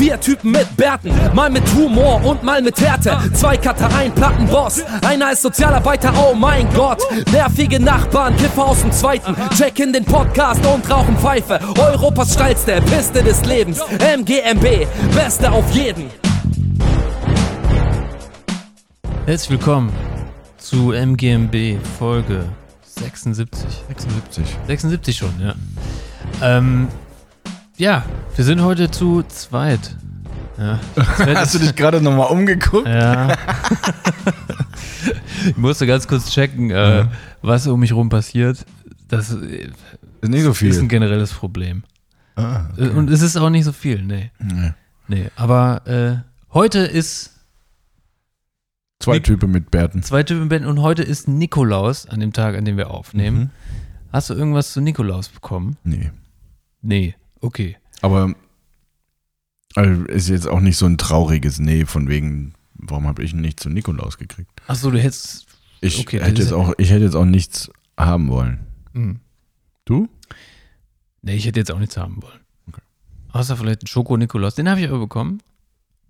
Vier 0.00 0.18
Typen 0.18 0.52
mit 0.52 0.78
Bärten, 0.78 1.12
mal 1.34 1.50
mit 1.50 1.62
Humor 1.74 2.24
und 2.24 2.42
mal 2.42 2.62
mit 2.62 2.80
Härte. 2.80 3.18
Zwei 3.34 3.58
Cutter, 3.58 3.94
ein 3.94 4.14
Plattenboss, 4.14 4.82
einer 5.06 5.30
ist 5.32 5.42
Sozialarbeiter, 5.42 6.10
oh 6.16 6.34
mein 6.34 6.72
Gott. 6.72 7.02
Nervige 7.30 7.78
Nachbarn, 7.78 8.34
Kiffer 8.34 8.64
aus 8.64 8.80
dem 8.80 8.92
Zweiten, 8.92 9.36
checken 9.54 9.92
den 9.92 10.06
Podcast 10.06 10.64
und 10.64 10.90
rauchen 10.90 11.18
Pfeife. 11.18 11.60
Europas 11.78 12.32
steilste 12.32 12.80
Piste 12.80 13.22
des 13.22 13.44
Lebens, 13.44 13.82
MGMB, 13.98 14.86
Beste 15.14 15.52
auf 15.52 15.70
jeden. 15.72 16.06
Herzlich 19.26 19.50
willkommen 19.50 19.92
zu 20.56 20.92
MGMB 20.92 21.78
Folge 21.98 22.46
76. 22.86 23.84
76. 23.88 24.44
76 24.66 25.16
schon, 25.18 25.34
ja. 25.42 25.54
Ähm, 26.40 26.88
ja, 27.80 28.04
wir 28.36 28.44
sind 28.44 28.60
heute 28.62 28.90
zu 28.90 29.22
zweit. 29.24 29.96
Ja, 30.58 30.78
Hast 30.96 31.54
du 31.54 31.58
ist- 31.58 31.66
dich 31.68 31.74
gerade 31.76 32.00
nochmal 32.02 32.28
umgeguckt? 32.30 32.86
Ja. 32.86 33.34
ich 35.46 35.56
musste 35.56 35.86
ganz 35.86 36.06
kurz 36.06 36.30
checken, 36.30 36.70
äh, 36.70 36.98
Ja. 37.00 37.12
was 37.42 37.66
um 37.66 37.80
mich 37.80 37.92
rum 37.92 38.08
passiert. 38.08 38.64
Das 39.08 39.32
äh, 39.32 39.70
Ist 40.20 40.28
nicht 40.30 40.42
so 40.42 40.50
ist 40.50 40.58
viel. 40.58 40.78
ein 40.78 40.88
generelles 40.88 41.32
Problem. 41.32 41.82
Ah, 42.36 42.68
Äh, 42.76 42.88
Und 42.90 43.10
es 43.10 43.22
ist 43.22 43.36
auch 43.36 43.50
nicht 43.50 43.64
so 43.64 43.72
viel, 43.72 44.02
nee. 44.04 44.30
nee. 44.38 44.72
Nee, 45.08 45.30
aber 45.36 45.86
äh, 45.86 46.16
heute 46.54 46.80
ist 46.80 47.36
Zwei 49.00 49.14
Nick- 49.14 49.24
Typen 49.24 49.50
mit 49.50 49.70
Bärten. 49.70 50.02
zwei 50.02 50.22
Typen 50.22 50.42
im 50.42 50.48
Band 50.50 50.66
und 50.66 50.82
heute 50.82 51.02
ist 51.02 51.26
Nikolaus 51.26 52.06
an 52.06 52.20
dem 52.20 52.34
Tag, 52.34 52.54
an 52.56 52.66
dem 52.66 52.76
wir 52.76 52.90
aufnehmen. 52.90 53.38
Mhm. 53.38 53.50
Hast 54.12 54.28
du 54.28 54.34
irgendwas 54.34 54.72
zu 54.74 54.80
Nikolaus 54.82 55.28
bekommen? 55.30 55.78
Nee. 55.84 56.10
Nee, 56.82 57.14
okay. 57.40 57.76
Aber 58.02 58.34
also, 59.74 60.04
ist 60.04 60.28
jetzt 60.28 60.48
auch 60.48 60.60
nicht 60.60 60.76
so 60.76 60.86
ein 60.86 60.98
trauriges 60.98 61.58
Nee, 61.58 61.84
von 61.84 62.08
wegen, 62.08 62.54
warum 62.74 63.06
habe 63.06 63.22
ich 63.22 63.34
nicht 63.34 63.60
zu 63.60 63.68
Nikolaus 63.68 64.18
gekriegt? 64.18 64.50
Achso, 64.66 64.90
du 64.90 64.98
hättest. 64.98 65.46
Ich, 65.80 66.00
Okay, 66.00 66.20
hätte 66.20 66.42
jetzt 66.42 66.52
auch, 66.52 66.74
ich 66.76 66.90
hätte 66.90 67.04
jetzt 67.04 67.14
auch 67.14 67.24
nichts 67.24 67.70
haben 67.96 68.28
wollen. 68.28 68.60
Hm. 68.92 69.20
Du? 69.84 70.08
Nee, 71.22 71.36
ich 71.36 71.46
hätte 71.46 71.60
jetzt 71.60 71.70
auch 71.70 71.78
nichts 71.78 71.96
haben 71.96 72.22
wollen. 72.22 72.40
Okay. 72.68 72.82
Außer 73.32 73.56
vielleicht 73.56 73.82
einen 73.82 73.88
Schoko-Nikolaus. 73.88 74.54
Den 74.54 74.68
habe 74.68 74.80
ich 74.80 74.88
aber 74.88 74.98
bekommen. 74.98 75.42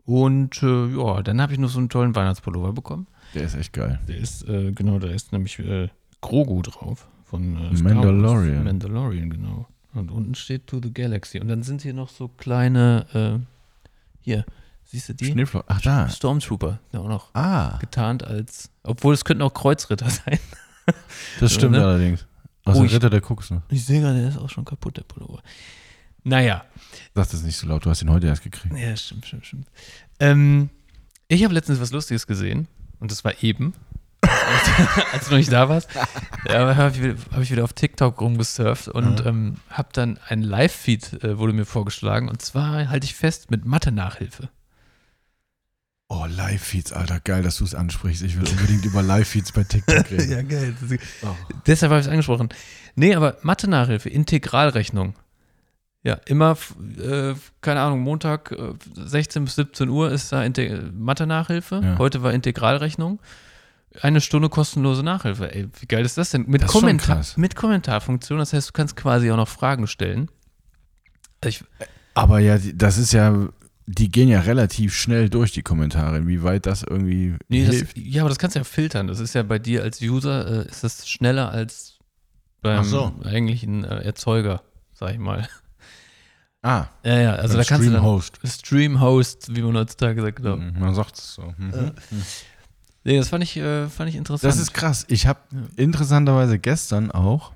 Und 0.04 0.62
äh, 0.62 0.86
ja, 0.96 1.22
dann 1.22 1.40
habe 1.40 1.52
ich 1.52 1.58
noch 1.58 1.68
so 1.68 1.78
einen 1.78 1.88
tollen 1.88 2.14
Weihnachtspullover 2.16 2.72
bekommen. 2.72 3.06
Der 3.34 3.44
ist 3.44 3.54
echt 3.54 3.72
geil. 3.72 4.00
Der 4.08 4.16
ist, 4.16 4.48
äh, 4.48 4.72
genau, 4.72 4.98
da 4.98 5.08
ist 5.08 5.32
nämlich 5.32 5.58
äh, 5.60 5.88
Grogu 6.20 6.62
drauf. 6.62 7.06
Von 7.24 7.56
äh. 7.56 7.82
Mandalorian. 7.82 8.64
Mandalorian, 8.64 9.30
genau. 9.30 9.68
Und 9.92 10.10
unten 10.10 10.34
steht 10.34 10.66
To 10.68 10.80
the 10.82 10.92
Galaxy. 10.92 11.40
Und 11.40 11.48
dann 11.48 11.62
sind 11.62 11.82
hier 11.82 11.94
noch 11.94 12.08
so 12.10 12.28
kleine, 12.28 13.06
äh, 13.42 13.90
hier, 14.20 14.44
siehst 14.84 15.08
du 15.08 15.14
die? 15.14 15.26
Schneeflo 15.26 15.64
Ach, 15.66 15.80
da. 15.80 16.08
Stormtrooper, 16.08 16.78
auch 16.92 17.08
noch 17.08 17.34
Ah, 17.34 17.78
getarnt 17.78 18.22
als, 18.22 18.70
obwohl 18.84 19.14
es 19.14 19.24
könnten 19.24 19.42
auch 19.42 19.52
Kreuzritter 19.54 20.08
sein. 20.10 20.38
das 21.40 21.52
stimmt 21.54 21.72
ne? 21.72 21.84
allerdings. 21.84 22.26
Aus 22.64 22.76
Oh, 22.76 22.82
dem 22.82 22.90
Ritter 22.90 23.10
der 23.10 23.20
Kucks, 23.20 23.50
ne? 23.50 23.62
Ich 23.70 23.84
sehe 23.84 24.00
gerade, 24.00 24.20
der 24.20 24.28
ist 24.28 24.38
auch 24.38 24.50
schon 24.50 24.64
kaputt, 24.64 24.96
der 24.96 25.02
Pullover. 25.02 25.42
Naja, 26.22 26.64
Sag 27.14 27.30
das 27.30 27.42
nicht 27.42 27.56
so 27.56 27.66
laut, 27.66 27.84
du 27.84 27.90
hast 27.90 28.02
ihn 28.02 28.10
heute 28.10 28.26
erst 28.26 28.42
gekriegt. 28.42 28.76
ja, 28.76 28.94
stimmt, 28.94 29.24
stimmt, 29.26 29.46
stimmt. 29.46 29.66
Ähm, 30.20 30.68
ich 31.28 31.42
habe 31.42 31.54
letztens 31.54 31.80
was 31.80 31.90
Lustiges 31.92 32.26
gesehen 32.26 32.68
und 33.00 33.10
das 33.10 33.24
war 33.24 33.42
eben, 33.42 33.72
als 35.12 35.24
du 35.26 35.30
noch 35.32 35.38
nicht 35.38 35.52
da 35.52 35.68
warst. 35.68 35.88
Ja, 36.48 36.76
habe 36.76 36.90
ich, 36.96 37.02
wieder- 37.02 37.16
hab 37.32 37.40
ich 37.42 37.50
wieder 37.50 37.64
auf 37.64 37.72
TikTok 37.72 38.20
rumgesurft 38.20 38.88
und 38.88 39.20
Mhm. 39.24 39.26
ähm, 39.28 39.54
habe 39.70 39.88
dann 39.92 40.18
ein 40.28 40.42
Live-Feed, 40.42 41.24
äh, 41.24 41.38
wurde 41.38 41.52
mir 41.52 41.64
vorgeschlagen 41.66 42.28
und 42.28 42.42
zwar 42.42 42.88
halte 42.88 43.04
ich 43.04 43.14
fest 43.14 43.50
mit 43.50 43.64
Mathe-Nachhilfe. 43.64 44.48
Oh, 46.12 46.26
Live-Feeds, 46.28 46.92
Alter, 46.92 47.20
geil, 47.20 47.42
dass 47.44 47.58
du 47.58 47.64
es 47.64 47.74
ansprichst. 47.74 48.22
Ich 48.24 48.36
will 48.40 48.48
unbedingt 48.48 48.84
über 48.84 49.00
Live-Feeds 49.00 49.52
bei 49.52 49.62
TikTok 49.62 50.04
reden. 50.10 50.48
geil. 50.48 50.74
Oh. 51.22 51.28
Deshalb 51.66 51.90
habe 51.90 52.00
ich 52.00 52.06
es 52.06 52.10
angesprochen. 52.10 52.48
Nee, 52.96 53.14
aber 53.14 53.36
Mathe-Nachhilfe, 53.42 54.08
Integralrechnung. 54.08 55.14
Ja, 56.02 56.14
immer, 56.26 56.56
äh, 56.98 57.34
keine 57.60 57.80
Ahnung, 57.82 58.00
Montag 58.00 58.50
äh, 58.52 58.72
16 58.96 59.44
bis 59.44 59.54
17 59.54 59.88
Uhr 59.88 60.10
ist 60.10 60.32
da 60.32 60.42
Mathe-Nachhilfe. 60.94 61.80
Ja. 61.84 61.98
Heute 61.98 62.22
war 62.24 62.32
Integralrechnung. 62.32 63.20
Eine 64.02 64.20
Stunde 64.20 64.48
kostenlose 64.48 65.02
Nachhilfe. 65.02 65.52
Ey, 65.52 65.68
wie 65.80 65.86
geil 65.86 66.04
ist 66.04 66.16
das 66.16 66.30
denn? 66.30 66.44
Mit, 66.46 66.62
Das 66.62 66.68
ist 66.68 66.72
schon 66.72 66.80
Kommentar 66.82 67.16
krass. 67.16 67.36
mit 67.36 67.56
Kommentarfunktion, 67.56 68.38
das 68.38 68.52
heißt, 68.52 68.68
du 68.68 68.72
kannst 68.72 68.94
quasi 68.96 69.30
auch 69.30 69.36
noch 69.36 69.48
Fragen 69.48 69.86
stellen. 69.86 70.30
Ich, 71.44 71.64
Aber 72.14 72.38
ja, 72.38 72.58
das 72.74 72.98
ist 72.98 73.12
ja, 73.12 73.48
die 73.86 74.10
gehen 74.10 74.28
ja 74.28 74.40
relativ 74.40 74.94
schnell 74.94 75.28
durch 75.28 75.52
die 75.52 75.62
Kommentare, 75.62 76.26
wie 76.28 76.42
weit 76.42 76.66
das 76.66 76.82
irgendwie 76.84 77.34
nee, 77.48 77.66
das, 77.66 77.74
hilft. 77.76 77.98
ja, 77.98 78.22
aber 78.22 78.28
das 78.28 78.38
kannst 78.38 78.54
du 78.54 78.60
ja 78.60 78.64
filtern. 78.64 79.08
Das 79.08 79.18
ist 79.18 79.34
ja 79.34 79.42
bei 79.42 79.58
dir 79.58 79.82
als 79.82 80.00
User, 80.00 80.66
äh, 80.66 80.68
ist 80.68 80.84
das 80.84 81.08
schneller 81.08 81.50
als 81.50 81.98
beim 82.62 82.84
so. 82.84 83.12
eigentlichen 83.24 83.82
äh, 83.84 84.02
Erzeuger, 84.04 84.62
sag 84.92 85.12
ich 85.14 85.18
mal. 85.18 85.48
ah, 86.62 86.86
Ja, 87.04 87.18
ja, 87.20 87.34
also 87.34 87.56
da 87.56 87.64
kannst 87.64 87.88
du 87.88 87.90
dann 87.92 88.02
Host. 88.02 88.38
Stream-Host, 88.44 89.56
wie 89.56 89.62
man 89.62 89.76
heutzutage 89.78 90.20
sagt, 90.22 90.36
genau. 90.36 90.56
Man 90.58 90.94
sagt 90.94 91.16
es 91.18 91.34
so. 91.34 91.52
Mhm. 91.56 91.72
Äh, 91.72 91.92
Nee, 93.04 93.16
das 93.16 93.28
fand 93.28 93.42
ich, 93.42 93.56
äh, 93.56 93.88
fand 93.88 94.10
ich 94.10 94.16
interessant. 94.16 94.52
Das 94.52 94.60
ist 94.60 94.74
krass. 94.74 95.06
Ich 95.08 95.26
habe 95.26 95.40
interessanterweise 95.76 96.58
gestern 96.58 97.10
auch 97.10 97.52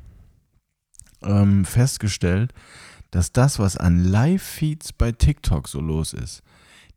ähm, 1.22 1.64
festgestellt, 1.64 2.52
dass 3.10 3.32
das, 3.32 3.58
was 3.58 3.76
an 3.76 4.02
Live-Feeds 4.04 4.94
bei 4.94 5.12
TikTok 5.12 5.68
so 5.68 5.80
los 5.80 6.12
ist, 6.12 6.42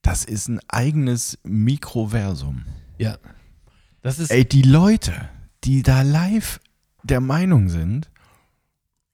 das 0.02 0.24
ist 0.24 0.48
ein 0.48 0.60
eigenes 0.68 1.38
Mikroversum. 1.44 2.66
ja. 2.98 3.18
Das 4.04 4.20
ist, 4.20 4.32
Ey, 4.32 4.46
die 4.46 4.62
Leute, 4.62 5.28
die 5.66 5.82
da 5.84 6.02
live 6.02 6.62
der 7.04 7.20
Meinung 7.20 7.68
sind 7.68 8.10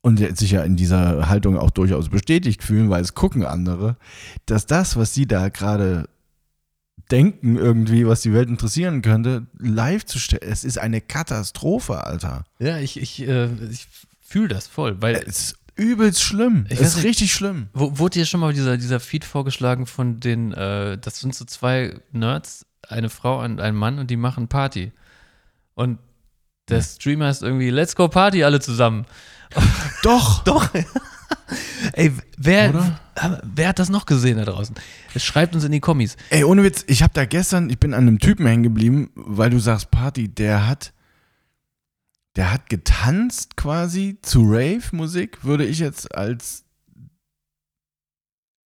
und 0.02 0.20
sich 0.38 0.52
ja 0.52 0.62
in 0.64 0.76
dieser 0.76 1.30
Haltung 1.30 1.58
auch 1.58 1.72
durchaus 1.72 2.10
bestätigt 2.10 2.62
fühlen, 2.62 2.92
weil 2.92 3.02
es 3.02 3.16
gucken 3.16 3.44
andere, 3.44 3.98
dass 4.46 4.68
das, 4.68 4.96
was 4.96 5.14
sie 5.14 5.26
da 5.26 5.50
gerade 5.50 6.10
denken 7.12 7.58
irgendwie, 7.58 8.08
was 8.08 8.22
die 8.22 8.34
Welt 8.34 8.50
interessieren 8.50 9.02
könnte, 9.02 9.46
live 9.58 10.06
zu 10.06 10.20
stellen, 10.20 10.44
es 10.50 10.64
ist 10.64 10.78
eine 10.78 11.02
Katastrophe, 11.02 12.06
Alter. 12.06 12.46
ja, 12.60 12.78
ich, 12.78 13.00
ich, 13.00 13.28
äh, 13.28 13.50
ich 13.70 13.88
fühle 14.22 14.48
das 14.48 14.68
voll, 14.68 15.02
weil, 15.02 15.16
Es 15.16 15.28
ist 15.28 15.56
übelst 15.76 16.22
schlimm. 16.22 16.66
Ich 16.70 16.80
es 16.80 16.98
ist 16.98 17.04
richtig 17.04 17.34
schlimm. 17.34 17.68
wo, 17.74 17.98
wurde 17.98 18.20
dir 18.20 18.26
schon 18.26 18.40
mal 18.40 18.54
dieser, 18.54 18.78
dieser 18.78 19.00
Feed 19.00 19.26
vorgeschlagen 19.26 19.86
von 19.86 20.20
den, 20.20 20.54
äh, 20.54 20.98
das 20.98 21.20
sind 21.20 21.36
so 21.36 21.46
zwei 21.46 22.00
Nerds, 22.12 22.66
eine 22.88 23.10
Frau 23.10 23.44
und 23.44 23.60
ein 23.60 23.76
Mann 23.76 24.00
und 24.00 24.10
die 24.10 24.18
machen 24.18 24.48
Party. 24.48 24.92
Und 25.76 26.00
der 26.70 26.82
Streamer 26.82 27.30
ist 27.30 27.44
irgendwie, 27.44 27.70
let's 27.70 27.96
go 27.96 28.08
Party 28.08 28.44
alle 28.44 28.60
zusammen. 28.60 29.06
Doch. 30.04 30.44
Doch. 30.44 30.70
Ey, 31.94 32.12
wer, 32.38 32.70
Oder? 32.70 33.00
wer 33.44 33.68
hat 33.70 33.80
das 33.80 33.90
noch 33.90 34.06
gesehen 34.06 34.38
da 34.38 34.46
draußen? 34.46 34.76
Schreibt 35.18 35.54
uns 35.56 35.64
in 35.64 35.72
die 35.72 35.80
Kommis. 35.80 36.16
Ey, 36.30 36.44
ohne 36.44 36.64
Witz, 36.64 36.84
ich 36.88 37.04
habe 37.04 37.14
da 37.14 37.26
gestern, 37.26 37.70
ich 37.70 37.80
bin 37.80 37.94
an 37.94 38.08
einem 38.08 38.20
Typen 38.20 38.46
hängen 38.46 38.64
geblieben, 38.64 39.12
weil 39.16 39.50
du 39.50 39.60
sagst 39.60 39.92
Party, 39.92 40.30
der 40.30 40.68
hat, 40.68 40.94
der 42.36 42.52
hat 42.52 42.70
getanzt 42.70 43.56
quasi 43.58 44.18
zu 44.22 44.44
Rave-Musik, 44.46 45.44
würde 45.44 45.66
ich 45.66 45.80
jetzt 45.80 46.16
als 46.16 46.64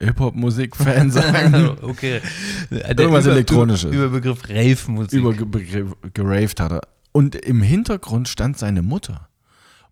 Hip-Hop-Musik-Fan 0.02 1.10
sagen. 1.12 1.76
okay. 1.82 2.20
Der 2.70 2.98
Irgendwas 2.98 3.26
Elektronisches. 3.26 3.92
Über 3.94 4.08
Begriff 4.08 4.48
Rave-Musik. 4.48 5.12
Über 5.18 5.32
ge- 5.32 5.64
ge- 5.64 5.86
geraved 6.12 6.60
hat 6.60 6.72
er. 6.72 6.80
Und 7.12 7.36
im 7.36 7.62
Hintergrund 7.62 8.28
stand 8.28 8.58
seine 8.58 8.82
Mutter. 8.82 9.28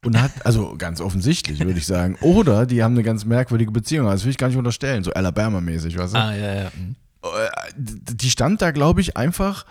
Und 0.04 0.20
hat, 0.20 0.32
also 0.44 0.74
ganz 0.76 1.00
offensichtlich, 1.00 1.60
würde 1.60 1.78
ich 1.78 1.86
sagen. 1.86 2.16
Oder 2.20 2.66
die 2.66 2.82
haben 2.82 2.94
eine 2.94 3.04
ganz 3.04 3.24
merkwürdige 3.24 3.70
Beziehung. 3.70 4.06
Das 4.08 4.24
will 4.24 4.30
ich 4.32 4.38
gar 4.38 4.48
nicht 4.48 4.56
unterstellen. 4.56 5.04
So 5.04 5.12
Alabama-mäßig, 5.12 5.96
weißt 5.96 6.14
du? 6.14 6.18
Ah, 6.18 6.34
ja, 6.34 6.54
ja. 6.54 6.72
Mhm. 6.74 6.96
Äh, 7.22 7.28
die 7.76 8.30
stand 8.30 8.60
da, 8.62 8.72
glaube 8.72 9.00
ich, 9.00 9.16
einfach, 9.16 9.64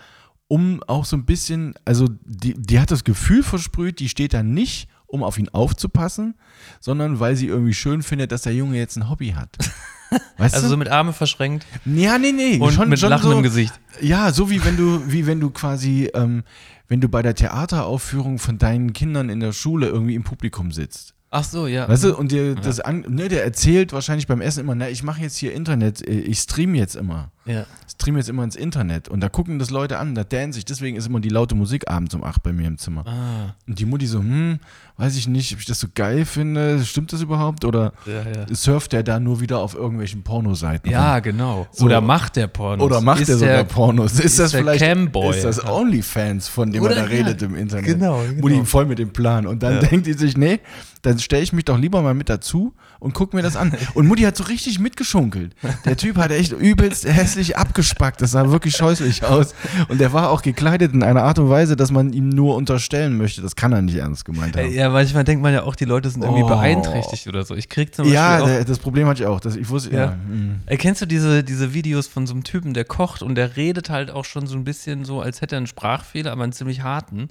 um 0.48 0.82
auch 0.86 1.04
so 1.04 1.16
ein 1.16 1.26
bisschen, 1.26 1.74
also 1.84 2.08
die, 2.24 2.54
die 2.54 2.80
hat 2.80 2.90
das 2.90 3.04
Gefühl 3.04 3.42
versprüht, 3.42 4.00
die 4.00 4.08
steht 4.08 4.32
da 4.32 4.42
nicht, 4.42 4.88
um 5.06 5.22
auf 5.22 5.38
ihn 5.38 5.50
aufzupassen, 5.50 6.34
sondern 6.80 7.20
weil 7.20 7.36
sie 7.36 7.46
irgendwie 7.46 7.74
schön 7.74 8.02
findet, 8.02 8.32
dass 8.32 8.42
der 8.42 8.54
Junge 8.54 8.78
jetzt 8.78 8.96
ein 8.96 9.10
Hobby 9.10 9.32
hat. 9.32 9.50
Weißt 10.38 10.54
Also 10.54 10.66
du? 10.66 10.70
so 10.70 10.76
mit 10.76 10.88
Arme 10.88 11.12
verschränkt 11.12 11.66
ja, 11.86 12.18
nee, 12.18 12.32
nee. 12.32 12.58
und 12.58 12.72
schon, 12.72 12.88
mit 12.88 12.98
schon 12.98 13.10
Lachen 13.10 13.30
so, 13.30 13.36
im 13.36 13.42
Gesicht. 13.42 13.72
Ja, 14.00 14.32
so 14.32 14.50
wie 14.50 14.62
wenn 14.64 14.76
du, 14.76 15.02
wie 15.10 15.26
wenn 15.26 15.40
du 15.40 15.50
quasi, 15.50 16.10
ähm, 16.14 16.44
wenn 16.92 17.00
du 17.00 17.08
bei 17.08 17.22
der 17.22 17.34
Theateraufführung 17.34 18.38
von 18.38 18.58
deinen 18.58 18.92
Kindern 18.92 19.30
in 19.30 19.40
der 19.40 19.52
Schule 19.52 19.86
irgendwie 19.86 20.14
im 20.14 20.24
Publikum 20.24 20.72
sitzt. 20.72 21.14
Ach 21.30 21.42
so, 21.42 21.66
ja. 21.66 21.88
Weißt 21.88 22.04
du, 22.04 22.14
und 22.14 22.30
dir 22.30 22.54
das 22.54 22.80
an, 22.80 23.06
ne, 23.08 23.30
der 23.30 23.42
erzählt 23.44 23.94
wahrscheinlich 23.94 24.26
beim 24.26 24.42
Essen 24.42 24.60
immer, 24.60 24.74
na, 24.74 24.90
ich 24.90 25.02
mache 25.02 25.22
jetzt 25.22 25.38
hier 25.38 25.54
Internet, 25.54 26.06
äh, 26.06 26.20
ich 26.20 26.40
stream 26.40 26.74
jetzt 26.74 26.94
immer. 26.94 27.32
Ja. 27.44 27.64
Streame 27.90 28.18
jetzt 28.18 28.28
immer 28.28 28.44
ins 28.44 28.56
Internet 28.56 29.08
und 29.08 29.20
da 29.20 29.28
gucken 29.28 29.58
das 29.58 29.70
Leute 29.70 29.98
an, 29.98 30.14
da 30.14 30.24
dance 30.24 30.58
ich. 30.58 30.64
Deswegen 30.64 30.96
ist 30.96 31.06
immer 31.08 31.20
die 31.20 31.28
laute 31.28 31.54
Musik 31.54 31.90
abends 31.90 32.14
um 32.14 32.22
8 32.24 32.42
bei 32.42 32.52
mir 32.52 32.66
im 32.68 32.78
Zimmer. 32.78 33.04
Ah. 33.06 33.54
Und 33.68 33.78
die 33.78 33.84
Mutti 33.84 34.06
so, 34.06 34.20
hm, 34.20 34.58
weiß 34.96 35.16
ich 35.16 35.26
nicht, 35.28 35.52
ob 35.52 35.58
ich 35.60 35.66
das 35.66 35.80
so 35.80 35.88
geil 35.94 36.24
finde. 36.24 36.82
Stimmt 36.84 37.12
das 37.12 37.20
überhaupt? 37.20 37.64
Oder 37.64 37.92
Ja, 38.06 38.22
ja. 38.22 38.54
surft 38.54 38.92
der 38.92 39.02
da 39.02 39.18
nur 39.20 39.40
wieder 39.40 39.58
auf 39.58 39.74
irgendwelchen 39.74 40.22
Pornoseiten? 40.22 40.90
Ja, 40.90 41.14
rum? 41.14 41.22
genau. 41.22 41.66
So. 41.72 41.84
Oder 41.86 42.00
macht 42.00 42.36
der 42.36 42.46
Pornos. 42.46 42.84
Oder 42.86 43.00
macht 43.00 43.20
Ist 43.22 43.28
er 43.28 43.36
sogar 43.38 43.56
der- 43.56 43.64
Pornos? 43.64 44.12
Ist, 44.14 44.20
ist 44.24 44.38
das 44.38 44.50
der 44.52 44.60
vielleicht 44.60 44.80
Camboy. 44.84 45.36
ist 45.36 45.44
das 45.44 45.64
OnlyFans, 45.64 46.48
von 46.48 46.70
dem 46.70 46.82
man 46.84 46.94
da 46.94 47.02
redet 47.04 47.42
im 47.42 47.56
Internet? 47.56 47.84
genau, 47.86 48.22
genau. 48.22 48.40
Mutti 48.40 48.64
voll 48.64 48.86
mit 48.86 48.98
dem 48.98 49.12
Plan. 49.12 49.46
Und 49.46 49.62
dann 49.62 49.80
denkt 49.80 50.06
die 50.06 50.12
sich, 50.14 50.36
nee, 50.36 50.60
dann 51.02 51.18
stelle 51.18 51.42
ich 51.42 51.52
mich 51.52 51.64
doch 51.64 51.78
lieber 51.78 52.00
mal 52.02 52.14
mit 52.14 52.28
dazu 52.28 52.72
und 53.00 53.12
guck 53.14 53.34
mir 53.34 53.42
das 53.42 53.56
an. 53.56 53.72
Und 53.94 54.06
Mutti 54.06 54.22
hat 54.22 54.36
so 54.36 54.44
richtig 54.44 54.78
mitgeschunkelt. 54.78 55.54
Der 55.84 55.96
Typ 55.96 56.16
hat 56.16 56.30
echt 56.30 56.52
übelst 56.52 57.04
hässlich 57.04 57.31
abgespackt. 57.56 58.20
Das 58.20 58.30
sah 58.32 58.50
wirklich 58.50 58.76
scheußlich 58.76 59.24
aus. 59.24 59.54
Und 59.88 60.00
der 60.00 60.12
war 60.12 60.30
auch 60.30 60.42
gekleidet 60.42 60.92
in 60.94 61.02
einer 61.02 61.22
Art 61.22 61.38
und 61.38 61.48
Weise, 61.48 61.76
dass 61.76 61.90
man 61.90 62.12
ihm 62.12 62.28
nur 62.28 62.56
unterstellen 62.56 63.16
möchte. 63.16 63.42
Das 63.42 63.56
kann 63.56 63.72
er 63.72 63.82
nicht 63.82 63.96
ernst 63.96 64.24
gemeint 64.24 64.56
haben. 64.56 64.66
Äh, 64.66 64.74
Ja, 64.74 64.88
manchmal 64.90 65.24
denkt 65.24 65.42
man 65.42 65.52
ja 65.52 65.62
auch, 65.62 65.74
die 65.74 65.84
Leute 65.84 66.10
sind 66.10 66.22
irgendwie 66.22 66.42
Oh. 66.42 66.48
beeinträchtigt 66.48 67.26
oder 67.28 67.44
so. 67.44 67.54
Ich 67.54 67.68
krieg 67.68 67.94
zum 67.94 68.04
Beispiel 68.04 68.14
Ja, 68.14 68.40
auch, 68.42 68.64
das 68.64 68.78
Problem 68.78 69.08
hatte 69.08 69.22
ich 69.22 69.26
auch. 69.28 69.40
Das, 69.40 69.56
ich 69.56 69.68
wusste, 69.68 69.92
ja. 69.94 69.98
Ja. 70.04 70.10
mm. 70.12 70.60
Erkennst 70.66 71.02
du 71.02 71.06
diese, 71.06 71.42
diese 71.44 71.74
Videos 71.74 72.06
von 72.06 72.26
so 72.26 72.34
einem 72.34 72.44
Typen, 72.44 72.74
der 72.74 72.84
kocht 72.84 73.22
und 73.22 73.34
der 73.34 73.56
redet 73.56 73.90
halt 73.90 74.10
auch 74.10 74.24
schon 74.24 74.46
so 74.46 74.56
ein 74.56 74.64
bisschen 74.64 75.04
so, 75.04 75.20
als 75.20 75.40
hätte 75.40 75.56
er 75.56 75.58
einen 75.58 75.66
Sprachfehler, 75.66 76.32
aber 76.32 76.42
einen 76.44 76.52
ziemlich 76.52 76.82
harten. 76.82 77.28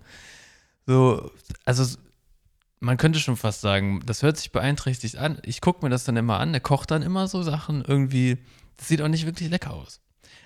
So, 0.88 1.31
also 1.65 1.86
man 2.80 2.98
könnte 2.98 3.19
schon 3.19 3.38
fast 3.38 3.62
sagen, 3.62 4.01
das 4.06 4.24
hört 4.24 4.38
sich 4.38 4.51
beeinträchtigt 4.51 5.18
an. 5.18 5.38
Ich 5.45 5.62
gucke 5.62 5.86
mir 5.86 5.89
das 5.92 6.03
dann 6.03 6.18
immer 6.18 6.39
an, 6.39 6.51
der 6.51 6.62
kocht 6.62 6.89
dann 6.89 7.03
immer 7.03 7.27
so 7.27 7.44
Sachen 7.44 7.83
irgendwie, 7.88 8.39
das 8.81 8.88
sieht 8.88 9.01
auch 9.04 9.07
nicht 9.07 9.28
wirklich 9.28 9.50
lecker 9.51 9.72
aus. 9.74 10.00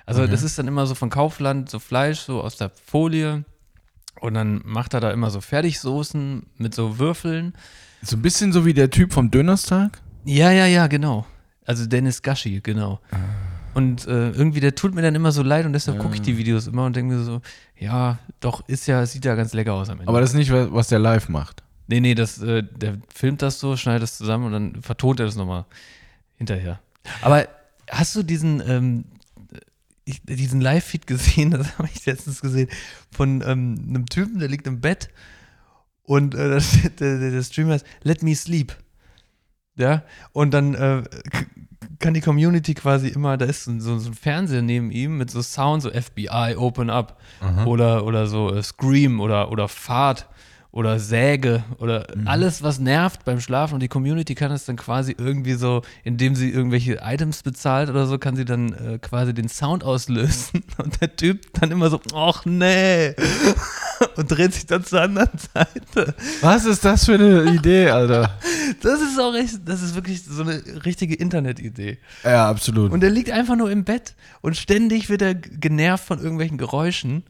Also 0.06 0.22
Okay. 0.24 0.32
das 0.32 0.44
ist 0.44 0.60
dann 0.60 0.68
immer 0.68 0.86
so 0.86 0.94
von 0.94 1.10
Kaufland, 1.10 1.70
so 1.70 1.80
Fleisch, 1.80 2.20
so 2.20 2.42
aus 2.42 2.58
der 2.58 2.70
Folie. 2.70 3.46
Und 4.20 4.34
dann 4.34 4.62
macht 4.66 4.94
er 4.94 5.00
da 5.00 5.12
immer 5.12 5.30
so 5.30 5.40
Fertigsoßen 5.42 6.46
mit 6.58 6.76
so 6.76 7.00
Würfeln. 7.00 7.54
So 8.02 8.18
ein 8.18 8.22
bisschen 8.22 8.52
so 8.52 8.66
wie 8.66 8.74
der 8.74 8.90
Typ 8.90 9.14
vom 9.14 9.32
Dönerstag. 9.32 10.02
Ja, 10.26 10.52
ja, 10.52 10.66
ja, 10.66 10.88
genau. 10.88 11.26
Also 11.66 11.86
Dennis 11.86 12.22
Gashi, 12.22 12.60
genau. 12.62 13.00
Ah. 13.12 13.18
Und 13.74 14.06
äh, 14.08 14.30
irgendwie, 14.32 14.60
der 14.60 14.76
tut 14.76 14.94
mir 14.96 15.02
dann 15.02 15.16
immer 15.16 15.32
so 15.32 15.44
leid 15.44 15.66
und 15.66 15.74
deshalb 15.74 16.00
gucke 16.00 16.16
ich 16.16 16.22
die 16.22 16.38
Videos 16.38 16.68
immer 16.68 16.86
und 16.86 16.96
denke 16.96 17.14
mir 17.16 17.24
so, 17.24 17.42
ja, 17.78 18.20
doch, 18.40 18.68
ist 18.68 18.86
ja, 18.88 19.06
sieht 19.06 19.26
ja 19.26 19.36
ganz 19.36 19.54
lecker 19.54 19.74
aus 19.74 19.90
am 19.90 20.00
Ende. 20.00 20.08
Aber 20.08 20.22
das 20.22 20.30
ist 20.32 20.36
nicht, 20.36 20.52
was 20.52 20.72
was 20.72 20.88
der 20.88 21.00
live 21.00 21.28
macht. 21.30 21.64
nee, 21.88 22.00
nee, 22.00 22.16
das, 22.16 22.42
äh, 22.42 22.64
der 22.64 22.98
filmt 23.14 23.42
das 23.42 23.60
so, 23.60 23.76
schneidet 23.76 24.04
das 24.04 24.18
zusammen 24.18 24.46
und 24.46 24.52
dann 24.54 24.82
vertont 24.82 25.20
er 25.20 25.26
das 25.26 25.36
nochmal 25.36 25.66
hinterher. 26.38 26.80
Aber 27.22 27.48
hast 27.90 28.16
du 28.16 28.24
diesen, 28.24 28.62
ähm, 28.68 29.06
ich, 30.06 30.22
diesen 30.24 30.62
Live-Feed 30.62 31.08
gesehen, 31.08 31.52
das 31.52 31.78
habe 31.78 31.90
ich 31.94 32.06
letztens 32.06 32.42
gesehen, 32.42 32.70
von 33.12 33.42
ähm, 33.46 33.84
einem 33.88 34.06
Typen, 34.08 34.40
der 34.40 34.50
liegt 34.50 34.68
im 34.68 34.82
Bett 34.82 35.10
und 36.04 36.36
äh, 36.36 36.50
das, 36.50 36.72
der, 37.00 37.20
der, 37.20 37.32
der 37.32 37.44
Streamer 37.44 37.76
ist 37.76 37.86
Let 38.04 38.24
Me 38.24 38.36
Sleep. 38.36 38.76
Ja, 39.78 40.04
und 40.32 40.54
dann 40.54 40.74
äh, 40.74 41.04
kann 42.00 42.14
die 42.14 42.22
Community 42.22 42.74
quasi 42.74 43.10
immer, 43.10 43.36
da 43.36 43.46
ist 43.46 43.66
so, 43.66 44.00
so, 44.00 44.10
ein 44.10 44.14
Fernseher 44.14 44.62
neben 44.62 44.90
ihm 44.90 45.18
mit 45.18 45.30
so 45.30 45.42
Sound, 45.42 45.84
so 45.84 45.90
FBI, 45.90 46.56
Open 46.56 46.90
Up 46.90 47.20
oder, 47.66 48.06
oder 48.06 48.28
so 48.28 48.54
äh, 48.54 48.64
Scream 48.64 49.20
oder, 49.20 49.52
oder 49.52 49.68
Fahrt 49.68 50.30
oder 50.76 51.00
Säge 51.00 51.64
oder 51.80 52.06
alles, 52.26 52.62
was 52.62 52.80
nervt 52.80 53.24
beim 53.24 53.40
Schlafen 53.40 53.76
und 53.76 53.80
die 53.80 53.88
Community 53.88 54.36
kann 54.36 54.52
es 54.52 54.66
dann 54.66 54.76
quasi 54.76 55.16
irgendwie 55.18 55.54
so, 55.54 55.84
indem 56.04 56.36
sie 56.36 56.50
irgendwelche 56.50 57.00
Items 57.02 57.44
bezahlt 57.44 57.90
oder 57.90 58.06
so, 58.06 58.18
kann 58.18 58.36
sie 58.36 58.44
dann 58.44 58.74
äh, 58.74 59.00
quasi 59.00 59.34
den 59.34 59.48
Sound 59.48 59.86
auslösen 59.86 60.66
und 60.78 61.00
der 61.00 61.16
Typ 61.16 61.54
dann 61.54 61.72
immer 61.72 61.90
so, 61.90 62.02
ach 62.14 62.46
nee 62.46 63.16
und 64.18 64.30
dreht 64.30 64.54
sich 64.54 64.66
dann 64.66 64.84
zur 64.84 65.02
anderen 65.02 65.30
Seite. 65.54 66.14
Was 66.42 66.66
ist 66.66 66.84
das 66.84 67.06
für 67.06 67.14
eine 67.14 67.44
Idee, 67.54 67.90
Alter? 67.90 68.38
Das 68.82 69.00
ist 69.00 69.20
auch 69.20 69.34
echt, 69.34 69.60
das 69.66 69.82
ist 69.82 69.96
wirklich 69.96 70.24
so 70.24 70.42
eine 70.42 70.62
richtige 70.86 71.16
Internetidee. 71.16 71.98
Ja, 72.24 72.50
absolut. 72.50 72.92
Und 72.92 73.04
er 73.04 73.10
liegt 73.10 73.32
einfach 73.32 73.56
nur 73.56 73.72
im 73.72 73.84
Bett 73.84 74.16
und 74.42 74.58
ständig 74.58 75.10
wird 75.10 75.22
er 75.22 75.34
genervt 75.34 76.04
von 76.04 76.20
irgendwelchen 76.20 76.58
Geräuschen 76.58 77.24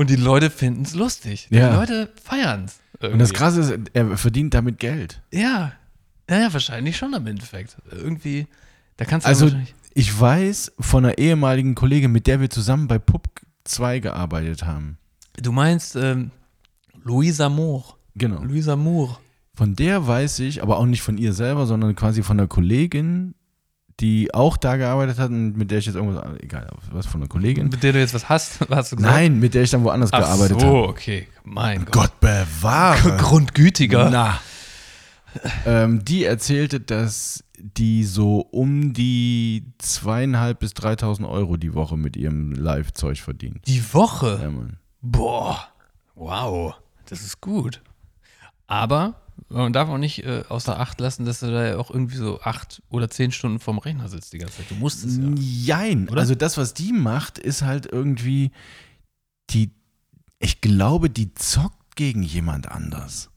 und 0.00 0.10
die 0.10 0.16
Leute 0.16 0.50
finden 0.50 0.82
es 0.82 0.94
lustig. 0.94 1.48
Die 1.50 1.56
Ja. 1.56 1.76
Leute 1.76 2.10
feiern 2.22 2.64
es. 2.64 2.80
Und 3.06 3.18
das 3.18 3.32
Krasse 3.32 3.60
ist, 3.60 3.90
er 3.92 4.16
verdient 4.16 4.54
damit 4.54 4.78
Geld. 4.78 5.22
Ja. 5.30 5.72
Naja, 6.28 6.52
wahrscheinlich 6.52 6.96
schon 6.96 7.12
im 7.14 7.26
Endeffekt. 7.26 7.76
Irgendwie, 7.90 8.46
da 8.96 9.04
kannst 9.04 9.26
du 9.26 9.28
Also, 9.28 9.50
ich 9.94 10.20
weiß 10.20 10.72
von 10.78 11.04
einer 11.04 11.18
ehemaligen 11.18 11.74
Kollegin, 11.74 12.12
mit 12.12 12.26
der 12.26 12.40
wir 12.40 12.50
zusammen 12.50 12.88
bei 12.88 12.98
Pub 12.98 13.28
2 13.64 13.98
gearbeitet 14.00 14.64
haben. 14.64 14.98
Du 15.36 15.52
meinst 15.52 15.96
ähm, 15.96 16.30
Louisa 17.04 17.48
Moore. 17.48 17.94
Genau. 18.14 18.42
Louisa 18.42 18.76
Moore. 18.76 19.18
Von 19.54 19.76
der 19.76 20.06
weiß 20.06 20.38
ich, 20.40 20.62
aber 20.62 20.78
auch 20.78 20.86
nicht 20.86 21.02
von 21.02 21.18
ihr 21.18 21.32
selber, 21.32 21.66
sondern 21.66 21.94
quasi 21.94 22.22
von 22.22 22.38
einer 22.38 22.48
Kollegin, 22.48 23.34
die 24.00 24.32
auch 24.32 24.56
da 24.56 24.76
gearbeitet 24.76 25.18
hat 25.18 25.30
und 25.30 25.56
mit 25.56 25.70
der 25.70 25.78
ich 25.78 25.86
jetzt 25.86 25.94
irgendwas, 25.94 26.24
egal, 26.40 26.68
was 26.90 27.06
von 27.06 27.20
einer 27.20 27.28
Kollegin. 27.28 27.68
Mit 27.68 27.82
der 27.82 27.92
du 27.92 27.98
jetzt 27.98 28.14
was 28.14 28.28
hast, 28.28 28.60
hast 28.70 28.92
du 28.92 28.96
gesagt? 28.96 29.14
Nein, 29.14 29.38
mit 29.38 29.54
der 29.54 29.62
ich 29.62 29.70
dann 29.70 29.84
woanders 29.84 30.12
Ach 30.12 30.20
gearbeitet 30.20 30.60
so, 30.60 30.66
habe. 30.66 30.88
okay. 30.88 31.28
Mein 31.44 31.84
Gott. 31.84 31.92
Gott 31.92 32.20
bewahre. 32.20 33.16
Grundgütiger. 33.18 34.08
Na. 34.10 34.40
ähm, 35.66 36.04
die 36.04 36.24
erzählte, 36.24 36.80
dass 36.80 37.44
die 37.58 38.04
so 38.04 38.40
um 38.40 38.92
die 38.92 39.64
zweieinhalb 39.78 40.60
bis 40.60 40.72
3.000 40.72 41.28
Euro 41.28 41.56
die 41.56 41.74
Woche 41.74 41.96
mit 41.96 42.16
ihrem 42.16 42.52
Live-Zeug 42.52 43.18
verdient. 43.20 43.66
Die 43.66 43.82
Woche. 43.92 44.40
Ja. 44.42 44.50
Boah, 45.02 45.68
wow, 46.14 46.74
das 47.06 47.20
ist 47.20 47.40
gut. 47.40 47.82
Aber 48.66 49.14
man 49.48 49.72
darf 49.72 49.88
auch 49.88 49.98
nicht 49.98 50.24
äh, 50.24 50.44
außer 50.48 50.78
Acht 50.78 51.00
lassen, 51.00 51.24
dass 51.24 51.40
du 51.40 51.50
da 51.50 51.66
ja 51.66 51.76
auch 51.78 51.90
irgendwie 51.90 52.16
so 52.16 52.40
acht 52.40 52.82
oder 52.88 53.08
zehn 53.08 53.32
Stunden 53.32 53.58
vorm 53.58 53.78
Rechner 53.78 54.08
sitzt 54.08 54.32
die 54.32 54.38
ganze 54.38 54.58
Zeit. 54.58 54.70
Du 54.70 54.74
musst 54.74 55.04
es 55.04 55.16
ja. 55.16 55.24
Jein. 55.36 56.08
Oder? 56.08 56.20
Also 56.20 56.34
das, 56.34 56.56
was 56.56 56.74
die 56.74 56.92
macht, 56.92 57.38
ist 57.38 57.62
halt 57.62 57.86
irgendwie 57.86 58.50
die, 59.50 59.70
ich 60.38 60.60
glaube, 60.60 61.10
die 61.10 61.34
zockt 61.34 61.96
gegen 61.96 62.22
jemand 62.22 62.70
anders. 62.70 63.29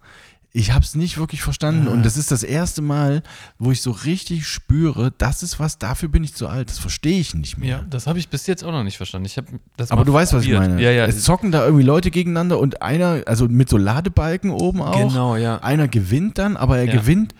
Ich 0.55 0.71
habe 0.71 0.85
es 0.85 0.93
nicht 0.93 1.17
wirklich 1.17 1.41
verstanden 1.41 1.87
und 1.87 2.05
das 2.05 2.15
ist 2.15 2.29
das 2.31 2.43
erste 2.43 2.83
Mal, 2.83 3.23
wo 3.57 3.71
ich 3.71 3.81
so 3.81 3.89
richtig 3.89 4.45
spüre, 4.47 5.11
das 5.17 5.41
ist 5.41 5.59
was, 5.59 5.79
dafür 5.79 6.09
bin 6.09 6.23
ich 6.23 6.35
zu 6.35 6.47
alt. 6.47 6.69
Das 6.69 6.77
verstehe 6.77 7.19
ich 7.19 7.33
nicht 7.33 7.57
mehr. 7.57 7.69
Ja, 7.69 7.85
das 7.89 8.05
habe 8.05 8.19
ich 8.19 8.29
bis 8.29 8.45
jetzt 8.45 8.63
auch 8.63 8.71
noch 8.71 8.83
nicht 8.83 8.97
verstanden. 8.97 9.25
Ich 9.25 9.37
habe 9.37 9.47
das 9.77 9.89
Aber 9.89 10.05
du 10.05 10.13
weißt, 10.13 10.31
was 10.33 10.45
ich 10.45 10.51
meine. 10.51 10.79
Ja, 10.79 10.91
ja. 10.91 11.07
Es 11.07 11.23
zocken 11.23 11.51
da 11.51 11.65
irgendwie 11.65 11.83
Leute 11.83 12.11
gegeneinander 12.11 12.59
und 12.59 12.83
einer, 12.83 13.23
also 13.25 13.47
mit 13.47 13.67
so 13.67 13.77
Ladebalken 13.77 14.51
oben 14.51 14.83
auch. 14.83 14.95
Genau, 14.95 15.35
ja. 15.37 15.57
Einer 15.63 15.87
gewinnt 15.87 16.37
dann, 16.37 16.55
aber 16.55 16.77
er 16.77 16.85
Ja. 16.85 16.93
gewinnt 16.93 17.33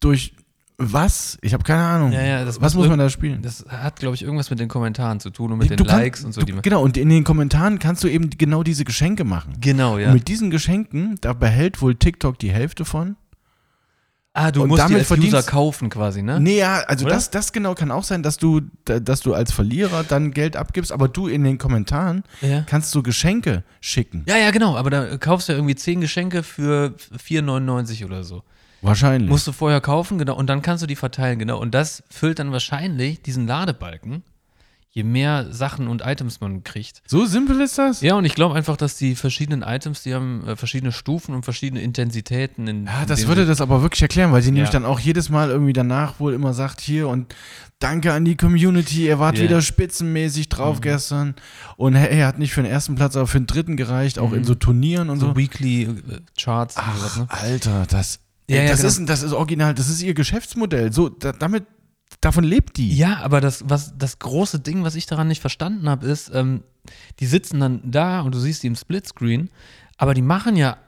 durch 0.00 0.34
was? 0.82 1.36
Ich 1.42 1.52
habe 1.52 1.62
keine 1.62 1.82
Ahnung. 1.84 2.10
Ja, 2.12 2.22
ja, 2.22 2.46
was 2.46 2.58
muss 2.60 2.74
muss 2.74 2.88
man 2.88 2.98
da 2.98 3.10
spielen? 3.10 3.42
Das 3.42 3.64
hat, 3.68 3.96
glaube 4.00 4.14
ich, 4.14 4.22
irgendwas 4.22 4.48
mit 4.50 4.58
den 4.58 4.68
Kommentaren 4.68 5.20
zu 5.20 5.30
tun 5.30 5.52
und 5.52 5.58
mit 5.58 5.70
Du 5.70 5.76
den 5.76 5.86
kann- 5.86 6.00
Likes 6.00 6.24
und 6.24 6.32
so. 6.32 6.40
du, 6.40 6.46
die 6.46 6.62
genau, 6.62 6.82
und 6.82 6.96
in 6.96 7.08
den 7.10 7.22
Kommentaren 7.24 7.78
kannst 7.78 8.02
du 8.02 8.08
eben 8.08 8.30
genau 8.30 8.62
diese 8.62 8.84
Geschenke 8.84 9.24
machen. 9.24 9.52
genau, 9.60 9.98
ja. 9.98 10.08
Und 10.08 10.14
mit 10.14 10.26
diesen 10.28 10.50
Geschenken, 10.50 11.16
da 11.20 11.34
behält 11.34 11.82
wohl 11.82 11.94
TikTok 11.94 12.38
die 12.38 12.50
Hälfte 12.50 12.84
von. 12.84 13.16
ah, 14.32 14.50
du 14.52 14.62
und 14.62 14.68
musst 14.68 14.88
die 14.88 14.92
damit 14.94 15.10
als 15.10 15.20
User 15.20 15.42
kaufen 15.42 15.90
quasi, 15.90 16.22
ne? 16.22 16.38
Nee, 16.40 16.58
ja, 16.58 16.82
also 16.86 17.04
Oder? 17.04 17.14
das, 17.14 17.30
das 17.30 17.52
genau 17.52 17.74
kann 17.74 17.90
auch 17.90 18.04
sein, 18.04 18.22
dass 18.22 18.36
du, 18.38 18.60
da- 18.84 19.00
dass 19.00 19.20
du 19.20 19.34
als 19.34 19.52
Verlierer 19.52 20.04
dann 20.04 20.30
Geld 20.30 20.56
abgibst, 20.56 20.92
aber 20.92 21.08
du 21.08 21.26
in 21.26 21.42
den 21.44 21.58
Kommentaren 21.58 22.22
Ja. 22.40 22.62
kannst 22.62 22.94
du 22.94 23.02
Geschenke 23.02 23.64
schicken. 23.80 24.24
Ja, 24.28 24.36
ja, 24.36 24.50
genau. 24.50 24.76
Aber 24.76 24.88
da 24.88 25.16
kaufst 25.18 25.48
du 25.48 25.52
ja 25.52 25.58
irgendwie 25.58 25.74
zehn 25.74 26.00
Geschenke 26.00 26.42
für 26.42 26.94
4,99 27.18 28.04
oder 28.06 28.22
so. 28.24 28.42
Wahrscheinlich. 28.82 29.28
Musst 29.30 29.46
du 29.46 29.52
vorher 29.52 29.80
kaufen, 29.80 30.18
genau. 30.18 30.36
Und 30.36 30.46
dann 30.48 30.62
kannst 30.62 30.82
du 30.82 30.86
die 30.86 30.96
verteilen, 30.96 31.38
genau. 31.38 31.58
Und 31.60 31.72
das 31.74 32.02
füllt 32.10 32.38
dann 32.38 32.50
wahrscheinlich 32.52 33.20
diesen 33.22 33.46
Ladebalken, 33.46 34.22
je 34.92 35.04
mehr 35.04 35.52
Sachen 35.52 35.86
und 35.86 36.02
Items 36.04 36.40
man 36.40 36.64
kriegt. 36.64 37.02
so 37.06 37.24
simpel 37.26 37.60
ist 37.60 37.78
das? 37.78 38.00
Ja, 38.00 38.14
und 38.14 38.24
ich 38.24 38.34
glaube 38.34 38.56
einfach, 38.56 38.76
dass 38.76 38.96
die 38.96 39.14
verschiedenen 39.14 39.62
Items, 39.62 40.02
die 40.02 40.14
haben 40.14 40.44
äh, 40.48 40.56
verschiedene 40.56 40.90
Stufen 40.92 41.34
und 41.34 41.44
verschiedene 41.44 41.80
Intensitäten. 41.82 42.66
In, 42.66 42.86
Ja, 42.86 43.04
das 43.06 43.28
würde 43.28 43.46
das 43.46 43.60
aber 43.60 43.82
wirklich 43.82 44.02
erklären, 44.02 44.32
weil 44.32 44.42
sie 44.42 44.50
nämlich 44.50 44.70
Ja. 44.70 44.80
dann 44.80 44.84
auch 44.84 44.98
jedes 44.98 45.28
Mal 45.28 45.50
irgendwie 45.50 45.72
danach 45.74 46.18
wohl 46.18 46.32
immer 46.34 46.54
sagt, 46.54 46.80
hier 46.80 47.06
und 47.06 47.32
danke 47.78 48.12
an 48.12 48.24
die 48.24 48.36
Community, 48.36 49.06
ihr 49.06 49.18
wart 49.20 49.36
Ja. 49.38 49.44
wieder 49.44 49.62
spitzenmäßig 49.62 50.48
drauf 50.48 50.80
gestern 50.80 51.34
und 51.76 51.94
hey, 51.94 52.18
er 52.18 52.26
hat 52.26 52.38
nicht 52.40 52.52
für 52.52 52.62
den 52.62 52.70
ersten 52.72 52.96
Platz, 52.96 53.14
aber 53.14 53.26
für 53.28 53.38
den 53.38 53.46
dritten 53.46 53.76
gereicht, 53.76 54.18
auch 54.18 54.32
in 54.32 54.42
so 54.42 54.56
Turnieren 54.56 55.08
und 55.08 55.20
so. 55.20 55.28
so 55.28 55.36
Weekly 55.36 55.82
äh, 55.84 55.94
Charts 56.36 56.76
und 56.76 56.82
sowas, 56.96 57.12
Ach, 57.12 57.18
ne? 57.18 57.26
Alter, 57.30 57.86
das, 57.88 58.18
ey, 58.50 58.64
ja, 58.64 58.70
das, 58.70 58.80
genau. 58.80 58.88
ist, 58.88 59.08
das 59.08 59.22
ist 59.22 59.32
original, 59.32 59.74
das 59.74 59.88
ist 59.88 60.02
ihr 60.02 60.14
Geschäftsmodell. 60.14 60.92
So, 60.92 61.08
da, 61.08 61.32
damit, 61.32 61.64
davon 62.20 62.44
lebt 62.44 62.76
die. 62.76 62.94
Ja, 62.96 63.18
aber 63.22 63.40
das, 63.40 63.64
was, 63.68 63.94
das 63.96 64.18
große 64.18 64.60
Ding, 64.60 64.84
was 64.84 64.94
ich 64.94 65.06
daran 65.06 65.28
nicht 65.28 65.40
verstanden 65.40 65.88
habe, 65.88 66.06
ist, 66.06 66.30
ähm, 66.34 66.62
die 67.18 67.26
sitzen 67.26 67.60
dann 67.60 67.80
da 67.84 68.20
und 68.20 68.34
du 68.34 68.38
siehst 68.38 68.62
die 68.62 68.66
im 68.66 68.76
Splitscreen, 68.76 69.50
aber 69.96 70.14
die 70.14 70.22
machen 70.22 70.56
ja 70.56 70.78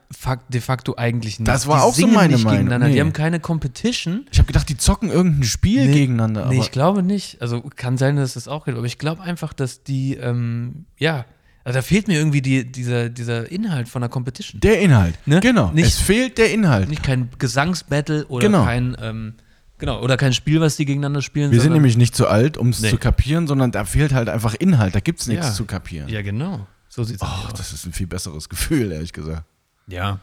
de 0.49 0.61
facto 0.61 0.95
eigentlich 0.95 1.39
nicht. 1.39 1.47
Das 1.47 1.67
war 1.67 1.77
die 1.77 1.83
auch 1.83 1.93
so 1.93 2.07
meine 2.07 2.33
nicht 2.33 2.43
Meinung. 2.43 2.59
gegeneinander. 2.59 2.87
Nee. 2.87 2.93
Die 2.93 2.99
haben 2.99 3.13
keine 3.13 3.39
Competition. 3.39 4.25
Ich 4.31 4.37
habe 4.39 4.47
gedacht, 4.47 4.69
die 4.69 4.77
zocken 4.77 5.09
irgendein 5.09 5.43
Spiel 5.43 5.87
Nee, 5.87 5.93
gegeneinander. 5.93 6.41
nee, 6.41 6.55
aber 6.55 6.63
ich 6.63 6.71
glaube 6.71 7.03
nicht. 7.03 7.41
Also 7.41 7.61
kann 7.75 7.97
sein, 7.97 8.15
dass 8.15 8.29
es 8.29 8.33
das 8.45 8.47
auch 8.47 8.65
gibt, 8.65 8.77
aber 8.77 8.85
ich 8.85 8.97
glaube 8.99 9.21
einfach, 9.21 9.53
dass 9.53 9.83
die, 9.83 10.15
ähm, 10.15 10.85
ja, 10.97 11.25
also 11.63 11.77
da 11.77 11.81
fehlt 11.81 12.07
mir 12.07 12.17
irgendwie 12.17 12.41
die, 12.41 12.69
dieser, 12.71 13.09
dieser 13.09 13.49
Inhalt 13.51 13.87
von 13.89 14.01
der 14.01 14.09
Competition. 14.09 14.59
der 14.61 14.81
Inhalt. 14.81 15.15
Ne? 15.25 15.39
Genau. 15.39 15.71
Nicht- 15.71 15.87
es 15.87 15.99
fehlt 15.99 16.37
der 16.37 16.51
Inhalt. 16.53 16.89
Nicht 16.89 17.03
kein 17.03 17.29
Gesangsbattle 17.39 18.25
oder 18.27 18.47
Genau. 18.47 18.63
kein, 18.65 18.97
ähm, 19.01 19.33
genau, 19.77 20.01
oder 20.01 20.17
kein 20.17 20.33
Spiel, 20.33 20.59
was 20.61 20.75
die 20.75 20.85
gegeneinander 20.85 21.21
spielen. 21.21 21.51
Wir 21.51 21.61
sind 21.61 21.73
nämlich 21.73 21.95
nicht 21.97 22.15
zu 22.15 22.27
alt, 22.27 22.57
um 22.57 22.69
es 22.69 22.81
Nee. 22.81 22.89
zu 22.89 22.97
kapieren, 22.97 23.47
sondern 23.47 23.71
da 23.71 23.85
fehlt 23.85 24.13
halt 24.13 24.27
einfach 24.29 24.55
Inhalt. 24.55 24.93
Da 24.95 24.99
gibt 24.99 25.21
es 25.21 25.27
nichts 25.27 25.47
Ja. 25.47 25.53
zu 25.53 25.65
kapieren. 25.65 26.09
Ja, 26.09 26.21
genau. 26.21 26.67
So 26.89 27.03
sieht's 27.03 27.21
Ach, 27.23 27.45
aus. 27.51 27.53
das 27.57 27.73
ist 27.73 27.85
ein 27.85 27.93
viel 27.93 28.07
besseres 28.07 28.49
Gefühl, 28.49 28.91
ehrlich 28.91 29.13
gesagt. 29.13 29.43
Ja. 29.87 30.19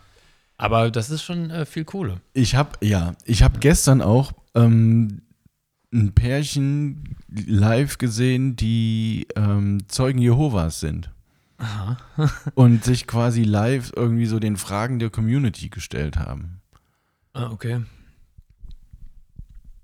Aber 0.57 0.91
das 0.91 1.09
ist 1.11 1.23
schon 1.23 1.51
äh, 1.51 1.65
viel 1.65 1.85
Kohle. 1.85 2.21
Ich 2.35 2.55
habe 2.55 2.71
ja, 2.83 3.15
ich 3.25 3.43
habe 3.43 3.59
gestern 3.61 4.03
auch 4.03 4.33
ähm, 4.55 5.23
ein 5.93 6.13
Pärchen 6.13 7.17
live 7.35 7.97
gesehen, 7.99 8.57
die 8.57 9.27
ähm, 9.37 9.79
Zeugen 9.89 10.19
Jehovas 10.21 10.81
sind. 10.81 11.11
und 12.55 12.85
sich 12.85 13.07
quasi 13.07 13.45
live 13.45 13.93
irgendwie 13.95 14.27
so 14.27 14.39
den 14.39 14.57
Fragen 14.57 14.99
der 14.99 15.11
Community 15.11 15.69
gestellt 15.69 16.17
haben. 16.17 16.61
Ah, 17.33 17.51
okay. 17.51 17.83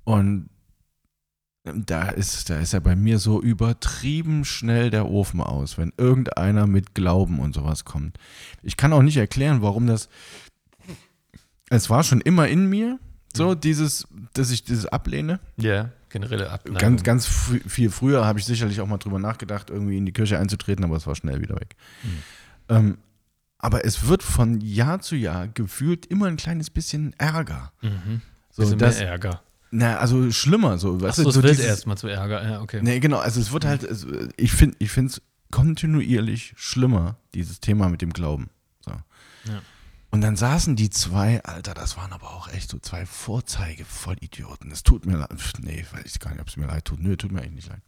Und 0.05 0.49
da 1.65 2.09
ist, 2.09 2.49
da 2.49 2.61
ist 2.61 2.73
ja 2.73 2.81
bei 2.81 2.95
mir 2.95 3.19
so 3.19 3.43
übertrieben 3.43 4.45
schnell 4.45 4.91
der 4.91 5.09
Ofen 5.09 5.41
aus, 5.41 5.79
wenn 5.79 5.93
irgendeiner 5.97 6.67
mit 6.67 6.95
Glauben 6.95 7.41
und 7.41 7.55
sowas 7.55 7.85
kommt. 7.85 8.19
Ich 8.63 8.77
kann 8.77 8.93
auch 8.93 9.03
nicht 9.03 9.17
erklären, 9.17 9.63
warum 9.63 9.87
das. 9.87 10.09
Es 11.69 11.91
war 11.91 12.05
schon 12.05 12.21
immer 12.21 12.47
in 12.47 12.67
mir, 12.69 13.01
so 13.35 13.57
dieses, 13.57 14.07
dass 14.35 14.51
ich 14.51 14.63
dieses 14.65 14.87
ablehne. 14.87 15.41
Ja, 15.57 15.91
generelle 16.21 16.51
Abneigung. 16.51 16.79
Ganz, 16.79 17.03
ganz 17.03 17.27
viel 17.27 17.91
früher 17.91 18.25
habe 18.25 18.39
ich 18.39 18.45
sicherlich 18.45 18.81
auch 18.81 18.87
mal 18.87 18.99
drüber 18.99 19.19
nachgedacht, 19.19 19.71
irgendwie 19.71 19.99
in 19.99 20.07
die 20.07 20.13
Kirche 20.13 20.39
einzutreten, 20.39 20.85
aber 20.85 20.97
es 20.97 21.07
war 21.07 21.15
schnell 21.15 21.41
wieder 21.41 21.57
weg. 21.57 21.77
Ähm, 22.69 22.99
aber 23.59 23.85
es 23.85 24.07
wird 24.09 24.23
von 24.23 24.61
Jahr 24.61 25.01
zu 25.01 25.17
Jahr 25.17 25.49
gefühlt 25.49 26.07
immer 26.07 26.27
ein 26.27 26.37
kleines 26.37 26.71
bisschen 26.71 27.15
Ärger. 27.19 27.73
Mhm. 27.83 28.23
So, 28.51 28.63
Bisschen 28.63 28.79
das, 28.79 28.99
mehr 28.99 29.09
Ärger. 29.09 29.43
na, 29.71 29.99
also 29.99 30.31
schlimmer, 30.31 30.79
so. 30.79 31.01
Weißt 31.01 31.19
Achso, 31.19 31.23
du, 31.25 31.29
es 31.29 31.35
so 31.35 31.43
wird 31.43 31.59
erstmal 31.59 31.99
zu 31.99 32.09
Ärger. 32.09 32.43
Ja, 32.49 32.61
okay. 32.61 32.81
Nee, 32.83 33.01
genau, 33.01 33.19
also 33.19 33.41
es 33.41 33.53
wird 33.53 33.65
halt, 33.65 33.83
es, 33.83 34.07
ich 34.37 34.53
finde 34.53 34.77
ich 34.79 34.97
es 34.97 35.21
kontinuierlich 35.51 36.55
schlimmer, 36.57 37.17
dieses 37.35 37.61
Thema 37.61 37.89
mit 37.89 38.03
dem 38.03 38.13
Glauben. 38.13 38.51
So. 38.81 38.91
Ja. 38.91 39.63
Und 40.17 40.23
dann 40.23 40.37
saßen 40.37 40.77
die 40.77 40.89
zwei, 40.89 41.45
Alter, 41.45 41.75
das 41.75 41.99
waren 41.99 42.11
aber 42.11 42.31
auch 42.31 42.49
echt 42.49 42.71
so 42.71 42.79
zwei 42.79 43.05
Vorzeige-Vollidioten. 43.05 44.73
Es 44.73 44.83
tut 44.83 45.05
mir 45.05 45.19
leid, 45.19 45.29
nee, 45.59 45.85
weiß 45.93 46.07
ich 46.07 46.21
gar 46.21 46.31
nicht, 46.31 46.41
ob 46.41 46.49
es 46.49 46.57
mir 46.57 46.65
leid 46.65 46.87
tut. 46.87 47.01
Nö, 47.01 47.19
tut 47.19 47.33
mir 47.33 47.43
eigentlich 47.43 47.67
nicht 47.67 47.69
leid. 47.69 47.83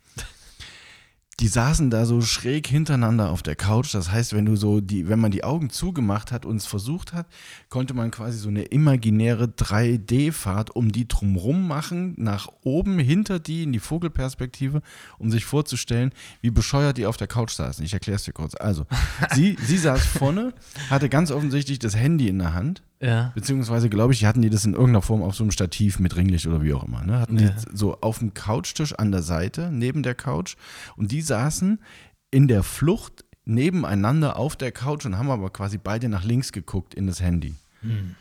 Die 1.40 1.46
saßen 1.46 1.88
da 1.88 2.04
so 2.04 2.20
schräg 2.20 2.66
hintereinander 2.66 3.30
auf 3.30 3.44
der 3.44 3.54
Couch. 3.54 3.94
Das 3.94 4.10
heißt, 4.10 4.32
wenn 4.32 4.44
du 4.44 4.56
so 4.56 4.80
die, 4.80 5.08
wenn 5.08 5.20
man 5.20 5.30
die 5.30 5.44
Augen 5.44 5.70
zugemacht 5.70 6.32
hat 6.32 6.44
und 6.44 6.56
es 6.56 6.66
versucht 6.66 7.12
hat, 7.12 7.28
konnte 7.68 7.94
man 7.94 8.10
quasi 8.10 8.38
so 8.38 8.48
eine 8.48 8.64
imaginäre 8.64 9.44
3D-Fahrt 9.44 10.74
um 10.74 10.90
die 10.90 11.06
drumrum 11.06 11.68
machen, 11.68 12.14
nach 12.16 12.48
oben, 12.64 12.98
hinter 12.98 13.38
die, 13.38 13.62
in 13.62 13.72
die 13.72 13.78
Vogelperspektive, 13.78 14.82
um 15.18 15.30
sich 15.30 15.44
vorzustellen, 15.44 16.10
wie 16.40 16.50
bescheuert 16.50 16.98
die 16.98 17.06
auf 17.06 17.16
der 17.16 17.28
Couch 17.28 17.52
saßen. 17.52 17.84
Ich 17.84 17.92
erkläre 17.92 18.16
es 18.16 18.24
dir 18.24 18.32
kurz. 18.32 18.56
Also, 18.56 18.86
sie, 19.34 19.56
sie 19.64 19.78
saß 19.78 20.04
vorne, 20.04 20.54
hatte 20.90 21.08
ganz 21.08 21.30
offensichtlich 21.30 21.78
das 21.78 21.94
Handy 21.94 22.26
in 22.26 22.40
der 22.40 22.54
Hand. 22.54 22.82
Ja. 23.00 23.30
Beziehungsweise, 23.34 23.88
glaube 23.88 24.12
ich, 24.12 24.24
hatten 24.24 24.42
die 24.42 24.50
das 24.50 24.64
in 24.64 24.72
irgendeiner 24.72 25.02
Form 25.02 25.22
auf 25.22 25.34
so 25.36 25.44
einem 25.44 25.52
Stativ 25.52 25.98
mit 26.00 26.16
Ringlicht 26.16 26.46
oder 26.46 26.62
wie 26.62 26.72
auch 26.74 26.84
immer. 26.84 27.02
Ne? 27.04 27.20
Hatten 27.20 27.38
Ja. 27.38 27.50
die 27.50 27.76
so 27.76 28.00
auf 28.00 28.18
dem 28.18 28.34
Couchtisch 28.34 28.92
an 28.94 29.12
der 29.12 29.22
Seite, 29.22 29.70
neben 29.72 30.02
der 30.02 30.14
Couch. 30.14 30.56
Und 30.96 31.12
die 31.12 31.22
saßen 31.22 31.80
in 32.30 32.48
der 32.48 32.62
Flucht 32.62 33.24
nebeneinander 33.44 34.36
auf 34.36 34.56
der 34.56 34.72
Couch 34.72 35.06
und 35.06 35.16
haben 35.16 35.30
aber 35.30 35.50
quasi 35.50 35.78
beide 35.78 36.08
nach 36.08 36.24
links 36.24 36.52
geguckt 36.52 36.94
in 36.94 37.06
das 37.06 37.20
Handy. 37.20 37.54
Hm. 37.82 38.14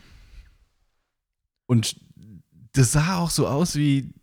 Und 1.66 2.00
das 2.72 2.92
sah 2.92 3.18
auch 3.18 3.30
so 3.30 3.46
aus 3.46 3.74
wie, 3.74 4.14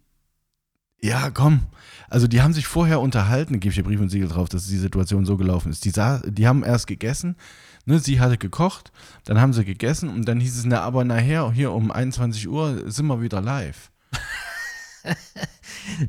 ja, 1.01 1.29
komm. 1.29 1.61
Also 2.09 2.27
die 2.27 2.41
haben 2.41 2.53
sich 2.53 2.65
vorher 2.65 3.01
unterhalten, 3.01 3.59
gebe 3.59 3.69
ich 3.71 3.75
dir 3.75 3.83
Brief 3.83 3.99
und 3.99 4.09
Siegel 4.09 4.29
drauf, 4.29 4.49
dass 4.49 4.67
die 4.67 4.77
Situation 4.77 5.25
so 5.25 5.37
gelaufen 5.37 5.71
ist. 5.71 5.85
Die, 5.85 5.89
sah, 5.91 6.19
die 6.25 6.47
haben 6.47 6.63
erst 6.63 6.87
gegessen, 6.87 7.35
ne, 7.85 7.99
sie 7.99 8.19
hatte 8.19 8.37
gekocht, 8.37 8.91
dann 9.25 9.39
haben 9.39 9.53
sie 9.53 9.65
gegessen 9.65 10.09
und 10.09 10.27
dann 10.27 10.39
hieß 10.39 10.57
es, 10.57 10.65
na, 10.65 10.81
aber 10.81 11.03
nachher, 11.05 11.51
hier 11.51 11.71
um 11.71 11.91
21 11.91 12.47
Uhr 12.47 12.91
sind 12.91 13.07
wir 13.07 13.21
wieder 13.21 13.41
live. 13.41 13.91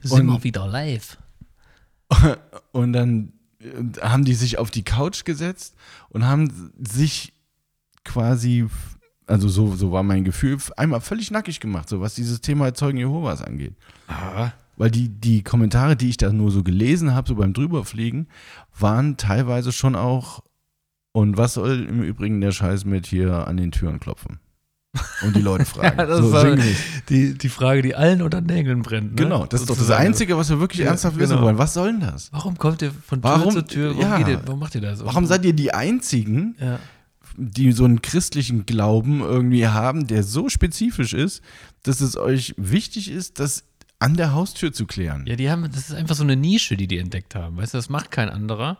Sind 0.02 0.20
Und- 0.20 0.26
wir 0.26 0.44
wieder 0.44 0.66
live. 0.66 1.18
Und 2.72 2.92
dann 2.92 3.32
äh, 3.60 4.00
haben 4.00 4.24
die 4.24 4.34
sich 4.34 4.58
auf 4.58 4.70
die 4.70 4.84
Couch 4.84 5.24
gesetzt 5.24 5.74
und 6.10 6.24
haben 6.24 6.72
sich 6.78 7.32
quasi, 8.04 8.66
also 9.26 9.48
so, 9.48 9.74
so 9.74 9.90
war 9.92 10.02
mein 10.02 10.24
Gefühl, 10.24 10.56
einmal 10.76 11.00
völlig 11.00 11.30
nackig 11.30 11.58
gemacht, 11.60 11.88
so 11.88 12.00
was 12.00 12.14
dieses 12.14 12.40
Thema 12.40 12.72
Zeugen 12.74 12.98
Jehovas 12.98 13.42
angeht. 13.42 13.74
Ah. 14.08 14.52
Weil 14.76 14.90
die, 14.90 15.08
die 15.08 15.42
Kommentare, 15.42 15.96
die 15.96 16.10
ich 16.10 16.16
da 16.16 16.30
nur 16.32 16.50
so 16.50 16.62
gelesen 16.62 17.14
habe, 17.14 17.28
so 17.28 17.34
beim 17.34 17.52
Drüberfliegen, 17.54 18.28
waren 18.78 19.16
teilweise 19.16 19.72
schon 19.72 19.96
auch, 19.96 20.44
und 21.16 21.36
was 21.38 21.54
soll 21.54 21.86
im 21.88 22.02
Übrigen 22.02 22.40
der 22.42 22.52
Scheiß 22.52 22.84
mit 22.84 23.06
hier 23.06 23.46
an 23.48 23.56
den 23.56 23.70
Türen 23.72 24.00
klopfen? 24.00 24.38
Und 25.22 25.34
die 25.34 25.40
Leute 25.40 25.64
fragen. 25.74 25.98
Ja, 25.98 26.04
das 26.06 26.18
so 26.20 26.30
sinngemäß. 26.38 26.76
Die, 27.08 27.34
die 27.38 27.48
Frage, 27.48 27.80
die 27.82 27.94
allen 27.94 28.20
unter 28.22 28.40
den 28.42 28.54
Nägeln 28.54 28.82
brennt. 28.82 29.10
Ne? 29.10 29.16
Genau, 29.22 29.46
das 29.46 29.62
ist 29.62 29.70
doch 29.70 29.76
das. 29.76 29.90
Einzige, 29.90 30.36
was 30.36 30.50
wir 30.50 30.60
wirklich 30.60 30.80
Ja, 30.80 30.86
ernsthaft 30.88 31.16
wissen 31.18 31.32
genau. 31.32 31.42
wollen. 31.46 31.58
Was 31.58 31.72
soll 31.74 31.92
denn 31.92 32.00
das? 32.00 32.30
Warum 32.32 32.58
kommt 32.58 32.82
ihr 32.82 32.90
von 32.92 33.20
Tür 33.22 33.30
Warum- 33.30 33.52
zu 33.54 33.62
Tür? 33.64 33.88
Warum, 33.96 34.00
ja. 34.02 34.18
geht 34.18 34.28
ihr, 34.28 34.40
warum 34.46 34.60
macht 34.60 34.74
ihr 34.74 34.80
das? 34.82 35.04
Warum 35.04 35.26
seid 35.26 35.44
ihr 35.46 35.52
die 35.54 35.72
Einzigen, 35.72 36.54
Ja. 36.60 36.78
die 37.36 37.72
so 37.72 37.84
einen 37.84 38.02
christlichen 38.02 38.66
Glauben 38.66 39.20
irgendwie 39.20 39.66
haben, 39.68 40.06
der 40.06 40.22
so 40.22 40.48
spezifisch 40.50 41.12
ist, 41.14 41.42
dass 41.82 42.00
es 42.02 42.16
euch 42.16 42.54
wichtig 42.56 43.10
ist, 43.10 43.38
das 43.40 43.64
an 43.98 44.16
der 44.16 44.32
Haustür 44.32 44.72
zu 44.72 44.84
klären? 44.86 45.24
ja, 45.26 45.36
die 45.36 45.50
haben, 45.50 45.62
das 45.64 45.88
ist 45.90 45.94
einfach 45.94 46.14
so 46.14 46.24
eine 46.24 46.36
Nische, 46.36 46.76
die 46.76 46.86
die 46.86 46.98
entdeckt 46.98 47.34
haben. 47.34 47.56
Weißt 47.56 47.72
du, 47.74 47.78
das 47.78 47.88
macht 47.90 48.10
kein 48.10 48.28
anderer. 48.30 48.78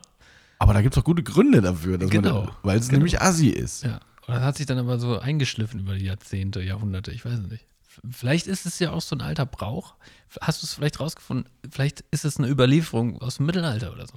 Aber 0.58 0.72
da 0.74 0.80
gibt 0.82 0.94
es 0.94 1.00
doch 1.00 1.04
gute 1.04 1.22
Gründe 1.22 1.60
dafür, 1.60 1.98
dass 1.98 2.10
Genau, 2.10 2.44
man, 2.44 2.52
weil 2.62 2.78
es 2.78 2.88
genau. 2.88 2.98
nämlich 2.98 3.20
assi 3.20 3.48
ist. 3.48 3.84
Ja. 3.84 4.00
Und 4.26 4.34
das 4.34 4.42
hat 4.42 4.56
sich 4.56 4.66
dann 4.66 4.78
aber 4.78 4.98
so 4.98 5.18
eingeschliffen 5.18 5.80
über 5.80 5.94
die 5.94 6.04
Jahrzehnte, 6.06 6.60
Jahrhunderte, 6.62 7.12
ich 7.12 7.24
weiß 7.24 7.34
es 7.40 7.50
nicht. 7.50 7.64
Vielleicht 8.10 8.46
ist 8.46 8.66
es 8.66 8.78
ja 8.78 8.90
auch 8.92 9.00
so 9.00 9.16
ein 9.16 9.20
alter 9.22 9.46
Brauch. 9.46 9.94
Hast 10.40 10.62
du 10.62 10.66
es 10.66 10.74
vielleicht 10.74 11.00
rausgefunden? 11.00 11.48
Vielleicht 11.70 12.04
ist 12.10 12.24
es 12.24 12.36
eine 12.38 12.48
Überlieferung 12.48 13.20
aus 13.22 13.36
dem 13.36 13.46
Mittelalter 13.46 13.92
oder 13.92 14.06
so. 14.06 14.14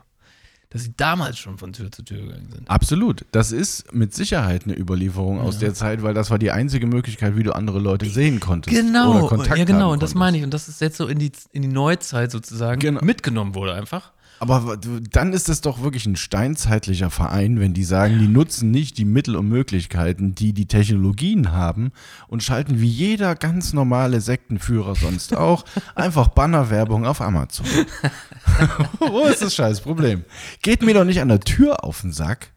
Dass 0.71 0.83
sie 0.83 0.93
damals 0.95 1.39
schon 1.39 1.57
von 1.57 1.73
Tür 1.73 1.91
zu 1.91 2.03
Tür 2.03 2.21
gegangen 2.21 2.49
sind. 2.51 2.69
Absolut. 2.69 3.25
Das 3.31 3.51
ist 3.51 3.91
mit 3.93 4.13
Sicherheit 4.13 4.65
eine 4.65 4.77
Überlieferung 4.77 5.39
aus 5.39 5.57
der 5.59 5.73
Zeit, 5.73 6.03
weil 6.03 6.13
das 6.13 6.29
war 6.29 6.37
die 6.37 6.51
einzige 6.51 6.85
Möglichkeit, 6.87 7.35
wie 7.37 7.43
du 7.43 7.55
andere 7.55 7.79
Leute 7.79 8.07
sehen 8.07 8.39
konntest. 8.39 8.75
Genau, 8.75 9.17
Oder 9.19 9.27
Kontakt 9.29 9.57
ja 9.57 9.65
genau, 9.65 9.93
und 9.93 10.03
das 10.03 10.13
meine 10.13 10.37
ich. 10.37 10.43
Und 10.43 10.53
das 10.53 10.67
ist 10.67 10.79
jetzt 10.81 10.97
so 10.97 11.07
in 11.07 11.17
die, 11.17 11.31
in 11.53 11.61
die 11.63 11.67
Neuzeit 11.69 12.31
sozusagen 12.31 12.79
Genau. 12.79 13.03
mitgenommen 13.03 13.55
wurde 13.55 13.73
einfach. 13.73 14.11
Aber 14.39 14.77
dann 14.77 15.33
ist 15.33 15.49
es 15.49 15.61
doch 15.61 15.81
wirklich 15.81 16.05
ein 16.05 16.15
steinzeitlicher 16.15 17.09
Verein, 17.09 17.59
wenn 17.59 17.73
die 17.73 17.83
sagen, 17.83 18.19
die 18.19 18.27
nutzen 18.27 18.71
nicht 18.71 18.97
die 18.97 19.05
Mittel 19.05 19.35
und 19.35 19.47
Möglichkeiten, 19.47 20.33
die 20.33 20.53
die 20.53 20.65
Technologien 20.65 21.51
haben 21.51 21.91
und 22.27 22.41
schalten 22.43 22.79
wie 22.79 22.87
jeder 22.87 23.35
ganz 23.35 23.73
normale 23.73 24.21
Sektenführer 24.21 24.95
sonst 24.95 25.35
auch 25.35 25.65
einfach 25.95 26.29
Bannerwerbung 26.29 27.05
auf 27.05 27.21
Amazon. 27.21 27.65
Wo 28.99 29.25
ist 29.25 29.41
das 29.41 29.55
scheiß 29.55 29.81
Problem? 29.81 30.23
Geht 30.61 30.81
mir 30.81 30.93
doch 30.93 31.05
nicht 31.05 31.21
an 31.21 31.27
der 31.27 31.39
Tür 31.39 31.83
auf 31.83 32.01
den 32.01 32.11
Sack, 32.11 32.51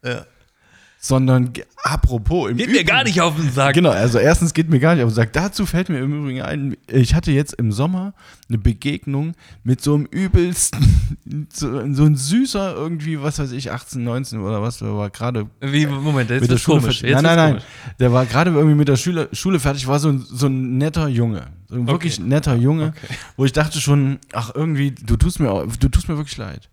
sondern 1.05 1.51
apropos 1.83 2.49
im 2.49 2.55
Geht 2.55 2.71
mir 2.71 2.85
gar 2.85 3.01
Übrigen- 3.01 3.07
nicht 3.09 3.21
auf 3.21 3.35
den 3.35 3.51
Sack. 3.51 3.75
Genau, 3.75 3.89
also 3.89 4.19
erstens 4.19 4.53
geht 4.53 4.69
mir 4.69 4.79
gar 4.79 4.95
nicht 4.95 5.03
auf 5.03 5.09
den 5.11 5.15
Sack. 5.15 5.33
Dazu 5.33 5.65
fällt 5.65 5.89
mir 5.89 5.99
im 5.99 6.13
Übrigen 6.21 6.41
ein, 6.41 6.77
ich 6.89 7.13
hatte 7.13 7.33
jetzt 7.33 7.51
im 7.55 7.73
Sommer 7.73 8.13
eine 8.47 8.57
Begegnung 8.57 9.33
mit 9.65 9.81
so 9.81 9.95
einem 9.95 10.05
übelsten, 10.05 10.81
so, 11.53 11.67
so 11.93 12.05
ein 12.05 12.15
süßer 12.15 12.73
irgendwie, 12.75 13.21
was 13.21 13.37
weiß 13.37 13.51
ich, 13.51 13.69
18, 13.69 14.01
19 14.01 14.39
oder 14.39 14.61
was, 14.61 14.77
der 14.79 14.95
war 14.95 15.09
gerade 15.09 15.47
Wie, 15.59 15.85
Moment, 15.87 16.29
jetzt 16.29 16.39
mit 16.43 16.51
der 16.51 16.57
Schule 16.57 16.79
komisch. 16.79 16.99
fertig. 17.01 17.15
Jetzt 17.15 17.21
Nein, 17.23 17.35
nein, 17.35 17.53
nein. 17.55 17.63
Der 17.99 18.13
war 18.13 18.25
gerade 18.25 18.51
irgendwie 18.51 18.75
mit 18.77 18.87
der 18.87 18.95
Schule, 18.95 19.27
Schule 19.33 19.59
fertig, 19.59 19.85
war 19.87 19.99
so 19.99 20.07
ein, 20.07 20.19
so 20.25 20.47
ein 20.47 20.77
netter 20.77 21.09
Junge. 21.09 21.47
So 21.67 21.75
ein 21.75 21.85
wirklich 21.87 22.17
Okay. 22.17 22.29
netter 22.29 22.55
Junge, 22.55 22.93
Okay. 22.95 23.13
wo 23.35 23.43
ich 23.43 23.51
dachte 23.51 23.81
schon, 23.81 24.19
ach 24.31 24.51
irgendwie, 24.55 24.91
du 24.91 25.17
tust 25.17 25.41
mir, 25.41 25.67
du 25.81 25.89
tust 25.89 26.07
mir 26.07 26.15
wirklich 26.15 26.37
leid. 26.37 26.69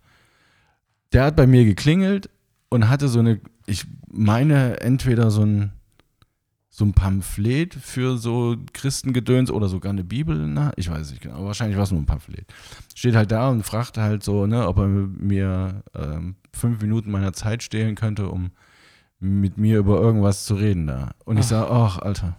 Der 1.11 1.25
hat 1.25 1.35
bei 1.35 1.47
mir 1.47 1.65
geklingelt 1.65 2.29
und 2.69 2.87
hatte 2.87 3.09
so 3.09 3.19
eine, 3.19 3.41
ich 3.65 3.83
meine, 4.11 4.81
entweder 4.81 5.31
so 5.31 5.43
ein, 5.43 5.71
so 6.69 6.85
ein 6.85 6.93
Pamphlet 6.93 7.73
für 7.73 8.17
so 8.17 8.55
Christengedöns 8.73 9.51
oder 9.51 9.67
sogar 9.67 9.91
eine 9.91 10.03
Bibel, 10.03 10.47
na, 10.47 10.71
ich 10.77 10.89
weiß 10.89 11.11
nicht 11.11 11.21
genau, 11.21 11.45
wahrscheinlich 11.45 11.77
war 11.77 11.83
es 11.83 11.91
nur 11.91 12.01
ein 12.01 12.05
Pamphlet. 12.05 12.45
Steht 12.95 13.15
halt 13.15 13.31
da 13.31 13.49
und 13.49 13.63
fragt 13.63 13.97
halt 13.97 14.23
so, 14.23 14.45
ne, 14.45 14.67
ob 14.67 14.77
er 14.77 14.87
mir 14.87 15.83
ähm, 15.93 16.35
fünf 16.53 16.81
Minuten 16.81 17.11
meiner 17.11 17.33
Zeit 17.33 17.63
stehlen 17.63 17.95
könnte, 17.95 18.29
um 18.29 18.51
mit 19.19 19.57
mir 19.57 19.77
über 19.77 19.99
irgendwas 20.01 20.45
zu 20.45 20.55
reden 20.55 20.87
da. 20.87 21.11
Und 21.25 21.37
ich 21.37 21.45
Ach. 21.45 21.49
sage, 21.49 21.71
ach, 21.71 21.97
Alter. 21.99 22.35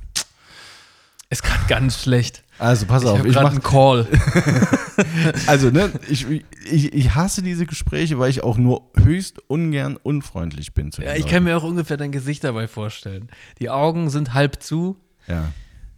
Ist 1.31 1.43
gerade 1.43 1.65
ganz 1.69 2.03
schlecht. 2.03 2.45
Also 2.63 2.87
pass 2.87 3.03
Ich 3.03 3.09
auf, 3.09 3.25
ich 3.25 3.33
gerade 3.33 3.45
mach, 3.45 3.51
einen 3.53 3.63
Call. 3.63 4.07
also 5.47 5.71
ne, 5.71 5.91
ich, 6.09 6.27
ich, 6.31 6.93
ich 6.93 7.15
hasse 7.15 7.43
diese 7.43 7.67
Gespräche, 7.67 8.19
weil 8.19 8.31
ich 8.31 8.43
auch 8.45 8.57
nur 8.57 8.91
höchst 9.03 9.39
ungern 9.49 9.97
unfreundlich 10.03 10.73
bin 10.75 10.93
zu 10.93 11.03
Ja, 11.03 11.13
ich 11.15 11.21
Leuten. 11.23 11.31
kann 11.31 11.45
mir 11.45 11.57
auch 11.57 11.65
ungefähr 11.65 11.97
dein 11.97 12.13
Gesicht 12.13 12.45
dabei 12.45 12.69
vorstellen. 12.69 13.29
Die 13.59 13.69
Augen 13.71 14.11
sind 14.11 14.33
halb 14.35 14.63
zu, 14.63 14.97
Ja, 15.27 15.49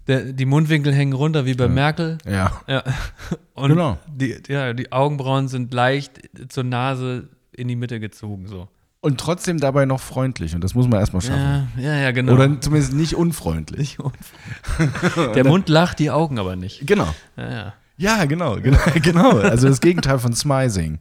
der, 0.06 0.32
die 0.32 0.44
Mundwinkel 0.46 0.92
hängen 0.94 1.12
runter 1.12 1.44
wie 1.46 1.54
bei 1.54 1.64
Ja. 1.64 1.70
Merkel. 1.70 2.18
ja. 2.26 2.52
Ja. 2.66 2.82
Und 3.54 3.70
Genau. 3.70 3.98
die, 4.06 4.36
ja, 4.48 4.72
die 4.72 4.90
Augenbrauen 4.92 5.48
sind 5.48 5.72
leicht 5.74 6.20
zur 6.48 6.64
Nase 6.64 7.28
in 7.52 7.68
die 7.68 7.76
Mitte 7.76 8.00
gezogen. 8.00 8.46
So. 8.48 8.68
Und 9.04 9.20
trotzdem 9.20 9.60
dabei 9.60 9.84
noch 9.84 10.00
freundlich. 10.00 10.54
Und 10.54 10.64
das 10.64 10.74
muss 10.74 10.88
man 10.88 10.98
erstmal 10.98 11.20
schaffen. 11.20 11.68
Ja, 11.76 11.82
ja, 11.82 11.94
ja, 12.00 12.10
genau. 12.12 12.32
Oder 12.32 12.60
zumindest 12.60 12.94
nicht 12.94 13.14
unfreundlich. 13.14 13.98
Nicht 13.98 14.00
unf- 14.00 15.32
Der 15.34 15.44
Mund 15.44 15.68
lacht, 15.68 15.98
die 15.98 16.10
Augen 16.10 16.38
aber 16.38 16.56
nicht. 16.56 16.86
Genau. 16.86 17.14
Ja, 17.36 17.50
ja. 17.50 17.72
Ja, 17.98 18.24
genau, 18.24 18.56
genau, 18.56 18.78
genau. 19.02 19.38
Also 19.40 19.68
das 19.68 19.80
Gegenteil 19.82 20.18
von 20.18 20.32
Smizing. 20.34 20.98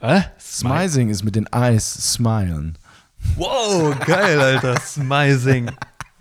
Was? 0.00 0.24
Smizing 0.40 1.08
ist 1.08 1.22
mit 1.24 1.36
den 1.36 1.46
Eyes 1.52 2.12
smilen. 2.14 2.76
Wow, 3.36 3.94
geil, 4.04 4.40
Alter. 4.40 4.80
Smizing. 4.80 5.68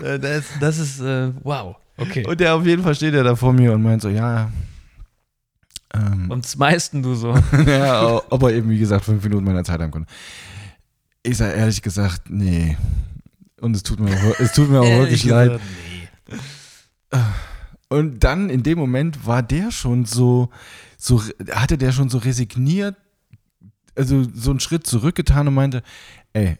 Äh, 0.03 0.19
Das, 0.19 0.45
das 0.59 0.77
ist, 0.77 0.99
äh, 1.01 1.31
wow. 1.43 1.75
Okay. 1.97 2.23
Und 2.27 2.39
der 2.39 2.53
auf 2.53 2.65
jeden 2.67 2.83
Fall 2.83 2.93
steht 2.93 3.15
ja 3.15 3.23
da 3.23 3.35
vor 3.35 3.51
mir 3.51 3.73
und 3.73 3.81
meint 3.81 4.01
so, 4.03 4.09
ja. 4.09 4.49
Ähm, 5.93 6.29
Und 6.29 6.45
smisten 6.45 7.01
du 7.01 7.15
so. 7.15 7.33
ja, 7.67 8.21
ob 8.29 8.43
er 8.43 8.51
eben, 8.51 8.69
wie 8.69 8.77
gesagt, 8.77 9.05
fünf 9.05 9.23
Minuten 9.23 9.43
meiner 9.43 9.63
Zeit 9.63 9.81
haben 9.81 9.89
konnte. 9.91 10.07
Ich 11.23 11.38
sage 11.38 11.53
ehrlich 11.53 11.81
gesagt, 11.81 12.29
nee. 12.29 12.77
Und 13.59 13.75
es 13.75 13.83
tut 13.83 13.99
mir 13.99 14.15
auch, 14.15 14.39
es 14.39 14.53
tut 14.53 14.69
mir 14.69 14.81
auch 14.81 14.85
wirklich 14.99 15.25
leid. 15.25 15.59
Nee. 17.11 17.19
Und 17.89 18.23
dann 18.23 18.49
in 18.49 18.63
dem 18.63 18.77
Moment 18.77 19.25
war 19.25 19.41
der 19.41 19.71
schon 19.71 20.05
so, 20.05 20.49
so 20.97 21.21
hatte 21.51 21.77
der 21.77 21.91
schon 21.91 22.09
so 22.09 22.19
resigniert, 22.19 22.95
also 23.95 24.23
so 24.33 24.51
einen 24.51 24.59
Schritt 24.59 24.85
zurückgetan 24.85 25.47
und 25.47 25.55
meinte, 25.55 25.83
ey, 26.33 26.57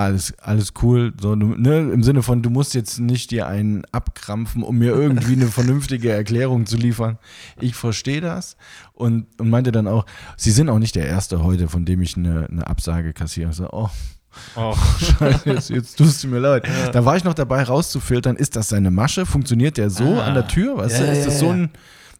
alles, 0.00 0.32
alles 0.38 0.72
cool, 0.82 1.12
so, 1.20 1.34
ne, 1.34 1.80
im 1.92 2.02
Sinne 2.02 2.22
von, 2.22 2.42
du 2.42 2.48
musst 2.50 2.74
jetzt 2.74 2.98
nicht 3.00 3.30
dir 3.30 3.46
einen 3.46 3.84
abkrampfen, 3.92 4.62
um 4.62 4.78
mir 4.78 4.92
irgendwie 4.94 5.32
eine 5.34 5.46
vernünftige 5.58 6.10
Erklärung 6.10 6.64
zu 6.66 6.76
liefern. 6.76 7.18
Ich 7.60 7.74
verstehe 7.74 8.20
das 8.20 8.56
und, 8.94 9.26
und 9.38 9.50
meinte 9.50 9.72
dann 9.72 9.86
auch, 9.86 10.06
sie 10.36 10.50
sind 10.52 10.70
auch 10.70 10.78
nicht 10.78 10.94
der 10.94 11.06
Erste 11.06 11.44
heute, 11.44 11.68
von 11.68 11.84
dem 11.84 12.00
ich 12.00 12.16
eine, 12.16 12.46
eine 12.50 12.66
Absage 12.66 13.12
kassiere. 13.12 13.52
So, 13.52 13.68
oh, 13.70 13.90
Oh. 14.54 14.76
Scheiße, 15.00 15.50
jetzt, 15.50 15.70
jetzt 15.70 15.98
tust 15.98 16.22
du 16.22 16.28
mir 16.28 16.38
leid. 16.38 16.64
Da 16.92 17.04
war 17.04 17.16
ich 17.16 17.24
noch 17.24 17.34
dabei 17.34 17.64
rauszufiltern, 17.64 18.36
ist 18.36 18.54
das 18.54 18.68
seine 18.68 18.92
Masche? 18.92 19.26
Funktioniert 19.26 19.76
der 19.76 19.90
so 19.90 20.20
Ah. 20.20 20.26
an 20.26 20.34
der 20.34 20.46
Tür? 20.46 20.76
Weißt 20.78 21.00
Ja, 21.00 21.06
du, 21.06 21.12
ist 21.12 21.18
ja, 21.18 21.24
das 21.24 21.34
ja, 21.34 21.40
so 21.40 21.46
ja. 21.46 21.52
ein 21.54 21.70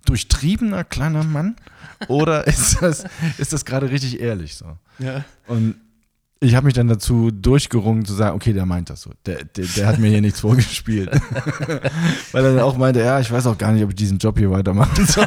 durchtriebener 0.07 0.85
kleiner 0.85 1.23
Mann? 1.23 1.57
Oder 2.09 2.47
ist 2.49 2.83
das, 2.83 3.05
ist 3.39 3.53
das 3.53 3.65
gerade 3.65 3.91
richtig 3.91 4.21
ehrlich 4.21 4.57
so? 4.57 4.77
Ja. 4.99 5.25
Und 5.47 5.77
ich 6.43 6.55
habe 6.55 6.65
mich 6.65 6.75
dann 6.75 6.89
dazu 6.89 7.31
durchgerungen 7.31 8.07
zu 8.07 8.15
sagen, 8.15 8.35
okay, 8.35 8.55
der 8.55 8.65
meint 8.65 8.89
das 8.89 9.03
so. 9.03 9.11
Der, 9.27 9.45
der, 9.45 9.67
der 9.77 9.87
hat 9.87 9.99
mir 9.99 10.09
hier 10.09 10.23
nichts 10.23 10.41
vorgespielt. 10.41 11.11
Weil 12.33 12.45
er 12.45 12.55
dann 12.55 12.61
auch 12.61 12.79
meinte, 12.79 13.01
ja, 13.01 13.21
ich 13.21 13.31
weiß 13.31 13.47
auch 13.47 13.59
gar 13.59 13.73
nicht, 13.73 13.85
ob 13.85 13.91
ich 13.91 13.97
diesen 13.97 14.17
Job 14.17 14.39
hier 14.39 14.51
weitermachen 14.51 15.05
soll. 15.05 15.27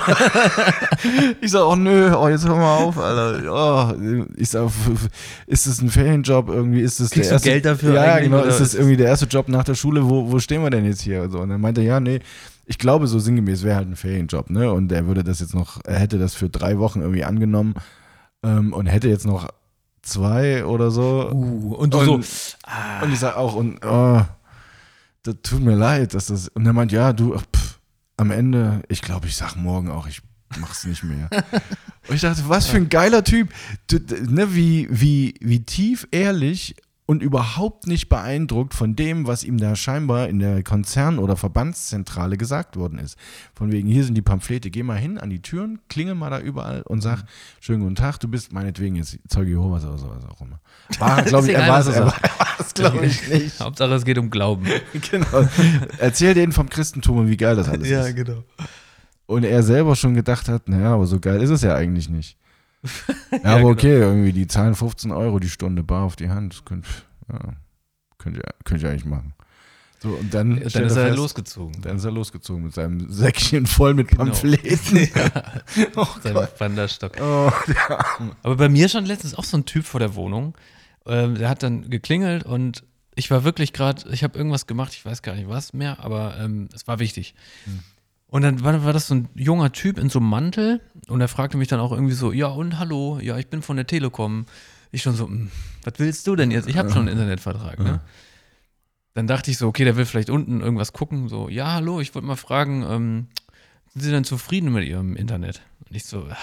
ich 1.39 1.51
sage, 1.51 1.67
oh 1.67 1.75
nö, 1.75 2.11
oh, 2.15 2.27
jetzt 2.29 2.47
hör 2.47 2.55
mal 2.55 2.77
auf, 2.77 2.97
Alter. 2.97 3.43
Oh, 3.47 4.25
ich 4.35 4.49
sage, 4.49 4.71
ist 5.45 5.67
das 5.67 5.83
ein 5.83 5.89
Ferienjob 5.91 6.49
irgendwie? 6.49 6.81
Ist 6.81 6.99
das 6.99 7.11
Kriegst 7.11 7.29
der 7.29 7.35
erste, 7.35 7.49
Geld 7.49 7.65
dafür 7.65 7.93
Ja, 7.93 8.19
genau. 8.19 8.41
Ist 8.41 8.59
das 8.59 8.73
irgendwie 8.73 8.97
der 8.97 9.07
erste 9.07 9.27
Job 9.27 9.49
nach 9.49 9.63
der 9.63 9.75
Schule? 9.75 10.09
Wo, 10.09 10.31
wo 10.31 10.39
stehen 10.39 10.63
wir 10.63 10.71
denn 10.71 10.85
jetzt 10.85 11.01
hier? 11.01 11.21
Und, 11.21 11.31
so. 11.31 11.39
und 11.41 11.49
dann 11.49 11.61
meinte 11.61 11.81
er, 11.81 11.87
ja, 11.87 11.99
nee, 11.99 12.21
ich 12.65 12.79
glaube, 12.79 13.05
so 13.05 13.19
sinngemäß 13.19 13.61
wäre 13.61 13.75
halt 13.75 13.87
ein 13.87 13.95
Ferienjob, 13.95 14.49
ne? 14.49 14.71
Und 14.71 14.91
er 14.91 15.05
würde 15.05 15.23
das 15.23 15.41
jetzt 15.41 15.53
noch, 15.53 15.79
er 15.85 15.99
hätte 15.99 16.17
das 16.17 16.33
für 16.33 16.49
drei 16.49 16.79
Wochen 16.79 17.01
irgendwie 17.01 17.23
angenommen 17.23 17.75
ähm, 18.43 18.73
und 18.73 18.87
hätte 18.87 19.09
jetzt 19.09 19.27
noch 19.27 19.47
zwei 20.03 20.65
oder 20.65 20.91
so. 20.91 21.31
Uh, 21.33 21.75
und 21.75 21.93
du 21.93 21.99
Und- 21.99 22.25
so, 22.25 22.57
ah, 22.63 23.01
Und 23.01 23.11
ich 23.11 23.19
sage 23.19 23.37
auch, 23.37 23.55
und 23.55 23.83
oh, 23.83 24.21
das 25.23 25.35
tut 25.41 25.61
mir 25.61 25.75
leid, 25.75 26.13
dass 26.13 26.27
das. 26.27 26.49
Und 26.49 26.65
er 26.65 26.73
meint, 26.73 26.91
ja, 26.91 27.13
du, 27.13 27.35
pff, 27.37 27.79
am 28.17 28.29
Ende, 28.31 28.83
ich 28.89 29.01
glaube, 29.01 29.27
ich 29.27 29.35
sag 29.35 29.55
morgen 29.55 29.89
auch, 29.89 30.05
ich 30.07 30.21
mach's 30.59 30.85
nicht 30.85 31.03
mehr. 31.03 31.29
und 32.07 32.15
ich 32.15 32.21
dachte, 32.21 32.43
was 32.47 32.67
für 32.67 32.77
ein 32.77 32.89
geiler 32.89 33.23
Typ. 33.23 33.49
Du, 33.87 33.97
ne, 34.29 34.53
wie, 34.53 34.87
wie, 34.91 35.35
wie 35.39 35.63
tief 35.63 36.07
ehrlich 36.11 36.75
und 37.05 37.21
überhaupt 37.21 37.85
nicht 37.85 38.07
beeindruckt 38.07 38.73
von 38.73 38.95
dem, 38.95 39.27
was 39.27 39.43
ihm 39.43 39.57
da 39.57 39.75
scheinbar 39.75 40.29
in 40.29 40.39
der 40.39 40.63
Konzern- 40.63 41.19
oder 41.19 41.35
Verbandszentrale 41.35 42.37
gesagt 42.37 42.77
worden 42.77 42.97
ist. 42.97 43.17
Von 43.53 43.71
wegen, 43.71 43.89
hier 43.89 44.05
sind 44.05 44.15
die 44.15 44.21
Pamphlete, 44.21 44.71
geh 44.71 44.83
mal 44.83 44.97
hin 44.97 45.17
an 45.17 45.29
die 45.29 45.41
Türen, 45.41 45.79
klingel 45.89 46.15
mal 46.15 46.29
da 46.29 46.39
überall 46.39 46.81
und 46.83 47.01
sag, 47.01 47.23
schönen 47.59 47.81
guten 47.81 47.95
Tag, 47.95 48.19
du 48.19 48.27
bist 48.29 48.53
meinetwegen 48.53 48.95
jetzt 48.95 49.19
Zeuge 49.27 49.51
Jehovas 49.51 49.83
oder 49.83 49.97
sowas 49.97 50.23
auch 50.29 50.41
immer. 50.41 50.59
War, 50.99 51.21
glaube 51.23 51.47
ich, 51.47 51.53
er 51.53 51.67
war 51.67 51.79
es, 51.79 52.73
glaube 52.73 53.05
ich, 53.05 53.27
nicht. 53.33 53.59
Hauptsache 53.59 53.93
es 53.93 54.05
geht 54.05 54.17
um 54.17 54.29
Glauben. 54.29 54.65
genau. 55.11 55.47
Erzähl 55.97 56.33
denen 56.33 56.51
vom 56.51 56.69
Christentum 56.69 57.17
und 57.17 57.29
wie 57.29 57.37
geil 57.37 57.55
das 57.55 57.67
alles 57.67 57.89
ist. 57.89 58.15
genau. 58.15 58.43
Und 59.25 59.43
er 59.43 59.63
selber 59.63 59.95
schon 59.95 60.13
gedacht 60.13 60.47
hat, 60.49 60.67
naja, 60.69 60.93
aber 60.93 61.05
so 61.05 61.19
geil 61.19 61.41
ist 61.41 61.49
es 61.49 61.61
ja 61.61 61.75
eigentlich 61.75 62.09
nicht. 62.09 62.37
Ja, 63.31 63.37
Ja, 63.37 63.39
aber 63.43 63.57
genau. 63.59 63.69
okay, 63.69 63.93
irgendwie, 63.99 64.33
die 64.33 64.47
zahlen 64.47 64.75
15 64.75 65.11
Euro 65.11 65.39
die 65.39 65.49
Stunde 65.49 65.83
bar 65.83 66.03
auf 66.03 66.15
die 66.15 66.29
Hand. 66.29 66.65
Könnt, 66.65 66.85
ja, 67.31 67.39
könnt, 68.17 68.37
ihr, 68.37 68.43
könnt 68.65 68.81
ihr 68.83 68.89
eigentlich 68.89 69.05
machen. 69.05 69.33
So, 70.01 70.09
und 70.09 70.33
dann, 70.33 70.55
Dann 70.57 70.63
ist 70.63 70.75
er 70.75 70.89
fest, 70.89 71.15
losgezogen. 71.15 71.81
Dann 71.81 71.95
ist 71.95 72.03
er 72.03 72.11
losgezogen 72.11 72.65
mit 72.65 72.73
seinem 72.73 73.09
Säckchen 73.09 73.65
voll 73.65 73.93
mit 73.93 74.09
Genau. 74.09 74.25
Pamphleten. 74.25 74.97
ja, 75.15 75.43
Oh 75.95 76.05
sein. 76.21 76.35
Wanderstock. 76.57 77.13
Oh, 77.21 77.49
Arme. 77.87 78.35
Aber 78.43 78.55
bei 78.57 78.67
mir 78.67 78.89
stand 78.89 79.07
letztens 79.07 79.33
auch 79.35 79.45
so 79.45 79.55
ein 79.55 79.65
Typ 79.65 79.85
vor 79.85 80.01
der 80.01 80.15
Wohnung. 80.15 80.55
Ähm, 81.05 81.35
der 81.35 81.47
hat 81.47 81.63
dann 81.63 81.89
geklingelt 81.89 82.43
und 82.43 82.83
ich 83.15 83.31
war 83.31 83.45
wirklich 83.45 83.71
gerade, 83.71 84.09
ich 84.11 84.23
habe 84.25 84.37
irgendwas 84.37 84.67
gemacht, 84.67 84.91
ich 84.93 85.05
weiß 85.05 85.21
gar 85.21 85.35
nicht 85.35 85.47
was 85.47 85.71
mehr, 85.71 86.03
aber 86.03 86.35
ähm, 86.39 86.67
es 86.73 86.85
war 86.87 86.99
wichtig. 86.99 87.33
Und 88.33 88.41
dann 88.41 88.63
war, 88.63 88.83
war 88.83 88.93
das 88.93 89.05
so 89.09 89.13
ein 89.13 89.29
junger 89.35 89.71
Typ 89.73 89.99
in 89.99 90.09
so 90.09 90.17
einem 90.17 90.27
Mantel 90.29 90.81
und 91.07 91.21
er 91.21 91.27
fragte 91.27 91.55
mich 91.55 91.67
dann 91.67 91.79
auch 91.79 91.91
irgendwie 91.91 92.15
so, 92.15 92.31
ja 92.31 92.47
und 92.47 92.79
hallo, 92.79 93.19
ja, 93.21 93.37
ich 93.37 93.47
bin 93.47 93.61
von 93.61 93.75
der 93.75 93.85
Telekom. 93.85 94.47
Ich 94.91 95.03
schon 95.03 95.13
so, 95.15 95.27
"Hm, 95.27 95.51
was 95.83 95.93
willst 95.97 96.25
du 96.25 96.35
denn 96.35 96.49
jetzt? 96.49 96.67
Ich 96.67 96.75
habe 96.77 96.89
schon 96.89 97.01
einen 97.01 97.09
Internetvertrag, 97.09 97.77
ne? 97.77 98.01
Dann 99.13 99.27
dachte 99.27 99.51
ich 99.51 99.59
so, 99.59 99.67
okay, 99.67 99.83
der 99.83 99.97
will 99.97 100.05
vielleicht 100.07 100.31
unten 100.31 100.61
irgendwas 100.61 100.93
gucken. 100.93 101.29
So, 101.29 101.47
ja, 101.47 101.73
hallo, 101.73 102.01
ich 102.01 102.15
wollte 102.15 102.27
mal 102.27 102.35
fragen, 102.35 102.81
ähm, 102.81 103.27
sind 103.93 104.01
Sie 104.01 104.09
denn 104.09 104.23
zufrieden 104.23 104.73
mit 104.73 104.87
Ihrem 104.87 105.15
Internet? 105.15 105.61
Und 105.87 105.95
ich 105.95 106.05
so, 106.05 106.23
"Ah, 106.27 106.35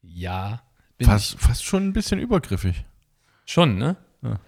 ja, 0.00 0.62
bin 0.96 1.08
ich. 1.08 1.12
Fast, 1.12 1.38
fast 1.38 1.64
schon 1.66 1.88
ein 1.88 1.92
bisschen 1.92 2.20
übergriffig. 2.20 2.86
Schon, 3.44 3.76
ne? 3.76 3.96
Ja. 4.22 4.40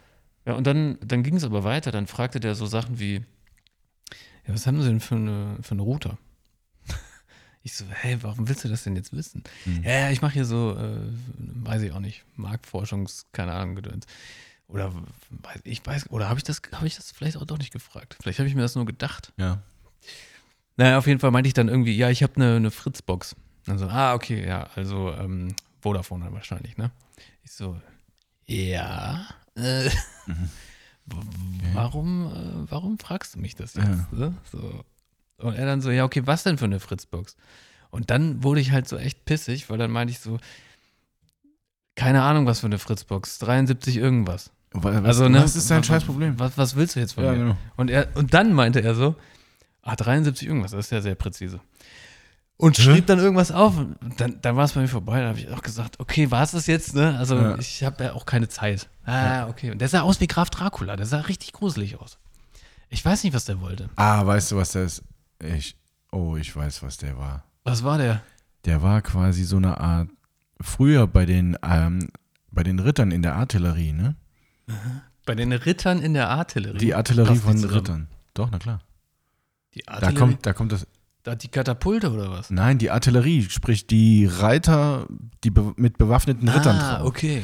Ja, 0.47 0.55
und 0.55 0.67
dann, 0.67 0.97
dann 1.05 1.23
ging 1.23 1.37
es 1.37 1.45
aber 1.45 1.63
weiter. 1.65 1.91
Dann 1.93 2.07
fragte 2.07 2.41
der 2.41 2.55
so 2.55 2.65
Sachen 2.65 2.99
wie, 2.99 3.17
ja, 4.47 4.55
was 4.55 4.67
haben 4.67 4.81
Sie 4.81 4.89
denn 4.89 5.01
für 5.01 5.17
eine, 5.17 5.59
für 5.61 5.73
eine 5.73 5.83
Router? 5.83 6.17
Ich 7.67 7.75
so, 7.75 7.87
hey, 7.89 8.19
warum 8.23 8.47
willst 8.47 8.63
du 8.65 8.69
das 8.69 8.85
denn 8.85 8.95
jetzt 8.95 9.13
wissen? 9.15 9.43
Hm. 9.65 9.83
Ja, 9.83 9.91
ja, 9.93 10.11
ich 10.11 10.21
mache 10.21 10.35
hier 10.35 10.45
so, 10.45 10.77
äh, 10.79 10.99
weiß 11.39 11.81
ich 11.83 11.93
auch 11.93 11.99
nicht, 12.01 12.23
Marktforschungs, 12.37 13.25
keine 13.33 13.53
Ahnung, 13.55 13.75
Gedöns. 13.75 14.07
Oder 14.69 14.93
weiß, 15.31 15.61
ich 15.65 15.85
weiß, 15.85 16.11
oder 16.11 16.29
habe 16.29 16.39
ich 16.39 16.45
das, 16.45 16.61
habe 16.73 16.87
ich 16.87 16.95
das 16.97 17.11
vielleicht 17.11 17.39
auch 17.39 17.45
doch 17.47 17.57
nicht 17.59 17.73
gefragt? 17.73 18.17
Vielleicht 18.21 18.39
habe 18.39 18.49
ich 18.49 18.55
mir 18.55 18.61
das 18.63 18.75
nur 18.75 18.85
gedacht. 18.85 19.33
Ja. 19.39 19.63
Naja, 20.77 20.99
auf 20.99 21.07
jeden 21.07 21.21
Fall 21.21 21.31
meinte 21.31 21.49
ich 21.49 21.55
dann 21.55 21.69
irgendwie, 21.69 21.97
ja, 21.97 22.11
ich 22.11 22.23
habe 22.23 22.37
eine, 22.37 22.57
eine 22.57 22.71
Fritzbox. 22.71 23.35
Dann 23.65 23.79
so, 23.79 23.87
ah, 23.89 24.13
okay, 24.15 24.47
ja, 24.47 24.69
also 24.75 25.13
ähm, 25.13 25.55
Vodafone 25.81 26.25
dann 26.25 26.35
wahrscheinlich, 26.35 26.77
ne? 26.77 26.91
Ich 27.45 27.53
so, 27.53 27.81
ja. 28.47 29.27
Äh, 29.55 29.89
w- 30.27 31.17
warum, 31.73 32.27
äh, 32.27 32.71
warum 32.71 32.99
fragst 32.99 33.37
du 33.37 33.39
mich 33.41 33.55
das 33.55 33.75
jetzt? 33.75 33.87
Ja. 33.87 34.09
Ne? 34.13 34.35
So. 34.53 34.85
Und 35.45 35.55
er 35.55 35.67
dann 35.67 35.81
so, 35.81 35.91
ja, 35.91 36.05
okay, 36.05 36.23
was 36.25 36.43
denn 36.43 36.59
für 36.59 36.65
eine 36.65 36.81
Fritzbox? 36.81 37.37
Und 37.91 38.11
dann 38.11 38.43
wurde 38.43 38.61
ich 38.61 38.73
halt 38.73 38.89
so 38.89 38.97
echt 38.97 39.25
pissig, 39.25 39.71
weil 39.71 39.79
dann 39.79 39.91
meinte 39.91 40.11
ich 40.13 40.19
so, 40.19 40.39
keine 41.95 42.23
Ahnung, 42.23 42.47
was 42.47 42.61
für 42.61 42.67
eine 42.67 42.79
Fritzbox, 42.79 43.39
73 43.39 43.97
irgendwas. 43.97 44.51
Was, 44.73 45.05
Also, 45.05 45.29
ne, 45.29 45.41
was 45.43 45.55
ist 45.55 45.71
dein 45.71 45.85
Scheißproblem? 45.85 46.39
Was, 46.41 46.59
was 46.59 46.75
willst 46.75 46.97
du 46.97 47.01
jetzt 47.01 47.13
von 47.13 47.25
Ja, 47.25 47.33
mir? 47.33 47.39
genau. 47.39 47.57
Und, 47.77 47.91
er, 47.91 48.09
und 48.17 48.35
dann 48.35 48.53
meinte 48.53 48.81
er 48.83 48.95
so, 48.97 49.15
ah, 49.83 49.95
73 49.95 50.49
irgendwas, 50.49 50.73
das 50.73 50.87
ist 50.87 50.91
ja 50.91 51.01
sehr 51.01 51.15
präzise. 51.15 51.61
Und 52.57 52.77
schrieb 52.77 53.07
dann 53.07 53.19
irgendwas 53.19 53.51
auf 53.53 53.77
und 53.77 53.97
dann, 54.21 54.41
dann 54.41 54.57
war 54.57 54.65
es 54.65 54.73
bei 54.73 54.81
mir 54.81 54.89
vorbei. 54.89 55.21
Da 55.21 55.29
habe 55.29 55.39
ich 55.41 55.49
auch 55.51 55.63
gesagt, 55.63 55.99
okay, 55.99 56.31
war 56.31 56.43
es 56.45 56.53
das 56.53 56.67
jetzt? 56.69 56.95
Ne? 56.95 57.17
Also 57.19 57.37
Ja. 57.37 57.59
ich 57.59 57.83
habe 57.83 58.05
ja 58.05 58.13
auch 58.15 58.27
keine 58.27 58.49
Zeit. 58.49 58.89
Ah, 59.05 59.49
okay. 59.49 59.73
Und 59.73 59.81
der 59.81 59.89
sah 59.89 60.03
aus 60.03 60.21
wie 60.21 60.29
Graf 60.29 60.51
Dracula, 60.51 60.95
der 60.97 61.07
sah 61.07 61.21
richtig 61.21 61.53
gruselig 61.53 62.01
aus. 62.01 62.17
Ich 62.91 63.05
weiß 63.05 63.25
nicht, 63.25 63.35
was 63.35 63.45
der 63.45 63.61
wollte. 63.61 63.91
Ah, 63.97 64.25
weißt 64.25 64.53
du, 64.53 64.57
was 64.57 64.71
der 64.73 64.85
ist? 64.85 65.03
Ich, 65.43 65.77
oh, 66.13 66.37
ich 66.37 66.55
weiß, 66.55 66.83
was 66.83 66.97
der 66.97 67.19
war. 67.19 67.45
Was 67.65 67.83
war 67.85 67.99
der? 67.99 68.23
Der 68.65 68.83
war 68.83 69.03
quasi 69.03 69.45
so 69.45 69.57
eine 69.57 69.79
Art, 69.79 70.09
früher 70.61 71.07
bei 71.07 71.27
den, 71.27 71.57
ähm, 71.63 72.09
bei 72.51 72.63
den 72.63 72.79
Rittern 72.79 73.11
in 73.11 73.23
der 73.23 73.35
Artillerie, 73.37 73.93
ne? 73.93 74.17
Bei 75.27 75.35
den 75.35 75.53
Rittern 75.53 76.01
in 76.01 76.15
der 76.15 76.31
Artillerie. 76.31 76.79
Die 76.79 76.95
Artillerie 76.95 77.37
von 77.37 77.57
zusammen. 77.57 77.75
Rittern. 77.75 78.09
Doch, 78.35 78.51
na 78.51 78.59
klar. 78.59 78.81
Die 79.75 79.83
Da 79.83 79.93
Artillerie. 79.95 80.19
kommt, 80.19 80.47
da 80.47 80.53
kommt 80.53 80.73
das. 80.73 80.87
da 81.23 81.35
die 81.35 81.49
Katapulte 81.49 82.11
oder 82.13 82.31
was? 82.31 82.51
Nein, 82.51 82.79
die 82.79 82.91
Artillerie, 82.91 83.43
sprich 83.51 83.87
die 83.87 84.27
Reiter, 84.27 85.07
die 85.43 85.51
be 85.51 85.75
mit 85.77 85.99
bewaffneten 85.99 86.49
Rittern 86.49 86.77
ah, 86.77 86.99
drauf. 86.99 87.07
okay. 87.09 87.43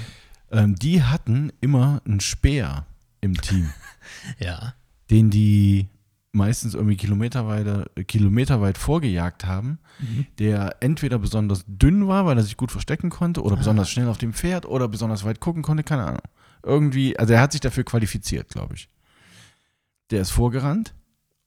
Ähm, 0.50 0.74
die 0.76 1.02
hatten 1.02 1.52
immer 1.60 2.00
einen 2.06 2.20
Speer 2.20 2.86
im 3.20 3.34
Team, 3.40 3.70
Ja. 4.38 4.74
den 5.10 5.30
die 5.30 5.88
meistens 6.32 6.74
irgendwie 6.74 6.96
kilometerweit, 6.96 7.90
kilometerweit 8.06 8.78
vorgejagt 8.78 9.46
haben, 9.46 9.78
Mhm. 9.98 10.26
der 10.38 10.76
entweder 10.80 11.18
besonders 11.18 11.64
dünn 11.66 12.06
war, 12.06 12.24
weil 12.26 12.36
er 12.36 12.44
sich 12.44 12.56
gut 12.56 12.70
verstecken 12.70 13.10
konnte, 13.10 13.40
Ah. 13.40 13.44
oder 13.44 13.56
besonders 13.56 13.90
schnell 13.90 14.08
auf 14.08 14.18
dem 14.18 14.32
Pferd 14.32 14.64
oder 14.66 14.86
besonders 14.88 15.24
weit 15.24 15.40
gucken 15.40 15.62
konnte, 15.62 15.82
keine 15.82 16.04
Ahnung. 16.04 16.22
Irgendwie, 16.62 17.18
also 17.18 17.32
er 17.32 17.40
hat 17.40 17.52
sich 17.52 17.60
dafür 17.60 17.84
qualifiziert, 17.84 18.48
glaube 18.48 18.74
ich. 18.74 18.88
Der 20.10 20.20
ist 20.20 20.30
vorgerannt 20.30 20.94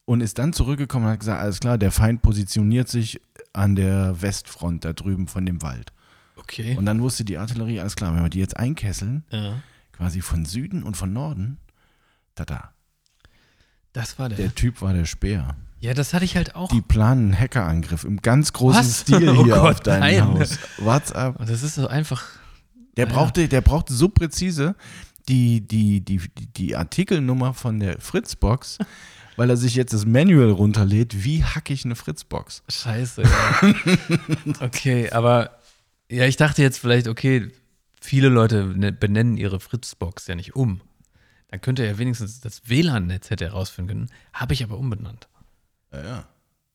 und 0.04 0.20
ist 0.20 0.38
dann 0.38 0.52
zurückgekommen 0.52 1.06
und 1.06 1.12
hat 1.12 1.20
gesagt, 1.20 1.40
alles 1.40 1.60
klar, 1.60 1.78
der 1.78 1.90
Feind 1.90 2.20
positioniert 2.22 2.88
sich 2.88 3.20
an 3.52 3.76
der 3.76 4.20
Westfront 4.20 4.84
da 4.84 4.92
drüben 4.92 5.28
von 5.28 5.46
dem 5.46 5.62
Wald. 5.62 5.92
Okay. 6.36 6.76
Und 6.76 6.84
dann 6.84 7.00
wusste 7.00 7.24
die 7.24 7.38
Artillerie, 7.38 7.80
alles 7.80 7.96
klar, 7.96 8.14
wenn 8.14 8.22
wir 8.22 8.28
die 8.28 8.40
jetzt 8.40 8.56
einkesseln, 8.58 9.24
ja. 9.30 9.62
quasi 9.92 10.20
von 10.20 10.44
Süden 10.44 10.82
und 10.82 10.96
von 10.96 11.12
Norden, 11.12 11.58
da 12.34 12.44
da. 12.44 12.73
Das 13.94 14.18
war 14.18 14.28
der. 14.28 14.36
Der 14.36 14.54
Typ 14.54 14.82
war 14.82 14.92
der 14.92 15.06
Speer. 15.06 15.56
ja, 15.80 15.94
das 15.94 16.12
hatte 16.12 16.26
ich 16.26 16.36
halt 16.36 16.54
auch. 16.54 16.68
Die 16.68 16.82
planen 16.82 17.32
einen 17.32 17.40
Hackerangriff 17.40 18.04
im 18.04 18.20
ganz 18.20 18.52
großen 18.52 18.80
Was? 18.80 19.00
Stil 19.00 19.28
Oh 19.38 19.44
hier 19.44 19.54
Gott, 19.54 19.76
auf 19.76 19.80
dein 19.80 20.00
nein. 20.00 20.24
Haus. 20.24 20.58
WhatsApp. 20.78 21.40
Und 21.40 21.48
das 21.48 21.62
ist 21.62 21.76
so 21.76 21.86
einfach. 21.86 22.22
Der 22.96 23.06
brauchte, 23.06 23.48
der 23.48 23.60
brauchte 23.62 23.94
so 23.94 24.08
präzise 24.08 24.74
die, 25.28 25.60
die, 25.66 26.00
die, 26.00 26.18
die, 26.38 26.46
die 26.46 26.76
Artikelnummer 26.76 27.54
von 27.54 27.80
der 27.80 27.98
Fritzbox, 28.00 28.78
weil 29.36 29.48
er 29.50 29.56
sich 29.56 29.74
jetzt 29.74 29.92
das 29.94 30.04
Manual 30.06 30.50
runterlädt, 30.50 31.24
wie 31.24 31.42
hacke 31.42 31.72
ich 31.72 31.84
eine 31.84 31.96
Fritzbox. 31.96 32.62
Scheiße. 32.68 33.22
Ja. 33.22 33.74
okay, 34.60 35.10
aber 35.10 35.58
ja, 36.10 36.26
ich 36.26 36.36
dachte 36.36 36.62
jetzt 36.62 36.78
vielleicht, 36.78 37.08
okay, 37.08 37.48
viele 38.00 38.28
Leute 38.28 38.66
ne- 38.76 38.92
benennen 38.92 39.36
ihre 39.36 39.60
Fritzbox 39.60 40.26
ja 40.26 40.34
nicht 40.34 40.54
um. 40.56 40.80
Dann 41.54 41.60
könnte 41.60 41.82
er 41.84 41.92
ja 41.92 41.98
wenigstens 41.98 42.40
das 42.40 42.68
WLAN-Netz 42.68 43.30
hätte 43.30 43.44
herausfinden 43.44 43.88
können. 43.88 44.10
Habe 44.32 44.54
ich 44.54 44.64
aber 44.64 44.76
umbenannt. 44.76 45.28
Ja, 45.92 46.02
ja. 46.04 46.24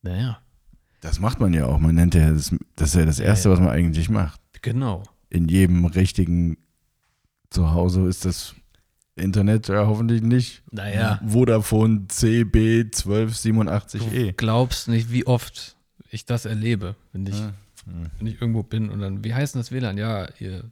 Naja, 0.03 0.39
Das 1.01 1.19
macht 1.19 1.41
man 1.41 1.53
ja 1.53 1.65
auch. 1.65 1.79
Man 1.79 1.95
nennt 1.95 2.15
ja 2.15 2.31
das, 2.31 2.55
das 2.77 2.89
ist 2.91 2.95
ja 2.95 3.03
das 3.05 3.19
Erste, 3.19 3.49
ja. 3.49 3.53
was 3.53 3.59
man 3.59 3.67
eigentlich 3.71 4.09
macht. 4.09 4.39
genau. 4.61 5.03
In 5.29 5.49
jedem 5.49 5.83
richtigen 5.83 6.55
Zuhause 7.49 8.07
ist 8.07 8.23
das 8.23 8.55
Internet 9.17 9.67
ja 9.67 9.85
hoffentlich 9.85 10.21
nicht. 10.21 10.63
Naja. 10.71 11.19
Vodafone 11.27 12.07
CB 12.07 12.83
1287E. 12.83 14.27
Du 14.27 14.33
glaubst 14.33 14.87
nicht, 14.87 15.11
wie 15.11 15.27
oft 15.27 15.75
ich 16.09 16.25
das 16.25 16.45
erlebe, 16.45 16.95
wenn 17.11 17.27
ich, 17.27 17.37
Ja. 17.37 17.51
wenn 18.17 18.27
ich 18.27 18.39
irgendwo 18.39 18.63
bin 18.63 18.89
und 18.89 19.01
dann, 19.01 19.25
wie 19.25 19.33
heißt 19.33 19.55
denn 19.55 19.59
das 19.59 19.73
WLAN? 19.73 19.97
Ja, 19.97 20.29
hier. 20.37 20.71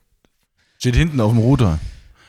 Steht 0.77 0.95
hinten 0.95 1.19
auf 1.19 1.31
dem 1.33 1.39
Router. 1.39 1.77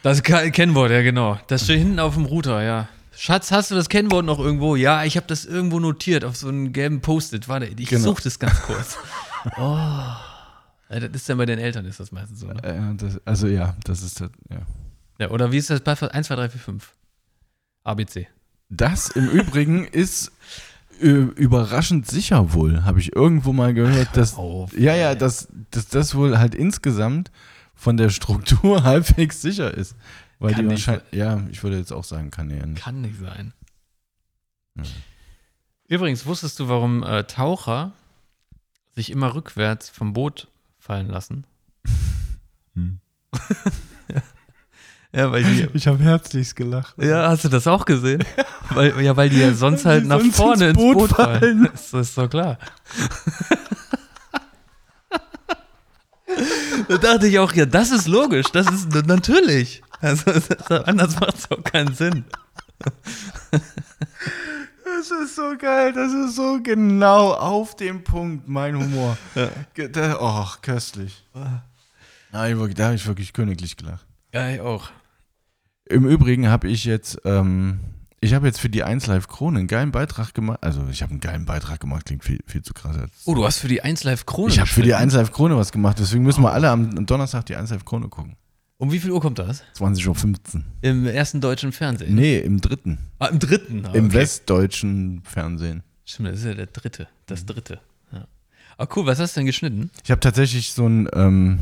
Das 0.03 0.23
Ke- 0.23 0.51
Kennwort, 0.51 0.91
ja 0.91 1.03
genau. 1.03 1.39
Das 1.49 1.65
steht 1.65 1.79
hinten 1.79 1.99
auf 2.01 2.15
dem 2.15 2.25
Router, 2.25 2.63
ja. 2.63 2.89
Schatz, 3.17 3.51
hast 3.51 3.71
du 3.71 3.75
das 3.75 3.89
Kennwort 3.89 4.25
noch 4.25 4.39
irgendwo? 4.39 4.77
Ja, 4.77 5.03
ich 5.05 5.17
habe 5.17 5.27
das 5.27 5.45
irgendwo 5.45 5.81
notiert 5.81 6.25
auf 6.25 6.37
so 6.37 6.49
einem 6.49 6.73
gelben 6.73 7.01
Post-it. 7.01 7.49
Warte, 7.49 7.67
ich 7.67 7.89
Genau. 7.89 8.05
suche 8.05 8.23
das 8.23 8.39
ganz 8.39 8.63
kurz. 8.63 8.97
oh. 9.57 9.61
Ja, 10.91 11.01
das 11.01 11.11
ist 11.13 11.29
dann 11.29 11.37
bei 11.39 11.47
den 11.47 11.59
Eltern, 11.59 11.85
ist 11.85 11.99
das 12.01 12.13
meistens 12.13 12.41
so. 12.41 12.47
Ne? 12.47 12.63
Äh, 12.63 12.97
das, 12.97 13.21
also 13.25 13.47
ja, 13.49 13.77
das 13.85 14.03
ist 14.03 14.21
das, 14.21 14.31
ja. 14.51 14.59
Ja, 15.19 15.31
oder 15.31 15.51
wie 15.51 15.59
ist 15.59 15.69
das? 15.69 15.81
Passwort? 15.81 16.15
1, 16.15 16.29
2, 16.29 16.37
3, 16.37 16.49
4, 16.51 16.61
5. 16.61 16.93
ABC. 17.85 18.29
Das 18.71 19.09
im 19.11 19.29
Übrigen 19.29 19.85
ist 19.93 20.31
äh, 21.01 21.07
überraschend 21.09 22.07
sicher 22.07 22.53
wohl, 22.55 22.85
habe 22.85 23.01
ich 23.01 23.15
irgendwo 23.17 23.53
mal 23.53 23.75
gehört, 23.75 24.17
dass 24.17 24.35
auf, 24.37 24.79
ja 24.79 24.95
ja, 24.95 25.15
dass, 25.17 25.49
dass 25.73 25.89
das 25.89 26.15
wohl 26.15 26.39
halt 26.39 26.55
insgesamt 26.55 27.31
von 27.79 27.97
der 27.97 28.11
Struktur 28.11 28.83
halbwegs 28.83 29.41
sicher 29.41 29.73
ist, 29.73 29.97
weil 30.41 30.53
Kann 30.53 30.63
die 30.63 30.75
nicht 30.75 30.87
wahrscheinlich 30.87 31.13
ja, 31.13 31.41
ich 31.51 31.63
würde 31.63 31.79
jetzt 31.79 31.93
auch 31.93 32.05
sagen, 32.05 32.31
kann 32.31 32.51
ja 32.51 32.67
nicht. 32.67 32.83
Kann 32.83 33.01
nicht 33.01 33.19
sein. 33.19 33.55
Mhm. 34.75 34.85
Übrigens, 35.87 36.27
wusstest 36.27 36.61
du, 36.61 36.69
warum 36.69 37.03
äh, 37.03 37.25
Taucher 37.25 37.93
sich 38.95 39.11
immer 39.11 39.35
rückwärts 39.35 39.89
vom 39.89 40.13
Boot 40.13 40.49
fallen 40.79 41.09
lassen? 41.09 41.47
Hm. 42.75 43.01
ja, 45.13 45.33
weil 45.33 45.43
die. 45.43 45.69
Ich 45.73 45.89
habe 45.89 45.99
herzlichst 45.99 46.55
gelacht. 46.55 46.95
Ja, 46.99 47.29
hast 47.29 47.43
du 47.43 47.49
das 47.49 47.67
auch 47.67 47.87
gesehen? 47.87 48.23
weil, 48.71 49.01
ja, 49.01 49.17
weil 49.17 49.31
die 49.31 49.39
ja 49.41 49.53
sonst 49.53 49.85
halt 49.85 50.05
die 50.05 50.09
nach 50.09 50.21
sonst 50.21 50.37
vorne 50.37 50.69
ins 50.69 50.77
ins 50.77 50.77
Boot 50.77 50.99
Boot, 50.99 51.11
fallen. 51.11 51.41
fallen. 51.41 51.69
Das 51.73 51.93
ist 51.93 52.17
doch 52.17 52.31
klar. 52.31 52.59
Da 56.89 56.99
dachte 56.99 57.27
ich 57.29 57.39
auch, 57.39 57.53
ja, 57.53 57.67
das 57.67 57.91
ist 57.91 58.07
logisch. 58.09 58.47
Das 58.53 58.67
ist 58.71 58.93
natürlich. 59.07 59.83
Also, 60.01 60.31
das, 60.31 60.71
anders 60.85 61.19
macht 61.19 61.39
es 61.39 61.51
auch 61.51 61.63
keinen 61.65 61.95
Sinn. 61.95 62.25
Das 64.85 65.11
ist 65.11 65.37
so 65.37 65.55
geil, 65.59 65.93
das 65.93 66.13
ist 66.13 66.35
so 66.37 66.61
genau 66.63 67.33
auf 67.35 67.77
dem 67.77 68.03
Punkt, 68.05 68.49
mein 68.49 68.77
Humor. 68.77 69.17
Da- 69.35 70.17
Oh, 70.21 70.47
köstlich. 70.63 71.25
Nein, 72.33 72.75
da 72.75 72.85
habe 72.87 72.95
ich 72.97 73.07
wirklich 73.07 73.33
königlich 73.33 73.77
gelacht. 73.77 74.05
Ja, 74.35 74.49
ich 74.51 74.61
auch. 74.61 74.91
Im 75.87 76.07
Übrigen 76.07 76.49
habe 76.49 76.69
ich 76.69 76.85
jetzt, 76.85 77.21
ähm, 77.25 77.81
ich 78.21 78.35
habe 78.35 78.47
jetzt 78.47 78.61
für 78.61 78.69
die 78.69 78.83
1 78.83 79.07
Live 79.07 79.29
Krone 79.29 79.61
einen 79.61 79.69
geilen 79.69 79.93
Beitrag 79.93 80.35
gemacht. 80.35 80.59
Also 80.63 80.87
ich 80.91 81.03
habe 81.03 81.11
einen 81.11 81.21
geilen 81.21 81.45
Beitrag 81.45 81.81
gemacht, 81.81 82.07
klingt 82.07 82.25
viel, 82.25 82.41
viel 82.47 82.63
zu 82.63 82.75
krass. 82.75 82.97
Oh, 83.25 83.35
du 83.35 83.45
hast 83.45 83.59
für 83.59 83.69
die 83.69 83.83
1 83.83 84.05
Live 84.05 84.27
Krone 84.27 84.53
ich 84.53 84.59
habe 84.59 84.69
für 84.69 84.83
die 84.83 84.89
geschnitten. 84.89 85.03
1 85.03 85.15
Live 85.15 85.33
Krone 85.33 85.57
was 85.57 85.73
gemacht, 85.73 85.99
deswegen 86.01 86.25
müssen 86.25 86.43
wir 86.43 86.53
alle 86.53 86.71
am 86.71 87.07
Donnerstag 87.07 87.47
die 87.47 87.57
1 87.57 87.71
Live 87.71 87.85
Krone 87.85 88.09
gucken. 88.09 88.37
Um 88.79 88.93
wie 88.93 89.01
viel 89.01 89.11
Uhr 89.11 89.21
kommt 89.21 89.39
das? 89.41 89.65
20.15 89.77 90.57
Uhr. 90.57 90.63
Im 90.83 91.07
ersten 91.07 91.41
deutschen 91.41 91.73
Fernsehen? 91.73 92.15
Nee, 92.15 92.39
im 92.39 92.61
dritten. 92.61 92.99
Ah, 93.19 93.27
im 93.27 93.41
dritten. 93.41 93.85
Ah, 93.87 93.93
Im 93.93 94.07
okay. 94.07 94.15
westdeutschen 94.15 95.21
Fernsehen. 95.25 95.83
Stimmt, 96.05 96.29
das 96.29 96.39
ist 96.39 96.45
ja 96.45 96.55
der 96.55 96.67
dritte. 96.67 97.09
Das 97.27 97.45
dritte. 97.45 97.81
Ja. 98.13 98.27
Ah, 98.77 98.87
cool, 98.95 99.05
was 99.05 99.19
hast 99.19 99.37
du 99.37 99.41
denn 99.41 99.47
geschnitten? 99.47 99.91
Ich 100.05 100.13
habe 100.13 100.21
tatsächlich 100.21 100.73
so 100.73 100.87
ein, 100.89 101.09
ähm, 101.13 101.59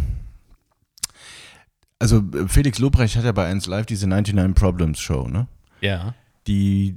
also 1.98 2.18
äh, 2.18 2.48
Felix 2.48 2.78
Lobrecht 2.78 3.16
hat 3.16 3.24
ja 3.24 3.32
bei 3.32 3.46
1 3.46 3.66
Live 3.66 3.86
diese 3.86 4.06
99 4.06 4.54
Problems 4.54 5.00
Show, 5.00 5.26
ne? 5.26 5.48
Ja. 5.80 6.14
Die 6.46 6.96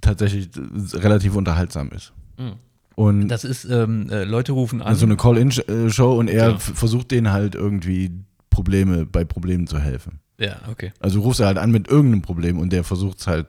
tatsächlich 0.00 0.50
äh, 0.56 0.96
relativ 0.98 1.34
unterhaltsam 1.36 1.90
ist. 1.90 2.12
Mhm. 2.38 2.52
Und 2.96 3.28
Das 3.28 3.44
ist, 3.44 3.64
ähm, 3.64 4.08
äh, 4.10 4.24
Leute 4.24 4.52
rufen 4.52 4.82
an. 4.82 4.94
so 4.94 5.06
eine 5.06 5.16
Call-In-Show 5.16 6.12
und 6.18 6.28
er 6.28 6.50
Ja. 6.50 6.58
versucht 6.58 7.10
denen 7.10 7.32
halt 7.32 7.54
irgendwie 7.54 8.10
Probleme, 8.50 9.06
bei 9.06 9.24
Problemen 9.24 9.66
zu 9.66 9.78
helfen. 9.78 10.20
ja, 10.38 10.56
okay. 10.70 10.92
Also 11.00 11.18
du 11.18 11.24
rufst 11.24 11.40
er 11.40 11.46
halt 11.46 11.58
an 11.58 11.70
mit 11.70 11.88
irgendeinem 11.88 12.22
Problem 12.22 12.58
und 12.58 12.72
der 12.72 12.82
versucht 12.84 13.20
es 13.20 13.26
halt 13.26 13.46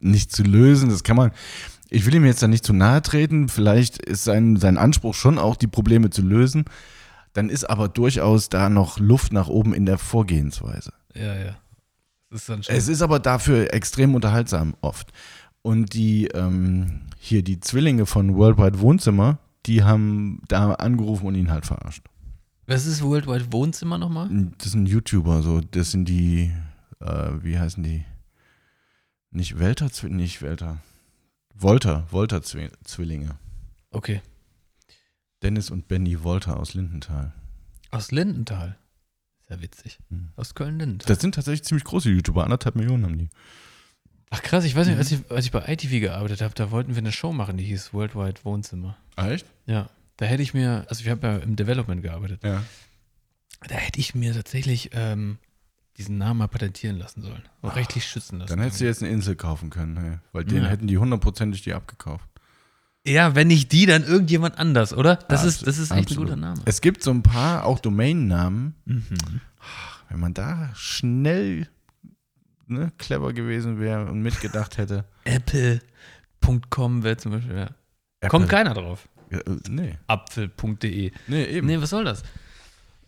nicht 0.00 0.30
zu 0.32 0.42
lösen. 0.42 0.88
Das 0.90 1.02
kann 1.02 1.16
man, 1.16 1.32
ich 1.90 2.06
will 2.06 2.14
ihm 2.14 2.24
jetzt 2.24 2.42
da 2.42 2.48
nicht 2.48 2.64
zu 2.64 2.72
nahe 2.72 3.02
treten, 3.02 3.48
vielleicht 3.48 3.98
ist 3.98 4.24
sein, 4.24 4.56
sein 4.56 4.78
Anspruch 4.78 5.14
schon 5.14 5.38
auch, 5.38 5.56
die 5.56 5.66
Probleme 5.66 6.10
zu 6.10 6.22
lösen. 6.22 6.64
Dann 7.34 7.50
ist 7.50 7.64
aber 7.68 7.88
durchaus 7.88 8.48
da 8.48 8.68
noch 8.70 8.98
Luft 8.98 9.32
nach 9.32 9.48
oben 9.48 9.74
in 9.74 9.86
der 9.86 9.98
Vorgehensweise. 9.98 10.92
Ja, 11.14 11.34
ja. 11.34 11.56
Das 12.30 12.48
ist. 12.48 12.68
Es 12.68 12.88
ist 12.88 13.02
aber 13.02 13.18
dafür 13.20 13.72
extrem 13.72 14.14
unterhaltsam 14.14 14.74
oft. 14.80 15.12
Und 15.62 15.92
die, 15.94 16.26
ähm, 16.28 17.02
hier 17.18 17.42
die 17.42 17.60
Zwillinge 17.60 18.06
von 18.06 18.36
Worldwide 18.36 18.80
Wohnzimmer, 18.80 19.38
die 19.66 19.82
haben 19.82 20.40
da 20.48 20.72
angerufen 20.74 21.26
und 21.26 21.34
ihn 21.34 21.50
halt 21.50 21.66
verarscht. 21.66 22.06
Was 22.66 22.86
ist 22.86 23.02
Worldwide 23.02 23.52
Wohnzimmer 23.52 23.98
nochmal? 23.98 24.28
Das 24.58 24.72
sind 24.72 24.86
YouTuber, 24.86 25.42
so, 25.42 25.60
das 25.60 25.90
sind 25.90 26.06
die, 26.08 26.52
äh, 27.00 27.30
wie 27.42 27.58
heißen 27.58 27.82
die? 27.82 28.04
Nicht 29.30 29.58
Welter, 29.58 29.88
nicht 30.08 30.42
Welter. 30.42 30.78
Volter, 31.56 32.06
Volter 32.08 32.38
Zwi- 32.38 32.70
Zwillinge. 32.84 33.36
Okay. 33.90 34.20
Dennis 35.42 35.70
und 35.70 35.88
Benny 35.88 36.16
Volter 36.16 36.58
aus 36.58 36.74
Lindenthal. 36.74 37.32
Aus 37.90 38.10
Lindenthal. 38.12 38.76
Sehr 39.48 39.62
witzig. 39.62 39.98
Hm. 40.10 40.28
Aus 40.36 40.54
Köln-Lindenthal. 40.54 41.06
Das 41.14 41.20
sind 41.22 41.34
tatsächlich 41.34 41.64
ziemlich 41.64 41.84
große 41.84 42.10
YouTuber, 42.10 42.44
anderthalb 42.44 42.76
Millionen 42.76 43.04
haben 43.04 43.18
die. 43.18 43.28
Ach 44.30 44.42
krass, 44.42 44.64
ich 44.64 44.76
weiß 44.76 44.86
nicht, 44.88 44.96
Mhm. 44.96 45.00
als 45.00 45.10
ich, 45.12 45.30
als 45.30 45.44
ich 45.46 45.52
bei 45.52 45.64
ITV 45.66 46.00
gearbeitet 46.00 46.42
habe, 46.42 46.52
da 46.54 46.70
wollten 46.70 46.90
wir 46.94 46.98
eine 46.98 47.12
Show 47.12 47.32
machen, 47.32 47.56
die 47.56 47.64
hieß 47.64 47.94
Worldwide 47.94 48.44
Wohnzimmer. 48.44 48.98
Echt? 49.16 49.46
Ja. 49.66 49.88
Da 50.18 50.26
hätte 50.26 50.42
ich 50.42 50.52
mir, 50.52 50.84
also 50.88 51.02
ich 51.02 51.08
habe 51.08 51.26
ja 51.26 51.36
im 51.38 51.56
Development 51.56 52.02
gearbeitet, 52.02 52.42
Ja. 52.44 52.62
da 53.66 53.74
hätte 53.76 53.98
ich 54.00 54.14
mir 54.14 54.34
tatsächlich 54.34 54.90
ähm, 54.92 55.38
diesen 55.96 56.18
Namen 56.18 56.38
mal 56.38 56.46
patentieren 56.48 56.98
lassen 56.98 57.22
sollen. 57.22 57.42
Und 57.62 57.70
rechtlich 57.70 58.04
schützen 58.04 58.38
lassen. 58.38 58.50
Dann 58.50 58.60
hättest 58.60 58.80
du 58.82 58.84
jetzt 58.84 59.02
eine 59.02 59.10
Insel 59.12 59.34
kaufen 59.34 59.70
können, 59.70 59.96
hey. 59.96 60.18
weil 60.32 60.44
den 60.44 60.62
Ja. 60.64 60.68
hätten 60.68 60.86
die 60.88 60.98
hundertprozentig 60.98 61.62
die 61.62 61.72
abgekauft. 61.72 62.28
Ja, 63.08 63.34
wenn 63.34 63.48
nicht 63.48 63.72
die, 63.72 63.86
dann 63.86 64.04
irgendjemand 64.04 64.58
anders, 64.58 64.92
oder? 64.92 65.16
Das, 65.16 65.42
Ja, 65.42 65.48
ist, 65.48 65.66
das 65.66 65.78
ist 65.78 65.90
echt 65.90 66.00
absolut. 66.06 66.24
ein 66.30 66.34
guter 66.34 66.36
Name. 66.40 66.60
Es 66.64 66.80
gibt 66.80 67.02
so 67.02 67.10
ein 67.10 67.22
paar 67.22 67.64
auch 67.64 67.78
Domainnamen, 67.80 68.74
Mhm. 68.84 69.04
wenn 70.08 70.20
man 70.20 70.34
da 70.34 70.70
schnell 70.74 71.68
ne, 72.66 72.92
clever 72.98 73.32
gewesen 73.32 73.80
wäre 73.80 74.06
und 74.06 74.20
mitgedacht 74.22 74.76
hätte. 74.78 75.04
Apple.com 75.24 77.02
wäre 77.02 77.16
zum 77.16 77.32
Beispiel, 77.32 77.56
ja. 77.56 77.70
Apple- 78.20 78.28
Kommt 78.30 78.48
keiner 78.48 78.74
drauf. 78.74 79.08
Ja, 79.30 79.38
äh, 79.40 79.56
nee. 79.68 79.94
Apfel.de. 80.06 81.12
Nee, 81.26 81.44
eben. 81.44 81.66
Nee, 81.66 81.80
was 81.80 81.90
soll 81.90 82.04
das? 82.04 82.22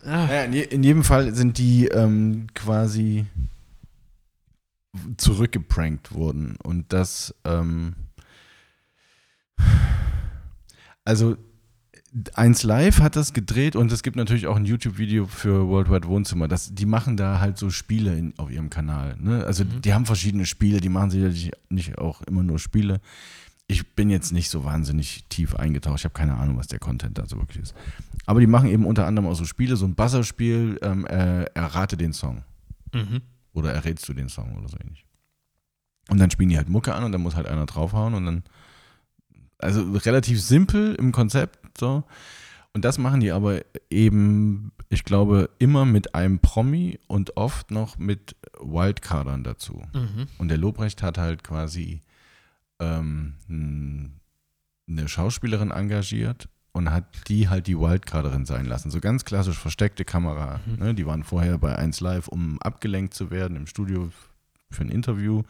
Ah, 0.04 0.26
Naja, 0.26 0.44
in, 0.44 0.52
je, 0.54 0.62
in 0.62 0.82
jedem 0.82 1.04
Fall 1.04 1.34
sind 1.34 1.58
die 1.58 1.86
ähm, 1.88 2.46
quasi 2.54 3.26
zurückgeprankt 5.16 6.12
worden. 6.14 6.56
Und 6.62 6.92
das, 6.92 7.34
ähm, 7.44 7.94
also 11.04 11.36
1 12.34 12.64
Live 12.64 13.00
hat 13.00 13.14
das 13.14 13.32
gedreht 13.32 13.76
und 13.76 13.92
es 13.92 14.02
gibt 14.02 14.16
natürlich 14.16 14.48
auch 14.48 14.56
ein 14.56 14.64
YouTube-Video 14.64 15.26
für 15.26 15.68
Worldwide 15.68 16.08
Wohnzimmer. 16.08 16.48
Das, 16.48 16.74
die 16.74 16.86
machen 16.86 17.16
da 17.16 17.38
halt 17.38 17.56
so 17.56 17.70
Spiele 17.70 18.16
in, 18.16 18.34
auf 18.36 18.50
ihrem 18.50 18.68
Kanal. 18.68 19.16
Ne? 19.20 19.44
Also 19.44 19.64
Mhm. 19.64 19.80
die 19.82 19.94
haben 19.94 20.06
verschiedene 20.06 20.44
Spiele, 20.44 20.80
die 20.80 20.88
machen 20.88 21.10
sicherlich 21.10 21.52
nicht 21.68 21.98
auch 21.98 22.22
immer 22.22 22.42
nur 22.42 22.58
Spiele. 22.58 23.00
Ich 23.68 23.94
bin 23.94 24.10
jetzt 24.10 24.32
nicht 24.32 24.50
so 24.50 24.64
wahnsinnig 24.64 25.24
tief 25.28 25.54
eingetaucht. 25.54 25.98
Ich 26.00 26.04
habe 26.04 26.12
keine 26.12 26.36
Ahnung, 26.36 26.56
was 26.58 26.66
der 26.66 26.80
Content 26.80 27.16
da 27.16 27.26
so 27.26 27.36
wirklich 27.36 27.62
ist. 27.62 27.74
Aber 28.26 28.40
die 28.40 28.48
machen 28.48 28.68
eben 28.68 28.84
unter 28.86 29.06
anderem 29.06 29.28
auch 29.30 29.36
so 29.36 29.44
Spiele, 29.44 29.76
so 29.76 29.86
ein 29.86 29.94
Buzzer-Spiel, 29.94 30.80
ähm, 30.82 31.06
äh, 31.06 31.44
errate 31.54 31.96
den 31.96 32.12
Song. 32.12 32.42
mhm. 32.92 33.20
Oder 33.52 33.72
errätst 33.72 34.08
du 34.08 34.14
den 34.14 34.28
Song 34.28 34.56
oder 34.58 34.68
so 34.68 34.76
ähnlich. 34.82 35.04
Und 36.08 36.18
dann 36.18 36.30
spielen 36.30 36.48
die 36.50 36.56
halt 36.56 36.68
Mucke 36.68 36.94
an 36.94 37.02
und 37.04 37.10
dann 37.12 37.20
muss 37.20 37.34
halt 37.36 37.46
einer 37.46 37.66
draufhauen 37.66 38.14
und 38.14 38.24
dann. 38.26 38.42
Also 39.62 39.92
relativ 39.92 40.40
simpel 40.40 40.94
im 40.94 41.12
Konzept 41.12 41.78
so. 41.78 42.04
Und 42.72 42.84
das 42.84 42.98
machen 42.98 43.20
die 43.20 43.32
aber 43.32 43.62
eben, 43.90 44.72
ich 44.88 45.04
glaube, 45.04 45.50
immer 45.58 45.84
mit 45.84 46.14
einem 46.14 46.38
Promi 46.38 47.00
und 47.08 47.36
oft 47.36 47.70
noch 47.70 47.98
mit 47.98 48.36
Wildcardern 48.60 49.42
dazu. 49.42 49.82
Mhm. 49.92 50.28
Und 50.38 50.48
der 50.48 50.58
Lobrecht 50.58 51.02
hat 51.02 51.18
halt 51.18 51.42
quasi 51.42 52.00
ähm, 52.78 53.34
eine 54.88 55.08
Schauspielerin 55.08 55.72
engagiert 55.72 56.48
und 56.72 56.92
hat 56.92 57.28
die 57.28 57.48
halt 57.48 57.66
die 57.66 57.78
Wildcarderin 57.78 58.46
sein 58.46 58.66
lassen. 58.66 58.90
So 58.90 59.00
ganz 59.00 59.24
klassisch 59.24 59.58
versteckte 59.58 60.04
Kamera. 60.04 60.60
Mhm. 60.64 60.84
Ne? 60.84 60.94
Die 60.94 61.06
waren 61.06 61.24
vorher 61.24 61.58
bei 61.58 61.74
1 61.76 62.00
Live, 62.00 62.28
um 62.28 62.60
abgelenkt 62.62 63.14
zu 63.14 63.30
werden 63.30 63.56
im 63.56 63.66
Studio 63.66 64.10
für 64.70 64.82
ein 64.82 64.90
Interview, 64.90 65.42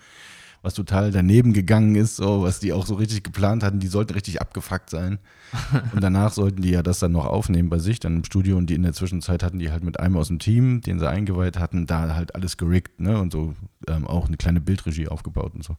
was 0.62 0.74
total 0.74 1.10
daneben 1.10 1.52
gegangen 1.52 1.94
ist, 1.94 2.16
so, 2.16 2.42
was 2.42 2.60
die 2.60 2.72
auch 2.72 2.84
so 2.84 2.94
richtig 2.94 3.22
geplant 3.22 3.62
hatten. 3.62 3.80
Die 3.80 3.86
sollten 3.86 4.12
richtig 4.12 4.40
abgefuckt 4.40 4.90
sein. 4.90 5.18
Und 5.94 6.02
danach 6.02 6.32
sollten 6.32 6.62
die 6.62 6.70
ja 6.70 6.82
das 6.82 6.98
dann 6.98 7.12
noch 7.12 7.26
aufnehmen 7.26 7.70
bei 7.70 7.78
sich, 7.78 7.98
dann 7.98 8.16
im 8.16 8.24
Studio. 8.24 8.58
Und 8.58 8.68
die 8.68 8.74
in 8.74 8.82
der 8.82 8.92
Zwischenzeit 8.92 9.42
hatten 9.42 9.58
die 9.58 9.70
halt 9.70 9.84
mit 9.84 9.98
einem 9.98 10.16
aus 10.16 10.28
dem 10.28 10.38
Team, 10.38 10.82
den 10.82 10.98
sie 10.98 11.08
eingeweiht 11.08 11.58
hatten, 11.58 11.86
da 11.86 12.14
halt 12.14 12.34
alles 12.34 12.56
gerickt, 12.56 13.00
ne? 13.00 13.18
Und 13.18 13.32
so 13.32 13.54
ähm, 13.88 14.06
auch 14.06 14.28
eine 14.28 14.36
kleine 14.36 14.60
Bildregie 14.60 15.08
aufgebaut 15.08 15.54
und 15.54 15.64
so. 15.64 15.76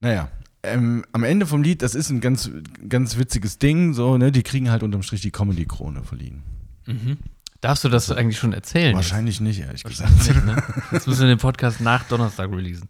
Naja, 0.00 0.28
ähm, 0.62 1.04
am 1.12 1.24
Ende 1.24 1.46
vom 1.46 1.62
Lied, 1.62 1.80
das 1.80 1.94
ist 1.94 2.10
ein 2.10 2.20
ganz, 2.20 2.50
ganz 2.88 3.16
witziges 3.16 3.58
Ding, 3.58 3.94
so, 3.94 4.18
ne? 4.18 4.32
Die 4.32 4.42
kriegen 4.42 4.70
halt 4.70 4.82
unterm 4.82 5.02
Strich 5.02 5.22
die 5.22 5.30
Comedy-Krone 5.30 6.02
verliehen. 6.02 6.42
Mhm. 6.86 7.18
Darfst 7.66 7.82
du 7.82 7.88
das 7.88 8.12
eigentlich 8.12 8.38
schon 8.38 8.52
erzählen? 8.52 8.94
Wahrscheinlich 8.94 9.40
nicht, 9.40 9.58
ehrlich 9.58 9.82
gesagt. 9.82 10.08
Wahrscheinlich 10.08 10.44
nicht, 10.44 10.46
ne? 10.46 10.62
Jetzt 10.92 11.08
müssen 11.08 11.22
wir 11.22 11.26
den 11.26 11.38
Podcast 11.38 11.80
nach 11.80 12.04
Donnerstag 12.04 12.48
releasen. 12.52 12.88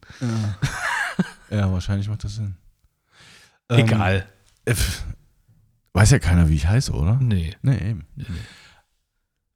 Ja, 1.49 1.73
wahrscheinlich 1.73 2.11
macht 2.11 2.25
das 2.25 2.35
Sinn. 2.35 2.57
Egal. 3.69 4.27
Ähm, 4.67 4.73
äh, 4.73 4.75
pf, 4.75 5.03
weiß 5.95 6.11
ja 6.11 6.19
keiner, 6.19 6.51
wie 6.51 6.57
ich 6.57 6.67
heiße, 6.69 6.93
oder? 6.93 7.19
Nee. 7.23 7.57
Nee, 7.62 7.79
eben. 7.79 8.05
nee, 8.17 8.27
nee. 8.29 8.37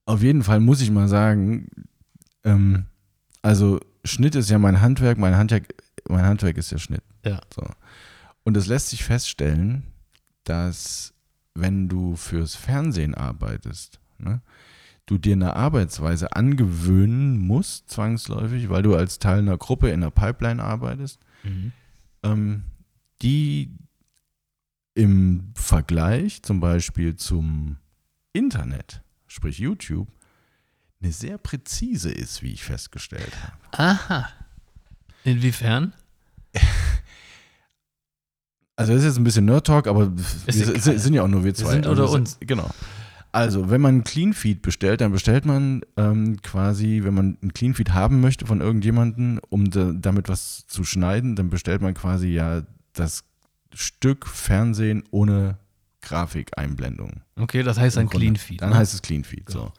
Auf 0.06 0.22
jeden 0.22 0.42
Fall 0.42 0.58
muss 0.58 0.80
ich 0.80 0.90
mal 0.90 1.06
sagen, 1.06 1.68
ähm, 2.44 2.86
also 3.42 3.78
Schnitt 4.04 4.34
ist 4.36 4.48
ja 4.48 4.58
mein 4.58 4.80
Handwerk, 4.80 5.18
mein 5.18 5.36
Handwerk, 5.36 5.74
mein 6.08 6.24
Handwerk 6.24 6.56
ist 6.56 6.72
ja 6.72 6.78
Schnitt. 6.78 7.02
Ja. 7.26 7.42
So. 7.54 7.68
Und 8.44 8.56
es 8.56 8.68
lässt 8.68 8.88
sich 8.88 9.04
feststellen, 9.04 9.82
dass 10.44 11.12
wenn 11.54 11.90
du 11.90 12.16
fürs 12.16 12.54
Fernsehen 12.54 13.14
arbeitest, 13.14 14.00
ne, 14.16 14.40
du 15.06 15.18
dir 15.18 15.32
eine 15.34 15.56
Arbeitsweise 15.56 16.34
angewöhnen 16.36 17.38
musst, 17.38 17.90
zwangsläufig, 17.90 18.68
weil 18.68 18.82
du 18.82 18.94
als 18.94 19.18
Teil 19.18 19.38
einer 19.40 19.58
Gruppe 19.58 19.88
in 19.88 20.02
einer 20.02 20.10
Pipeline 20.10 20.62
arbeitest, 20.62 21.18
Mhm. 21.42 21.72
ähm, 22.22 22.62
die 23.22 23.70
im 24.94 25.52
Vergleich 25.54 26.42
zum 26.42 26.60
Beispiel 26.60 27.16
zum 27.16 27.76
Internet, 28.32 29.02
sprich 29.26 29.58
YouTube, 29.58 30.08
eine 31.02 31.12
sehr 31.12 31.38
präzise 31.38 32.10
ist, 32.12 32.42
wie 32.42 32.52
ich 32.52 32.62
festgestellt 32.62 33.32
habe. 33.42 33.82
Aha. 33.82 34.28
Inwiefern? 35.24 35.92
Also 38.76 38.92
das 38.94 39.02
ist 39.02 39.08
jetzt 39.08 39.16
ein 39.18 39.24
bisschen 39.24 39.44
Nerd-Talk, 39.44 39.86
aber 39.86 40.10
Ist 40.46 40.46
wir 40.58 40.74
egal. 40.74 40.98
sind, 40.98 41.12
ja 41.12 41.22
auch 41.22 41.28
nur 41.28 41.44
wir 41.44 41.54
zwei. 41.54 41.72
sind 41.72 41.86
also 41.86 42.02
unter 42.02 42.18
das- 42.18 42.36
uns. 42.36 42.38
Genau. 42.40 42.70
Also, 43.32 43.70
wenn 43.70 43.80
man 43.80 43.94
einen 43.96 44.04
Clean 44.04 44.32
Feed 44.32 44.60
bestellt, 44.62 45.00
dann 45.00 45.12
bestellt 45.12 45.44
man 45.44 45.82
ähm, 45.96 46.42
quasi, 46.42 47.00
wenn 47.04 47.14
man 47.14 47.38
einen 47.40 47.52
Clean 47.54 47.74
Feed 47.74 47.90
haben 47.94 48.20
möchte 48.20 48.44
von 48.46 48.60
irgendjemandem, 48.60 49.40
um 49.48 49.70
da, 49.70 49.92
damit 49.94 50.28
was 50.28 50.66
zu 50.66 50.82
schneiden, 50.84 51.36
dann 51.36 51.48
bestellt 51.50 51.80
man 51.80 51.94
quasi 51.94 52.28
ja 52.28 52.62
das 52.92 53.22
Stück 53.72 54.26
Fernsehen 54.26 55.04
ohne 55.12 55.58
Grafikeinblendung. 56.00 57.22
Okay, 57.36 57.62
das 57.62 57.78
heißt 57.78 57.96
Im 57.96 58.02
ein 58.02 58.06
Grunde. 58.08 58.18
Clean 58.26 58.36
Feed. 58.36 58.62
Dann 58.62 58.70
ne? 58.70 58.76
heißt 58.76 58.94
es 58.94 59.02
Clean 59.02 59.22
Feed. 59.24 59.48
So. 59.48 59.72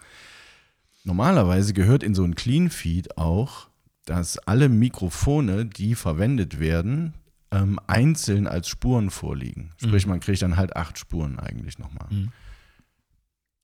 Normalerweise 1.04 1.74
gehört 1.74 2.04
in 2.04 2.16
so 2.16 2.24
ein 2.24 2.36
Clean 2.36 2.70
Feed 2.70 3.18
auch, 3.18 3.68
dass 4.06 4.38
alle 4.40 4.70
Mikrofone, 4.70 5.66
die 5.66 5.96
verwendet 5.96 6.60
werden, 6.60 7.14
ähm, 7.52 7.80
einzeln 7.88 8.48
als 8.48 8.68
Spuren 8.70 9.10
vorliegen. 9.10 9.72
Sprich, 9.78 10.06
Mhm. 10.06 10.12
man 10.12 10.20
kriegt 10.22 10.42
dann 10.42 10.58
halt 10.58 10.76
acht 10.76 10.98
Spuren 10.98 11.38
eigentlich 11.40 11.80
nochmal. 11.80 12.08
Mhm. 12.10 12.32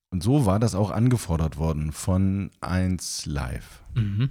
Und 0.10 0.24
so 0.24 0.46
war 0.46 0.60
das 0.60 0.76
auch 0.76 0.92
angefordert 0.92 1.58
worden 1.58 1.92
von 1.92 2.52
1 2.62 3.26
Live. 3.26 3.82
Mhm. 3.94 4.30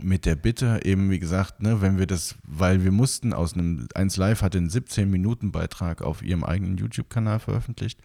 Mit 0.00 0.26
der 0.26 0.36
Bitte 0.36 0.80
eben, 0.84 1.10
wie 1.10 1.18
gesagt, 1.18 1.62
ne, 1.62 1.80
wenn 1.80 1.98
wir 1.98 2.06
das, 2.06 2.36
weil 2.42 2.82
wir 2.82 2.92
mussten 2.92 3.32
aus 3.32 3.54
einem, 3.54 3.86
1 3.94 4.16
Live 4.16 4.42
hatte 4.42 4.58
einen 4.58 4.70
17-Minuten-Beitrag 4.70 6.02
auf 6.02 6.22
ihrem 6.22 6.44
eigenen 6.44 6.76
YouTube-Kanal 6.76 7.38
veröffentlicht. 7.38 8.00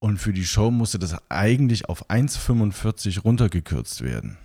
Und 0.00 0.18
für 0.18 0.34
die 0.34 0.44
Show 0.44 0.70
musste 0.70 0.98
das 0.98 1.16
eigentlich 1.30 1.88
auf 1.88 2.10
1,45 2.10 3.22
runtergekürzt 3.22 4.02
werden. 4.02 4.36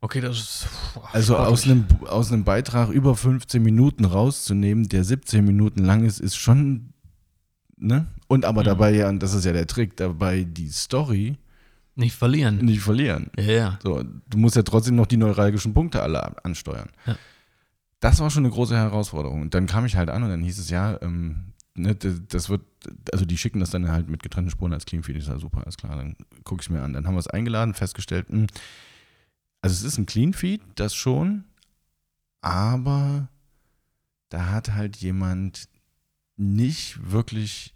Okay, 0.00 0.20
das 0.20 0.38
ist. 0.38 0.68
boah, 0.94 1.08
Also 1.12 1.36
aus 1.36 1.64
einem, 1.64 1.86
aus 2.06 2.30
einem 2.30 2.44
Beitrag 2.44 2.90
über 2.90 3.16
15 3.16 3.62
Minuten 3.62 4.04
rauszunehmen, 4.04 4.88
der 4.88 5.04
17 5.04 5.44
Minuten 5.44 5.82
lang 5.84 6.04
ist, 6.04 6.20
ist 6.20 6.36
schon, 6.36 6.92
ne? 7.80 8.06
Und 8.26 8.44
aber 8.44 8.62
Mhm. 8.62 8.66
dabei 8.66 8.94
ja, 8.94 9.08
und 9.08 9.22
das 9.22 9.34
ist 9.34 9.44
ja 9.44 9.52
der 9.52 9.66
Trick, 9.66 9.96
dabei 9.96 10.44
die 10.44 10.68
Story 10.68 11.36
Nicht 11.94 12.14
verlieren. 12.14 12.58
nicht 12.64 12.80
verlieren. 12.80 13.30
Ja, 13.36 13.42
ja. 13.52 13.78
So, 13.82 14.02
du 14.02 14.38
musst 14.38 14.56
ja 14.56 14.62
trotzdem 14.62 14.96
noch 14.96 15.06
die 15.06 15.16
neuralgischen 15.16 15.74
Punkte 15.74 16.02
alle 16.02 16.44
ansteuern. 16.44 16.90
Ja. 17.06 17.16
Das 18.00 18.20
war 18.20 18.30
schon 18.30 18.44
eine 18.44 18.52
große 18.52 18.76
Herausforderung. 18.76 19.42
Und 19.42 19.54
dann 19.54 19.66
kam 19.66 19.84
ich 19.84 19.96
halt 19.96 20.08
an 20.10 20.22
und 20.22 20.28
dann 20.30 20.42
hieß 20.42 20.58
es 20.58 20.70
ja, 20.70 21.00
ähm, 21.02 21.52
ne, 21.74 21.94
das, 21.96 22.14
das 22.28 22.48
wird, 22.48 22.62
also 23.12 23.24
die 23.24 23.36
schicken 23.36 23.58
das 23.58 23.70
dann 23.70 23.90
halt 23.90 24.08
mit 24.08 24.22
getrennten 24.22 24.50
Spuren 24.52 24.72
als 24.72 24.86
Clean 24.86 25.02
Feed. 25.02 25.16
Ich 25.16 25.24
sage, 25.24 25.40
super, 25.40 25.62
alles 25.62 25.76
klar, 25.76 25.96
dann 25.96 26.14
gucke 26.44 26.62
ich 26.62 26.70
mir 26.70 26.82
an. 26.82 26.92
Dann 26.92 27.06
haben 27.06 27.14
wir 27.14 27.20
es 27.20 27.26
eingeladen, 27.26 27.74
festgestellt, 27.74 28.30
mh, 28.30 28.46
also 29.62 29.74
es 29.74 29.82
ist 29.82 29.98
ein 29.98 30.06
Clean 30.06 30.32
Feed, 30.32 30.60
das 30.76 30.94
schon, 30.94 31.42
aber 32.40 33.28
da 34.28 34.50
hat 34.52 34.74
halt 34.74 34.96
jemand 34.98 35.68
nicht 36.38 37.10
wirklich 37.10 37.74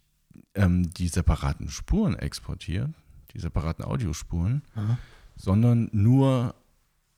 ähm, 0.54 0.92
die 0.94 1.08
separaten 1.08 1.68
Spuren 1.68 2.14
exportiert, 2.16 2.90
die 3.34 3.40
separaten 3.40 3.84
Audiospuren, 3.84 4.62
Aha. 4.74 4.98
sondern 5.36 5.88
nur 5.92 6.54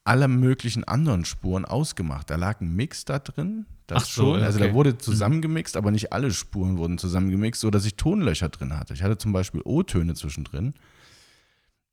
alle 0.05 0.29
möglichen 0.29 0.85
anderen 0.85 1.25
Spuren 1.25 1.65
ausgemacht. 1.65 2.31
Da 2.31 2.37
lag 2.37 2.61
ein 2.61 2.75
Mix 2.75 3.05
da 3.05 3.19
drin, 3.19 3.67
das 3.87 4.15
so, 4.15 4.23
schon. 4.23 4.43
Also 4.43 4.59
okay. 4.59 4.69
da 4.69 4.75
wurde 4.75 4.99
zusammengemixt, 4.99 5.77
aber 5.77 5.91
nicht 5.91 6.13
alle 6.13 6.31
Spuren 6.31 6.79
wurden 6.79 6.99
zusammengemixt, 6.99 7.61
so 7.61 7.71
dass 7.71 7.85
ich 7.85 7.97
Tonlöcher 7.97 8.49
drin 8.49 8.77
hatte. 8.77 8.95
Ich 8.95 9.03
hatte 9.03 9.19
zum 9.19 9.33
Beispiel 9.33 9.63
O-Töne 9.65 10.15
zwischendrin. 10.15 10.75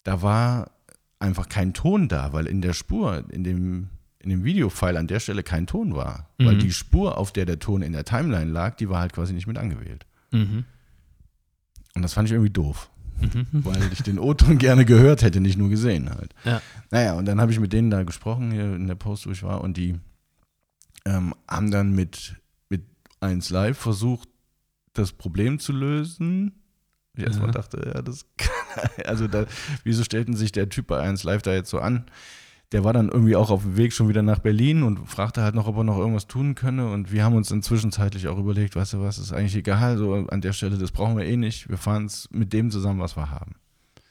Da 0.04 0.22
war 0.22 0.72
einfach 1.20 1.48
kein 1.48 1.74
Ton 1.74 2.08
da, 2.08 2.34
weil 2.34 2.48
in 2.48 2.62
der 2.62 2.74
Spur, 2.74 3.26
in 3.30 3.44
dem, 3.44 3.90
in 4.24 4.30
dem 4.30 4.44
Videofile 4.44 4.98
an 5.00 5.08
der 5.08 5.20
Stelle 5.20 5.44
kein 5.44 5.68
Ton 5.68 5.96
war. 5.96 6.30
Weil 6.38 6.56
Mhm. 6.56 6.60
die 6.60 6.72
Spur, 6.72 7.18
auf 7.18 7.32
der 7.34 7.46
der 7.46 7.60
Ton 7.60 7.82
in 7.82 7.92
der 7.94 8.06
Timeline 8.06 8.52
lag, 8.52 8.76
die 8.76 8.90
war 8.90 9.00
halt 9.00 9.14
quasi 9.14 9.34
nicht 9.34 9.48
mit 9.48 9.58
angewählt. 9.58 10.06
Mhm. 10.32 10.66
Und 11.96 12.02
das 12.02 12.14
fand 12.14 12.28
ich 12.28 12.34
irgendwie 12.34 12.52
doof. 12.52 12.90
Mhm. 13.20 13.46
weil 13.52 13.94
ich 13.94 14.02
den 14.02 14.18
O-Ton 14.18 14.58
gerne 14.58 14.84
gehört 14.84 15.22
hätte, 15.22 15.42
nicht 15.42 15.56
nur 15.56 15.70
gesehen 15.70 16.10
halt. 16.10 16.34
Ja. 16.44 16.60
Naja, 16.90 17.14
und 17.14 17.26
dann 17.26 17.40
habe 17.40 17.52
ich 17.52 17.60
mit 17.60 17.72
denen 17.72 17.92
da 17.92 18.02
gesprochen, 18.02 18.50
hier 18.52 18.74
in 18.76 18.88
der 18.88 18.96
Post, 18.96 19.28
wo 19.28 19.32
ich 19.32 19.44
war, 19.44 19.62
und 19.62 19.78
die 19.78 20.00
ähm, 21.06 21.36
haben 21.48 21.70
dann 21.70 21.92
mit, 21.94 22.36
mit 22.70 22.82
1 23.20 23.52
Live 23.52 23.78
versucht, 23.78 24.28
das 24.94 25.12
Problem 25.12 25.60
zu 25.60 25.72
lösen. 25.72 26.54
Ich 27.16 27.24
erstmal 27.24 27.50
Ja. 27.50 27.54
dachte, 27.54 27.92
ja, 27.94 28.02
das 28.02 28.26
kann, 28.38 28.90
also 29.06 29.28
da, 29.28 29.46
wieso 29.84 30.04
stellten 30.04 30.36
sich 30.36 30.52
der 30.52 30.70
Typ 30.70 30.88
bei 30.88 31.00
1 31.00 31.22
Live 31.24 31.44
da 31.44 31.54
jetzt 31.54 31.70
so 31.70 31.80
an? 31.80 32.06
Der 32.72 32.84
war 32.86 32.94
dann 32.94 33.10
irgendwie 33.10 33.36
auch 33.36 33.50
auf 33.50 33.64
dem 33.64 33.76
Weg 33.76 33.92
schon 33.92 34.08
wieder 34.08 34.22
nach 34.22 34.40
Berlin 34.40 34.84
und 34.84 35.10
fragte 35.10 35.42
halt 35.42 35.56
noch, 35.56 35.68
ob 35.68 35.78
er 35.78 35.84
noch 35.84 35.98
irgendwas 35.98 36.28
tun 36.28 36.56
könne. 36.56 36.90
Und 36.90 37.12
wir 37.12 37.24
haben 37.24 37.36
uns 37.36 37.52
inzwischen 37.52 37.92
zeitlich 37.92 38.28
auch 38.30 38.38
überlegt, 38.38 38.76
weißt 38.76 38.94
du 38.94 39.02
was, 39.02 39.18
ist 39.18 39.34
eigentlich 39.34 39.56
egal, 39.56 39.98
so 39.98 40.14
an 40.14 40.42
der 40.42 40.54
Stelle, 40.54 40.78
das 40.78 40.92
brauchen 40.92 41.18
wir 41.18 41.26
eh 41.26 41.36
nicht. 41.36 41.70
Wir 41.70 41.78
fahren 41.78 42.06
es 42.06 42.30
mit 42.32 42.54
dem 42.54 42.72
zusammen, 42.72 43.02
was 43.02 43.18
wir 43.18 43.30
haben. 43.30 43.56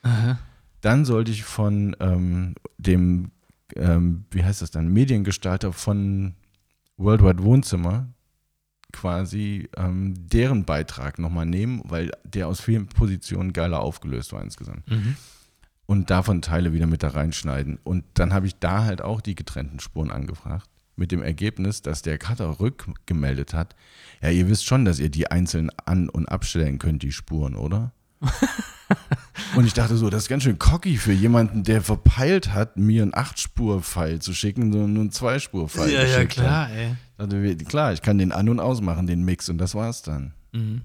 Aha. 0.03 0.39
Dann 0.83 1.05
sollte 1.05 1.31
ich 1.31 1.45
von 1.45 1.97
ähm, 2.01 2.55
dem, 2.77 3.31
ähm, 3.77 4.25
wie 4.31 4.45
heißt 4.45 4.61
das 4.61 4.71
dann, 4.71 4.93
Mediengestalter 4.93 5.73
von 5.73 6.35
Worldwide 6.99 7.43
Wohnzimmer 7.43 8.09
quasi 8.93 9.69
ähm, 9.77 10.15
deren 10.19 10.65
Beitrag 10.65 11.19
nochmal 11.19 11.47
nehmen, 11.47 11.81
weil 11.85 12.11
der 12.25 12.49
aus 12.49 12.61
vielen 12.61 12.89
Positionen 12.89 13.53
geiler 13.53 13.81
aufgelöst 13.81 14.33
war 14.33 14.43
insgesamt. 14.43 14.91
Mhm. 14.91 15.17
Und 15.91 16.09
davon 16.09 16.41
Teile 16.41 16.73
wieder 16.73 16.87
mit 16.87 17.03
da 17.03 17.09
reinschneiden. 17.09 17.81
Und 17.83 18.05
dann 18.15 18.33
habe 18.33 18.47
ich 18.47 18.61
da 18.61 18.85
halt 18.85 19.03
auch 19.03 19.21
die 19.21 19.35
getrennten 19.35 19.81
Spuren 19.81 20.13
angefragt. 20.13 20.71
Mit 20.95 21.11
dem 21.11 21.21
Ergebnis, 21.21 21.83
dass 21.83 22.01
der 22.01 22.17
Cutter 22.17 22.61
rückgemeldet 22.61 23.55
hat. 23.55 23.75
Ja, 24.23 24.31
ihr 24.31 24.49
wisst 24.49 24.67
schon, 24.67 24.85
dass 24.85 25.01
ihr 25.01 25.09
die 25.09 25.33
einzeln 25.33 25.69
an- 25.87 26.09
und 26.09 26.27
abstellen 26.27 26.79
könnt, 26.79 27.03
die 27.03 27.11
Spuren, 27.11 27.57
oder? 27.57 27.91
und 29.57 29.67
ich 29.67 29.73
dachte 29.73 29.97
so, 29.97 30.11
das 30.11 30.23
ist 30.23 30.29
ganz 30.29 30.45
schön 30.45 30.61
cocky 30.61 30.97
für 30.97 31.11
jemanden, 31.11 31.65
der 31.65 31.83
verpeilt 31.83 32.55
hat, 32.55 32.77
mir 32.77 33.03
einen 33.03 33.13
Acht-Spur-File 33.13 34.21
zu 34.21 34.33
schicken, 34.33 34.71
sondern 34.71 34.93
nur 34.93 35.01
einen 35.01 35.11
Zwei-Spur-File. 35.11 35.93
Ja, 35.93 36.05
ja, 36.05 36.21
hat. 36.21 36.29
klar, 36.29 36.71
ey. 36.71 36.95
Also, 37.19 37.37
klar, 37.65 37.93
ich 37.95 38.03
kann 38.03 38.17
den 38.17 38.31
an- 38.31 38.49
und 38.49 38.61
ausmachen, 38.61 39.09
den 39.09 39.25
Mix, 39.25 39.49
und 39.49 39.59
das 39.59 39.75
war's 39.75 40.03
dann. 40.03 40.35
Mhm. 40.53 40.83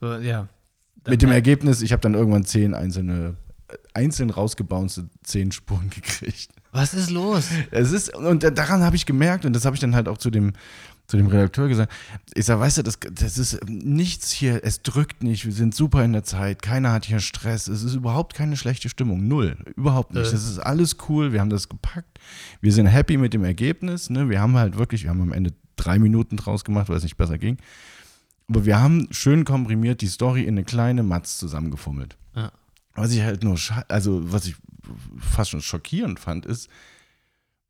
So, 0.00 0.14
ja. 0.14 0.48
Mit 1.08 1.20
dem 1.20 1.28
Dann- 1.30 1.34
Ergebnis, 1.34 1.82
ich 1.82 1.92
habe 1.92 2.00
dann 2.00 2.14
irgendwann 2.14 2.44
zehn 2.44 2.74
einzelne, 2.74 3.34
einzeln 3.94 4.30
rausgebouncete 4.30 5.08
zehn 5.22 5.52
Spuren 5.52 5.90
gekriegt. 5.94 6.50
Was 6.72 6.94
ist 6.94 7.10
los? 7.10 7.48
Es 7.70 7.92
ist, 7.92 8.14
und 8.16 8.42
daran 8.42 8.82
habe 8.82 8.96
ich 8.96 9.04
gemerkt, 9.04 9.44
und 9.44 9.52
das 9.52 9.64
habe 9.64 9.76
ich 9.76 9.80
dann 9.80 9.94
halt 9.94 10.08
auch 10.08 10.16
zu 10.16 10.30
dem, 10.30 10.54
zu 11.06 11.18
dem 11.18 11.26
Redakteur 11.26 11.68
gesagt. 11.68 11.92
Ich 12.34 12.46
sage, 12.46 12.60
weißt 12.60 12.78
du, 12.78 12.82
das, 12.82 12.98
das 13.12 13.36
ist 13.36 13.60
nichts 13.68 14.30
hier, 14.30 14.64
es 14.64 14.80
drückt 14.80 15.22
nicht, 15.22 15.44
wir 15.44 15.52
sind 15.52 15.74
super 15.74 16.02
in 16.02 16.14
der 16.14 16.24
Zeit, 16.24 16.62
keiner 16.62 16.92
hat 16.92 17.04
hier 17.04 17.20
Stress, 17.20 17.68
es 17.68 17.82
ist 17.82 17.94
überhaupt 17.94 18.34
keine 18.34 18.56
schlechte 18.56 18.88
Stimmung, 18.88 19.28
null, 19.28 19.56
überhaupt 19.76 20.14
nicht. 20.14 20.28
Äh. 20.28 20.32
Das 20.32 20.44
ist 20.48 20.58
alles 20.58 20.96
cool, 21.08 21.34
wir 21.34 21.40
haben 21.40 21.50
das 21.50 21.68
gepackt, 21.68 22.18
wir 22.62 22.72
sind 22.72 22.86
happy 22.86 23.18
mit 23.18 23.34
dem 23.34 23.44
Ergebnis, 23.44 24.08
ne? 24.08 24.30
wir 24.30 24.40
haben 24.40 24.56
halt 24.56 24.78
wirklich, 24.78 25.02
wir 25.02 25.10
haben 25.10 25.20
am 25.20 25.32
Ende 25.32 25.52
drei 25.76 25.98
Minuten 25.98 26.38
draus 26.38 26.64
gemacht, 26.64 26.88
weil 26.88 26.96
es 26.96 27.02
nicht 27.02 27.18
besser 27.18 27.36
ging. 27.36 27.58
Aber 28.48 28.64
wir 28.64 28.80
haben 28.80 29.08
schön 29.10 29.44
komprimiert 29.44 30.00
die 30.00 30.06
Story 30.06 30.42
in 30.42 30.54
eine 30.54 30.64
kleine 30.64 31.02
Matz 31.02 31.38
zusammengefummelt. 31.38 32.16
Ja. 32.34 32.52
Was 32.94 33.12
ich 33.12 33.22
halt 33.22 33.42
nur, 33.44 33.58
also 33.88 34.32
was 34.32 34.46
ich 34.46 34.54
fast 35.18 35.50
schon 35.50 35.62
schockierend 35.62 36.20
fand, 36.20 36.44
ist, 36.46 36.68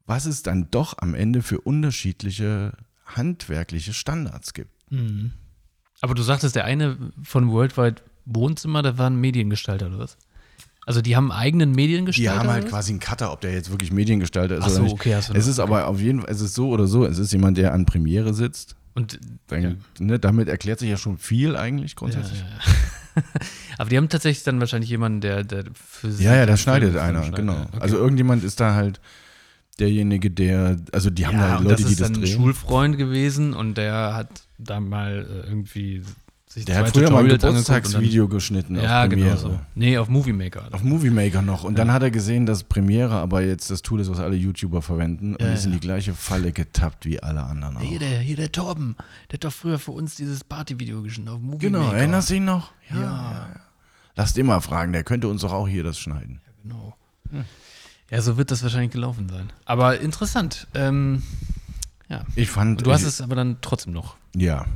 was 0.07 0.27
es 0.27 0.43
dann 0.43 0.69
doch 0.71 0.95
am 0.99 1.15
Ende 1.15 1.43
für 1.43 1.61
unterschiedliche 1.61 2.73
handwerkliche 3.07 3.93
Standards 3.93 4.53
gibt. 4.55 4.71
Mhm. 4.91 5.33
Aber 6.01 6.15
du 6.15 6.23
sagtest, 6.23 6.57
der 6.57 6.65
eine 6.65 6.97
von 7.23 7.51
Worldwide 7.51 8.03
Wohnzimmer, 8.25 8.83
der 8.83 8.99
war 8.99 9.09
ein 9.11 9.17
Mediengestalter 9.21 9.87
oder 9.87 9.99
was? 9.99 10.17
Also 10.85 11.01
die 11.01 11.15
haben 11.15 11.31
einen 11.31 11.41
eigenen 11.41 11.71
Die 11.71 11.77
Mediengestalter? 11.77 12.39
haben 12.41 12.49
halt 12.51 12.69
quasi 12.69 12.91
einen 12.91 12.99
Cutter, 13.01 13.33
ob 13.33 13.41
der 13.41 13.53
jetzt 13.53 13.71
wirklich 13.71 13.93
Mediengestalter 13.93 14.57
ist 14.57 14.65
Ach 14.65 14.69
so, 14.71 14.75
oder 14.77 14.83
nicht. 14.85 14.93
okay, 14.95 15.15
hast 15.15 15.29
du 15.29 15.35
Es 15.35 15.47
ist 15.47 15.61
aber 15.61 15.87
auf 15.87 16.01
jeden 16.01 16.23
Fall, 16.23 16.31
es 16.31 16.41
ist 16.41 16.55
so 16.55 16.71
oder 16.71 16.89
so, 16.89 17.05
es 17.07 17.19
ist 17.19 17.33
jemand, 17.33 17.57
der 17.59 17.73
an 17.73 17.87
Premiere 17.87 18.35
sitzt. 18.35 18.75
Und 18.95 19.21
Dann, 19.47 19.63
Ja. 19.63 19.75
ne, 20.01 20.19
damit 20.19 20.49
erklärt 20.49 20.81
sich 20.81 20.91
ja 20.91 20.97
schon 20.97 21.19
viel 21.19 21.55
eigentlich 21.57 21.95
grundsätzlich. 21.95 22.41
Ja, 22.41 22.47
ja. 22.47 22.59
Aber 23.79 23.91
die 23.91 23.97
haben 23.97 24.09
tatsächlich 24.09 24.45
dann 24.45 24.61
wahrscheinlich 24.61 24.91
jemanden, 24.91 25.21
der, 25.21 25.45
der 25.45 25.65
für 25.75 26.11
sie. 26.13 26.25
Ja, 26.25 26.37
ja, 26.37 26.47
da 26.47 26.57
schneidet 26.57 26.93
Film- 26.93 27.03
einer, 27.03 27.31
genau. 27.31 27.61
Okay. 27.73 27.79
Also 27.81 27.97
irgendjemand 27.97 28.45
ist 28.45 28.61
da 28.61 28.75
halt 28.75 29.01
derjenige, 29.79 30.31
der, 30.31 30.77
also 30.93 31.11
die 31.11 31.27
haben 31.27 31.39
ja, 31.39 31.57
da 31.57 31.59
Leute, 31.59 31.77
das 31.77 31.87
die 31.87 31.93
ist 31.93 32.01
das 32.01 32.09
dann 32.13 32.21
ein 32.21 32.25
drehen. 32.25 32.37
Schulfreund 32.37 32.99
gewesen 32.99 33.55
und 33.55 33.77
der 33.79 34.15
hat 34.15 34.29
da 34.59 34.81
mal 34.81 35.27
äh, 35.29 35.49
irgendwie 35.49 36.03
sich 36.53 36.65
Der 36.65 36.77
hat 36.79 36.89
zwei 36.89 37.01
früher 37.01 37.11
mal 37.11 37.25
ein 37.25 37.31
und 37.31 37.41
Geburtstagsvideo 37.41 38.29
geschnitten 38.29 38.77
ja, 38.77 39.05
auf 39.05 39.09
genau 39.09 39.23
Premiere. 39.23 39.39
so. 39.39 39.61
Nee, 39.75 39.99
auf 39.99 40.09
Movie 40.09 40.33
Maker. 40.33 40.69
Auf 40.73 40.83
Movie 40.83 41.11
Maker 41.11 41.43
noch. 41.43 41.65
Und 41.65 41.79
dann 41.79 41.93
hat 41.93 42.03
er 42.03 42.11
gesehen, 42.11 42.47
dass 42.47 42.63
Premiere 42.65 43.15
aber 43.15 43.43
jetzt 43.43 43.71
das 43.71 43.83
Tool 43.83 44.01
ist, 44.01 44.11
was 44.11 44.19
alle 44.21 44.37
YouTuber 44.37 44.83
verwenden. 44.83 45.35
Und 45.37 45.41
Ja, 45.43 45.53
ist 45.53 45.65
in 45.65 45.73
ja. 45.73 45.79
die 45.79 45.81
gleiche 45.87 46.15
Falle 46.15 46.53
getappt 46.53 47.05
wie 47.07 47.23
alle 47.23 47.43
anderen 47.43 47.77
auch. 47.79 47.81
Hier 47.81 47.99
der, 47.99 48.19
hier 48.21 48.37
der 48.37 48.53
Torben, 48.53 48.97
der 49.31 49.35
hat 49.35 49.45
doch 49.45 49.53
früher 49.53 49.79
für 49.79 49.93
uns 49.93 50.15
dieses 50.17 50.45
Partyvideo 50.45 51.03
geschnitten 51.03 51.31
auf 51.31 51.41
Movie 51.41 51.59
Genau, 51.67 51.81
Maker. 51.85 51.97
erinnerst 51.97 52.31
du 52.31 52.35
ihn 52.35 52.45
noch? 52.45 52.73
Ja, 52.91 52.97
Ja. 52.97 53.03
ja. 53.03 53.33
ja. 53.33 53.61
Lass 54.15 54.35
den 54.35 54.45
mal 54.47 54.61
fragen, 54.61 54.93
der 54.93 55.05
könnte 55.05 55.29
uns 55.29 55.41
doch 55.41 55.53
auch 55.53 55.67
hier 55.67 55.83
das 55.85 55.99
schneiden. 55.99 56.41
Genau. 56.63 56.95
Ja, 58.11 58.21
so 58.21 58.37
wird 58.37 58.51
das 58.51 58.63
wahrscheinlich 58.63 58.91
gelaufen 58.91 59.27
sein. 59.31 59.51
Aber 59.65 59.99
interessant. 60.01 60.67
Ähm, 60.75 61.23
ja. 62.11 62.25
Ich 62.35 62.51
fand. 62.51 62.85
Du 62.85 62.93
hast 62.93 63.01
ich, 63.01 63.07
es 63.09 63.21
aber 63.23 63.37
dann 63.37 63.57
trotzdem 63.63 63.95
noch. 63.95 64.17
Ja. 64.37 64.67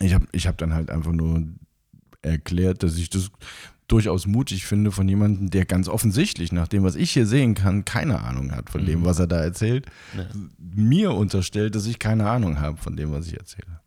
Ich 0.00 0.14
habe 0.14 0.26
ich 0.32 0.46
hab 0.46 0.58
dann 0.58 0.72
halt 0.74 0.90
einfach 0.90 1.12
nur 1.12 1.44
erklärt, 2.22 2.82
dass 2.82 2.96
ich 2.96 3.10
das 3.10 3.30
durchaus 3.88 4.26
mutig 4.26 4.66
finde 4.66 4.92
von 4.92 5.08
jemandem, 5.08 5.50
der 5.50 5.64
ganz 5.64 5.88
offensichtlich, 5.88 6.52
nach 6.52 6.68
dem, 6.68 6.84
was 6.84 6.94
ich 6.94 7.10
hier 7.10 7.26
sehen 7.26 7.54
kann, 7.54 7.84
keine 7.84 8.20
Ahnung 8.20 8.52
hat 8.52 8.70
von 8.70 8.86
dem, 8.86 9.00
Mhm. 9.00 9.04
was 9.04 9.18
er 9.18 9.26
da 9.26 9.40
erzählt, 9.40 9.86
Ja. 10.16 10.26
mir 10.58 11.12
unterstellt, 11.12 11.74
dass 11.74 11.86
ich 11.86 11.98
keine 11.98 12.28
Ahnung 12.30 12.60
habe 12.60 12.76
von 12.76 12.96
dem, 12.96 13.10
was 13.12 13.26
ich 13.26 13.36
erzähle. 13.36 13.80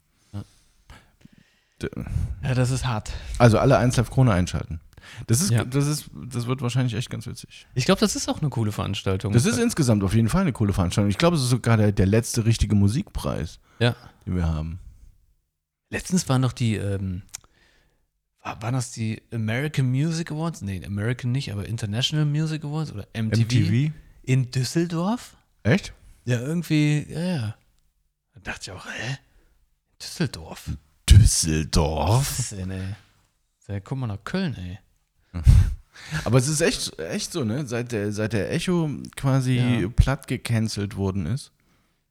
Ja. 2.42 2.54
Das 2.56 2.70
ist 2.72 2.86
hart. 2.86 3.12
Also 3.40 3.60
alle 3.60 3.78
1 3.78 3.98
Live 3.98 4.10
Krone 4.10 4.32
einschalten. 4.32 4.80
Das 5.28 5.42
ist, 5.42 5.52
Ja. 5.52 5.64
das 5.66 5.86
ist, 5.88 6.10
das 6.30 6.48
wird 6.48 6.62
wahrscheinlich 6.62 6.94
echt 6.96 7.10
ganz 7.10 7.28
witzig. 7.28 7.68
Ich 7.76 7.86
glaube, 7.86 8.00
das 8.00 8.16
ist 8.16 8.30
auch 8.30 8.40
eine 8.42 8.50
coole 8.50 8.72
Veranstaltung. 8.72 9.34
Das 9.34 9.46
ist 9.46 9.58
insgesamt 9.58 10.04
auf 10.04 10.14
jeden 10.16 10.30
Fall 10.30 10.42
eine 10.42 10.54
coole 10.54 10.72
Veranstaltung. 10.74 11.10
Ich 11.10 11.18
glaube, 11.18 11.36
es 11.36 11.44
ist 11.44 11.50
sogar 11.50 11.76
der, 11.78 11.92
der 11.92 12.06
letzte 12.06 12.46
richtige 12.46 12.76
Musikpreis, 12.76 13.60
Ja. 13.80 13.96
den 14.26 14.36
wir 14.36 14.48
haben. 14.48 14.80
Letztens 15.94 16.28
waren 16.28 16.42
noch 16.42 16.54
die, 16.54 16.76
ähm, 16.76 17.22
war, 18.42 18.62
waren 18.64 18.74
das 18.74 18.92
die 18.92 19.22
American 19.32 19.92
Music 19.92 20.32
Awards? 20.32 20.62
Nee, 20.64 20.84
American 20.86 21.32
nicht, 21.32 21.52
aber 21.52 21.68
International 21.68 22.26
Music 22.26 22.64
Awards 22.66 22.92
oder 22.92 23.08
MTV, 23.14 23.42
MTV? 23.44 23.92
in 24.24 24.50
Düsseldorf? 24.52 25.38
Echt? 25.62 25.94
Ja, 26.26 26.40
irgendwie, 26.40 27.06
ja, 27.10 27.20
ja. 27.22 27.56
Da 28.34 28.40
dachte 28.44 28.60
ich 28.64 28.72
auch, 28.72 28.86
hä? 28.88 29.18
Düsseldorf? 30.02 30.72
Düsseldorf? 31.10 32.28
Was 32.32 32.40
ist 32.40 32.52
denn, 32.54 32.72
ey? 32.72 32.96
Ja, 33.68 33.80
guck 33.80 33.98
mal 34.00 34.08
nach 34.08 34.24
Köln, 34.24 34.56
ey. 34.56 34.80
Aber 36.26 36.40
es 36.40 36.48
ist 36.48 36.62
echt, 36.62 36.98
echt 37.00 37.32
so, 37.32 37.44
ne? 37.44 37.68
Seit 37.68 37.92
der, 37.92 38.12
seit 38.12 38.34
der 38.34 38.52
Echo 38.52 38.90
quasi 39.16 39.58
Ja. 39.82 39.88
platt 39.90 40.28
gecancelt 40.28 40.96
worden 40.96 41.28
ist. 41.28 41.52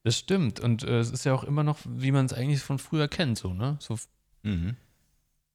Das 0.03 0.17
stimmt. 0.17 0.59
Und 0.59 0.83
äh, 0.83 0.99
es 0.99 1.11
ist 1.11 1.23
ja 1.23 1.33
auch 1.33 1.43
immer 1.43 1.63
noch, 1.63 1.79
wie 1.85 2.11
man 2.11 2.25
es 2.25 2.33
eigentlich 2.33 2.61
von 2.61 2.79
früher 2.79 3.07
kennt, 3.07 3.37
so, 3.37 3.53
ne? 3.53 3.77
So, 3.79 3.97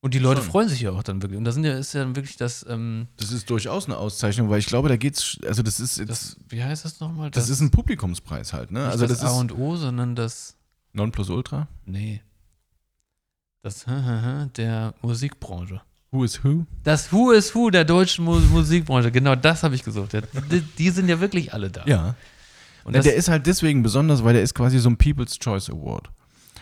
und 0.00 0.14
die 0.14 0.20
Leute 0.20 0.42
Schon. 0.42 0.50
freuen 0.50 0.68
sich 0.68 0.80
ja 0.80 0.92
auch 0.92 1.02
dann 1.02 1.22
wirklich. 1.22 1.38
Und 1.38 1.44
da 1.44 1.52
sind 1.52 1.64
ja, 1.64 1.76
ist 1.76 1.92
ja 1.92 2.04
dann 2.04 2.14
wirklich 2.14 2.36
das, 2.36 2.64
ähm, 2.68 3.08
Das 3.16 3.32
ist 3.32 3.50
durchaus 3.50 3.86
eine 3.86 3.96
Auszeichnung, 3.96 4.48
weil 4.48 4.60
ich 4.60 4.66
glaube, 4.66 4.88
da 4.88 4.96
geht's, 4.96 5.38
also 5.44 5.62
das 5.62 5.80
ist 5.80 5.98
jetzt, 5.98 6.08
das 6.08 6.36
wie 6.48 6.62
heißt 6.62 6.84
das 6.84 7.00
nochmal? 7.00 7.30
das, 7.30 7.48
ist 7.48 7.60
ein 7.60 7.70
Publikumspreis 7.70 8.52
halt, 8.52 8.70
ne? 8.70 8.80
nicht 8.80 8.90
Also 8.90 9.06
das, 9.06 9.20
das, 9.20 9.30
A 9.32 9.38
und 9.38 9.52
O, 9.56 9.76
sondern 9.76 10.14
das, 10.14 10.56
Nonplusultra. 10.92 11.68
nee. 11.84 12.22
Das 13.60 13.84
der 14.56 14.94
Musikbranche. 15.02 15.82
Who 16.12 16.24
is 16.24 16.42
who? 16.42 16.64
Das 16.84 17.12
Who 17.12 17.32
is 17.32 17.54
Who 17.54 17.70
der 17.70 17.84
deutschen 17.84 18.24
Mu 18.24 18.38
Musikbranche, 18.38 19.10
genau 19.10 19.34
das 19.34 19.64
habe 19.64 19.74
ich 19.74 19.82
gesucht. 19.82 20.12
Die, 20.50 20.60
die 20.60 20.90
sind 20.90 21.08
ja 21.08 21.20
wirklich 21.20 21.52
alle 21.52 21.68
da. 21.68 21.84
Ja. 21.84 22.14
Und 22.88 22.96
das, 22.96 23.04
der 23.04 23.14
ist 23.14 23.28
halt 23.28 23.46
deswegen 23.46 23.82
besonders, 23.82 24.24
weil 24.24 24.34
der 24.34 24.42
ist 24.42 24.54
quasi 24.54 24.78
so 24.78 24.88
ein 24.90 24.96
People's 24.96 25.38
Choice 25.38 25.70
Award. 25.70 26.10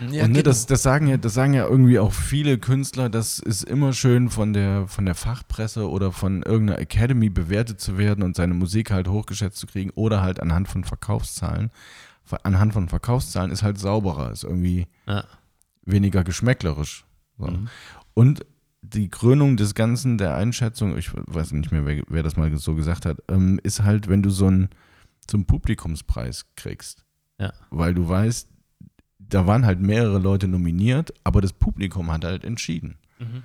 ja, 0.00 0.06
und 0.06 0.12
ne, 0.12 0.28
genau. 0.28 0.42
das, 0.42 0.66
das, 0.66 0.82
sagen 0.82 1.06
ja, 1.06 1.16
das 1.16 1.34
sagen 1.34 1.54
ja 1.54 1.66
irgendwie 1.66 1.98
auch 1.98 2.12
viele 2.12 2.58
Künstler, 2.58 3.08
das 3.08 3.38
ist 3.38 3.64
immer 3.64 3.92
schön 3.92 4.28
von 4.28 4.52
der, 4.52 4.86
von 4.88 5.06
der 5.06 5.14
Fachpresse 5.14 5.88
oder 5.88 6.12
von 6.12 6.42
irgendeiner 6.42 6.78
Academy 6.78 7.30
bewertet 7.30 7.80
zu 7.80 7.96
werden 7.96 8.22
und 8.22 8.36
seine 8.36 8.54
Musik 8.54 8.90
halt 8.90 9.08
hochgeschätzt 9.08 9.56
zu 9.58 9.66
kriegen 9.66 9.90
oder 9.94 10.20
halt 10.22 10.40
anhand 10.40 10.68
von 10.68 10.84
Verkaufszahlen. 10.84 11.70
Ver- 12.24 12.44
Anhand 12.44 12.72
von 12.72 12.88
Verkaufszahlen 12.88 13.50
ist 13.50 13.62
halt 13.62 13.78
sauberer, 13.78 14.32
ist 14.32 14.44
irgendwie 14.44 14.86
ja. 15.06 15.24
weniger 15.84 16.24
geschmäcklerisch. 16.24 17.04
So. 17.38 17.46
Mhm. 17.46 17.68
Und 18.14 18.44
die 18.82 19.08
Krönung 19.08 19.56
des 19.56 19.74
Ganzen, 19.74 20.18
der 20.18 20.36
Einschätzung, 20.36 20.96
ich 20.96 21.10
weiß 21.14 21.52
nicht 21.52 21.72
mehr, 21.72 21.86
wer, 21.86 22.02
wer 22.08 22.22
das 22.22 22.36
mal 22.36 22.54
so 22.56 22.74
gesagt 22.74 23.04
hat, 23.06 23.18
ähm, 23.28 23.58
ist 23.62 23.82
halt, 23.82 24.08
wenn 24.08 24.22
du 24.22 24.30
so 24.30 24.46
einen 24.46 24.68
einen 25.34 25.46
Publikumspreis 25.46 26.46
kriegst. 26.56 27.04
Ja. 27.38 27.52
Weil 27.70 27.94
du 27.94 28.08
weißt, 28.08 28.48
da 29.18 29.46
waren 29.46 29.66
halt 29.66 29.80
mehrere 29.80 30.18
Leute 30.18 30.46
nominiert, 30.48 31.12
aber 31.24 31.40
das 31.40 31.52
Publikum 31.52 32.12
hat 32.12 32.24
halt 32.24 32.44
entschieden. 32.44 32.96
Mhm. 33.18 33.42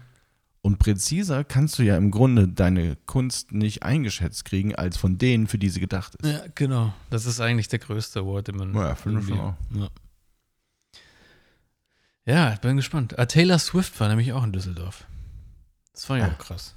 Und 0.64 0.78
präziser 0.78 1.44
kannst 1.44 1.80
du 1.80 1.84
ja 1.84 1.98
im 1.98 2.12
Grunde 2.12 2.48
deine 2.48 2.96
Kunst 3.08 3.52
nicht 3.52 3.82
eingeschätzt 3.82 4.46
kriegen, 4.46 4.76
als 4.76 4.96
von 4.96 5.18
denen, 5.18 5.48
für 5.48 5.58
die 5.58 5.70
sie 5.70 5.80
gedacht 5.80 6.14
ist. 6.16 6.30
Ja, 6.32 6.44
genau. 6.54 6.94
Das 7.10 7.26
ist 7.26 7.40
eigentlich 7.42 7.68
der 7.68 7.80
größte 7.80 8.20
Award, 8.20 8.50
den 8.50 8.58
man. 8.58 8.76
Ja, 8.76 8.94
finde 8.94 9.22
ich 9.22 9.28
schon 9.28 9.38
Ja. 9.74 9.90
ja, 12.26 12.54
ich 12.54 12.60
bin 12.60 12.76
gespannt. 12.78 13.18
Ah, 13.18 13.26
Taylor 13.26 13.58
Swift 13.58 14.00
war 14.00 14.08
nämlich 14.08 14.34
auch 14.34 14.44
in 14.44 14.52
Düsseldorf. 14.54 15.06
Das 15.94 16.08
ich 16.20 16.24
Ah. 16.24 16.28
auch 16.28 16.38
krass. 16.38 16.76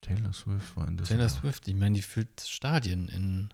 Taylor 0.00 0.32
Swift 0.32 0.74
war 0.76 0.88
in 0.88 0.96
Taylor 0.96 1.26
Düsseldorf. 1.26 1.32
Swift, 1.32 1.68
ich 1.68 1.74
meine, 1.74 1.96
die 1.96 2.02
füllt 2.02 2.40
Stadien 2.40 3.08
in, 3.08 3.50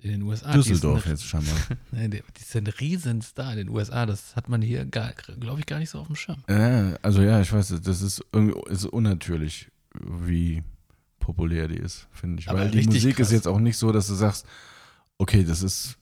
in 0.00 0.10
den 0.10 0.22
USA. 0.22 0.52
Düsseldorf 0.52 1.06
jetzt 1.06 1.24
scheinbar. 1.24 1.56
ein, 1.92 2.10
die 2.12 2.22
ist 2.40 2.54
ein 2.56 2.66
Riesenstar 2.66 3.50
in 3.52 3.58
den 3.58 3.68
USA. 3.68 4.06
Das 4.06 4.36
hat 4.36 4.48
man 4.48 4.62
hier, 4.62 4.84
glaube 4.84 5.58
ich, 5.58 5.66
gar 5.66 5.78
nicht 5.80 5.90
so 5.90 5.98
auf 5.98 6.06
dem 6.06 6.16
Schirm. 6.16 6.42
Ja, 6.48 6.96
also 7.02 7.20
ja, 7.22 7.40
ich 7.40 7.52
weiß, 7.52 7.74
das 7.82 8.02
ist 8.02 8.24
irgendwie 8.32 8.58
ist 8.70 8.84
unnatürlich, 8.84 9.68
wie 10.00 10.62
populär 11.18 11.66
die 11.68 11.76
ist, 11.78 12.06
finde 12.12 12.40
ich. 12.40 12.48
Aber 12.48 12.60
Weil 12.60 12.70
die 12.70 12.86
Musik 12.86 13.16
krass. 13.16 13.26
ist 13.28 13.32
jetzt 13.32 13.48
auch 13.48 13.58
nicht 13.58 13.76
so, 13.76 13.90
dass 13.92 14.06
du 14.06 14.14
sagst, 14.14 14.46
okay, 15.18 15.42
das 15.44 15.62
ist. 15.62 15.96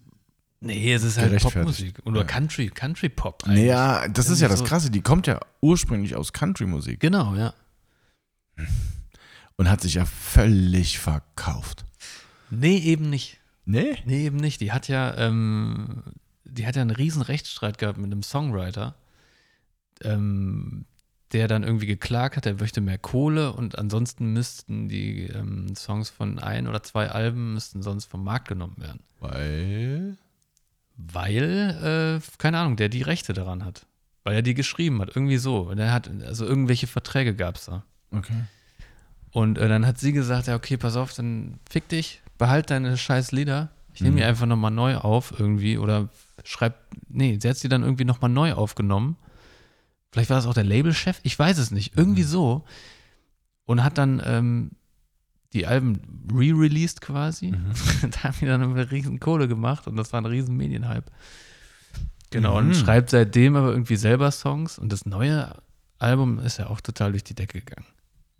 Nee, 0.61 0.93
es 0.93 1.03
ist 1.03 1.19
halt. 1.19 1.41
Popmusik. 1.41 1.95
Oder 2.05 2.21
Ja. 2.21 2.27
Country, 2.27 2.69
Country 2.69 3.09
Pop. 3.09 3.45
eigentlich. 3.45 3.67
Naja, 3.67 4.09
das 4.09 4.29
ist 4.29 4.41
ja 4.41 4.49
das 4.49 4.63
Krasse, 4.65 4.91
die 4.91 5.01
kommt 5.01 5.27
ja 5.27 5.41
ursprünglich 5.61 6.17
aus 6.17 6.33
Country-Musik 6.33 7.01
Genau, 7.01 7.35
ja. 7.35 7.55
und 9.57 9.69
hat 9.71 9.81
sich 9.81 9.95
ja 9.95 10.05
völlig 10.05 10.99
verkauft. 10.99 11.85
Nee, 12.51 12.77
eben 12.79 13.11
nicht. 13.11 13.39
Nee? 13.67 13.97
Nee, 14.07 14.25
eben 14.25 14.37
nicht. 14.37 14.61
Die 14.61 14.73
hat 14.73 14.89
ja, 14.89 15.15
ähm, 15.19 16.03
die 16.45 16.67
hat 16.67 16.77
ja 16.77 16.83
einen 16.83 16.93
riesen 16.93 17.21
Rechtsstreit 17.21 17.79
gehabt 17.79 17.99
mit 17.99 18.07
einem 18.07 18.23
Songwriter, 18.23 18.95
ähm, 20.03 20.87
der 21.33 21.49
dann 21.49 21.65
irgendwie 21.65 21.87
geklagt 21.87 22.37
hat, 22.37 22.47
er 22.47 22.55
möchte 22.55 22.81
mehr 22.81 22.99
Kohle 22.99 23.53
und 23.53 23.77
ansonsten 23.77 24.33
müssten 24.33 24.89
die 24.89 25.25
ähm, 25.25 25.75
Songs 25.75 26.09
von 26.09 26.39
ein 26.39 26.69
oder 26.69 26.85
zwei 26.85 27.11
Alben 27.11 27.55
müssten 27.55 27.83
sonst 27.83 28.07
vom 28.07 28.23
Markt 28.23 28.49
genommen 28.49 28.77
werden. 28.79 29.01
Weil. 29.19 30.17
Weil, 30.97 32.21
äh, 32.23 32.39
keine 32.39 32.59
Ahnung, 32.59 32.77
der 32.77 32.89
die 32.89 33.03
Rechte 33.03 33.33
daran 33.33 33.65
hat. 33.65 33.85
Weil 34.23 34.37
er 34.37 34.43
die 34.43 34.55
geschrieben 34.55 35.01
hat, 35.01 35.15
irgendwie 35.15 35.37
so. 35.37 35.63
Und 35.63 35.79
er 35.79 35.93
hat, 35.93 36.09
also 36.25 36.47
irgendwelche 36.47 36.87
Verträge 36.87 37.35
gab 37.35 37.57
es 37.57 37.67
da. 37.67 37.85
Okay. 38.13 38.45
Und 39.33 39.59
äh, 39.59 39.69
dann 39.69 39.87
hat 39.87 39.99
sie 39.99 40.13
gesagt, 40.13 40.47
ja, 40.47 40.55
okay, 40.55 40.77
pass 40.77 40.97
auf, 40.97 41.13
dann 41.13 41.59
fick 41.69 41.89
dich, 41.89 42.23
behalt 42.39 42.71
deine 42.71 42.97
scheiß 42.97 43.33
Lieder. 43.33 43.71
Ich 43.95 44.01
nehme 44.03 44.13
Mhm. 44.15 44.19
die 44.19 44.25
einfach 44.25 44.47
nochmal 44.47 44.71
neu 44.71 44.97
auf 44.97 45.33
irgendwie 45.39 45.79
oder 45.79 46.09
schreib, 46.45 46.75
nee, 47.09 47.39
sie 47.41 47.49
hat 47.49 47.57
sie 47.57 47.69
dann 47.69 47.83
irgendwie 47.83 48.05
nochmal 48.05 48.31
neu 48.31 48.53
aufgenommen. 48.53 49.17
Vielleicht 50.13 50.31
war 50.31 50.37
das 50.37 50.47
auch 50.47 50.55
der 50.55 50.65
Labelchef, 50.65 51.21
ich 51.23 51.39
weiß 51.39 51.59
es 51.59 51.71
nicht, 51.71 51.97
irgendwie 51.97 52.23
Mhm. 52.23 52.29
so. 52.29 52.65
Und 53.65 53.83
hat 53.83 53.99
dann 53.99 54.23
ähm, 54.25 54.71
die 55.53 55.67
Alben 55.67 56.01
re-released 56.33 57.01
quasi. 57.01 57.53
Mhm. 57.53 57.73
da 58.11 58.23
haben 58.25 58.37
die 58.41 58.47
dann 58.47 58.63
eine 58.63 58.91
riesen 58.91 59.19
Kohle 59.21 59.49
gemacht 59.49 59.87
und 59.87 59.97
das 59.97 60.13
war 60.13 60.21
ein 60.21 60.27
riesen 60.27 60.57
Medienhype. 60.57 61.11
Genau, 62.31 62.61
Mhm. 62.61 62.69
und 62.69 62.75
schreibt 62.75 63.11
seitdem 63.11 63.57
aber 63.57 63.71
irgendwie 63.71 63.97
selber 63.97 64.31
Songs 64.31 64.79
und 64.79 64.93
das 64.93 65.07
neue 65.07 65.55
Album 65.99 66.39
ist 66.39 66.59
ja 66.59 66.67
auch 66.69 66.81
total 66.81 67.13
durch 67.13 67.25
die 67.25 67.35
Decke 67.35 67.61
gegangen. 67.61 67.87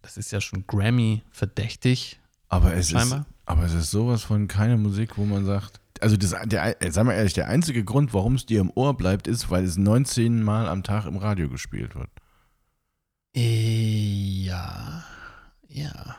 Das 0.03 0.17
ist 0.17 0.31
ja 0.33 0.41
schon 0.41 0.67
Grammy 0.67 1.23
verdächtig. 1.31 2.21
Aber 2.49 2.75
es, 2.75 2.87
ist, 2.87 2.93
Scheinbar. 2.93 3.27
Aber 3.47 3.63
es 3.65 3.73
ist 3.73 3.91
sowas 3.91 4.23
von 4.25 4.49
keine 4.49 4.77
Musik, 4.77 5.17
wo 5.17 5.25
man 5.25 5.45
sagt. 5.47 5.81
Also, 6.01 6.17
das, 6.17 6.35
der, 6.45 6.83
äh, 6.83 6.91
sag 6.91 7.07
mal 7.07 7.15
ehrlich, 7.15 7.33
der 7.33 7.49
einzige 7.49 7.83
Grund, 7.83 8.13
warum 8.13 8.35
es 8.35 8.45
dir 8.45 8.61
im 8.61 8.71
Ohr 8.75 8.95
bleibt, 8.97 9.27
ist, 9.27 9.51
weil 9.51 9.65
es 9.65 9.79
19 9.79 10.43
Mal 10.43 10.69
am 10.69 10.83
Tag 10.83 11.07
im 11.07 11.17
Radio 11.17 11.49
gespielt 11.49 11.95
wird. 11.95 12.11
Äh, 13.35 14.43
Ja. 14.43 15.05
Ja. 15.69 16.17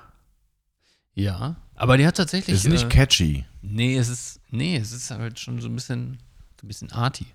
Ja. 1.13 1.55
Aber 1.75 1.97
die 1.97 2.05
hat 2.07 2.17
tatsächlich. 2.17 2.55
ist 2.55 2.67
nicht 2.67 2.85
äh, 2.85 2.89
catchy. 2.89 3.45
Nee, 3.61 3.97
es 3.97 4.09
ist. 4.09 4.39
Nee, 4.49 4.77
es 4.77 4.91
ist 4.91 5.11
halt 5.11 5.39
schon 5.39 5.59
so 5.61 5.67
ein 5.67 5.75
bisschen. 5.75 6.19
So 6.59 6.65
ein 6.65 6.67
bisschen 6.67 6.91
arty. 6.91 7.25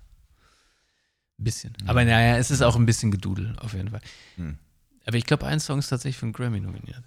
Ein 1.39 1.43
bisschen. 1.43 1.73
Aber 1.85 2.03
naja, 2.03 2.37
es 2.37 2.51
ist 2.51 2.61
auch 2.61 2.75
ein 2.75 2.85
bisschen 2.85 3.11
Gedudel, 3.11 3.55
auf 3.59 3.73
jeden 3.73 3.89
Fall. 3.89 4.01
Hm. 4.35 4.57
Aber 5.05 5.17
ich 5.17 5.25
glaube, 5.25 5.45
ein 5.45 5.59
Song 5.59 5.79
ist 5.79 5.87
tatsächlich 5.87 6.17
für 6.17 6.25
einen 6.25 6.33
Grammy 6.33 6.59
nominiert. 6.59 7.03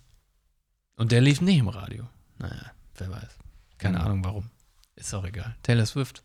Und 0.97 1.13
der 1.13 1.21
lief 1.21 1.41
nicht 1.41 1.59
im 1.59 1.69
Radio. 1.69 2.09
Naja, 2.39 2.73
wer 2.97 3.11
weiß. 3.11 3.39
Keine 3.79 3.99
Hm. 3.99 4.05
Ahnung 4.07 4.25
warum. 4.25 4.51
Ist 4.95 5.15
auch 5.15 5.25
egal. 5.25 5.55
Taylor 5.63 5.87
Swift. 5.87 6.23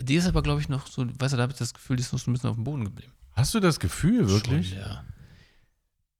Die- 0.00 0.14
ist 0.14 0.26
aber, 0.26 0.42
glaube 0.42 0.60
ich, 0.60 0.68
noch 0.68 0.86
so, 0.86 1.06
weißt 1.06 1.32
du, 1.32 1.36
da 1.36 1.42
habe 1.42 1.52
ich 1.52 1.58
das 1.58 1.74
Gefühl, 1.74 1.96
die 1.96 2.02
ist 2.02 2.12
noch 2.12 2.20
so 2.20 2.30
ein 2.30 2.34
bisschen 2.34 2.50
auf 2.50 2.56
dem 2.56 2.64
Boden 2.64 2.84
geblieben. 2.84 3.12
Hast 3.32 3.54
du 3.54 3.60
das 3.60 3.80
Gefühl, 3.80 4.28
wirklich? 4.28 4.70
Schon, 4.70 4.78
ja. 4.78 5.04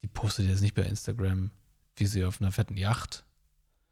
Die 0.02 0.08
postet 0.08 0.48
jetzt 0.48 0.60
nicht 0.62 0.74
bei 0.74 0.82
Instagram, 0.82 1.50
wie 1.96 2.06
sie 2.06 2.24
auf 2.24 2.40
einer 2.40 2.52
fetten 2.52 2.76
Yacht. 2.76 3.24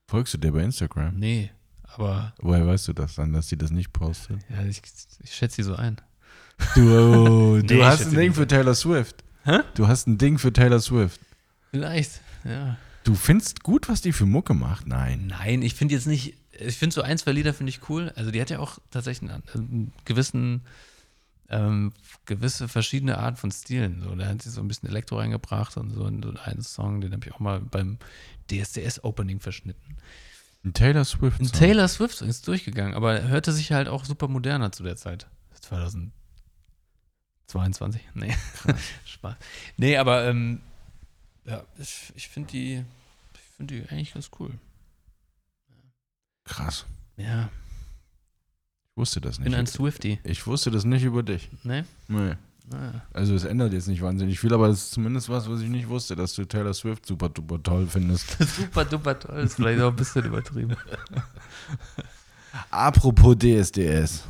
Folgst 0.06 0.34
du 0.34 0.38
dir 0.38 0.52
bei 0.52 0.62
Instagram? 0.62 1.14
Nee, 1.16 1.50
aber 1.82 2.32
Woher 2.38 2.66
weißt 2.66 2.88
du 2.88 2.92
das 2.92 3.14
dann, 3.16 3.32
dass 3.32 3.48
sie 3.48 3.58
das 3.58 3.70
nicht 3.70 3.92
postet? 3.92 4.40
ja, 4.48 4.62
ich, 4.64 4.80
ich 5.20 5.34
schätze 5.34 5.56
sie 5.56 5.62
so 5.64 5.74
ein. 5.76 6.00
Du, 6.74 7.56
Nee, 7.62 7.74
ich 7.76 7.82
hast 7.84 8.06
ein 8.06 8.14
Ding 8.14 8.32
für 8.32 8.46
Taylor 8.46 8.74
Swift. 8.74 9.22
Hä? 9.44 9.60
Du 9.74 9.86
hast 9.86 10.06
ein 10.06 10.16
Ding 10.18 10.38
für 10.38 10.52
Taylor 10.52 10.80
Swift. 10.80 11.20
Vielleicht, 11.70 12.20
ja. 12.44 12.78
Du 13.04 13.14
findest 13.14 13.62
gut, 13.62 13.88
was 13.88 14.02
die 14.02 14.12
für 14.12 14.26
Mucke 14.26 14.54
macht? 14.54 14.86
Nein. 14.86 15.28
Nein, 15.28 15.62
ich 15.62 15.74
finde 15.74 15.94
jetzt 15.94 16.06
nicht, 16.06 16.34
ich 16.52 16.76
finde 16.76 16.94
so 16.94 17.02
ein, 17.02 17.18
zwei 17.18 17.32
Lieder 17.32 17.54
finde 17.54 17.70
ich 17.70 17.88
cool. 17.88 18.12
Also 18.16 18.30
die 18.30 18.40
hat 18.40 18.50
ja 18.50 18.58
auch 18.58 18.78
tatsächlich 18.90 19.30
einen, 19.30 19.42
einen 19.54 19.92
gewissen, 20.04 20.62
ähm, 21.48 21.92
gewisse 22.26 22.68
verschiedene 22.68 23.18
Art 23.18 23.38
von 23.38 23.50
Stilen. 23.50 24.02
So, 24.02 24.14
da 24.14 24.26
hat 24.26 24.42
sie 24.42 24.50
so 24.50 24.60
ein 24.60 24.68
bisschen 24.68 24.88
Elektro 24.88 25.18
reingebracht 25.18 25.76
und 25.76 25.90
so, 25.90 26.04
und 26.04 26.24
so 26.24 26.32
einen 26.44 26.62
Song, 26.62 27.00
den 27.00 27.12
habe 27.12 27.26
ich 27.26 27.32
auch 27.32 27.40
mal 27.40 27.60
beim 27.60 27.98
DSDS-Opening 28.50 29.40
verschnitten. 29.40 29.96
Ein 30.64 30.74
Taylor 30.74 31.04
Swift. 31.04 31.40
Ein. 31.40 31.52
Taylor 31.52 31.88
Swift 31.88 32.20
ist 32.20 32.46
durchgegangen, 32.48 32.94
aber 32.94 33.20
er 33.20 33.28
hörte 33.28 33.52
sich 33.52 33.72
halt 33.72 33.88
auch 33.88 34.04
super 34.04 34.28
moderner 34.28 34.72
zu 34.72 34.82
der 34.82 34.96
Zeit. 34.96 35.26
2022? 35.60 38.02
Nee. 38.14 38.34
Spaß. 39.04 39.36
Nee, 39.76 39.96
aber 39.96 40.26
ähm, 40.26 40.60
ja, 41.48 41.64
ich, 41.78 42.12
ich 42.16 42.28
finde 42.28 42.50
die, 42.50 42.84
ich 43.34 43.40
finde 43.56 43.74
die 43.74 43.88
eigentlich 43.88 44.14
ganz 44.14 44.30
cool. 44.38 44.50
Krass. 46.44 46.84
Ja, 47.16 47.48
Ich 48.90 48.96
wusste 48.96 49.20
das 49.20 49.36
ich 49.38 49.42
bin 49.44 49.52
nicht. 49.52 49.58
ein 49.58 49.66
Swifty. 49.66 50.18
ich 50.24 50.46
wusste 50.46 50.70
das 50.70 50.84
nicht 50.84 51.02
über 51.02 51.22
dich. 51.22 51.48
Ne? 51.64 51.84
Nee. 52.08 52.34
Ah. 52.72 53.00
Also 53.14 53.34
es 53.34 53.44
ändert 53.44 53.72
jetzt 53.72 53.88
nicht 53.88 54.02
wahnsinnig 54.02 54.38
viel, 54.38 54.52
aber 54.52 54.68
es 54.68 54.78
ist 54.84 54.90
zumindest 54.92 55.28
was, 55.30 55.48
was 55.48 55.60
ich 55.62 55.68
nicht 55.68 55.88
wusste, 55.88 56.14
dass 56.16 56.34
du 56.34 56.44
Taylor 56.44 56.74
Swift 56.74 57.06
super 57.06 57.28
duper 57.30 57.62
toll 57.62 57.86
findest. 57.86 58.36
Super 58.56 58.84
duper 58.84 59.18
toll, 59.18 59.38
ist 59.40 59.54
vielleicht 59.56 59.80
auch 59.80 59.88
ein 59.90 59.96
bisschen 59.96 60.24
übertrieben. 60.24 60.76
Apropos 62.70 63.36
DSDS. 63.38 64.22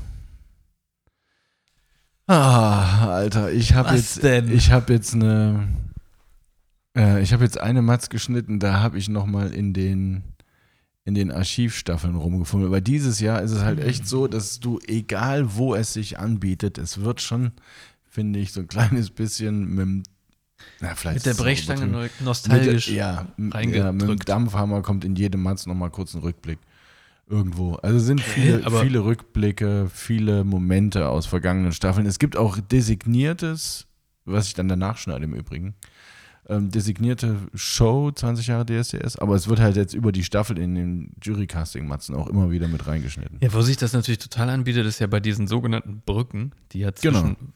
Ah, 2.27 3.09
Alter, 3.15 3.51
ich 3.53 3.73
habe 3.75 3.95
jetzt, 3.95 4.23
denn? 4.23 4.53
ich 4.53 4.71
habe 4.71 4.93
jetzt 4.93 5.15
eine, 5.15 5.67
äh, 6.99 7.23
ich 7.23 7.33
habe 7.33 7.45
jetzt 7.45 7.59
eine 7.61 7.81
Matz 7.81 8.09
geschnitten. 8.11 8.59
Da 8.59 8.81
habe 8.81 8.99
ich 8.99 9.09
noch 9.09 9.25
mal 9.27 9.53
in 9.53 9.73
den 9.73 10.23
in 11.05 11.15
den 11.15 11.31
Archivstaffeln 11.33 12.17
rumgefunden. 12.17 12.69
Aber 12.69 12.83
dieses 12.83 13.19
Jahr 13.19 13.41
ist 13.41 13.53
es 13.53 13.63
halt 13.63 13.81
echt 13.81 14.07
so, 14.07 14.27
dass 14.27 14.61
du 14.61 14.79
egal 14.87 15.55
wo 15.57 15.75
es 15.75 15.95
sich 15.95 16.19
anbietet, 16.19 16.77
es 16.77 17.01
wird 17.01 17.23
schon, 17.23 17.53
finde 18.07 18.39
ich, 18.41 18.53
so 18.53 18.61
ein 18.61 18.69
kleines 18.69 19.09
bisschen 19.09 19.71
mit 19.71 19.79
dem, 19.79 20.03
na, 20.81 20.95
vielleicht 20.95 21.25
Mit 21.25 21.27
der 21.27 21.43
Brechstange 21.43 22.11
nostalgisch. 22.21 22.89
Mit, 22.89 22.97
ja, 22.97 23.21
m- 23.21 23.23
ja, 23.23 23.25
mit 23.27 23.39
dem 23.39 23.53
reingedrückt. 23.53 24.29
Dampfhammer 24.29 24.83
kommt 24.83 25.03
in 25.07 25.17
jedem 25.17 25.43
Matz 25.43 25.65
nochmal 25.65 25.89
kurz 25.91 26.13
ein 26.15 26.21
Rückblick. 26.21 26.59
Irgendwo. 27.27 27.75
Also 27.77 27.99
sind 28.01 28.21
viele, 28.21 28.67
aber- 28.67 28.83
viele 28.83 29.05
Rückblicke, 29.05 29.89
viele 29.93 30.45
Momente 30.45 31.09
aus 31.09 31.25
vergangenen 31.25 31.73
Staffeln. 31.73 32.05
Es 32.07 32.19
gibt 32.19 32.37
auch 32.37 32.59
designiertes, 32.59 33.87
was 34.27 34.49
ich 34.49 34.55
dann 34.55 34.69
danach 34.69 34.99
schneide 34.99 35.25
im 35.25 35.33
Übrigen, 35.35 35.75
ähm, 36.49 36.71
designierte 36.71 37.37
Show, 37.55 38.11
20 38.11 38.47
Jahre 38.47 38.65
DSDS, 38.67 39.17
aber 39.17 39.35
es 39.35 39.49
wird 39.49 39.61
halt 39.61 39.77
jetzt 39.77 39.95
über 39.95 40.13
die 40.13 40.25
Staffel 40.25 40.59
in 40.59 40.75
den 40.75 41.13
Jury-Casting-Matzen 41.23 42.15
auch 42.15 42.27
immer 42.29 42.51
wieder 42.51 42.69
mit 42.69 42.87
reingeschnitten. 42.87 43.39
Ja, 43.43 43.53
wo 43.53 43.61
sich 43.63 43.77
das 43.77 43.93
natürlich 43.93 44.19
total 44.19 44.49
anbietet, 44.51 44.87
ist 44.87 44.99
ja 44.99 45.07
bei 45.07 45.21
diesen 45.21 45.47
sogenannten 45.47 46.03
Brücken, 46.07 46.53
die 46.73 46.81
ja 46.81 46.95
zwischen, 46.95 47.37
Genau. 47.37 47.53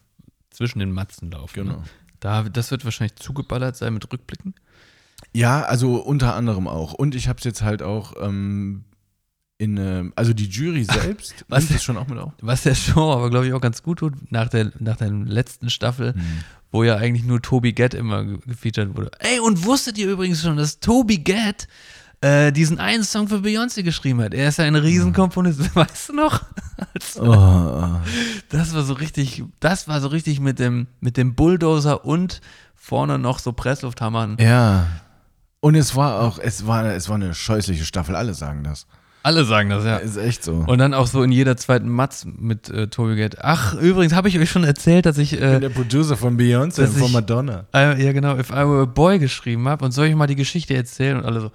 zwischen 0.51 0.79
den 0.79 0.91
Matzen 0.91 1.31
laufen. 1.31 1.53
Genau. 1.53 1.77
Ne? 1.77 1.83
Da, 2.19 2.43
das 2.43 2.71
wird 2.71 2.85
wahrscheinlich 2.85 3.15
zugeballert 3.15 3.75
sein 3.75 3.93
mit 3.93 4.11
Rückblicken. 4.11 4.53
Ja, 5.33 5.63
also 5.63 5.95
unter 5.95 6.35
anderem 6.35 6.67
auch. 6.67 6.93
Und 6.93 7.15
ich 7.15 7.27
habe 7.27 7.37
es 7.39 7.43
jetzt 7.43 7.61
halt 7.63 7.81
auch 7.81 8.13
ähm, 8.21 8.83
in, 9.63 9.77
ähm, 9.77 10.13
also 10.15 10.33
die 10.33 10.47
Jury 10.47 10.83
selbst 10.89 11.45
was? 11.47 11.63
nimmt 11.63 11.75
das 11.75 11.83
schon 11.83 11.97
auch 11.97 12.07
mit 12.07 12.17
auf. 12.19 12.33
Was 12.41 12.63
der 12.63 12.75
Show 12.75 13.13
aber, 13.13 13.29
glaube 13.29 13.47
ich, 13.47 13.53
auch 13.53 13.61
ganz 13.61 13.81
gut 13.83 13.99
tut, 13.99 14.13
nach 14.31 14.49
der, 14.49 14.71
nach 14.79 14.97
der 14.97 15.09
letzten 15.11 15.69
Staffel, 15.69 16.13
Hm. 16.13 16.21
wo 16.71 16.83
ja 16.83 16.95
eigentlich 16.97 17.25
nur 17.25 17.41
Toby 17.41 17.73
Gett 17.73 17.93
immer 17.93 18.23
ge- 18.23 18.37
gefeatured 18.45 18.95
wurde. 18.97 19.11
Ey, 19.19 19.39
und 19.39 19.63
wusstet 19.65 19.97
ihr 19.97 20.09
übrigens 20.11 20.41
schon, 20.41 20.57
dass 20.57 20.79
Toby 20.79 21.17
Gett 21.19 21.67
äh, 22.21 22.51
diesen 22.51 22.79
einen 22.79 23.03
Song 23.03 23.27
für 23.27 23.37
Beyoncé 23.37 23.83
geschrieben 23.83 24.21
hat? 24.21 24.33
Er 24.33 24.47
ist 24.49 24.57
ja 24.57 24.65
ein 24.65 24.75
Riesenkomponist, 24.75 25.75
weißt 25.75 26.09
du 26.09 26.13
noch? 26.13 26.41
Oh, 27.19 27.87
Das 28.49 28.73
war 28.73 28.83
so 28.83 28.93
richtig, 28.93 29.43
das 29.59 29.87
war 29.87 30.01
so 30.01 30.07
richtig 30.07 30.39
mit 30.39 30.59
dem, 30.59 30.87
mit 30.99 31.17
dem 31.17 31.35
Bulldozer 31.35 32.03
und 32.05 32.41
vorne 32.75 33.17
noch 33.19 33.39
so 33.39 33.53
Presslufthammern. 33.53 34.37
Ja. 34.39 34.87
Und 35.59 35.75
es 35.75 35.95
war 35.95 36.19
auch, 36.21 36.39
es 36.39 36.67
war, 36.67 36.83
es 36.85 37.07
war 37.07 37.15
eine 37.15 37.33
scheußliche 37.33 37.85
Staffel, 37.85 38.15
alle 38.15 38.33
sagen 38.33 38.63
das. 38.63 38.85
Alle 39.25 39.45
sagen 39.45 39.69
das, 39.69 39.85
ja. 39.85 39.95
Ist 39.97 40.17
echt 40.17 40.43
so. 40.43 40.65
Und 40.67 40.77
dann 40.79 40.93
auch 40.93 41.07
so 41.07 41.23
in 41.23 41.31
jeder 41.31 41.55
zweiten 41.55 41.87
Matz 41.87 42.25
mit 42.25 42.67
äh, 42.69 42.87
Tobi 42.89 43.15
Gate. 43.15 43.37
Ach, 43.41 43.73
übrigens 43.73 44.13
habe 44.13 44.27
ich 44.27 44.37
euch 44.37 44.49
schon 44.51 44.65
erzählt, 44.65 45.05
dass 45.05 45.17
ich, 45.17 45.31
ich 45.33 45.39
bin 45.39 45.49
äh, 45.49 45.59
der 45.61 45.69
Producer 45.69 46.17
von 46.17 46.37
Beyoncé 46.37 46.81
und 46.81 46.89
von 46.97 47.03
ich- 47.07 47.11
Madonna. 47.13 47.65
äh, 47.73 48.03
ja 48.03 48.11
genau, 48.11 48.37
If 48.37 48.49
I 48.49 48.55
Were 48.55 48.81
a 48.81 48.85
Boy 48.85 49.19
geschrieben 49.19 49.67
habe 49.69 49.85
und 49.85 49.91
soll 49.93 50.07
ich 50.07 50.15
mal 50.15 50.27
die 50.27 50.35
Geschichte 50.35 50.75
erzählen 50.75 51.17
und 51.17 51.25
alle 51.25 51.39
so, 51.39 51.51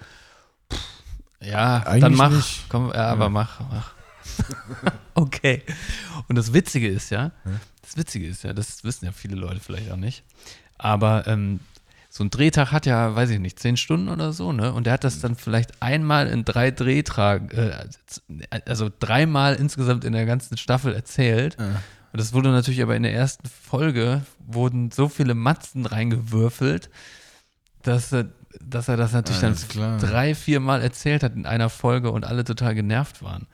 pff, 0.73 0.81
ja, 1.43 1.81
dann 1.81 1.93
Eigentlich 2.05 2.16
mach, 2.19 2.31
nicht. 2.31 2.64
komm, 2.71 2.89
ja, 2.95 3.07
aber 3.11 3.29
mach, 3.29 3.61
mach. 3.71 3.93
okay. 5.14 5.62
Und 6.29 6.37
das 6.37 6.53
Witzige 6.55 6.89
ist 6.89 7.11
ja, 7.11 7.33
das 7.83 7.97
Witzige 7.97 8.27
ist 8.29 8.45
ja, 8.45 8.53
das 8.55 8.83
wissen 8.85 9.05
ja 9.05 9.12
viele 9.12 9.37
Leute 9.37 9.61
vielleicht 9.61 9.91
auch 9.93 9.97
nicht, 9.97 10.25
aber 10.79 11.27
ähm, 11.27 11.61
so 12.11 12.24
ein 12.24 12.30
Drehtag 12.30 12.72
hat 12.72 12.86
ja, 12.86 13.14
weiß 13.14 13.30
ich 13.30 13.38
nicht, 13.38 13.59
zehn 13.61 13.76
Stunden 13.76 14.09
oder 14.09 14.32
so, 14.32 14.52
ne? 14.52 14.72
Und 14.72 14.84
der 14.86 14.94
hat 14.94 15.04
das 15.04 15.20
dann 15.20 15.34
vielleicht 15.36 15.82
einmal 15.82 16.26
in 16.28 16.44
drei 16.44 16.70
Drehtagen, 16.70 17.50
äh, 17.50 17.86
also 18.64 18.90
dreimal 18.98 19.54
insgesamt 19.56 20.04
in 20.04 20.12
der 20.14 20.24
ganzen 20.26 20.56
Staffel 20.56 20.94
erzählt. 20.94 21.56
Und 21.59 22.18
das 22.20 22.32
wurde 22.32 22.48
natürlich 22.50 22.82
aber 22.82 22.96
in 22.96 23.02
der 23.02 23.12
ersten 23.12 23.46
Folge, 23.48 24.22
wurden 24.46 24.90
so 24.90 25.09
viele 25.11 25.34
Matzen 25.34 25.84
reingewürfelt, 25.84 26.88
dass, 27.82 28.11
er- 28.12 28.30
dass 28.61 28.88
er 28.88 28.96
das 28.96 29.12
natürlich 29.12 29.42
Alles 29.44 29.61
dann 29.61 29.68
klar. 29.68 29.98
drei, 29.98 30.34
vier 30.34 30.61
Mal 30.61 30.80
erzählt 30.80 31.22
hat 31.22 31.36
in 31.36 31.44
einer 31.44 31.68
Folge 31.68 32.11
und 32.11 32.24
alle 32.24 32.44
total 32.44 32.74
genervt 32.74 33.22
waren. 33.22 33.46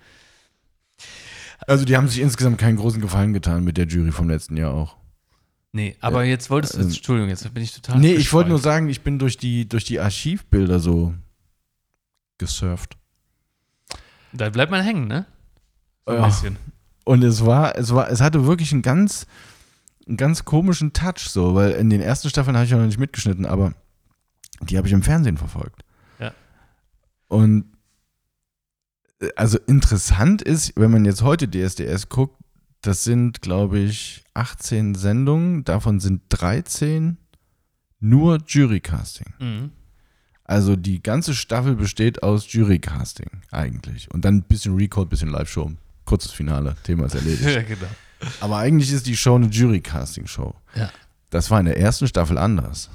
Also 1.67 1.85
die 1.85 1.97
haben 1.97 2.09
sich 2.09 2.21
insgesamt 2.21 2.59
keinen 2.59 2.77
großen 2.77 3.01
Gefallen 3.01 3.33
getan 3.33 3.65
mit 3.65 3.77
der 3.77 3.87
Jury 3.87 4.13
vom 4.13 4.29
letzten 4.29 4.57
Jahr 4.57 4.73
auch. 4.73 4.97
Nee, 5.77 5.97
aber 5.99 6.23
jetzt 6.23 6.51
wolltest 6.51 6.75
du, 6.75 6.79
ähm, 6.83 6.87
Entschuldigung, 6.87 7.29
jetzt 7.31 7.53
bin 7.53 7.61
ich 7.61 7.73
total. 7.73 7.99
Nee, 7.99 8.15
ich 8.15 8.33
wollte 8.33 8.49
nur 8.49 8.61
sagen, 8.61 8.89
ich 8.89 9.01
bin 9.03 9.19
durch 9.19 9.37
die, 9.37 9.69
durch 9.69 9.85
die 9.85 9.99
Archivbilder 9.99 10.79
so 10.79 11.13
gesurft. 12.39 12.97
Da 14.33 14.51
bleibt 14.51 14.71
man 14.71 14.83
hängen, 14.85 15.09
ne? 15.09 15.27
So 16.07 16.13
ein 16.13 16.21
Ja. 16.21 16.27
bisschen. 16.27 16.57
Und 17.05 17.25
es 17.25 17.45
war, 17.45 17.77
es 17.77 17.93
war, 17.93 18.09
es 18.09 18.21
hatte 18.21 18.47
wirklich 18.47 18.71
einen 18.73 18.83
ganz, 18.83 19.27
einen 20.07 20.17
ganz 20.17 20.45
komischen 20.45 20.93
Touch 20.93 21.29
so, 21.29 21.57
weil 21.57 21.73
in 21.73 21.91
den 21.91 22.01
ersten 22.01 22.29
Staffeln 22.31 22.57
habe 22.57 22.67
ich 22.67 22.71
ja 22.71 22.79
noch 22.79 22.87
nicht 22.87 23.01
mitgeschnitten, 23.01 23.45
aber 23.45 23.75
die 24.61 24.77
habe 24.79 24.87
ich 24.87 24.93
im 24.93 25.03
Fernsehen 25.03 25.37
verfolgt. 25.39 25.83
Ja. 26.21 26.33
Und 27.27 27.65
äh, 29.21 29.29
also 29.35 29.59
interessant 29.67 30.41
ist, 30.41 30.73
wenn 30.77 30.93
man 30.93 31.05
jetzt 31.05 31.23
heute 31.23 31.49
DSDS 31.51 32.09
guckt, 32.11 32.41
das 32.85 33.03
sind, 33.03 33.41
glaube 33.41 33.79
ich, 33.79 34.25
18 34.35 34.95
Sendungen, 34.95 35.65
davon 35.65 36.01
sind 36.01 36.23
13 36.29 37.17
nur 38.01 38.39
Jurycasting. 38.47 39.33
Mhm. 39.39 39.71
Also 40.45 40.77
die 40.77 41.03
ganze 41.03 41.35
Staffel 41.35 41.75
besteht 41.77 42.23
aus 42.23 42.53
Jurycasting 42.53 43.31
eigentlich. 43.51 44.11
Und 44.11 44.27
dann 44.27 44.37
ein 44.37 44.43
bisschen 44.43 44.77
Recall, 44.77 45.05
ein 45.05 45.09
bisschen 45.09 45.31
Live-Show. 45.31 45.73
Kurzes 46.05 46.33
Finale, 46.33 46.77
Thema 46.83 47.07
ist 47.07 47.15
erledigt. 47.15 47.43
ja, 47.49 47.63
genau. 47.63 47.87
Aber 48.41 48.59
eigentlich 48.59 48.93
ist 48.93 49.07
die 49.07 49.17
Show 49.17 49.37
eine 49.37 49.47
Jury-Casting-Show. 49.47 50.55
Ja. 50.75 50.91
Das 51.31 51.51
war 51.51 51.61
in 51.61 51.67
der 51.67 51.79
ersten 51.79 52.07
Staffel 52.07 52.37
anders. 52.37 52.91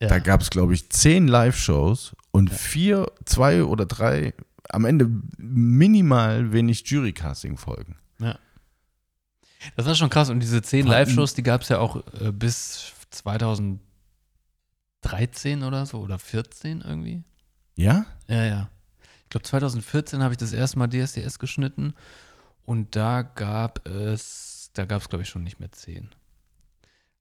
Ja. 0.00 0.08
Da 0.08 0.18
gab 0.20 0.40
es, 0.40 0.48
glaube 0.48 0.72
ich, 0.72 0.88
zehn 0.88 1.28
Live-Shows 1.28 2.16
und 2.30 2.50
vier, 2.50 3.12
zwei 3.26 3.62
oder 3.64 3.84
drei, 3.84 4.32
am 4.70 4.86
Ende 4.86 5.10
minimal 5.36 6.52
wenig 6.52 6.88
Jury-Casting-Folgen. 6.88 7.96
Das 9.76 9.86
war 9.86 9.94
schon 9.94 10.10
krass. 10.10 10.30
Und 10.30 10.40
diese 10.40 10.62
zehn 10.62 10.86
Live-Shows, 10.86 11.34
die 11.34 11.42
gab 11.42 11.62
es 11.62 11.68
ja 11.68 11.78
auch 11.78 12.02
äh, 12.20 12.32
bis 12.32 12.92
2013 13.10 15.62
oder 15.62 15.86
so 15.86 16.00
oder 16.00 16.18
14 16.18 16.82
irgendwie. 16.82 17.22
Ja? 17.76 18.06
Ja, 18.28 18.44
ja. 18.44 18.70
Ich 19.24 19.30
glaube, 19.30 19.44
2014 19.44 20.22
habe 20.22 20.34
ich 20.34 20.38
das 20.38 20.52
erste 20.52 20.78
Mal 20.78 20.88
DSDS 20.88 21.38
geschnitten 21.38 21.94
und 22.64 22.96
da 22.96 23.22
gab 23.22 23.86
es, 23.86 24.70
da 24.74 24.84
gab 24.84 25.02
es, 25.02 25.08
glaube 25.08 25.22
ich, 25.22 25.28
schon 25.28 25.42
nicht 25.42 25.60
mehr 25.60 25.72
zehn. 25.72 26.10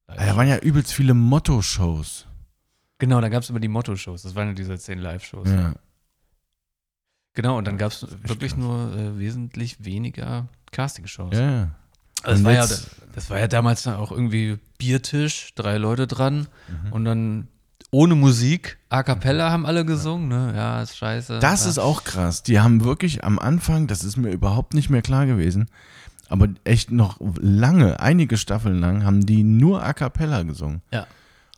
Da 0.07 0.35
waren 0.35 0.47
ja 0.47 0.57
übelst 0.57 0.93
viele 0.93 1.13
Motto-Shows. 1.13 2.27
Genau, 2.99 3.19
da 3.19 3.29
gab 3.29 3.43
es 3.43 3.49
immer 3.49 3.59
die 3.59 3.67
Motto-Shows. 3.67 4.21
Das 4.21 4.35
waren 4.35 4.49
ja 4.49 4.53
diese 4.53 4.77
zehn 4.77 4.99
Live-Shows. 4.99 5.49
Ja. 5.49 5.73
Genau, 7.33 7.57
und 7.57 7.65
dann 7.65 7.77
gab 7.77 7.91
es 7.91 8.05
wirklich 8.27 8.51
krass. 8.51 8.59
nur 8.59 8.95
äh, 8.95 9.17
wesentlich 9.17 9.83
weniger 9.83 10.47
Casting-Shows. 10.71 11.37
ja. 11.37 11.71
Das, 12.23 12.43
war 12.43 12.51
ja, 12.53 12.67
das 13.13 13.29
war 13.29 13.39
ja 13.39 13.47
damals 13.47 13.85
auch 13.87 14.11
irgendwie 14.11 14.57
Biertisch, 14.77 15.53
drei 15.55 15.77
Leute 15.77 16.07
dran 16.07 16.47
Mhm. 16.67 16.91
und 16.93 17.05
dann 17.05 17.47
ohne 17.91 18.15
Musik, 18.15 18.79
A 18.89 19.03
Cappella 19.03 19.51
haben 19.51 19.65
alle 19.67 19.85
gesungen, 19.85 20.27
ne? 20.27 20.53
Ja, 20.55 20.81
ist 20.81 20.97
scheiße. 20.97 21.37
Das 21.39 21.63
ja. 21.63 21.69
ist 21.69 21.77
auch 21.77 22.03
krass. 22.03 22.41
Die 22.41 22.59
haben 22.59 22.83
wirklich 22.83 23.23
am 23.23 23.37
Anfang, 23.37 23.85
das 23.85 24.03
ist 24.03 24.17
mir 24.17 24.31
überhaupt 24.31 24.73
nicht 24.73 24.89
mehr 24.89 25.03
klar 25.03 25.27
gewesen, 25.27 25.69
aber 26.27 26.47
echt 26.63 26.89
noch 26.91 27.17
lange, 27.39 27.99
einige 27.99 28.37
Staffeln 28.37 28.79
lang, 28.79 29.05
haben 29.05 29.25
die 29.25 29.43
nur 29.43 29.83
A 29.83 29.93
Cappella 29.93 30.41
gesungen. 30.41 30.81
Ja. 30.91 31.05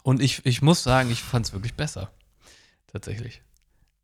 Und 0.04 0.22
ich, 0.22 0.46
ich 0.46 0.62
muss 0.62 0.84
sagen, 0.84 1.10
ich 1.10 1.24
fand 1.24 1.46
es 1.46 1.54
wirklich 1.54 1.74
besser. 1.76 2.10
Tatsächlich. 2.92 3.42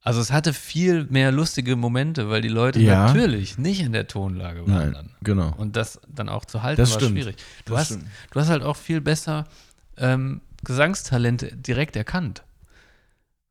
Also 0.03 0.19
es 0.19 0.31
hatte 0.31 0.53
viel 0.53 1.05
mehr 1.05 1.31
lustige 1.31 1.75
Momente, 1.75 2.29
weil 2.29 2.41
die 2.41 2.47
Leute 2.47 2.79
Ja. 2.79 3.05
natürlich 3.05 3.57
nicht 3.59 3.81
in 3.81 3.93
der 3.93 4.07
Tonlage 4.07 4.61
waren 4.61 4.71
Nein, 4.73 4.93
dann. 4.93 5.09
genau. 5.23 5.53
Und 5.57 5.75
das 5.75 5.99
dann 6.07 6.27
auch 6.27 6.45
zu 6.45 6.63
halten 6.63 6.81
Das 6.81 6.91
war 6.93 6.99
stimmt. 6.99 7.17
schwierig. 7.19 7.35
Du 7.65 7.73
Das 7.73 7.81
hast, 7.81 7.87
stimmt. 7.89 8.05
du 8.31 8.39
hast 8.39 8.49
halt 8.49 8.63
auch 8.63 8.77
viel 8.77 8.99
besser 9.01 9.45
ähm, 9.97 10.41
Gesangstalente 10.63 11.55
direkt 11.55 11.95
erkannt. 11.95 12.43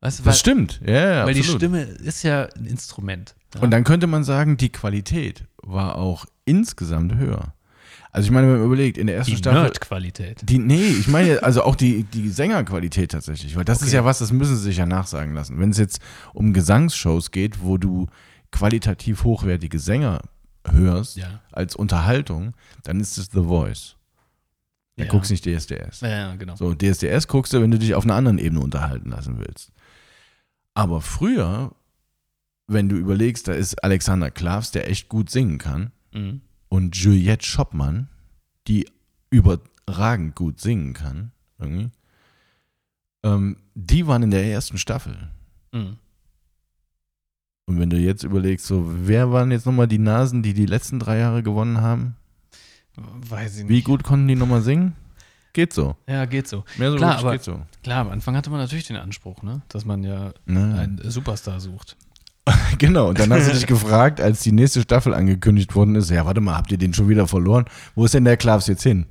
Weißt 0.01 0.21
weil, 0.25 0.33
Das 0.33 0.41
stimmt, 0.41 0.81
ja, 0.85 0.93
ja 1.19 1.27
weil 1.27 1.35
die 1.35 1.41
absolut. 1.41 1.61
Stimme 1.61 1.83
ist 1.83 2.23
ja 2.25 2.47
ein 2.57 2.65
Instrument. 2.65 3.35
Ja. 3.55 3.61
Und 3.61 3.71
dann 3.71 3.85
könnte 3.85 4.07
man 4.07 4.25
sagen, 4.25 4.57
die 4.57 4.71
Qualität 4.71 5.45
war 5.63 5.97
auch 5.97 6.25
insgesamt 6.47 7.15
höher. 7.15 7.53
Also 8.13 8.27
ich 8.27 8.33
meine, 8.33 8.49
wenn 8.49 8.57
man 8.59 8.67
überlegt, 8.67 8.99
in 8.99 9.07
der 9.07 9.17
ersten 9.17 9.33
die 9.33 9.37
Staffel. 9.39 9.63
Nerd-Qualität. 9.63 10.41
Die, 10.43 10.59
nee, 10.59 10.83
ich 10.83 11.07
meine 11.07 11.43
also 11.43 11.63
auch 11.63 11.77
die, 11.77 12.03
die 12.05 12.29
Sängerqualität 12.29 13.13
tatsächlich, 13.13 13.55
weil 13.57 13.65
das 13.65 13.79
ist 13.83 13.89
Okay. 13.89 13.97
ja 13.97 14.05
was, 14.05 14.19
das 14.19 14.33
müssen 14.33 14.57
sie 14.57 14.63
sich 14.65 14.79
ja 14.79 14.87
nachsagen 14.87 15.33
lassen. 15.35 15.59
Wenn 15.61 15.71
es 15.71 15.79
jetzt 15.79 16.01
um 16.35 16.53
Gesangsshows 16.53 17.31
geht, 17.31 17.63
wo 17.63 17.77
du 17.79 18.07
qualitativ 18.51 19.23
hochwertige 19.23 19.79
Sänger 19.79 20.23
hörst 20.69 21.17
Ja. 21.17 21.41
als 21.53 21.77
Unterhaltung, 21.77 22.55
dann 22.83 22.99
ist 22.99 23.17
es 23.17 23.27
The 23.33 23.45
Voice. 23.45 23.97
Da 24.97 25.05
Ja. 25.05 25.11
guckst 25.11 25.31
nicht 25.31 25.45
DSDS. 25.47 26.01
Ja, 26.01 26.09
ja, 26.09 26.35
genau. 26.35 26.57
So, 26.57 26.75
DSDS 26.75 27.29
guckst 27.29 27.53
du, 27.53 27.63
wenn 27.63 27.71
du 27.71 27.79
dich 27.79 27.95
auf 27.95 28.05
einer 28.05 28.17
anderen 28.17 28.39
Ebene 28.39 28.61
unterhalten 28.61 29.11
lassen 29.11 29.39
willst. 29.39 29.71
Aber 30.75 31.01
früher, 31.01 31.73
wenn 32.67 32.89
du 32.89 32.97
überlegst, 32.97 33.47
da 33.49 33.53
ist 33.53 33.83
Alexander 33.85 34.31
Klavs, 34.33 34.73
der 34.73 34.91
echt 34.91 35.09
gut 35.09 35.31
singen 35.31 35.59
kann, 35.59 35.93
Mhm. 36.13 36.41
Und 36.71 36.97
Juliette 36.97 37.45
Schoppmann, 37.45 38.09
die 38.67 38.89
überragend 39.29 40.35
gut 40.35 40.59
singen 40.61 40.95
kann, 40.95 41.33
irgendwie, 41.59 41.91
ähm, 43.23 43.57
die 43.75 44.07
waren 44.07 44.23
in 44.23 44.31
der 44.31 44.45
ersten 44.47 44.79
Staffel. 44.79 45.29
Mhm. 45.73 45.99
Und 47.67 47.79
wenn 47.79 47.91
du 47.91 47.99
jetzt 47.99 48.25
überlegst, 48.25 48.67
so, 48.67 48.85
wer 49.07 49.31
waren 49.31 49.51
jetzt 49.51 49.67
nochmal 49.67 49.87
die 49.89 49.99
Nasen, 49.99 50.43
die 50.43 50.55
die 50.55 50.67
letzten 50.67 50.99
drei 50.99 51.19
Jahre 51.19 51.43
gewonnen 51.43 51.81
haben? 51.81 52.17
Weiß 52.97 53.59
ich 53.59 53.63
nicht. 53.65 53.69
Wie 53.69 53.83
gut 53.83 54.03
konnten 54.03 54.27
die 54.27 54.35
nochmal 54.35 54.63
singen? 54.63 54.97
Geht 55.53 55.73
so. 55.73 55.97
Ja, 56.09 56.25
geht 56.27 56.49
so. 56.49 56.65
Mehr 56.79 56.91
so 56.93 56.97
Klar, 56.97 57.19
aber- 57.19 57.33
geht 57.33 57.43
so. 57.45 57.61
Klar, 57.83 58.01
am 58.01 58.11
Anfang 58.11 58.37
hatte 58.37 58.51
man 58.51 58.61
natürlich 58.61 58.87
den 58.87 58.97
Anspruch, 58.97 59.43
ne? 59.43 59.63
dass 59.69 59.85
man 59.85 60.03
ja 60.03 60.33
Ne? 60.47 60.75
einen 60.79 61.11
Superstar 61.11 61.61
sucht. 61.61 61.97
Genau, 62.79 63.11
und 63.11 63.19
dann 63.19 63.33
hast 63.33 63.49
du 63.49 63.53
dich 63.53 63.67
gefragt, 63.69 64.21
als 64.21 64.41
die 64.41 64.53
nächste 64.53 64.81
Staffel 64.81 65.13
angekündigt 65.15 65.75
worden 65.75 65.95
ist, 65.97 66.11
ja, 66.11 66.25
warte 66.25 66.41
mal, 66.41 66.57
habt 66.57 66.73
ihr 66.73 66.79
den 66.79 66.95
schon 66.95 67.09
wieder 67.09 67.27
verloren? 67.27 67.67
Wo 67.95 68.05
ist 68.05 68.15
denn 68.15 68.25
der 68.25 68.37
Klavs 68.37 68.67
jetzt 68.67 68.83
hin? 68.83 69.07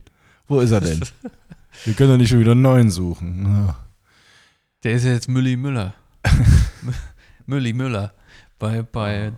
Wo 0.48 0.60
ist 0.60 0.72
er 0.72 0.82
denn? 0.82 1.02
Wir 1.86 1.94
können 1.94 2.10
doch 2.10 2.18
nicht 2.18 2.30
schon 2.30 2.40
wieder 2.40 2.54
einen 2.54 2.64
neuen 2.64 2.90
suchen. 2.90 3.46
Ja. 3.46 3.76
Der 4.84 4.94
ist 4.94 5.06
ja 5.06 5.12
jetzt 5.12 5.30
Mülli 5.30 5.56
Müller. 5.56 5.94
Mülli 7.46 7.74
Müller 7.74 8.14
bei, 8.58 8.82
bei 8.82 9.32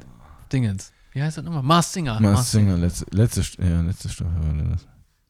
Dingens. 0.52 0.94
Wie 1.12 1.22
heißt 1.22 1.38
das 1.38 1.44
nochmal? 1.44 1.64
Mars 1.64 1.92
Singer. 1.92 2.20
Mars 2.20 2.52
Singer, 2.52 2.78
letzte, 2.78 3.06
letzte, 3.12 3.42
ja, 3.62 3.82
letzte 3.82 4.10
Staffel 4.10 4.34
war 4.34 4.64
das. 4.70 4.88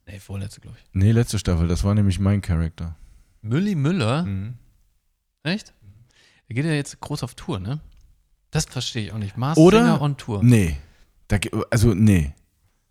Nee, 0.07 0.19
vorletzte, 0.19 0.61
glaube 0.61 0.77
ich. 0.77 0.89
Nee, 0.93 1.11
letzte 1.11 1.39
Staffel, 1.39 1.67
das 1.67 1.83
war 1.83 1.95
nämlich 1.95 2.19
mein 2.19 2.41
Charakter. 2.41 2.95
Mülli 3.41 3.75
Müller? 3.75 4.23
Mhm. 4.23 4.53
Echt? 5.43 5.73
Der 6.47 6.55
geht 6.55 6.65
ja 6.65 6.71
jetzt 6.73 6.99
groß 6.99 7.23
auf 7.23 7.33
Tour, 7.33 7.59
ne? 7.59 7.79
Das 8.51 8.65
verstehe 8.65 9.05
ich 9.05 9.11
auch 9.13 9.17
nicht. 9.17 9.37
Mars 9.37 9.57
Oder- 9.57 9.79
Singer 9.79 10.01
on 10.01 10.17
Tour. 10.17 10.43
Nee. 10.43 10.77
Da, 11.27 11.37
also, 11.69 11.93
nee. 11.93 12.33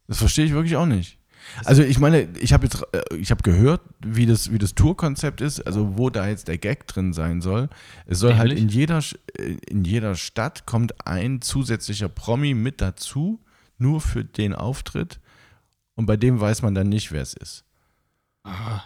Das 0.08 0.18
verstehe 0.18 0.44
ich 0.46 0.52
wirklich 0.52 0.76
auch 0.76 0.86
nicht. 0.86 1.18
Also 1.64 1.82
ich 1.82 1.98
meine, 1.98 2.28
ich 2.38 2.52
habe 2.52 2.64
jetzt, 2.64 2.82
äh, 2.92 3.16
ich 3.16 3.30
habe 3.30 3.42
gehört, 3.42 3.80
wie 4.04 4.26
das, 4.26 4.52
wie 4.52 4.58
das 4.58 4.74
Tourkonzept 4.74 5.40
ist, 5.40 5.61
also 5.66 5.96
wo 5.96 6.11
da 6.11 6.28
jetzt 6.28 6.48
der 6.48 6.58
Gag 6.58 6.86
drin 6.86 7.12
sein 7.12 7.40
soll. 7.40 7.68
Es 8.06 8.18
soll 8.18 8.36
halt 8.36 8.48
Nämlich? 8.48 8.62
in 8.64 8.68
jeder, 8.68 8.98
äh, 9.38 9.56
in 9.68 9.84
jeder 9.84 10.14
Stadt 10.16 10.66
kommt 10.66 11.06
ein 11.06 11.40
zusätzlicher 11.40 12.08
Promi 12.08 12.54
mit 12.54 12.80
dazu, 12.80 13.40
nur 13.78 14.00
für 14.00 14.24
den 14.24 14.54
Auftritt. 14.54 15.18
Und 15.94 16.06
bei 16.06 16.16
dem 16.16 16.40
weiß 16.40 16.62
man 16.62 16.74
dann 16.74 16.88
nicht, 16.88 17.11
wer 17.11 17.22
es 17.22 17.34
ist. 17.34 17.64
Ah, 18.44 18.82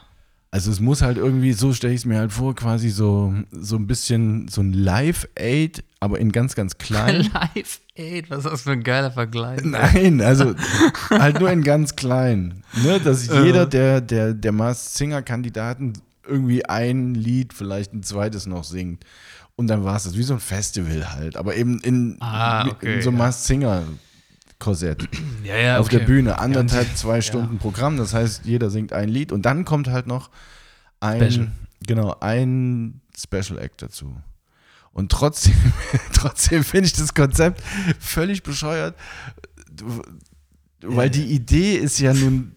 Also 0.54 0.70
es 0.70 0.78
muss 0.78 1.02
halt 1.02 1.16
irgendwie, 1.18 1.52
so 1.52 1.72
stelle 1.72 1.92
ich 1.94 2.02
es 2.02 2.06
mir 2.06 2.16
halt 2.16 2.32
vor, 2.32 2.54
quasi 2.54 2.88
so, 2.90 3.34
so 3.50 3.74
ein 3.74 3.88
bisschen 3.88 4.46
so 4.46 4.60
ein 4.60 4.72
Live-Aid, 4.72 5.82
aber 5.98 6.20
in 6.20 6.30
ganz, 6.30 6.54
ganz 6.54 6.78
klein. 6.78 7.22
Live 7.56 7.80
Aid, 7.96 8.30
was 8.30 8.44
ist 8.44 8.52
das 8.52 8.62
für 8.62 8.70
ein 8.70 8.84
geiler 8.84 9.10
Vergleich? 9.10 9.60
Nein, 9.64 10.20
also 10.20 10.54
halt 11.10 11.40
nur 11.40 11.50
in 11.50 11.64
ganz 11.64 11.96
klein. 11.96 12.62
Ne? 12.84 13.00
Dass 13.00 13.26
Äh. 13.28 13.42
jeder 13.42 13.66
der, 13.66 14.00
der, 14.00 14.32
der 14.32 14.52
Mars 14.52 14.94
Singer-Kandidaten 14.94 15.94
irgendwie 16.24 16.64
ein 16.66 17.16
Lied, 17.16 17.52
vielleicht 17.52 17.92
ein 17.92 18.04
zweites 18.04 18.46
noch 18.46 18.62
singt. 18.62 19.02
Und 19.56 19.66
dann 19.66 19.82
war 19.82 19.96
es 19.96 20.04
das, 20.04 20.16
wie 20.16 20.22
so 20.22 20.34
ein 20.34 20.40
Festival 20.40 21.14
halt. 21.16 21.36
Aber 21.36 21.56
eben 21.56 21.80
in, 21.80 22.16
Ah, 22.20 22.68
okay, 22.68 22.94
in 22.94 23.02
so 23.02 23.08
einem 23.10 23.18
ja. 23.18 23.24
Mars 23.24 23.44
Singer-Korsett. 24.58 25.08
Ja, 25.44 25.56
ja, 25.58 25.78
Auf 25.78 25.88
der 25.90 26.00
okay. 26.00 26.06
Bühne, 26.06 26.38
anderthalb, 26.38 26.88
Ja, 26.88 26.94
zwei 26.94 27.20
Stunden 27.20 27.58
Programm. 27.58 27.98
Das 27.98 28.14
heißt, 28.14 28.46
jeder 28.46 28.70
singt 28.70 28.94
ein 28.94 29.10
Lied 29.10 29.30
und 29.30 29.42
dann 29.42 29.66
kommt 29.66 29.88
halt 29.88 30.06
noch 30.06 30.30
ein, 31.00 31.30
Special. 31.30 31.50
genau, 31.86 32.16
ein 32.20 33.02
Special 33.14 33.58
Act 33.58 33.82
dazu. 33.82 34.16
Und 34.92 35.12
trotzdem, 35.12 35.54
trotzdem 36.14 36.64
finde 36.64 36.86
ich 36.86 36.94
das 36.94 37.12
Konzept 37.12 37.62
völlig 38.00 38.42
bescheuert, 38.42 38.94
weil 40.82 41.10
die 41.10 41.26
Idee 41.26 41.74
ist 41.74 41.98
ja 41.98 42.14
nun, 42.14 42.52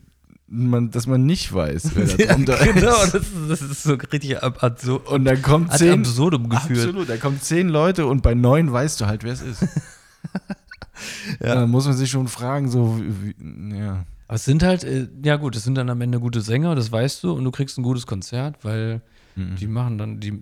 man, 0.47 0.91
dass 0.91 1.07
man 1.07 1.25
nicht 1.25 1.53
weiß, 1.53 1.91
wer 1.95 2.05
da 2.05 2.15
Ja, 2.23 2.33
drunter 2.35 2.57
genau, 2.73 3.03
ist. 3.03 3.15
das 3.15 3.23
ist, 3.23 3.31
das 3.49 3.61
ist 3.61 3.83
so 3.83 3.95
richtig 3.95 4.41
ab, 4.41 4.63
absurd. 4.63 5.07
Und 5.09 5.25
dann 5.25 5.41
kommt 5.41 5.73
zehn, 5.73 5.99
absurdum 5.99 6.47
geführt. 6.47 6.87
Absolut, 6.87 7.09
da 7.09 7.17
kommen 7.17 7.41
zehn 7.41 7.67
Leute 7.67 8.05
und 8.05 8.21
bei 8.23 8.33
neun 8.33 8.71
weißt 8.71 9.01
du 9.01 9.07
halt, 9.07 9.25
wer 9.25 9.33
es 9.33 9.41
ist. 9.41 9.65
ja. 11.41 11.55
Dann 11.55 11.69
muss 11.69 11.85
man 11.85 11.95
sich 11.95 12.09
schon 12.09 12.27
fragen, 12.27 12.69
so, 12.69 12.99
wie, 12.99 13.35
ja. 13.77 14.05
Aber 14.27 14.35
es 14.35 14.45
sind 14.45 14.61
halt, 14.63 14.83
äh, 14.83 15.07
ja 15.23 15.37
gut, 15.37 15.55
es 15.55 15.63
sind 15.63 15.75
dann 15.75 15.89
am 15.89 16.01
Ende 16.01 16.19
gute 16.19 16.41
Sänger, 16.41 16.75
das 16.75 16.91
weißt 16.91 17.23
du, 17.23 17.31
und 17.33 17.43
du 17.45 17.51
kriegst 17.51 17.77
ein 17.77 17.83
gutes 17.83 18.05
Konzert, 18.07 18.63
weil 18.63 19.01
Mhm. 19.35 19.55
die 19.55 19.67
machen 19.67 19.97
dann, 19.99 20.19
die 20.19 20.41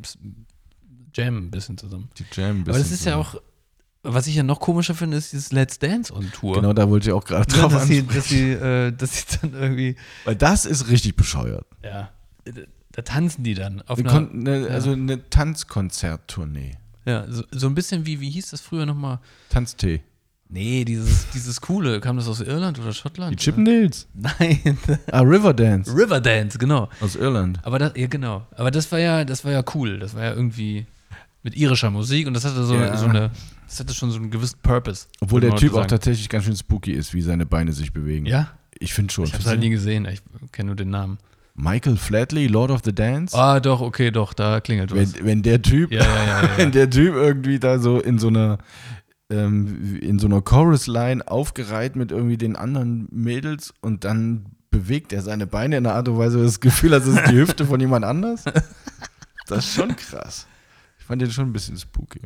jammen 1.14 1.48
ein 1.48 1.52
bisschen 1.52 1.78
zusammen. 1.78 2.10
Die 2.18 2.26
Jam 2.32 2.58
ein 2.58 2.62
Aber 2.62 2.72
das 2.74 2.84
bisschen 2.84 2.94
ist 2.96 3.06
ja 3.06 3.14
so. 3.14 3.20
auch, 3.20 3.36
was 4.04 4.28
ich 4.28 4.36
ja 4.36 4.44
noch 4.44 4.60
komischer 4.60 4.96
finde, 4.96 5.18
ist 5.18 5.34
dieses 5.34 5.52
Let's 5.52 5.80
Dance 5.80 6.14
on 6.14 6.32
Tour. 6.32 6.56
Genau, 6.56 6.72
da 6.74 6.90
wollte 6.90 7.08
ich 7.10 7.14
auch 7.14 7.26
gerade 7.26 7.52
Ja, 7.56 7.62
drauf 7.64 7.74
dass, 7.74 7.88
sie, 7.88 8.04
dass, 8.04 8.30
sie, 8.30 8.52
äh, 8.52 8.92
dass 8.92 9.18
sie 9.18 9.26
dann 9.42 9.54
irgendwie, 9.54 9.96
Weil 10.24 10.36
das 10.36 10.66
ist 10.66 10.88
richtig 10.90 11.16
bescheuert. 11.16 11.66
ja, 11.84 12.10
da, 12.46 12.52
da 12.94 13.02
tanzen 13.02 13.44
die 13.44 13.54
dann 13.54 13.82
auf 13.82 14.00
Eine 14.00 14.10
einer, 14.10 14.28
Kon 14.28 14.40
ne, 14.44 14.68
Also 14.72 14.92
eine 14.94 15.30
Tanzkonzerttournee. 15.30 16.72
ja, 17.06 17.26
so, 17.30 17.44
so 17.52 17.68
ein 17.68 17.76
bisschen 17.76 18.06
wie, 18.06 18.20
wie 18.22 18.30
hieß 18.30 18.50
das 18.52 18.62
früher 18.62 18.86
nochmal? 18.86 19.20
Tanztee. 19.50 20.02
Nee, 20.48 20.86
dieses, 20.86 21.28
dieses 21.34 21.60
coole, 21.60 22.00
kam 22.00 22.18
das 22.18 22.28
aus 22.28 22.40
Irland 22.40 22.80
oder 22.80 22.94
Schottland? 22.94 23.32
Die 23.34 23.44
Chippendales. 23.44 24.08
Nein, 24.14 24.78
Ah, 25.12 25.22
Riverdance. 25.22 25.92
Riverdance, 25.96 26.58
genau. 26.60 26.88
Aus 27.02 27.16
Irland. 27.16 27.60
Aber 27.64 27.80
das, 27.80 27.94
ja, 27.96 28.08
genau. 28.08 28.46
Aber 28.56 28.70
das 28.72 28.92
war 28.92 29.00
ja, 29.00 29.26
das 29.26 29.44
war 29.44 29.52
ja 29.52 29.64
cool. 29.74 29.98
Das 30.00 30.16
war 30.16 30.24
ja 30.24 30.34
irgendwie 30.34 30.86
mit 31.42 31.56
irischer 31.58 31.90
Musik 31.90 32.28
und 32.28 32.34
das 32.36 32.46
hatte 32.46 32.64
so, 32.64 32.76
Ja. 32.76 32.96
so 32.96 33.08
eine, 33.08 33.32
das 33.68 33.80
hatte 33.80 33.94
schon 33.94 34.12
so 34.12 34.18
einen 34.18 34.30
gewissen 34.30 34.60
Purpose. 34.62 35.08
Obwohl 35.20 35.42
der 35.42 35.56
Typ 35.56 35.74
auch 35.74 35.86
tatsächlich 35.88 36.30
ganz 36.30 36.46
schön 36.46 36.56
spooky 36.56 36.92
ist, 36.92 37.14
wie 37.14 37.22
seine 37.22 37.46
Beine 37.48 37.74
sich 37.74 37.92
bewegen. 37.92 38.26
Ja? 38.28 38.50
Ich 38.78 38.94
finde 38.94 39.12
schon. 39.14 39.26
Ich 39.26 39.34
hab's 39.34 39.48
halt 39.48 39.60
nie 39.60 39.70
gesehen. 39.70 40.06
Ich 40.06 40.22
kenne 40.52 40.68
nur 40.68 40.76
den 40.76 40.90
Namen. 40.92 41.18
Michael 41.56 41.96
Flatley, 41.98 42.48
Lord 42.48 42.70
of 42.70 42.82
the 42.84 42.94
Dance. 42.94 43.36
Ah, 43.36 43.60
doch, 43.62 43.80
okay, 43.82 44.12
doch, 44.12 44.34
da 44.34 44.60
klingelt 44.60 44.94
was. 44.94 45.16
wenn, 45.24 45.42
der 45.42 45.62
Typ, 45.62 45.92
Ja, 45.92 46.04
ja, 46.04 46.26
ja, 46.44 46.50
wenn 46.58 46.72
der 46.72 46.90
Typ 46.90 47.16
irgendwie 47.16 47.60
da 47.60 47.80
so 47.80 48.00
in 48.00 48.20
so 48.20 48.28
einer 48.28 48.58
ähm, 49.30 50.00
in 50.02 50.20
so 50.20 50.28
einer 50.28 50.42
Chorus-Line 50.42 51.28
aufgereiht 51.28 51.96
mit 51.96 52.12
irgendwie 52.12 52.38
den 52.38 52.56
anderen 52.56 53.08
Mädels 53.12 53.74
und 53.82 54.04
dann 54.04 54.46
bewegt 54.70 55.14
er 55.14 55.22
seine 55.22 55.48
Beine 55.48 55.78
in 55.78 55.86
einer 55.86 55.96
Art 55.96 56.10
und 56.10 56.18
Weise, 56.18 56.42
das 56.44 56.60
Gefühl, 56.60 56.94
als 56.94 57.08
ist 57.08 57.28
die 57.30 57.36
Hüfte 57.38 57.66
von 57.66 57.80
jemand 57.80 58.06
anders. 58.06 58.44
Das 59.48 59.66
ist 59.66 59.74
schon 59.74 59.96
krass. 59.96 60.48
Ich 61.00 61.06
fand 61.06 61.22
den 61.22 61.32
schon 61.32 61.50
ein 61.50 61.54
bisschen 61.54 61.78
spooky. 61.78 62.20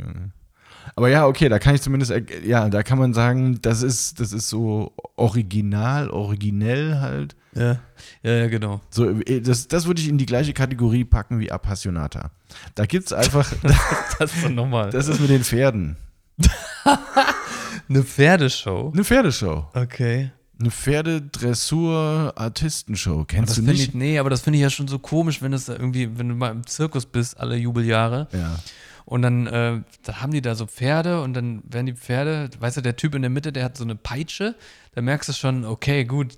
Aber 0.95 1.09
ja, 1.09 1.27
okay, 1.27 1.49
da 1.49 1.59
kann 1.59 1.75
ich 1.75 1.81
zumindest, 1.81 2.13
ja, 2.43 2.69
da 2.69 2.83
kann 2.83 2.97
man 2.97 3.13
sagen, 3.13 3.59
das 3.61 3.83
ist, 3.83 4.19
das 4.19 4.33
ist 4.33 4.49
so 4.49 4.93
original, 5.15 6.09
originell 6.09 6.99
halt. 6.99 7.35
Ja, 7.53 7.79
ja, 8.23 8.31
ja 8.31 8.47
genau. 8.47 8.81
So, 8.89 9.09
äh, 9.09 9.41
das, 9.41 9.67
das 9.67 9.85
würde 9.85 10.01
ich 10.01 10.07
in 10.07 10.17
die 10.17 10.25
gleiche 10.25 10.53
Kategorie 10.53 11.03
packen 11.03 11.39
wie 11.39 11.51
Appassionata. 11.51 12.31
Da 12.75 12.85
gibt 12.85 13.07
es 13.07 13.13
einfach, 13.13 13.51
Das 14.19 14.35
ist 14.35 14.49
nochmal. 14.49 14.89
das 14.89 15.07
ist 15.07 15.19
mit 15.19 15.29
den 15.29 15.43
Pferden. 15.43 15.97
Eine 17.89 18.03
Pferdeshow. 18.03 18.91
Eine 18.93 19.03
Pferdeshow. 19.03 19.65
Okay. 19.73 20.31
Eine 20.59 20.71
Pferdedressur-Artistenshow. 20.71 23.25
Kennst 23.25 23.51
Das 23.51 23.57
du 23.57 23.63
nicht? 23.71 23.89
ich, 23.89 23.93
nee, 23.93 24.19
aber 24.19 24.29
das 24.29 24.41
finde 24.41 24.57
ich 24.57 24.63
ja 24.63 24.69
schon 24.69 24.87
so 24.87 24.99
komisch, 24.99 25.41
wenn 25.41 25.53
es 25.53 25.65
da 25.65 25.73
irgendwie, 25.73 26.17
wenn 26.17 26.29
du 26.29 26.35
mal 26.35 26.51
im 26.51 26.65
Zirkus 26.67 27.05
bist, 27.05 27.39
alle 27.39 27.55
Jubeljahre. 27.55 28.27
Ja. 28.33 28.59
Und 29.05 29.21
dann, 29.23 29.47
äh, 29.47 29.81
da 30.03 30.21
haben 30.21 30.31
die 30.31 30.41
da 30.41 30.53
so 30.55 30.67
Pferde 30.67 31.21
und 31.21 31.33
dann 31.33 31.63
werden 31.67 31.87
die 31.87 31.95
Pferde, 31.95 32.49
weißt 32.59 32.77
du, 32.77 32.81
der 32.81 32.95
Typ 32.95 33.15
in 33.15 33.23
der 33.23 33.31
Mitte, 33.31 33.51
der 33.51 33.63
hat 33.63 33.75
so 33.75 33.83
eine 33.83 33.95
Peitsche, 33.95 34.53
da 34.93 35.01
merkst 35.01 35.29
du 35.29 35.33
schon, 35.33 35.65
okay, 35.65 36.05
gut, 36.05 36.35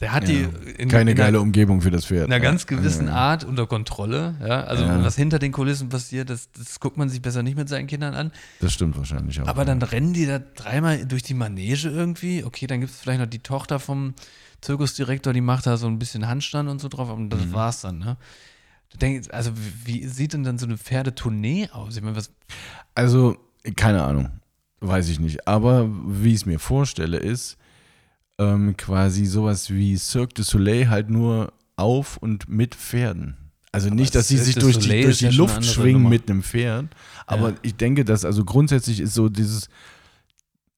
der 0.00 0.12
hat 0.12 0.28
die 0.28 0.42
ja. 0.42 0.48
in, 0.78 0.88
Keine 0.88 1.10
in 1.12 1.16
geile 1.16 1.28
einer, 1.28 1.40
Umgebung 1.40 1.80
für 1.80 1.90
das 1.90 2.06
Pferd. 2.06 2.26
in 2.26 2.32
einer 2.32 2.40
ganz 2.40 2.62
Ja. 2.62 2.76
gewissen 2.76 3.08
Ja. 3.08 3.14
Art 3.14 3.44
unter 3.44 3.66
Kontrolle. 3.66 4.36
Ja? 4.40 4.62
Also 4.64 4.86
was 4.86 5.16
hinter 5.16 5.38
den 5.38 5.52
Kulissen 5.52 5.88
passiert, 5.88 6.30
das, 6.30 6.50
das 6.52 6.80
guckt 6.80 6.96
man 6.96 7.08
sich 7.08 7.20
besser 7.22 7.42
nicht 7.42 7.56
mit 7.56 7.68
seinen 7.68 7.86
Kindern 7.86 8.14
an. 8.14 8.30
Das 8.60 8.72
stimmt 8.72 8.96
wahrscheinlich 8.96 9.40
auch. 9.40 9.46
Aber 9.48 9.64
dann 9.64 9.80
rennen 9.82 10.12
die 10.12 10.26
da 10.26 10.38
dreimal 10.38 11.04
durch 11.06 11.22
die 11.22 11.34
Manege 11.34 11.88
irgendwie. 11.88 12.44
Okay, 12.44 12.66
dann 12.66 12.80
gibt 12.80 12.92
es 12.92 12.98
vielleicht 13.00 13.20
noch 13.20 13.26
die 13.26 13.40
Tochter 13.40 13.78
vom 13.80 14.14
Zirkusdirektor, 14.60 15.32
die 15.32 15.40
macht 15.40 15.66
da 15.66 15.76
so 15.76 15.86
ein 15.86 15.98
bisschen 15.98 16.28
Handstand 16.28 16.68
und 16.68 16.80
so 16.80 16.88
drauf, 16.88 17.08
aber 17.08 17.24
das 17.28 17.46
Mhm. 17.46 17.52
war's 17.54 17.80
dann, 17.80 17.98
ne? 17.98 18.16
Du 18.92 18.98
denkst, 18.98 19.28
also 19.30 19.52
wie, 19.56 20.02
wie 20.02 20.06
sieht 20.06 20.32
denn 20.32 20.42
dann 20.44 20.58
so 20.58 20.66
eine 20.66 20.76
Pferdetournee 20.76 21.68
aus? 21.72 21.96
Ich 21.96 22.02
meine, 22.02 22.16
was, 22.16 22.30
Also, 22.94 23.36
keine 23.76 24.02
Ahnung. 24.02 24.30
Weiß 24.80 25.08
ich 25.08 25.20
nicht. 25.20 25.46
Aber 25.46 25.88
wie 26.06 26.30
ich 26.30 26.36
es 26.36 26.46
mir 26.46 26.58
vorstelle, 26.58 27.18
ist 27.18 27.56
ähm, 28.40 28.76
quasi 28.76 29.26
sowas 29.26 29.70
wie 29.70 29.96
Cirque 29.96 30.34
du 30.34 30.42
Soleil 30.42 30.88
halt 30.90 31.10
nur 31.10 31.52
auf 31.76 32.16
und 32.16 32.48
mit 32.48 32.74
Pferden. 32.74 33.36
Also 33.72 33.88
nicht, 33.90 34.14
dass 34.16 34.26
sie 34.28 34.38
sich 34.38 34.56
du 34.56 34.62
durch 34.62 34.78
die, 34.80 35.02
durch 35.02 35.18
die 35.18 35.26
ja 35.26 35.30
Luft 35.30 35.64
schwingen 35.64 36.02
Nummer. 36.02 36.08
mit 36.10 36.28
einem 36.28 36.42
Pferd. 36.42 36.86
Aber 37.26 37.50
Ja. 37.50 37.54
ich 37.62 37.76
denke, 37.76 38.04
dass 38.04 38.24
also 38.24 38.44
grundsätzlich 38.44 38.98
ist 38.98 39.14
so 39.14 39.28
dieses, 39.28 39.68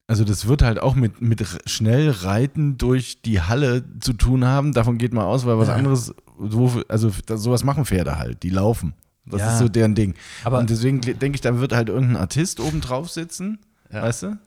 also 0.06 0.24
das 0.24 0.46
wird 0.46 0.60
halt 0.62 0.78
auch 0.78 0.94
mit, 0.94 1.22
mit 1.22 1.42
schnell 1.66 2.10
Reiten 2.10 2.76
durch 2.76 3.22
die 3.22 3.40
Halle 3.40 3.82
zu 4.00 4.12
tun 4.12 4.44
haben. 4.44 4.72
Davon 4.74 4.98
geht 4.98 5.14
man 5.14 5.24
aus, 5.24 5.46
weil 5.46 5.56
was 5.56 5.68
Ja. 5.68 5.74
anderes, 5.76 6.12
so, 6.38 6.82
also 6.88 7.10
sowas 7.34 7.64
machen 7.64 7.86
Pferde 7.86 8.18
halt, 8.18 8.42
die 8.42 8.50
laufen. 8.50 8.92
Das 9.24 9.52
ist 9.52 9.58
so 9.60 9.68
deren 9.68 9.94
Ding. 9.94 10.14
Aber- 10.44 10.58
und 10.58 10.68
deswegen 10.68 11.00
denke 11.00 11.36
ich, 11.36 11.40
da 11.40 11.58
wird 11.60 11.72
halt 11.72 11.88
irgendein 11.88 12.16
Artist 12.16 12.58
oben 12.60 12.80
drauf 12.80 13.08
sitzen, 13.08 13.60
weißt 13.90 14.24
du? 14.24 14.38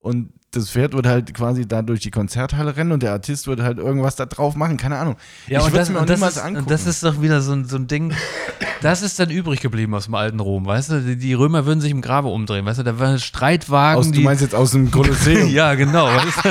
Und 0.00 0.32
das 0.52 0.70
Pferd 0.70 0.94
wird 0.94 1.06
halt 1.06 1.32
quasi 1.34 1.68
da 1.68 1.82
durch 1.82 2.00
die 2.00 2.10
Konzerthalle 2.10 2.76
rennen 2.76 2.90
und 2.92 3.02
der 3.02 3.12
Artist 3.12 3.46
wird 3.46 3.60
halt 3.60 3.78
irgendwas 3.78 4.16
da 4.16 4.26
drauf 4.26 4.56
machen, 4.56 4.76
keine 4.78 4.96
Ahnung. 4.98 5.16
Ja, 5.46 5.60
ich 5.60 5.66
und 5.66 5.72
würde 5.72 5.78
das, 5.78 5.88
es 5.88 5.94
mir 5.94 6.00
und 6.00 6.08
das, 6.10 6.16
niemals 6.18 6.36
ist, 6.36 6.42
angucken. 6.42 6.62
und 6.62 6.70
das 6.70 6.86
ist 6.86 7.04
doch 7.04 7.22
wieder 7.22 7.40
so 7.42 7.52
ein, 7.52 7.64
so 7.66 7.76
ein 7.76 7.86
Ding, 7.86 8.12
das 8.80 9.02
ist 9.02 9.20
dann 9.20 9.30
übrig 9.30 9.60
geblieben 9.60 9.94
aus 9.94 10.06
dem 10.06 10.14
alten 10.14 10.40
Rom, 10.40 10.66
weißt 10.66 10.90
du? 10.90 11.00
Die, 11.02 11.16
die 11.16 11.34
Römer 11.34 11.66
würden 11.66 11.80
sich 11.80 11.90
im 11.92 12.00
Grabe 12.00 12.28
umdrehen, 12.28 12.64
weißt 12.64 12.80
du? 12.80 12.82
Da 12.82 12.98
waren 12.98 13.18
Streitwagen, 13.20 14.00
aus, 14.00 14.06
du 14.06 14.12
die. 14.12 14.24
meinst 14.24 14.42
jetzt 14.42 14.54
aus 14.54 14.72
dem 14.72 14.90
Kolosseum. 14.90 15.50
ja, 15.50 15.74
genau. 15.74 16.06
weißt 16.06 16.44
du? 16.44 16.50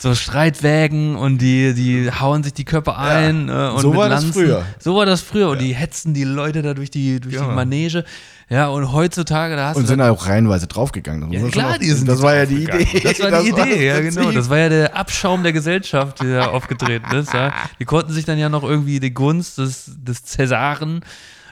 So 0.00 0.14
Streitwägen 0.14 1.16
und 1.16 1.38
die, 1.38 1.74
die 1.74 2.10
hauen 2.10 2.42
sich 2.42 2.54
die 2.54 2.64
Köpfe 2.64 2.96
ein. 2.96 3.48
äh, 3.48 3.52
und 3.52 3.80
so 3.80 3.96
war 3.96 4.08
das 4.08 4.22
Lanzen. 4.22 4.32
früher. 4.42 4.64
So 4.78 4.94
war 4.96 5.06
das 5.06 5.20
früher. 5.20 5.50
Und 5.50 5.60
die 5.60 5.74
hetzen 5.74 6.14
die 6.14 6.24
Leute 6.24 6.62
da 6.62 6.74
durch 6.74 6.90
die, 6.90 7.20
durch 7.20 7.34
Ja. 7.34 7.48
die 7.48 7.54
Manege. 7.54 8.04
Ja, 8.50 8.68
und 8.68 8.92
heutzutage, 8.92 9.56
da 9.56 9.68
hast 9.68 9.76
Und 9.76 9.86
sind 9.86 9.98
dann- 9.98 10.08
auch 10.10 10.26
reihenweise 10.26 10.66
draufgegangen. 10.68 11.30
Das, 11.30 11.42
ja, 11.42 11.48
klar, 11.48 11.78
die 11.78 11.90
sind 11.90 12.08
das 12.08 12.22
war 12.22 12.34
ja 12.34 12.46
die. 12.46 12.62
Idee. 12.64 13.00
Das 13.02 13.20
war 13.20 13.42
die 13.42 13.48
Idee, 13.50 13.86
ja 13.86 14.00
das 14.00 14.14
genau. 14.14 14.30
Das 14.32 14.48
war 14.48 14.58
ja 14.58 14.68
der 14.70 14.96
Abschaum 14.96 15.42
der 15.42 15.52
Gesellschaft, 15.52 16.22
der 16.22 16.38
da 16.40 16.46
aufgetreten 16.46 17.14
ist. 17.16 17.34
Ja. 17.34 17.52
Die 17.78 17.84
konnten 17.84 18.12
sich 18.12 18.24
dann 18.24 18.38
ja 18.38 18.48
noch 18.48 18.62
irgendwie 18.62 19.00
die 19.00 19.12
Gunst 19.12 19.58
des, 19.58 19.90
des 19.98 20.24
Cäsaren, 20.24 21.00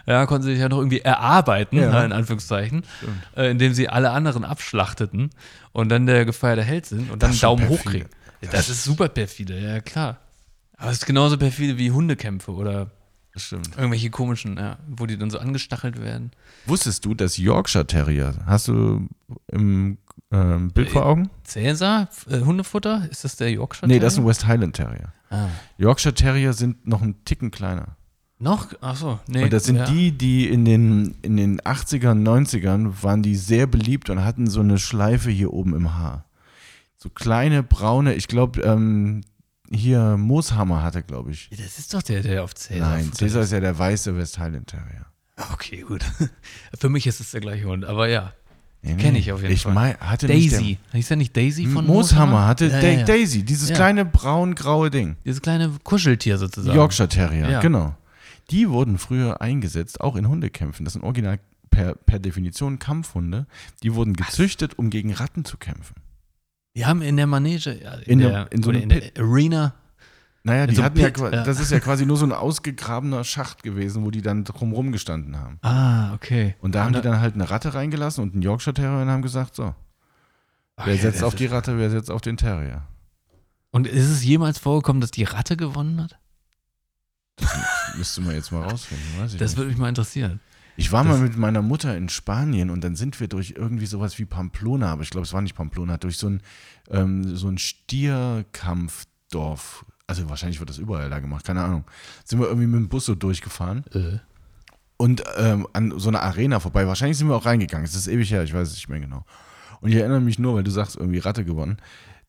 ja, 0.07 0.25
konnten 0.25 0.45
sich 0.47 0.59
ja 0.59 0.69
noch 0.71 0.79
irgendwie 0.79 1.01
erarbeiten, 1.01 1.77
Ja. 1.77 1.91
ja, 1.93 2.05
in 2.05 2.13
Anführungszeichen, 2.13 2.83
äh, 3.37 3.51
indem 3.51 3.75
sie 3.75 3.89
alle 3.91 4.11
anderen 4.13 4.45
abschlachteten 4.45 5.31
und 5.73 5.89
dann 5.91 6.07
der 6.07 6.25
gefeierte 6.25 6.63
Held 6.63 6.87
sind 6.87 7.11
und 7.11 7.23
dann 7.23 7.31
Das 7.33 7.39
schon 7.41 7.59
Daumen 7.59 7.69
hoch 7.69 7.83
perfide. 7.83 8.05
kriegen. 8.07 8.11
Ja, 8.47 8.53
das 8.53 8.69
ist 8.69 8.85
super 8.85 9.09
perfide, 9.09 9.59
ja 9.59 9.81
klar. 9.81 10.19
Aber 10.77 10.91
es 10.91 10.99
ist 10.99 11.07
genauso 11.07 11.39
perfide 11.39 11.79
wie 11.79 11.91
Hundekämpfe 11.91 12.53
oder 12.53 12.91
Das 13.33 13.45
stimmt. 13.45 13.77
irgendwelche 13.77 14.11
komischen, 14.11 14.57
ja, 14.57 14.79
wo 14.89 15.07
die 15.07 15.17
dann 15.17 15.31
so 15.31 15.39
angestachelt 15.39 16.01
werden. 16.01 16.33
Wusstest 16.67 17.05
du, 17.05 17.15
dass 17.15 17.37
Yorkshire 17.39 17.87
Terrier, 17.87 18.35
hast 18.47 18.69
du 18.69 19.09
im 19.49 19.99
ähm, 20.33 20.71
Bild 20.73 20.91
vor 20.91 21.07
Augen? 21.07 21.31
Cäsar, 21.45 22.09
äh, 22.29 22.41
Hundefutter, 22.41 23.07
ist 23.11 23.25
das 23.25 23.37
der 23.37 23.51
Yorkshire? 23.51 23.87
Nee, 23.89 23.99
das 23.99 24.15
ist 24.15 24.19
ein 24.19 24.23
Terrier? 24.23 24.29
West 24.31 24.47
Highland 24.47 24.77
Terrier. 24.77 25.13
ah. 25.31 25.49
Yorkshire 25.79 26.15
Terrier 26.15 26.53
sind 26.53 26.87
noch 26.87 27.01
einen 27.03 27.25
Ticken 27.25 27.51
kleiner. 27.51 27.97
Noch? 28.39 28.69
Achso, 28.83 29.19
nee. 29.29 29.45
Und 29.45 29.53
das 29.53 29.65
sind 29.65 29.77
ja. 29.77 29.87
die, 29.87 30.13
die 30.13 30.47
in 30.49 30.67
den, 30.67 31.17
in 31.23 31.39
den 31.39 31.59
80ern, 31.63 32.23
90ern 32.23 33.03
waren 33.03 33.23
die 33.23 33.35
sehr 33.35 33.67
beliebt 33.67 34.11
und 34.11 34.23
hatten 34.25 34.47
so 34.47 34.61
eine 34.61 34.79
Schleife 34.79 35.31
hier 35.31 35.55
oben 35.55 35.75
im 35.75 35.95
Haar. 35.95 36.26
So 37.07 37.11
kleine, 37.15 37.63
braune, 37.63 38.15
ich 38.15 38.27
glaube, 38.27 38.61
ähm, 38.63 39.23
hier 39.71 40.17
Mooshammer 40.17 40.83
hatte, 40.83 41.03
glaube 41.03 41.31
ich. 41.31 41.49
Das 41.51 41.79
ist 41.79 41.95
doch 41.95 42.03
der, 42.03 42.23
der 42.23 42.43
auf 42.43 42.55
Cäsar. 42.55 42.91
Nein. 42.91 43.13
Cäsar 43.13 43.43
ist 43.43 43.53
ja 43.53 43.61
der 43.61 43.79
weiße 43.79 44.17
West 44.17 44.39
Highland 44.39 44.67
Terrier. 44.69 45.07
Okay, 45.53 45.83
gut. 45.87 46.05
Für 46.79 46.89
mich 46.89 47.07
ist 47.07 47.21
es 47.21 47.31
der 47.33 47.41
gleiche 47.41 47.67
Hund, 47.67 47.85
aber 47.85 48.09
ja. 48.09 48.33
Nee, 48.83 48.95
Kenn 48.97 49.13
nee. 49.15 49.19
ich 49.21 49.33
auf 49.33 49.41
jeden 49.43 49.53
ich 49.55 49.63
Fall. 49.63 49.75
Mein, 49.75 49.97
hatte 49.99 50.27
Daisy. 50.27 50.79
Hieß 50.93 51.09
der 51.09 51.17
nicht 51.17 51.37
Daisy 51.37 51.65
der, 51.65 51.73
von 51.73 51.87
Mooshammer 51.87 52.47
hatte 52.47 52.67
Ja, 52.67 52.81
Da- 52.81 52.89
ja. 52.89 53.05
Daisy, 53.05 53.43
dieses 53.43 53.69
Ja. 53.71 53.75
kleine 53.77 54.05
braun-graue 54.05 54.91
Ding. 54.91 55.17
Dieses 55.25 55.43
kleine 55.43 55.73
Kuscheltier 55.83 56.39
sozusagen. 56.39 56.77
Yorkshire 56.77 57.09
Terrier, 57.09 57.61
genau. 57.61 57.95
Die 58.51 58.69
wurden 58.69 58.99
früher 58.99 59.41
eingesetzt, 59.41 60.01
auch 60.01 60.15
in 60.17 60.29
Hundekämpfen. 60.29 60.85
Das 60.85 60.93
sind 60.93 61.03
original 61.03 61.41
per, 61.71 61.95
per 61.97 62.19
Definition 62.21 62.79
Kampfhunde. 62.79 63.47
Die 63.83 63.95
wurden 63.95 64.15
gezüchtet, 64.15 64.79
um 64.79 64.91
gegen 64.91 65.13
Ratten 65.13 65.45
zu 65.45 65.57
kämpfen. 65.57 65.95
Die 66.77 66.87
haben 66.87 67.03
in 67.03 67.17
der 67.17 67.27
Manege, 67.27 67.81
ja, 67.83 67.95
In 67.95 68.19
der, 68.21 68.31
der- 68.31 68.53
in 68.53 68.63
so 68.63 68.71
in 68.71 68.89
der 68.89 69.03
Arena, 69.19 69.75
Naja, 70.45 70.65
In 70.65 70.71
die 70.71 70.77
so 70.77 70.83
hatten 70.85 70.99
ja, 71.01 71.11
Pit, 71.11 71.19
ja. 71.33 71.43
das 71.43 71.59
ist 71.59 71.73
ja 71.73 71.81
quasi 71.81 72.07
nur 72.07 72.17
so 72.19 72.25
ein 72.27 72.33
ausgegrabener 72.33 73.25
Schacht 73.25 73.63
gewesen, 73.65 74.05
wo 74.05 74.11
die 74.13 74.23
dann 74.23 74.45
drumrum 74.45 74.93
gestanden 74.93 75.39
haben. 75.39 75.59
ah, 75.63 76.13
okay. 76.15 76.55
Und 76.61 76.75
da 76.75 76.85
haben 76.85 76.93
die 76.93 77.01
dann 77.01 77.19
halt 77.21 77.35
eine 77.35 77.51
Ratte 77.51 77.75
reingelassen 77.75 78.23
und 78.23 78.35
einen 78.35 78.43
Yorkshire 78.43 78.75
Terrier 78.75 79.01
und 79.03 79.09
haben 79.09 79.23
gesagt, 79.23 79.57
so, 79.57 79.75
wer 80.77 80.85
Okay, 80.85 80.97
setzt 80.99 81.17
das 81.19 81.23
auf 81.25 81.35
die 81.35 81.47
Ratte, 81.47 81.79
wer 81.79 81.91
setzt 81.91 82.11
auf 82.11 82.21
den 82.21 82.37
Terrier. 82.37 82.83
Und 83.73 83.87
ist 83.87 84.09
es 84.09 84.23
jemals 84.25 84.59
vorgekommen, 84.59 85.01
dass 85.01 85.11
die 85.11 85.25
Ratte 85.25 85.57
gewonnen 85.57 86.01
hat? 86.03 86.17
Müsste 87.97 88.21
man 88.21 88.35
jetzt 88.35 88.53
mal 88.53 88.63
rausfinden, 88.63 89.07
weiß 89.19 89.33
ich 89.35 89.39
Das 89.39 89.51
nicht. 89.53 89.57
würde 89.59 89.71
mich 89.71 89.79
mal 89.79 89.89
interessieren. 89.89 90.41
Ich 90.77 90.93
war 90.93 91.03
mal 91.05 91.19
mit 91.19 91.37
meiner 91.37 91.63
Mutter 91.63 91.97
in 91.97 92.09
Spanien 92.09 92.71
und 92.71 92.83
dann 92.85 92.95
sind 92.97 93.19
wir 93.21 93.29
durch 93.29 93.55
irgendwie 93.57 93.87
sowas 93.87 94.19
wie 94.19 94.25
Pamplona, 94.27 94.93
aber 94.93 95.03
ich 95.03 95.11
glaube, 95.11 95.27
es 95.27 95.33
war 95.33 95.41
nicht 95.41 95.55
Pamplona, 95.57 95.97
durch 95.97 96.19
so 96.19 96.29
ein, 96.29 96.43
ähm, 96.91 97.35
so 97.37 97.49
ein 97.49 97.59
Stierkampfdorf. 97.59 99.85
Also 100.07 100.29
wahrscheinlich 100.29 100.61
wird 100.61 100.71
das 100.71 100.79
überall 100.79 101.11
da 101.11 101.19
gemacht, 101.19 101.45
keine 101.45 101.65
Ahnung. 101.65 101.85
Sind 102.25 102.39
wir 102.39 102.47
irgendwie 102.47 102.69
mit 102.69 102.79
dem 102.81 102.89
Bus 102.89 103.07
so 103.07 103.15
durchgefahren 103.15 103.85
Äh. 103.93 104.19
und 104.99 105.25
ähm, 105.37 105.67
an 105.73 105.99
so 105.99 106.09
einer 106.11 106.23
Arena 106.23 106.61
vorbei. 106.61 106.87
Wahrscheinlich 106.87 107.19
sind 107.19 107.29
wir 107.29 107.35
auch 107.37 107.47
reingegangen. 107.47 107.85
Es 107.85 107.95
ist 107.97 108.07
ewig 108.09 108.31
her, 108.31 108.45
ich 108.45 108.55
weiß 108.55 108.69
es 108.69 108.75
nicht 108.75 108.89
mehr 108.89 109.01
genau. 109.01 109.25
Und 109.81 109.91
ich 109.91 109.97
erinnere 109.97 110.21
mich 110.21 110.39
nur, 110.39 110.55
weil 110.55 110.65
du 110.65 110.71
sagst, 110.71 110.97
irgendwie 110.97 111.19
Ratte 111.19 111.45
gewonnen. 111.45 111.79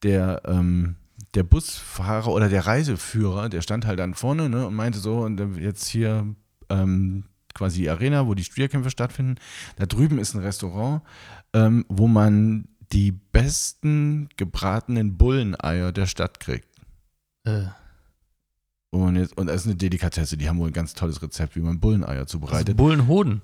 Der, 0.03 0.41
ähm, 0.45 0.95
der 1.33 1.43
Busfahrer 1.43 2.27
oder 2.27 2.49
der 2.49 2.65
Reiseführer, 2.65 3.47
der 3.49 3.61
stand 3.61 3.85
halt 3.85 3.99
dann 3.99 4.13
vorne 4.15 4.49
ne, 4.49 4.67
und 4.67 4.75
meinte 4.75 4.99
so, 4.99 5.19
und 5.19 5.39
jetzt 5.57 5.87
hier 5.87 6.35
ähm, 6.69 7.23
quasi 7.57 7.81
die 7.81 7.89
Arena, 7.89 8.27
wo 8.27 8.35
die 8.35 8.43
Stierkämpfe 8.43 8.89
stattfinden. 8.89 9.35
Da 9.77 9.85
drüben 9.85 10.19
ist 10.19 10.35
ein 10.35 10.41
Restaurant, 10.41 11.01
ähm, 11.53 11.85
wo 11.89 12.07
man 12.07 12.67
die 12.93 13.11
besten 13.11 14.29
gebratenen 14.37 15.17
Bulleneier 15.17 15.91
der 15.91 16.05
Stadt 16.05 16.39
kriegt. 16.39 16.67
Äh. 17.43 17.65
Und, 18.89 19.17
jetzt, 19.17 19.37
und 19.37 19.47
das 19.47 19.57
ist 19.61 19.65
eine 19.67 19.75
Delikatesse, 19.75 20.37
die 20.37 20.47
haben 20.47 20.59
wohl 20.59 20.69
ein 20.69 20.73
ganz 20.73 20.93
tolles 20.93 21.21
Rezept, 21.21 21.55
wie 21.55 21.59
man 21.59 21.79
Bulleneier 21.79 22.19
Also 22.19 22.39
zubereitet. 22.39 22.77
Bullenhoden. 22.77 23.41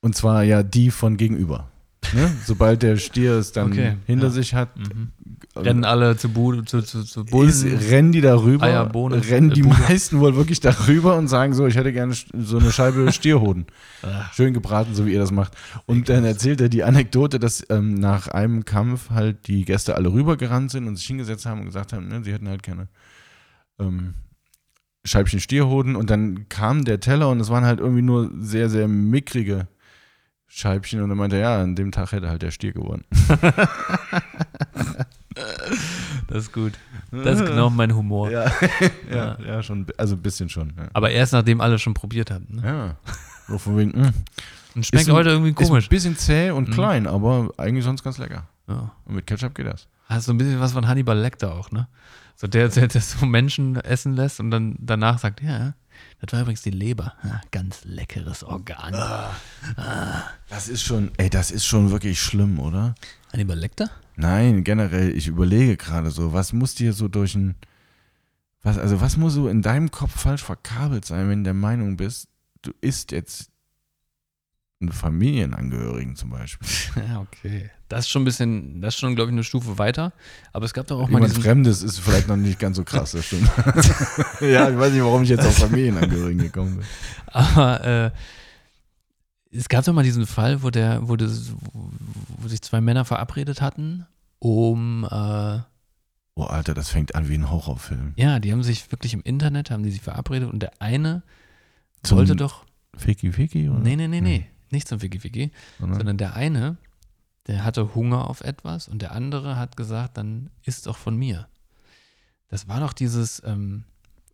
Und 0.00 0.16
zwar 0.16 0.42
ja 0.42 0.62
die 0.62 0.90
von 0.90 1.16
gegenüber. 1.16 1.70
Ne? 2.14 2.30
Sobald 2.44 2.82
der 2.82 2.96
Stier 2.96 3.32
es 3.34 3.52
dann 3.52 3.72
Okay, 3.72 3.96
hinter 4.06 4.26
ja. 4.26 4.30
sich 4.32 4.54
hat, 4.54 4.76
Mhm. 4.76 5.12
Rennen 5.54 5.84
alle 5.84 6.16
zu, 6.18 6.28
Bu 6.28 6.60
zu, 6.62 6.82
zu, 6.82 7.02
zu 7.02 7.24
Bullen, 7.24 7.48
ist, 7.48 7.64
rennen 7.90 8.12
die 8.12 8.20
darüber, 8.20 8.66
Eier, 8.66 8.84
Bohnen, 8.84 9.18
rennen 9.20 9.50
die 9.50 9.60
äh, 9.60 9.64
Bude. 9.64 9.78
meisten 9.88 10.20
wohl 10.20 10.36
wirklich 10.36 10.60
darüber 10.60 11.16
und 11.16 11.28
sagen 11.28 11.54
so, 11.54 11.66
ich 11.66 11.76
hätte 11.76 11.94
gerne 11.94 12.14
so 12.14 12.58
eine 12.58 12.70
Scheibe 12.72 13.10
Stierhoden. 13.12 13.64
Schön 14.34 14.52
gebraten, 14.52 14.94
so 14.94 15.06
wie 15.06 15.12
ihr 15.14 15.18
das 15.18 15.30
macht. 15.32 15.54
Und 15.86 16.10
dann 16.10 16.24
erzählt 16.24 16.60
er 16.60 16.68
die 16.68 16.84
Anekdote, 16.84 17.38
dass 17.38 17.64
ähm, 17.70 17.94
nach 17.94 18.28
einem 18.28 18.66
Kampf 18.66 19.08
halt 19.10 19.46
die 19.46 19.64
Gäste 19.64 19.94
alle 19.96 20.12
rübergerannt 20.12 20.70
sind 20.70 20.88
und 20.88 20.96
sich 20.96 21.06
hingesetzt 21.06 21.46
haben 21.46 21.60
und 21.60 21.66
gesagt 21.66 21.94
haben, 21.94 22.08
ne, 22.08 22.22
sie 22.22 22.32
hätten 22.34 22.48
halt 22.48 22.62
gerne 22.62 22.88
ähm, 23.80 24.12
Scheibchen 25.04 25.40
Stierhoden. 25.40 25.96
Und 25.96 26.10
dann 26.10 26.48
kam 26.50 26.84
der 26.84 27.00
Teller 27.00 27.30
und 27.30 27.40
es 27.40 27.48
waren 27.48 27.64
halt 27.64 27.80
irgendwie 27.80 28.02
nur 28.02 28.30
sehr, 28.40 28.68
sehr 28.68 28.88
mickrige 28.88 29.68
Scheibchen. 30.58 31.02
Und 31.02 31.10
dann 31.10 31.18
meinte 31.18 31.36
er, 31.36 31.42
ja, 31.42 31.62
an 31.62 31.74
dem 31.76 31.92
Tag 31.92 32.12
hätte 32.12 32.28
halt 32.30 32.40
der 32.42 32.50
Stier 32.50 32.72
gewonnen. 32.72 33.04
Das 36.28 36.38
ist 36.44 36.52
gut. 36.52 36.72
Das 37.12 37.40
ist 37.40 37.46
genau 37.46 37.68
mein 37.70 37.94
Humor. 37.94 38.30
Ja, 38.30 38.46
Ja. 39.10 39.36
ja, 39.38 39.38
ja, 39.46 39.62
schon, 39.62 39.86
also 39.98 40.14
ein 40.16 40.22
bisschen 40.22 40.48
schon. 40.48 40.72
Ja. 40.76 40.88
Aber 40.94 41.10
erst 41.10 41.32
nachdem 41.34 41.60
alle 41.60 41.78
schon 41.78 41.94
probiert 41.94 42.30
hatten. 42.30 42.56
Ne? 42.56 42.62
Ja. 42.66 42.96
So 43.46 43.58
von 43.58 43.76
wegen, 43.76 43.90
mh, 43.90 44.12
Und 44.74 44.86
schmeckt 44.86 45.06
Ist 45.06 45.12
heute 45.12 45.30
irgendwie 45.30 45.50
ist 45.50 45.68
komisch. 45.68 45.86
ein 45.86 45.90
bisschen 45.90 46.16
zäh 46.16 46.50
und 46.50 46.68
Mhm. 46.70 46.72
klein, 46.72 47.06
aber 47.06 47.50
eigentlich 47.58 47.84
sonst 47.84 48.02
ganz 48.02 48.18
lecker. 48.18 48.46
Ja. 48.66 48.92
Und 49.04 49.14
mit 49.14 49.26
Ketchup 49.26 49.54
geht 49.54 49.66
das. 49.66 49.86
Hast 50.06 50.24
so 50.26 50.32
ein 50.32 50.38
bisschen 50.38 50.58
was 50.58 50.72
von 50.72 50.88
Hannibal 50.88 51.18
Lecter 51.18 51.52
auch, 51.54 51.70
ne? 51.70 51.86
So 52.34 52.46
der, 52.46 52.68
der, 52.68 52.88
der 52.88 53.00
so 53.00 53.24
Menschen 53.26 53.76
essen 53.76 54.14
lässt 54.14 54.40
und 54.40 54.50
dann 54.50 54.76
danach 54.78 55.18
sagt, 55.18 55.42
ja, 55.42 55.74
das 56.20 56.32
war 56.32 56.40
übrigens 56.40 56.62
die 56.62 56.70
Leber. 56.70 57.14
Ja, 57.22 57.40
ganz 57.50 57.84
leckeres 57.84 58.42
Organ. 58.42 58.92
Das 60.48 60.68
ist 60.68 60.82
schon, 60.82 61.10
ey, 61.18 61.28
das 61.28 61.50
ist 61.50 61.66
schon 61.66 61.90
wirklich 61.90 62.20
schlimm, 62.20 62.58
oder? 62.58 62.94
Hannibal 63.32 63.58
Lecter? 63.58 63.90
Nein, 64.16 64.64
generell, 64.64 65.14
ich 65.14 65.28
überlege 65.28 65.76
gerade 65.76 66.10
so, 66.10 66.32
was 66.32 66.52
muss 66.52 66.74
dir 66.74 66.92
so 66.92 67.08
durch 67.08 67.34
ein, 67.34 67.54
was, 68.62 68.78
also 68.78 69.00
was 69.00 69.16
muss 69.16 69.34
so 69.34 69.48
in 69.48 69.60
deinem 69.60 69.90
Kopf 69.90 70.18
falsch 70.18 70.42
verkabelt 70.42 71.04
sein, 71.04 71.28
wenn 71.28 71.40
du 71.40 71.44
der 71.44 71.54
Meinung 71.54 71.96
bist, 71.96 72.28
du 72.62 72.72
isst 72.80 73.12
jetzt 73.12 73.50
Familienangehörigen 74.90 76.16
zum 76.16 76.30
Beispiel. 76.30 76.68
Ja, 77.08 77.20
okay. 77.20 77.70
Das 77.88 78.00
ist 78.00 78.08
schon 78.10 78.22
ein 78.22 78.24
bisschen, 78.24 78.80
das 78.80 78.94
ist 78.94 79.00
schon, 79.00 79.14
glaube 79.14 79.30
ich, 79.30 79.32
eine 79.32 79.44
Stufe 79.44 79.78
weiter. 79.78 80.12
Aber 80.52 80.64
es 80.64 80.74
gab 80.74 80.86
doch 80.88 80.96
auch 80.98 81.08
mal 81.08 81.18
Jemand 81.18 81.30
diesen, 81.30 81.42
Fremdes 81.42 81.82
ist 81.82 81.98
vielleicht 81.98 82.26
noch 82.28 82.36
nicht 82.36 82.58
ganz 82.58 82.76
so 82.76 82.84
krass, 82.84 83.12
das 83.12 83.26
stimmt. 83.26 83.48
ja, 84.40 84.68
ich 84.68 84.76
weiß 84.76 84.92
nicht, 84.92 85.02
warum 85.02 85.22
ich 85.22 85.28
jetzt 85.28 85.46
auf 85.46 85.56
Familienangehörigen 85.56 86.42
gekommen 86.42 86.76
bin. 86.76 86.86
aber 87.26 87.84
äh, 87.84 88.10
es 89.50 89.68
gab 89.68 89.84
doch 89.84 89.92
mal 89.92 90.02
diesen 90.02 90.26
Fall, 90.26 90.62
wo 90.62 90.70
der, 90.70 91.08
wo, 91.08 91.16
das, 91.16 91.52
wo, 91.72 92.48
sich 92.48 92.60
zwei 92.62 92.80
Männer 92.80 93.04
verabredet 93.04 93.60
hatten, 93.60 94.06
um 94.38 95.04
äh, 95.10 95.60
Oh, 96.38 96.44
Alter, 96.44 96.74
das 96.74 96.90
fängt 96.90 97.14
an 97.14 97.30
wie 97.30 97.34
ein 97.34 97.50
Horrorfilm. 97.50 98.12
ja, 98.16 98.40
die 98.40 98.52
haben 98.52 98.62
sich 98.62 98.92
wirklich 98.92 99.14
im 99.14 99.22
Internet, 99.22 99.70
haben 99.70 99.82
die 99.82 99.90
sich 99.90 100.02
verabredet 100.02 100.52
und 100.52 100.60
der 100.60 100.72
eine 100.80 101.22
Zum 102.02 102.18
wollte 102.18 102.36
doch, 102.36 102.66
Fiki 102.94 103.32
Fiki? 103.32 103.70
Oder? 103.70 103.78
nee, 103.78 103.96
nee, 103.96 104.08
nee, 104.08 104.20
nee, 104.20 104.46
nicht 104.72 104.88
zum 104.88 105.02
Wiki 105.02 105.22
Wiki, 105.24 105.50
Sondern- 105.78 105.98
sondern 105.98 106.16
der 106.18 106.34
eine, 106.36 106.76
der 107.46 107.64
hatte 107.64 107.94
Hunger 107.94 108.28
auf 108.28 108.40
etwas 108.40 108.88
und 108.88 109.00
der 109.02 109.12
andere 109.12 109.56
hat 109.56 109.76
gesagt, 109.76 110.16
dann 110.16 110.50
isst 110.64 110.86
doch 110.86 110.96
von 110.96 111.16
mir. 111.16 111.46
Das 112.48 112.68
war 112.68 112.80
doch 112.80 112.92
dieses, 112.92 113.42
ähm, 113.44 113.84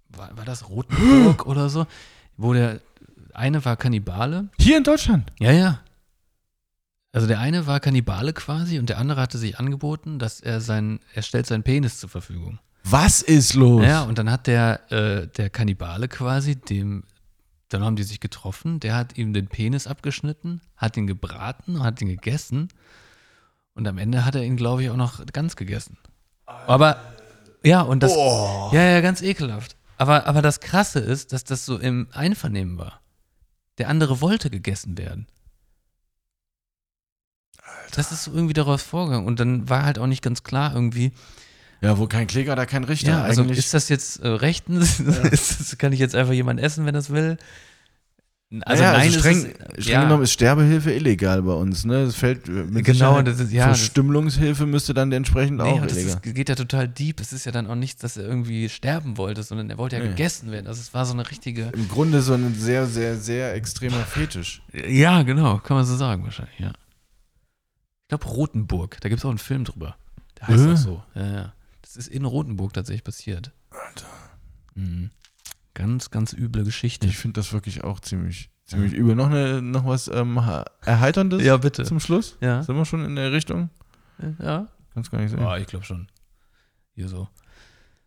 war, 0.08 0.36
war 0.36 0.44
das 0.44 0.68
Rotenburg 0.68 1.46
oder 1.46 1.68
so, 1.68 1.86
wo 2.36 2.52
der 2.52 2.80
eine 3.34 3.64
war 3.64 3.76
Kannibale. 3.76 4.48
Hier 4.58 4.76
in 4.78 4.84
Deutschland. 4.84 5.32
Ja, 5.38 5.52
ja. 5.52 5.80
Also 7.12 7.26
der 7.26 7.40
eine 7.40 7.66
war 7.66 7.80
Kannibale 7.80 8.32
quasi 8.32 8.78
und 8.78 8.88
der 8.88 8.98
andere 8.98 9.20
hatte 9.20 9.36
sich 9.38 9.58
angeboten, 9.58 10.18
dass 10.18 10.40
er 10.40 10.60
sein, 10.62 11.00
er 11.14 11.22
stellt 11.22 11.46
seinen 11.46 11.62
Penis 11.62 11.98
zur 12.00 12.08
Verfügung. 12.08 12.58
Was 12.84 13.20
ist 13.22 13.54
los? 13.54 13.84
Ja, 13.84 14.02
und 14.02 14.18
dann 14.18 14.30
hat 14.30 14.46
der, 14.46 14.90
äh, 14.90 15.28
der 15.28 15.50
Kannibale 15.50 16.08
quasi 16.08 16.56
dem, 16.56 17.04
dann 17.72 17.84
haben 17.84 17.96
die 17.96 18.02
sich 18.02 18.20
getroffen, 18.20 18.80
der 18.80 18.94
hat 18.96 19.16
ihm 19.16 19.32
den 19.32 19.48
Penis 19.48 19.86
abgeschnitten, 19.86 20.60
hat 20.76 20.96
ihn 20.96 21.06
gebraten, 21.06 21.82
hat 21.82 22.00
ihn 22.00 22.08
gegessen 22.08 22.68
und 23.74 23.86
am 23.88 23.98
Ende 23.98 24.24
hat 24.24 24.34
er 24.34 24.42
ihn, 24.42 24.56
glaube 24.56 24.82
ich, 24.82 24.90
auch 24.90 24.96
noch 24.96 25.24
ganz 25.26 25.56
gegessen. 25.56 25.98
Aber, 26.46 27.00
ja, 27.62 27.82
und 27.82 28.02
das, 28.02 28.14
ja, 28.14 28.72
ja, 28.72 29.00
ganz 29.00 29.22
ekelhaft. 29.22 29.76
Aber, 29.96 30.26
aber 30.26 30.42
das 30.42 30.60
Krasse 30.60 30.98
ist, 30.98 31.32
dass 31.32 31.44
das 31.44 31.64
so 31.64 31.78
im 31.78 32.08
Einvernehmen 32.12 32.78
war. 32.78 33.00
Der 33.78 33.88
andere 33.88 34.20
wollte 34.20 34.50
gegessen 34.50 34.98
werden. 34.98 35.26
Das 37.92 38.10
ist 38.10 38.24
so 38.24 38.32
irgendwie 38.32 38.54
daraus 38.54 38.82
vorgegangen. 38.82 39.26
Und 39.26 39.38
dann 39.38 39.68
war 39.68 39.84
halt 39.84 39.98
auch 39.98 40.06
nicht 40.06 40.22
ganz 40.22 40.42
klar 40.42 40.74
irgendwie, 40.74 41.12
Ja, 41.82 41.98
wo 41.98 42.06
kein 42.06 42.26
Kläger, 42.28 42.54
da 42.56 42.64
kein 42.64 42.84
Richter. 42.84 43.10
ja, 43.10 43.22
also 43.22 43.42
Eigentlich. 43.42 43.58
ist 43.58 43.74
das 43.74 43.88
jetzt 43.88 44.20
äh, 44.22 44.28
rechtens? 44.28 45.02
das, 45.30 45.76
kann 45.78 45.92
ich 45.92 45.98
jetzt 46.00 46.14
einfach 46.14 46.32
jemand 46.32 46.60
essen, 46.60 46.86
wenn 46.86 46.94
das 46.94 47.10
will? 47.10 47.36
Also 48.66 48.82
naja, 48.82 48.98
nein, 48.98 49.06
also 49.08 49.18
streng, 49.18 49.36
ist 49.38 49.44
es, 49.46 49.82
streng 49.84 49.92
ja, 49.94 50.02
genommen 50.04 50.22
ist 50.24 50.32
Sterbehilfe 50.32 50.92
illegal 50.92 51.40
bei 51.40 51.54
uns. 51.54 51.86
Ne? 51.86 52.04
Das 52.04 52.16
fällt 52.16 52.48
äh, 52.48 52.50
mit 52.50 52.84
Genau, 52.84 53.22
das 53.22 53.40
ist- 53.40 53.50
ja, 53.50 53.68
das- 53.68 53.78
Verstümmelungshilfe 53.78 54.66
müsste 54.66 54.92
dann 54.92 55.10
entsprechend 55.10 55.56
nee, 55.56 55.62
auch 55.62 55.80
das 55.80 55.94
illegal. 55.96 56.20
ist, 56.22 56.34
geht 56.34 56.48
ja 56.50 56.54
total 56.54 56.86
deep. 56.86 57.18
Es 57.20 57.32
ist 57.32 57.46
ja 57.46 57.50
dann 57.52 57.66
auch 57.66 57.74
nichts, 57.76 58.02
dass 58.02 58.18
er 58.18 58.24
irgendwie 58.26 58.68
sterben 58.68 59.16
wollte, 59.16 59.42
sondern 59.42 59.70
er 59.70 59.78
wollte 59.78 59.96
ja 59.96 60.02
Nee. 60.02 60.10
gegessen 60.10 60.50
werden. 60.52 60.66
Also 60.66 60.82
es 60.82 60.92
war 60.92 61.06
so 61.06 61.14
eine 61.14 61.30
richtige. 61.30 61.70
Im 61.74 61.88
Grunde 61.88 62.20
so 62.20 62.34
ein 62.34 62.54
sehr, 62.54 62.86
sehr, 62.86 63.16
sehr 63.16 63.54
extremer 63.54 64.04
Fetisch. 64.04 64.60
Ja, 64.86 65.22
genau, 65.22 65.56
kann 65.56 65.78
man 65.78 65.86
so 65.86 65.96
sagen 65.96 66.22
wahrscheinlich, 66.24 66.58
ja. 66.58 66.72
Ich 68.02 68.08
glaube 68.08 68.26
Rotenburg, 68.26 68.98
da 69.00 69.08
gibt 69.08 69.20
es 69.20 69.24
auch 69.24 69.30
einen 69.30 69.38
Film 69.38 69.64
drüber. 69.64 69.96
Der 70.38 70.48
heißt 70.48 70.66
Äh? 70.66 70.72
auch 70.72 70.76
so. 70.76 71.02
Ja, 71.14 71.26
ja. 71.32 71.52
Das 71.94 72.06
ist 72.06 72.08
in 72.08 72.24
Rotenburg 72.24 72.72
tatsächlich 72.72 73.04
passiert. 73.04 73.52
Alter. 73.68 74.06
Mhm. 74.74 75.10
Ganz, 75.74 76.10
ganz 76.10 76.32
üble 76.32 76.64
Geschichte. 76.64 77.06
Ich 77.06 77.18
finde 77.18 77.40
das 77.40 77.52
wirklich 77.52 77.84
auch 77.84 78.00
ziemlich, 78.00 78.48
ziemlich 78.64 78.94
übel. 78.94 79.14
Noch, 79.14 79.26
eine, 79.28 79.60
noch 79.60 79.84
was 79.86 80.08
ähm, 80.08 80.38
Erheiterndes 80.86 81.42
ja, 81.42 81.58
bitte. 81.58 81.84
zum 81.84 82.00
Schluss? 82.00 82.38
Ja. 82.40 82.62
Sind 82.62 82.76
wir 82.76 82.86
schon 82.86 83.04
in 83.04 83.16
der 83.16 83.32
Richtung? 83.32 83.68
Ja. 84.38 84.68
Kannst 84.94 85.10
gar 85.10 85.20
nicht 85.20 85.30
sehen. 85.32 85.40
Ja, 85.40 85.58
ich 85.58 85.66
glaube 85.66 85.84
schon. 85.84 86.08
Hier 86.94 87.08
so. 87.08 87.28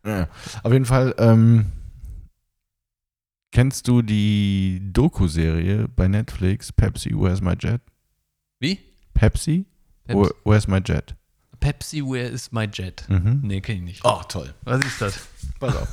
Ja, 0.04 0.28
auf 0.64 0.72
jeden 0.72 0.84
Fall, 0.84 1.14
ähm, 1.18 1.66
kennst 3.52 3.86
du 3.86 4.02
die 4.02 4.80
Doku-Serie 4.92 5.88
bei 5.88 6.08
Netflix, 6.08 6.72
Pepsi, 6.72 7.10
Where's 7.16 7.40
My 7.40 7.54
Jet? 7.58 7.80
Wie? 8.58 8.78
Pepsi, 9.14 9.64
Pepsi, 10.04 10.20
Where- 10.22 10.34
Where's 10.44 10.66
My 10.68 10.78
Jet? 10.84 11.14
Pepsi 11.66 12.00
Where 12.00 12.28
is 12.28 12.52
my 12.52 12.68
jet? 12.72 13.04
Mhm. 13.08 13.40
Nee, 13.42 13.60
kenn 13.60 13.78
ich 13.78 13.82
nicht. 13.82 14.00
Oh, 14.04 14.22
toll. 14.28 14.54
Was 14.62 14.84
ist 14.84 15.00
das? 15.00 15.18
Pass 15.58 15.74
auf. 15.74 15.88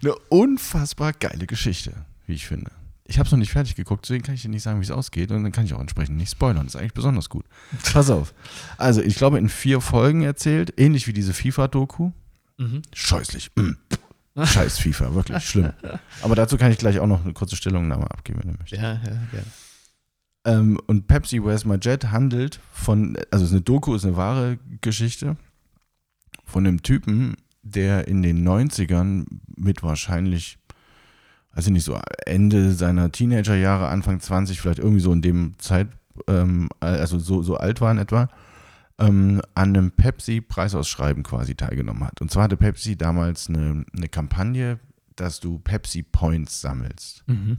Eine 0.00 0.14
unfassbar 0.30 1.12
geile 1.12 1.46
Geschichte, 1.46 1.92
wie 2.26 2.32
ich 2.32 2.46
finde. 2.46 2.70
Ich 3.04 3.18
habe 3.18 3.26
es 3.26 3.30
noch 3.32 3.38
nicht 3.38 3.52
fertig 3.52 3.74
geguckt, 3.74 4.06
deswegen 4.06 4.24
kann 4.24 4.34
ich 4.34 4.40
dir 4.40 4.48
nicht 4.48 4.62
sagen, 4.62 4.80
wie 4.80 4.84
es 4.84 4.90
ausgeht 4.90 5.30
und 5.30 5.42
dann 5.42 5.52
kann 5.52 5.66
ich 5.66 5.74
auch 5.74 5.80
entsprechend 5.80 6.16
nicht 6.16 6.30
spoilern. 6.30 6.64
Das 6.64 6.74
ist 6.74 6.80
eigentlich 6.80 6.94
besonders 6.94 7.28
gut. 7.28 7.44
Pass 7.92 8.08
auf. 8.08 8.32
Also, 8.78 9.02
ich 9.02 9.16
glaube, 9.16 9.38
in 9.38 9.50
vier 9.50 9.82
Folgen 9.82 10.22
erzählt, 10.22 10.72
ähnlich 10.78 11.06
wie 11.06 11.12
diese 11.12 11.34
FIFA-Doku. 11.34 12.12
Mhm. 12.56 12.80
Scheußlich. 12.94 13.50
Mm. 13.56 13.72
Scheiß 14.42 14.78
FIFA, 14.78 15.14
wirklich 15.14 15.44
schlimm. 15.44 15.72
Aber 16.22 16.34
dazu 16.34 16.56
kann 16.56 16.72
ich 16.72 16.78
gleich 16.78 16.98
auch 16.98 17.06
noch 17.06 17.24
eine 17.24 17.34
kurze 17.34 17.56
Stellungnahme 17.56 18.10
abgeben, 18.10 18.40
wenn 18.42 18.52
du 18.52 18.58
möchtest. 18.58 18.80
Ja, 18.80 18.92
ja, 18.94 19.00
gerne. 19.32 19.46
Ähm, 20.48 20.80
und 20.86 21.08
Pepsi 21.08 21.44
Where's 21.44 21.66
My 21.66 21.76
Jet 21.76 22.10
handelt 22.10 22.58
von, 22.72 23.18
also 23.30 23.44
es 23.44 23.50
ist 23.50 23.54
eine 23.54 23.60
Doku, 23.60 23.94
ist 23.94 24.06
eine 24.06 24.16
wahre 24.16 24.58
Geschichte 24.80 25.36
von 26.44 26.66
einem 26.66 26.82
Typen, 26.82 27.36
der 27.62 28.08
in 28.08 28.22
den 28.22 28.48
90ern 28.48 29.26
mit 29.56 29.82
wahrscheinlich, 29.82 30.58
weiß 31.52 31.66
ich 31.66 31.72
nicht, 31.72 31.84
so 31.84 32.00
Ende 32.24 32.72
seiner 32.72 33.12
Teenagerjahre, 33.12 33.88
Anfang 33.88 34.20
20, 34.20 34.58
vielleicht 34.58 34.78
irgendwie 34.78 35.02
so 35.02 35.12
in 35.12 35.20
dem 35.20 35.58
Zeit, 35.58 35.88
ähm, 36.28 36.70
also 36.80 37.18
so, 37.18 37.42
so 37.42 37.58
alt 37.58 37.82
war 37.82 37.92
in 37.92 37.98
etwa, 37.98 38.30
ähm, 38.98 39.42
an 39.54 39.76
einem 39.76 39.90
Pepsi-Preisausschreiben 39.90 41.24
quasi 41.24 41.56
teilgenommen 41.56 42.04
hat. 42.04 42.22
Und 42.22 42.30
zwar 42.30 42.44
hatte 42.44 42.56
Pepsi 42.56 42.96
damals 42.96 43.50
eine, 43.50 43.84
eine 43.94 44.08
Kampagne, 44.08 44.80
dass 45.14 45.40
du 45.40 45.58
Pepsi 45.58 46.02
Points 46.02 46.62
sammelst. 46.62 47.24
Mhm. 47.26 47.58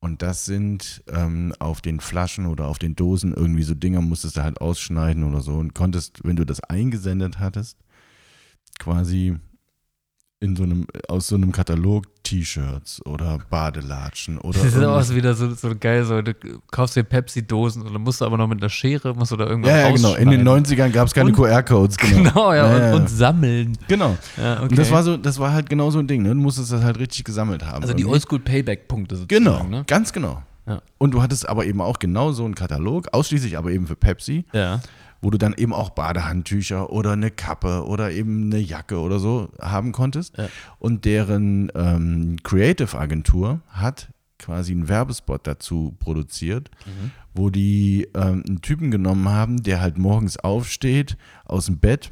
Und 0.00 0.22
das 0.22 0.44
sind 0.44 1.02
ähm, 1.08 1.52
auf 1.58 1.80
den 1.80 1.98
Flaschen 1.98 2.46
oder 2.46 2.66
auf 2.68 2.78
den 2.78 2.94
Dosen 2.94 3.34
irgendwie 3.34 3.64
so 3.64 3.74
Dinger, 3.74 4.00
musstest 4.00 4.36
du 4.36 4.42
halt 4.42 4.60
ausschneiden 4.60 5.24
oder 5.24 5.40
so. 5.40 5.54
Und 5.54 5.74
konntest, 5.74 6.20
wenn 6.24 6.36
du 6.36 6.46
das 6.46 6.60
eingesendet 6.60 7.40
hattest, 7.40 7.78
quasi 8.78 9.36
in 10.40 10.54
so 10.54 10.62
einem, 10.62 10.86
aus 11.08 11.26
so 11.28 11.34
einem 11.34 11.50
Katalog 11.50 12.04
T-Shirts 12.22 13.04
oder 13.06 13.38
Badelatschen 13.50 14.38
oder 14.38 14.58
Das 14.62 14.74
ist 14.74 14.84
auch 14.84 15.02
so 15.02 15.14
wieder 15.16 15.34
so, 15.34 15.52
so 15.52 15.72
geil, 15.78 16.04
so 16.04 16.22
du 16.22 16.32
kaufst 16.70 16.94
dir 16.94 17.02
Pepsi-Dosen 17.02 17.82
und 17.82 17.92
dann 17.92 18.02
musst 18.02 18.20
du 18.20 18.24
aber 18.24 18.36
noch 18.36 18.46
mit 18.46 18.60
einer 18.62 18.68
Schere, 18.70 19.14
musst 19.14 19.32
du 19.32 19.36
da 19.36 19.46
irgendwas 19.46 19.72
ja, 19.72 19.78
ja, 19.88 19.90
genau. 19.90 20.14
In 20.14 20.30
den 20.30 20.46
rausschneiden. 20.46 20.90
90ern 20.90 20.92
gab 20.92 21.08
es 21.08 21.14
keine 21.14 21.32
QR-Codes, 21.32 21.96
genau. 21.98 22.22
Genau, 22.30 22.52
ja, 22.52 22.56
Ja, 22.68 22.74
und, 22.76 22.82
ja, 22.82 22.94
und 22.94 23.10
sammeln. 23.10 23.78
Genau. 23.88 24.16
Ja, 24.36 24.54
okay. 24.58 24.62
Und 24.62 24.78
das 24.78 24.90
war 24.92 25.02
so, 25.02 25.16
das 25.16 25.38
war 25.40 25.52
halt 25.52 25.68
genau 25.68 25.90
so 25.90 25.98
ein 25.98 26.06
Ding, 26.06 26.22
ne? 26.22 26.28
Du 26.30 26.34
musstest 26.36 26.70
das 26.72 26.82
halt 26.84 26.98
richtig 27.00 27.24
gesammelt 27.24 27.64
haben. 27.66 27.82
also 27.82 27.94
die. 27.94 28.04
Oldschool-Payback-Punkte 28.04 29.16
sozusagen. 29.16 29.44
Genau, 29.44 29.64
Ne? 29.64 29.84
ganz 29.86 30.12
genau. 30.12 30.42
Und 30.98 31.14
du 31.14 31.22
hattest 31.22 31.48
aber 31.48 31.64
eben 31.64 31.80
auch 31.80 31.98
genau 31.98 32.30
so 32.32 32.44
einen 32.44 32.54
Katalog, 32.54 33.08
ausschließlich 33.12 33.56
aber 33.56 33.70
eben 33.70 33.86
für 33.86 33.96
Pepsi. 33.96 34.44
Ja. 34.52 34.80
Wo 35.20 35.30
du 35.30 35.38
dann 35.38 35.54
eben 35.54 35.72
auch 35.72 35.90
Badehandtücher 35.90 36.90
oder 36.90 37.12
eine 37.12 37.30
Kappe 37.30 37.84
oder 37.86 38.12
eben 38.12 38.44
eine 38.44 38.58
Jacke 38.58 39.00
oder 39.00 39.18
so 39.18 39.50
haben 39.60 39.92
konntest. 39.92 40.36
Ja. 40.36 40.48
Und 40.78 41.04
deren 41.04 41.70
ähm, 41.74 42.36
Creative 42.44 42.96
Agentur 42.98 43.60
hat 43.68 44.10
quasi 44.38 44.70
einen 44.72 44.88
Werbespot 44.88 45.46
dazu 45.46 45.96
produziert, 45.98 46.70
Mhm. 46.86 47.10
wo 47.34 47.50
die 47.50 48.06
ähm, 48.14 48.44
einen 48.46 48.62
Typen 48.62 48.90
genommen 48.92 49.28
haben, 49.28 49.62
der 49.62 49.80
halt 49.80 49.98
morgens 49.98 50.36
aufsteht 50.38 51.16
aus 51.44 51.66
dem 51.66 51.78
Bett, 51.78 52.10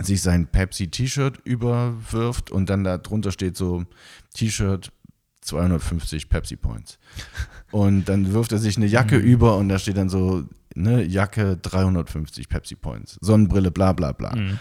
sich 0.00 0.20
sein 0.22 0.46
Pepsi-T-Shirt 0.48 1.38
überwirft 1.44 2.50
und 2.50 2.68
dann 2.70 2.82
da 2.84 2.98
drunter 2.98 3.30
steht 3.32 3.56
so 3.56 3.84
T-Shirt 4.34 4.92
250 5.40 6.28
Pepsi 6.28 6.56
Points. 6.56 6.98
Und 7.70 8.08
dann 8.08 8.32
wirft 8.32 8.52
er 8.52 8.58
sich 8.58 8.76
eine 8.78 8.86
Jacke 8.86 9.16
über 9.18 9.56
und 9.58 9.68
da 9.68 9.78
steht 9.78 9.98
dann 9.98 10.08
so, 10.08 10.44
ne, 10.74 11.02
Jacke 11.04 11.56
350 11.56 12.48
Pepsi 12.48 12.74
Points, 12.76 13.18
Sonnenbrille, 13.20 13.70
bla 13.70 13.92
bla 13.92 14.12
bla. 14.12 14.34
Mhm. 14.36 14.58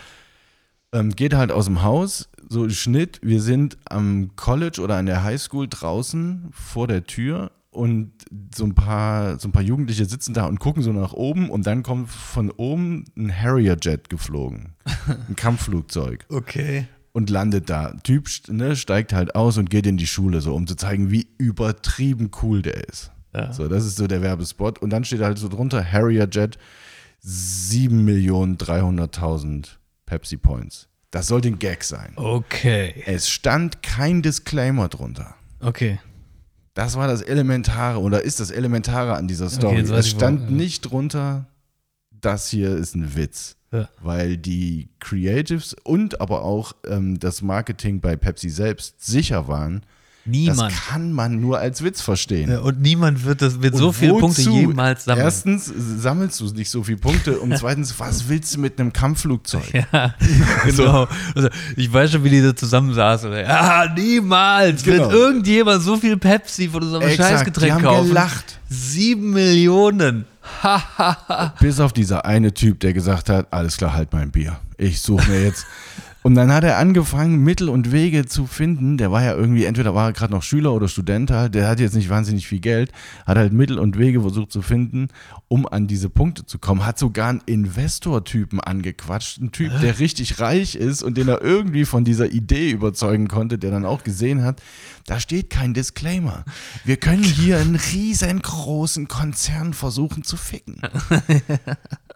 Ähm, 0.93 1.10
geht 1.16 1.34
halt 1.34 1.51
aus 1.51 1.66
dem 1.66 1.84
Haus, 1.84 2.30
so 2.47 2.70
Schnitt, 2.70 3.20
wir 3.22 3.41
sind 3.41 3.78
am 3.89 4.36
College 4.38 4.82
oder 4.82 4.95
an 4.95 5.05
der 5.05 5.24
Highschool 5.24 5.68
draußen 5.68 6.47
vor 6.51 6.88
der 6.88 7.03
Tür 7.03 7.51
und 7.72 8.14
so 8.55 8.64
ein 8.64 8.74
paar, 8.74 9.38
so 9.38 9.49
ein 9.49 9.51
paar 9.51 9.62
Jugendliche 9.62 10.05
sitzen 10.05 10.34
da 10.34 10.45
und 10.45 10.60
gucken 10.60 10.82
so 10.82 10.93
nach 10.93 11.12
oben 11.14 11.49
und 11.49 11.68
dann 11.68 11.84
kommt 11.84 12.10
von 12.10 12.49
oben 12.51 13.03
ein 13.18 13.30
Harrier-Jet 13.32 14.10
geflogen, 14.10 14.76
ein 15.28 15.36
Kampfflugzeug 15.36 16.26
Okay. 16.30 16.88
und 17.12 17.30
landet 17.30 17.70
da. 17.70 17.91
Typ 18.03 18.28
ne, 18.47 18.78
steigt 18.78 19.12
halt 19.12 19.36
aus 19.36 19.58
und 19.58 19.70
geht 19.70 19.86
in 19.86 19.97
die 19.97 20.08
Schule, 20.08 20.39
so 20.39 20.55
um 20.55 20.66
zu 20.68 20.76
zeigen, 20.76 21.12
wie 21.12 21.28
übertrieben 21.38 22.32
cool 22.41 22.62
der 22.62 22.88
ist. 22.88 23.12
Ja. 23.38 23.53
So, 23.53 23.67
das 23.67 23.85
ist 23.85 23.97
so 23.97 24.07
der 24.07 24.23
Werbespot. 24.23 24.79
Und 24.79 24.89
dann 24.89 25.03
steht 25.03 25.21
halt 25.21 25.38
so 25.38 25.47
drunter, 25.47 25.83
Harrier 25.83 26.27
Jet, 26.31 26.57
7.300.000 27.23 29.67
Pepsi 30.05 30.38
Points. 30.38 30.88
Das 31.11 31.27
soll 31.27 31.45
ein 31.45 31.59
Gag 31.59 31.83
sein. 31.83 32.13
Okay. 32.15 33.03
Es 33.05 33.29
stand 33.29 33.83
kein 33.83 34.23
Disclaimer 34.23 34.88
drunter. 34.89 35.35
Okay. 35.59 35.99
Das 36.73 36.95
war 36.95 37.07
das 37.07 37.21
Elementare 37.21 37.99
oder 37.99 38.23
ist 38.23 38.39
das 38.39 38.49
Elementare 38.51 39.15
an 39.15 39.27
dieser 39.27 39.49
Story. 39.49 39.89
weiß 39.89 39.99
es 39.99 40.09
stand 40.09 40.49
ja. 40.49 40.55
nicht 40.55 40.81
drunter, 40.81 41.45
das 42.11 42.49
hier 42.49 42.75
ist 42.75 42.95
ein 42.95 43.15
Witz. 43.15 43.57
Ja. 43.71 43.89
Weil 44.01 44.38
die 44.38 44.89
Creatives 44.99 45.75
und 45.83 46.21
aber 46.21 46.43
auch 46.43 46.73
ähm, 46.85 47.19
das 47.19 47.41
Marketing 47.41 47.99
bei 47.99 48.15
Pepsi 48.15 48.49
selbst 48.49 49.03
sicher 49.03 49.47
waren, 49.47 49.81
Niemand. 50.28 50.71
das 50.73 50.86
kann 50.88 51.11
man 51.11 51.39
nur 51.39 51.57
als 51.59 51.84
Witz 51.84 52.01
verstehen. 52.01 52.57
Und 52.59 52.82
niemand 52.82 53.23
wird, 53.25 53.41
das, 53.41 53.53
so 53.73 53.88
Und 53.88 53.93
viele 53.93 54.13
Punkte 54.13 54.41
wozu? 54.45 54.55
jemals 54.57 55.05
sammeln. 55.05 55.25
Erstens 55.25 55.71
sammelst 55.99 56.39
du 56.39 56.45
nicht 56.53 56.69
so 56.69 56.84
viele 56.84 56.97
Punkte 56.97 57.39
und 57.39 57.57
zweitens, 57.57 57.99
was 57.99 58.28
willst 58.30 58.55
du 58.55 58.59
mit 58.59 58.80
einem 58.80 58.93
Kampfflugzeug? 58.93 59.63
Ja, 59.91 60.13
genau. 60.65 61.07
Also, 61.36 61.49
ich 61.75 61.91
weiß 61.91 62.11
schon, 62.11 62.23
wie 62.23 62.30
die 62.30 62.41
da 62.41 62.55
zusammensaßen. 62.55 63.32
Ja, 63.34 63.86
niemals 63.95 64.84
Genau. 64.84 65.03
wird 65.03 65.13
irgendjemand 65.13 65.82
so 65.84 65.97
viel 65.97 66.17
Pepsi 66.17 66.67
von 66.69 66.84
unserem 66.84 67.03
Exakt, 67.03 67.30
Scheißgetränk 67.32 67.65
die 67.67 67.71
haben 67.73 67.84
kaufen. 67.84 68.07
gelacht. 68.09 68.59
Sieben 68.69 69.32
Millionen. 69.32 70.25
Bis 71.59 71.80
auf 71.80 71.93
dieser 71.93 72.25
eine 72.25 72.53
Typ, 72.53 72.80
der 72.80 72.93
gesagt 72.93 73.30
hat, 73.30 73.47
alles 73.51 73.78
klar, 73.78 73.93
halt 73.93 74.13
mein 74.13 74.32
Bier. 74.32 74.57
Ich 74.78 75.01
suche 75.01 75.30
mir 75.30 75.43
jetzt. 75.43 75.65
Und 76.24 76.36
dann 76.36 76.51
hat 76.51 76.63
er 76.63 76.78
angefangen, 76.78 77.43
Mittel 77.43 77.70
und 77.70 77.91
Wege 77.91 78.26
zu 78.26 78.47
finden. 78.47 78.97
Der 78.97 79.11
war 79.11 79.24
ja 79.24 79.34
irgendwie, 79.34 79.65
entweder 79.65 79.95
war 79.95 80.09
er 80.09 80.13
gerade 80.13 80.34
noch 80.34 80.43
Schüler 80.43 80.74
oder 80.74 80.88
Student 80.88 81.32
halt, 81.32 81.55
der 81.55 81.68
hat 81.68 81.80
jetzt 81.80 81.95
nicht 81.95 82.09
wahnsinnig 82.09 82.47
viel 82.47 82.59
Geld, 82.59 82.91
hat 83.26 83.38
halt 83.38 83.53
Mittel 83.53 83.80
und 83.80 83.97
Wege 83.97 84.22
versucht 84.22 84.51
zu 84.51 84.61
finden, 84.61 85.07
um 85.47 85.68
an 85.68 85.88
diese 85.88 86.09
Punkte 86.09 86.45
zu 86.45 86.59
kommen. 86.59 86.86
Hat 86.86 86.99
sogar 86.99 87.30
einen 87.30 87.41
Investor-Typen 87.45 88.59
angequatscht, 88.59 89.39
einen 89.39 89.51
Typ, 89.51 89.72
der 89.82 89.99
richtig 89.99 90.39
reich 90.39 90.76
ist 90.76 91.03
und 91.03 91.18
den 91.18 91.30
er 91.30 91.41
irgendwie 91.41 91.86
von 91.86 92.03
dieser 92.03 92.30
Idee 92.32 92.72
überzeugen 92.72 93.28
konnte, 93.28 93.57
der 93.57 93.72
dann 93.72 93.86
auch 93.86 94.03
gesehen 94.03 94.43
hat, 94.43 94.61
da 95.05 95.20
steht 95.20 95.49
kein 95.49 95.74
Disclaimer. 95.74 96.43
Wir 96.84 96.97
können 96.97 97.24
hier 97.24 97.59
einen 97.59 97.76
riesengroßen 97.76 99.07
Konzern 99.07 99.74
versuchen 99.74 100.24
zu 100.24 100.36
ficken. 100.36 100.82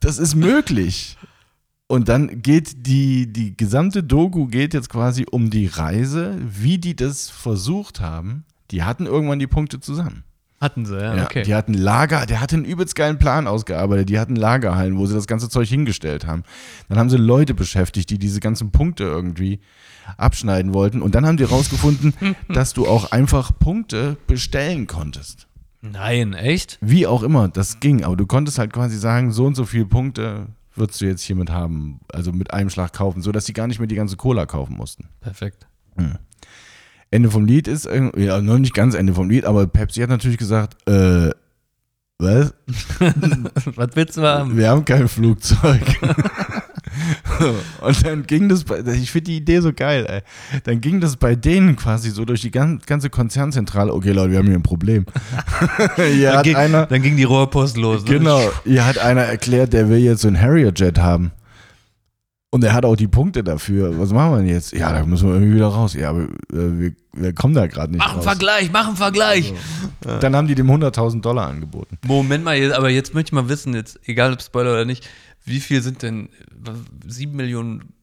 Das 0.01 0.17
ist 0.17 0.35
möglich. 0.35 1.17
Und 1.91 2.07
dann 2.07 2.41
geht 2.41 2.87
die, 2.87 3.27
die 3.27 3.57
gesamte 3.57 4.01
Doku 4.01 4.47
geht 4.47 4.73
jetzt 4.73 4.87
quasi 4.87 5.25
um 5.29 5.49
die 5.49 5.67
Reise, 5.67 6.37
wie 6.39 6.77
die 6.77 6.95
das 6.95 7.29
versucht 7.29 7.99
haben. 7.99 8.45
Die 8.71 8.83
hatten 8.83 9.07
irgendwann 9.07 9.39
die 9.39 9.47
Punkte 9.47 9.81
zusammen. 9.81 10.23
Hatten 10.61 10.85
sie, 10.85 10.95
ja, 10.95 11.17
Ja, 11.17 11.23
okay. 11.25 11.43
Die 11.43 11.53
hatten 11.53 11.73
Lager, 11.73 12.25
der 12.25 12.39
hatte 12.39 12.55
einen 12.55 12.63
übelst 12.63 12.95
geilen 12.95 13.17
Plan 13.19 13.45
ausgearbeitet. 13.45 14.07
Die 14.07 14.19
hatten 14.21 14.37
Lagerhallen, 14.37 14.97
wo 14.97 15.05
sie 15.05 15.15
das 15.15 15.27
ganze 15.27 15.49
Zeug 15.49 15.67
hingestellt 15.67 16.25
haben. 16.25 16.43
Dann 16.87 16.97
haben 16.97 17.09
sie 17.09 17.17
Leute 17.17 17.53
beschäftigt, 17.53 18.09
die 18.09 18.17
diese 18.17 18.39
ganzen 18.39 18.71
Punkte 18.71 19.03
irgendwie 19.03 19.59
abschneiden 20.15 20.73
wollten. 20.73 21.01
Und 21.01 21.13
dann 21.13 21.25
haben 21.25 21.35
die 21.35 21.43
rausgefunden, 21.43 22.13
dass 22.47 22.71
du 22.71 22.87
auch 22.87 23.11
einfach 23.11 23.51
Punkte 23.59 24.15
bestellen 24.27 24.87
konntest. 24.87 25.49
Nein, 25.81 26.31
echt? 26.31 26.77
Wie 26.79 27.05
auch 27.05 27.21
immer, 27.21 27.49
das 27.49 27.81
ging. 27.81 28.05
Aber 28.05 28.15
du 28.15 28.25
konntest 28.25 28.59
halt 28.59 28.71
quasi 28.71 28.97
sagen, 28.97 29.33
so 29.33 29.45
und 29.45 29.55
so 29.55 29.65
viele 29.65 29.87
Punkte 29.87 30.47
würdest 30.81 30.99
du 30.99 31.05
jetzt 31.05 31.21
hiermit 31.21 31.49
haben. 31.49 32.01
Also 32.11 32.33
mit 32.33 32.53
einem 32.53 32.69
Schlag 32.69 32.91
kaufen, 32.91 33.21
sodass 33.21 33.45
sie 33.45 33.53
gar 33.53 33.67
nicht 33.67 33.79
mehr 33.79 33.87
die 33.87 33.95
ganze 33.95 34.17
Cola 34.17 34.45
kaufen 34.45 34.75
mussten. 34.75 35.07
Perfekt. 35.21 35.67
Ende 37.11 37.29
vom 37.29 37.45
Lied 37.45 37.67
ist, 37.67 37.85
ja, 37.85 38.41
noch 38.41 38.57
nicht 38.57 38.73
ganz 38.73 38.95
Ende 38.95 39.13
vom 39.13 39.29
Lied, 39.29 39.45
aber 39.45 39.67
Pepsi 39.67 40.01
hat 40.01 40.09
natürlich 40.09 40.37
gesagt, 40.37 40.75
äh, 40.89 41.29
was? 42.17 42.53
Was 43.75 43.95
willst 43.95 44.17
du 44.17 44.21
haben? 44.21 44.55
Wir 44.55 44.69
haben 44.69 44.85
kein 44.85 45.07
Flugzeug. 45.07 45.81
Und 47.81 48.05
dann 48.05 48.27
ging 48.27 48.49
das, 48.49 48.63
bei, 48.63 48.79
ich 48.79 49.11
finde 49.11 49.31
die 49.31 49.37
Idee 49.37 49.59
so 49.61 49.71
geil, 49.73 50.05
ey. 50.07 50.21
Dann 50.63 50.81
ging 50.81 50.99
das 50.99 51.17
bei 51.17 51.35
denen 51.35 51.75
quasi 51.75 52.09
so 52.09 52.25
durch 52.25 52.41
die 52.41 52.51
gan- 52.51 52.79
ganze 52.85 53.09
Konzernzentrale. 53.09 53.93
Okay, 53.93 54.11
Leute, 54.11 54.31
wir 54.31 54.39
haben 54.39 54.47
hier 54.47 54.55
ein 54.55 54.63
Problem. 54.63 55.05
hier 55.95 56.31
Dann 56.33 56.43
ging, 56.43 56.55
einer, 56.55 56.85
dann 56.85 57.01
ging 57.01 57.17
die 57.17 57.23
Rohrpost 57.23 57.77
los. 57.77 58.03
ne? 58.03 58.09
genau, 58.09 58.41
hier 58.65 58.85
hat 58.85 58.97
einer 58.97 59.21
erklärt, 59.21 59.73
der 59.73 59.89
will 59.89 59.99
jetzt 59.99 60.21
so 60.21 60.27
ein 60.27 60.39
Harrier-Jet 60.39 60.99
haben. 60.99 61.31
Und 62.53 62.65
er 62.65 62.73
hat 62.73 62.83
auch 62.83 62.97
die 62.97 63.07
Punkte 63.07 63.45
dafür. 63.45 63.97
Was 63.97 64.11
machen 64.11 64.31
wir 64.33 64.37
denn 64.39 64.47
jetzt? 64.49 64.73
Ja, 64.73 64.91
da 64.91 65.05
müssen 65.05 65.29
wir 65.29 65.35
irgendwie 65.35 65.55
wieder 65.55 65.67
raus. 65.67 65.93
Ja, 65.93 66.09
aber 66.09 66.23
äh, 66.23 66.27
wir, 66.51 66.91
wir 67.13 67.33
kommen 67.33 67.53
da 67.53 67.65
gerade 67.67 67.91
nicht 67.93 67.99
Mach 67.99 68.09
einen 68.09 68.17
raus. 68.17 68.25
Vergleich, 68.25 68.69
mach 68.73 68.87
einen 68.87 68.97
Vergleich. 68.97 69.53
Dann 70.19 70.35
haben 70.35 70.47
die 70.47 70.55
dem 70.55 70.69
100.000 70.69 71.21
Dollar 71.21 71.47
angeboten. 71.47 71.97
Moment 72.05 72.43
mal, 72.43 72.73
aber 72.73 72.89
jetzt 72.89 73.13
möchte 73.13 73.29
ich 73.29 73.33
mal 73.33 73.47
wissen, 73.47 73.73
jetzt, 73.73 74.01
egal 74.05 74.33
ob 74.33 74.41
Spoiler 74.41 74.71
oder 74.73 74.83
nicht, 74.83 75.07
wie 75.45 75.59
viel 75.59 75.81
sind 75.81 76.01
denn 76.03 76.29
7 77.07 77.35
Millionen 77.35 77.93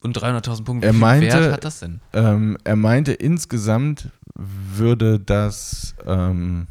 und 0.00 0.16
300.000 0.16 0.64
Punkte? 0.64 0.86
Er 0.86 0.92
meinte- 0.92 1.26
Wert 1.28 1.52
hat 1.52 1.64
das 1.64 1.80
denn? 1.80 2.00
Ähm, 2.12 2.56
er 2.64 2.76
meinte, 2.76 3.12
insgesamt 3.12 4.08
würde 4.34 5.18
das, 5.18 5.94
ähm, 6.06 6.66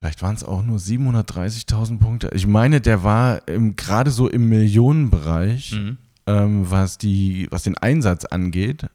vielleicht 0.00 0.22
waren 0.22 0.34
es 0.34 0.44
auch 0.44 0.62
nur 0.62 0.78
730.000 0.78 1.98
Punkte. 1.98 2.30
Ich 2.34 2.46
meine, 2.46 2.80
der 2.80 3.02
war 3.02 3.40
gerade 3.76 4.10
so 4.10 4.28
im 4.28 4.48
Millionenbereich, 4.48 5.72
Mhm. 5.72 5.96
ähm, 6.26 6.70
was, 6.70 6.98
die, 6.98 7.48
was 7.50 7.62
den 7.64 7.76
Einsatz 7.78 8.24
angeht. 8.24 8.86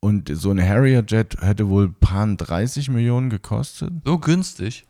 Und 0.00 0.30
so 0.34 0.50
ein 0.50 0.60
Harrier-Jet 0.62 1.40
hätte 1.40 1.68
wohl 1.70 1.88
paar 1.90 2.26
30 2.26 2.90
Millionen 2.90 3.30
gekostet. 3.30 3.90
So 4.04 4.18
günstig. 4.18 4.84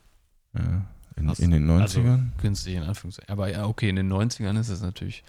Ja, 0.55 0.87
in, 1.17 1.29
in 1.39 1.51
den 1.51 1.71
90ern. 1.71 1.81
Also, 1.81 2.03
günstig 2.41 2.75
in 2.75 2.83
Anführungszeichen. 2.83 3.31
Aber 3.31 3.51
ja, 3.51 3.67
okay, 3.67 3.89
in 3.89 3.97
den 3.97 4.13
90ern 4.13 4.59
ist 4.59 4.69
es 4.69 4.83
natürlich. 4.83 5.25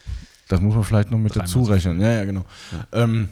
Das 0.48 0.62
muss 0.62 0.76
man 0.76 0.84
vielleicht 0.84 1.12
noch 1.12 1.18
mit 1.18 1.36
dazu 1.36 1.64
rechnen. 1.64 2.00
Ja, 2.00 2.12
ja, 2.12 2.26
genau. 2.26 2.46
Ähm, 2.92 3.30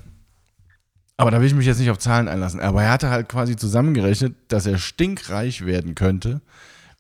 aber 1.18 1.32
da 1.32 1.40
will 1.40 1.48
ich 1.48 1.54
mich 1.54 1.68
jetzt 1.68 1.80
nicht 1.80 1.92
auf 1.92 2.00
Zahlen 2.00 2.28
einlassen. 2.28 2.60
Aber 2.60 2.84
er 2.84 2.92
hatte 2.92 3.10
halt 3.10 3.30
quasi 3.30 3.56
zusammengerechnet, 3.56 4.36
dass 4.48 4.66
er 4.66 4.78
stinkreich 4.78 5.66
werden 5.66 5.94
könnte, 5.96 6.42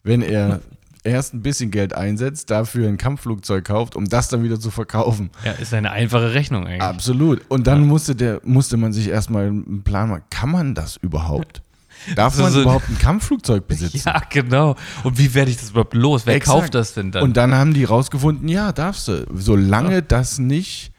wenn 0.04 0.22
er 0.22 0.62
erst 1.04 1.34
ein 1.34 1.42
bisschen 1.42 1.72
Geld 1.72 1.94
einsetzt, 1.94 2.50
dafür 2.50 2.88
ein 2.88 2.98
Kampfflugzeug 2.98 3.66
kauft, 3.66 3.96
um 3.96 4.08
das 4.08 4.30
dann 4.30 4.44
wieder 4.44 4.60
zu 4.60 4.72
verkaufen. 4.72 5.32
Ja, 5.44 5.54
ist 5.54 5.74
eine 5.74 5.92
einfache 5.92 6.34
Rechnung 6.34 6.66
eigentlich. 6.68 6.82
Absolut. 6.82 7.42
Und 7.50 7.68
dann 7.68 7.86
musste, 7.86 8.16
der, 8.16 8.40
musste 8.44 8.78
man 8.78 8.94
sich 8.94 9.10
erstmal 9.10 9.48
einen 9.48 9.84
Plan 9.84 10.10
machen. 10.10 10.24
Kann 10.30 10.52
man 10.52 10.76
das 10.76 10.98
überhaupt? 10.98 11.63
Darf 12.16 12.34
Also 12.34 12.44
man 12.44 12.52
so- 12.52 12.62
überhaupt 12.62 12.90
ein 12.90 12.98
Kampfflugzeug 12.98 13.68
besitzen? 13.68 14.02
Ja, 14.06 14.22
genau. 14.30 14.76
Und 15.04 15.18
wie 15.18 15.34
werde 15.34 15.52
ich 15.52 15.58
das 15.58 15.70
überhaupt 15.72 15.94
los? 15.94 16.26
Wer 16.26 16.36
Exakt. 16.36 16.60
kauft 16.60 16.76
das 16.76 16.94
denn 16.94 17.12
dann? 17.12 17.24
Und 17.24 17.38
dann 17.38 17.54
haben 17.54 17.74
die 17.74 17.84
rausgefunden, 17.84 18.48
ja, 18.48 18.72
darfst 18.72 19.08
du. 19.08 19.26
Solange 19.34 20.02
das 20.02 20.40
nicht, 20.40 20.92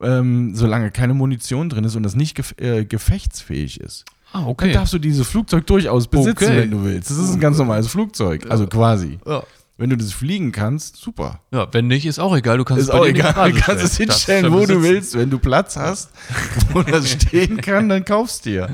ähm, 0.00 0.54
solange 0.54 0.90
keine 0.90 1.14
Munition 1.14 1.68
drin 1.68 1.84
ist 1.84 1.96
und 1.96 2.02
das 2.02 2.14
nicht 2.14 2.34
gef 2.34 2.54
äh, 2.58 2.84
gefechtsfähig 2.84 3.80
ist, 3.80 4.04
ah, 4.32 4.40
dann 4.40 4.48
okay. 4.48 4.72
darfst 4.72 4.92
du 4.92 4.98
dieses 4.98 5.26
Flugzeug 5.28 5.66
durchaus 5.66 6.08
besitzen, 6.08 6.44
Okay. 6.44 6.56
wenn 6.56 6.70
du 6.70 6.84
willst. 6.84 7.10
Das 7.10 7.18
ist 7.18 7.32
ein 7.32 7.40
ganz 7.40 7.58
normales 7.58 7.88
Flugzeug. 7.88 8.46
Also 8.50 8.66
quasi. 8.66 9.18
Ja. 9.26 9.42
Wenn 9.76 9.90
du 9.90 9.96
das 9.96 10.12
fliegen 10.12 10.52
kannst, 10.52 10.96
super. 10.96 11.40
ja, 11.50 11.66
wenn 11.72 11.88
nicht, 11.88 12.06
ist 12.06 12.20
auch 12.20 12.36
egal. 12.36 12.58
Du 12.58 12.64
kannst 12.64 12.82
Ist 12.82 12.88
es 12.90 12.94
auch 12.94 13.04
egal. 13.04 13.50
Du 13.50 13.60
kannst 13.60 13.82
es 13.82 13.94
stellen. 13.94 14.10
hinstellen, 14.10 14.52
wo 14.52 14.64
du 14.66 14.82
willst. 14.82 15.18
Wenn 15.18 15.30
du 15.30 15.38
Platz 15.38 15.76
hast, 15.76 16.10
wo 16.72 16.82
das 16.82 17.10
stehen 17.10 17.60
kann, 17.60 17.88
dann 17.88 18.04
kaufst 18.04 18.44
dir. 18.44 18.68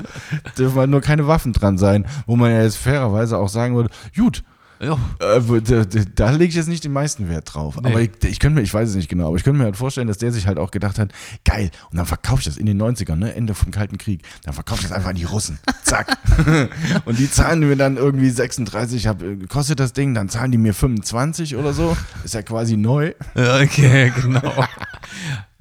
Dürfen 0.59 0.77
halt 0.77 0.91
nur 0.91 1.01
keine 1.01 1.25
Waffen 1.25 1.53
dran 1.53 1.79
sein. 1.79 2.05
Wo 2.27 2.35
man 2.35 2.51
ja 2.51 2.61
jetzt 2.61 2.77
fairerweise 2.77 3.39
auch 3.39 3.49
sagen 3.49 3.75
würde, 3.75 3.89
gut, 4.15 4.43
Ja, 4.81 4.97
Äh, 5.19 6.05
da, 6.15 6.31
lege 6.31 6.45
ich 6.45 6.55
jetzt 6.55 6.67
nicht 6.67 6.83
den 6.83 6.91
meisten 6.91 7.29
Wert 7.29 7.53
drauf. 7.53 7.79
Nee. 7.79 7.89
Aber 7.89 8.01
ich, 8.01 8.11
ich 8.23 8.39
könnte 8.39 8.55
mir, 8.55 8.63
ich 8.63 8.73
weiß 8.73 8.89
es 8.89 8.95
nicht 8.95 9.09
genau, 9.09 9.27
aber 9.27 9.37
ich 9.37 9.43
könnte 9.43 9.59
mir 9.59 9.65
halt 9.65 9.77
vorstellen, 9.77 10.07
dass 10.07 10.17
der 10.17 10.31
sich 10.31 10.47
halt 10.47 10.57
auch 10.57 10.71
gedacht 10.71 10.97
hat, 10.97 11.11
geil, 11.45 11.69
und 11.91 11.97
dann 11.97 12.07
verkaufe 12.07 12.39
ich 12.39 12.45
das 12.45 12.57
in 12.57 12.65
den 12.65 12.81
90ern, 12.81 13.15
ne, 13.15 13.35
Ende 13.35 13.53
vom 13.53 13.71
Kalten 13.71 13.99
Krieg, 13.99 14.23
dann 14.43 14.55
verkaufe 14.55 14.81
ich 14.81 14.87
das 14.87 14.97
einfach 14.97 15.11
an 15.11 15.15
die 15.15 15.25
Russen. 15.25 15.59
Zack. 15.83 16.17
und 17.05 17.19
die 17.19 17.29
zahlen 17.29 17.59
mir 17.59 17.75
dann 17.75 17.97
irgendwie 17.97 18.29
36, 18.29 19.05
hab, 19.05 19.21
äh, 19.21 19.35
kostet 19.47 19.79
das 19.79 19.93
Ding, 19.93 20.15
dann 20.15 20.29
zahlen 20.29 20.51
die 20.51 20.57
mir 20.57 20.73
25 20.73 21.55
oder 21.57 21.73
so. 21.73 21.95
Ist 22.23 22.33
ja 22.33 22.41
quasi 22.41 22.75
neu. 22.75 23.13
Ja, 23.35 23.59
okay, 23.59 24.11
genau. 24.21 24.65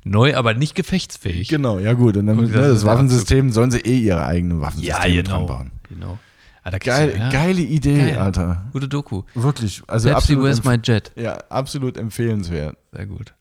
Neu, 0.03 0.35
aber 0.35 0.55
nicht 0.55 0.75
gefechtsfähig. 0.75 1.49
Genau, 1.49 1.79
ja 1.79 1.93
gut. 1.93 2.17
Und 2.17 2.27
dann 2.27 2.39
Und 2.39 2.47
ne, 2.47 2.53
das 2.53 2.63
das, 2.63 2.77
ist 2.79 2.83
der 2.85 2.93
Waffensystem 2.93 3.53
sollen 3.53 3.71
sie 3.71 3.81
eh 3.81 3.99
ihre 3.99 4.25
eigenen 4.25 4.63
Waffensysteme 4.63 5.23
dran 5.23 5.47
bauen. 5.47 5.71
genau. 5.89 6.19
Ah, 6.63 6.71
da 6.71 6.79
kriegst 6.79 6.99
Geil, 6.99 7.17
ja, 7.19 7.31
Geile 7.31 7.63
Idee, 7.63 7.99
Geil. 7.99 8.19
Alter. 8.19 8.67
Gute 8.73 8.89
Doku. 8.89 9.23
Wirklich. 9.35 9.83
Also 9.87 10.09
Pepsi, 10.09 10.17
absolut, 10.17 10.45
where's 10.45 10.65
my 10.65 10.77
jet? 10.83 11.13
ja, 11.17 11.39
absolut 11.49 11.97
empfehlenswert. 11.97 12.77
Sehr 12.93 13.07
gut. 13.07 13.35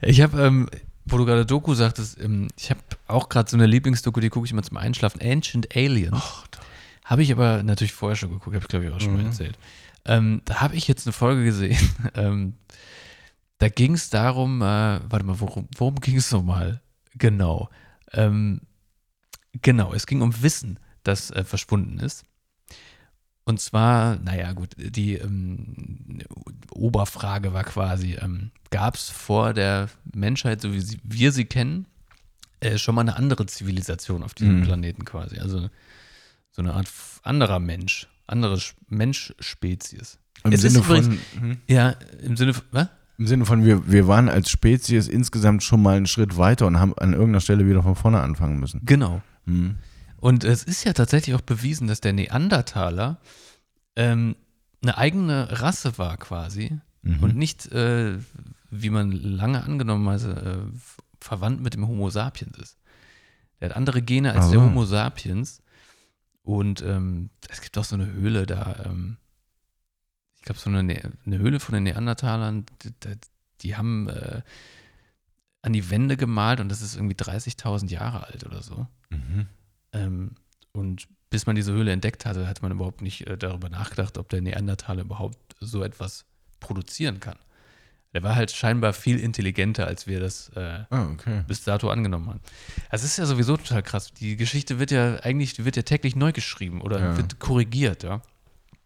Ich 0.00 0.20
habe, 0.20 0.42
ähm, 0.42 0.68
wo 1.04 1.18
du 1.18 1.24
gerade 1.24 1.46
Doku 1.46 1.74
sagtest, 1.74 2.20
ähm, 2.20 2.48
ich 2.58 2.70
habe 2.70 2.80
auch 3.06 3.28
gerade 3.28 3.48
so 3.50 3.56
eine 3.56 3.66
Lieblingsdoku, 3.66 4.20
die 4.20 4.28
gucke 4.28 4.46
ich 4.46 4.52
immer 4.52 4.62
zum 4.62 4.76
Einschlafen. 4.76 5.20
Ancient 5.22 5.74
Aliens. 5.76 6.44
habe 7.04 7.22
ich 7.22 7.30
aber 7.30 7.62
natürlich 7.62 7.92
vorher 7.92 8.16
schon 8.16 8.30
geguckt, 8.30 8.54
habe 8.54 8.64
ich 8.64 8.68
glaube 8.68 8.86
ich 8.86 8.92
auch 8.92 9.00
schon 9.00 9.14
mal 9.14 9.24
erzählt. 9.24 9.56
Ähm, 10.04 10.42
da 10.44 10.60
habe 10.60 10.74
ich 10.74 10.88
jetzt 10.88 11.06
eine 11.06 11.12
Folge 11.12 11.44
gesehen. 11.44 11.78
ähm, 12.14 12.54
da 13.58 13.68
ging 13.68 13.94
es 13.94 14.10
darum, 14.10 14.60
äh, 14.62 14.64
warte 15.08 15.24
mal, 15.24 15.38
worum, 15.40 15.68
worum 15.76 15.94
ging 16.00 16.16
es 16.16 16.30
nochmal? 16.32 16.82
Genau. 17.16 17.70
Ähm, 18.12 18.60
genau, 19.62 19.94
es 19.94 20.06
ging 20.06 20.20
um 20.20 20.42
Wissen, 20.42 20.78
das 21.04 21.30
äh, 21.30 21.44
verschwunden 21.44 21.98
ist. 22.00 22.24
Und 23.46 23.60
zwar, 23.60 24.16
naja, 24.16 24.52
gut, 24.52 24.70
die 24.78 25.14
ähm, 25.14 26.18
Oberfrage 26.72 27.52
war 27.52 27.64
quasi, 27.64 28.14
ähm, 28.20 28.50
gab 28.70 28.94
es 28.96 29.10
vor 29.10 29.52
der 29.52 29.88
Menschheit, 30.14 30.60
so 30.62 30.72
wie 30.72 30.80
sie, 30.80 30.98
wir 31.04 31.30
sie 31.30 31.44
kennen, 31.44 31.86
äh, 32.60 32.78
schon 32.78 32.94
mal 32.94 33.02
eine 33.02 33.16
andere 33.16 33.44
Zivilisation 33.46 34.22
auf 34.22 34.32
diesem 34.34 34.60
Mhm. 34.60 34.64
Planeten 34.64 35.04
quasi? 35.04 35.38
Also 35.38 35.68
so 36.52 36.62
eine 36.62 36.72
Art 36.72 36.88
anderer 37.22 37.58
Mensch, 37.60 38.08
andere 38.26 38.54
Sch- 38.56 38.74
Menschspezies. 38.88 40.18
Im 40.44 40.52
Es 40.52 40.62
Sinne 40.62 40.78
ist 40.78 40.84
übrigens- 40.86 41.06
von. 41.34 41.40
Hm? 41.42 41.56
Ja, 41.68 41.90
im 42.22 42.36
Sinne 42.36 42.54
von, 42.54 42.64
was? 42.70 42.88
Im 43.18 43.26
Sinne 43.26 43.44
von, 43.44 43.64
wir, 43.64 43.90
wir 43.90 44.08
waren 44.08 44.28
als 44.28 44.50
Spezies 44.50 45.06
insgesamt 45.08 45.62
schon 45.62 45.82
mal 45.82 45.96
einen 45.96 46.06
Schritt 46.06 46.36
weiter 46.36 46.66
und 46.66 46.80
haben 46.80 46.94
an 46.98 47.12
irgendeiner 47.12 47.40
Stelle 47.40 47.66
wieder 47.68 47.82
von 47.82 47.94
vorne 47.94 48.20
anfangen 48.20 48.58
müssen. 48.58 48.80
Genau. 48.84 49.22
Hm. 49.46 49.76
Und 50.24 50.42
es 50.42 50.64
ist 50.64 50.84
ja 50.84 50.94
tatsächlich 50.94 51.34
auch 51.34 51.42
bewiesen, 51.42 51.86
dass 51.86 52.00
der 52.00 52.14
Neandertaler 52.14 53.20
ähm, 53.94 54.36
eine 54.82 54.96
eigene 54.96 55.60
Rasse 55.60 55.98
war 55.98 56.16
quasi 56.16 56.78
Mhm. 57.02 57.22
und 57.22 57.36
nicht, 57.36 57.70
äh, 57.72 58.16
wie 58.70 58.88
man 58.88 59.12
lange 59.12 59.62
angenommen 59.62 60.08
hat, 60.08 60.22
äh, 60.24 60.56
verwandt 61.20 61.60
mit 61.60 61.74
dem 61.74 61.86
Homo 61.86 62.08
sapiens 62.08 62.56
ist. 62.56 62.78
Der 63.60 63.68
hat 63.68 63.76
andere 63.76 64.00
Gene 64.00 64.32
als 64.32 64.46
Ach 64.46 64.50
der. 64.52 64.62
Homo 64.62 64.86
sapiens. 64.86 65.60
Und 66.42 66.80
ähm, 66.80 67.28
es 67.50 67.60
gibt 67.60 67.76
auch 67.76 67.84
so 67.84 67.94
eine 67.96 68.10
Höhle 68.10 68.46
da, 68.46 68.84
ähm, 68.86 69.18
ich 70.36 70.42
glaube, 70.46 70.58
so 70.58 70.70
eine, 70.70 70.82
Ne- 70.82 71.12
eine 71.26 71.36
Höhle 71.38 71.60
von 71.60 71.74
den 71.74 71.82
Neandertalern, 71.82 72.64
die, 72.82 72.92
die- 72.92 73.18
die 73.60 73.76
haben 73.76 74.08
äh, 74.08 74.40
an 75.60 75.74
die 75.74 75.90
Wände 75.90 76.16
gemalt 76.16 76.60
und 76.60 76.70
das 76.70 76.80
ist 76.80 76.96
irgendwie 76.96 77.14
30.000 77.16 77.90
Jahre 77.90 78.26
alt 78.26 78.44
oder 78.46 78.62
so. 78.62 78.86
Mhm. 79.10 79.48
Ähm, 79.94 80.32
und 80.72 81.06
bis 81.30 81.46
man 81.46 81.56
diese 81.56 81.72
Höhle 81.72 81.92
entdeckt 81.92 82.26
hatte, 82.26 82.46
hat 82.46 82.62
man 82.62 82.72
überhaupt 82.72 83.00
nicht 83.00 83.26
äh, 83.26 83.36
darüber 83.38 83.68
nachgedacht, 83.70 84.18
ob 84.18 84.28
der 84.28 84.40
Neandertaler 84.42 85.02
überhaupt 85.02 85.38
so 85.60 85.82
etwas 85.82 86.24
produzieren 86.60 87.20
kann. 87.20 87.36
Der 88.12 88.22
war 88.22 88.36
halt 88.36 88.52
scheinbar 88.52 88.92
viel 88.92 89.18
intelligenter, 89.18 89.86
als 89.88 90.06
wir 90.06 90.20
das 90.20 90.48
äh, 90.54 90.84
Ah, 90.90 91.08
okay. 91.12 91.42
bis 91.48 91.64
dato 91.64 91.90
angenommen 91.90 92.28
haben. 92.28 92.40
Das 92.90 93.02
ist 93.02 93.16
ja 93.18 93.26
sowieso 93.26 93.56
total 93.56 93.82
krass. 93.82 94.12
Die 94.14 94.36
Geschichte 94.36 94.78
wird 94.78 94.92
ja 94.92 95.16
eigentlich, 95.20 95.64
wird 95.64 95.74
ja 95.76 95.82
täglich 95.82 96.14
neu 96.14 96.30
geschrieben 96.30 96.80
oder 96.80 97.00
Ja. 97.00 97.16
wird 97.16 97.40
korrigiert, 97.40 98.04
ja. 98.04 98.22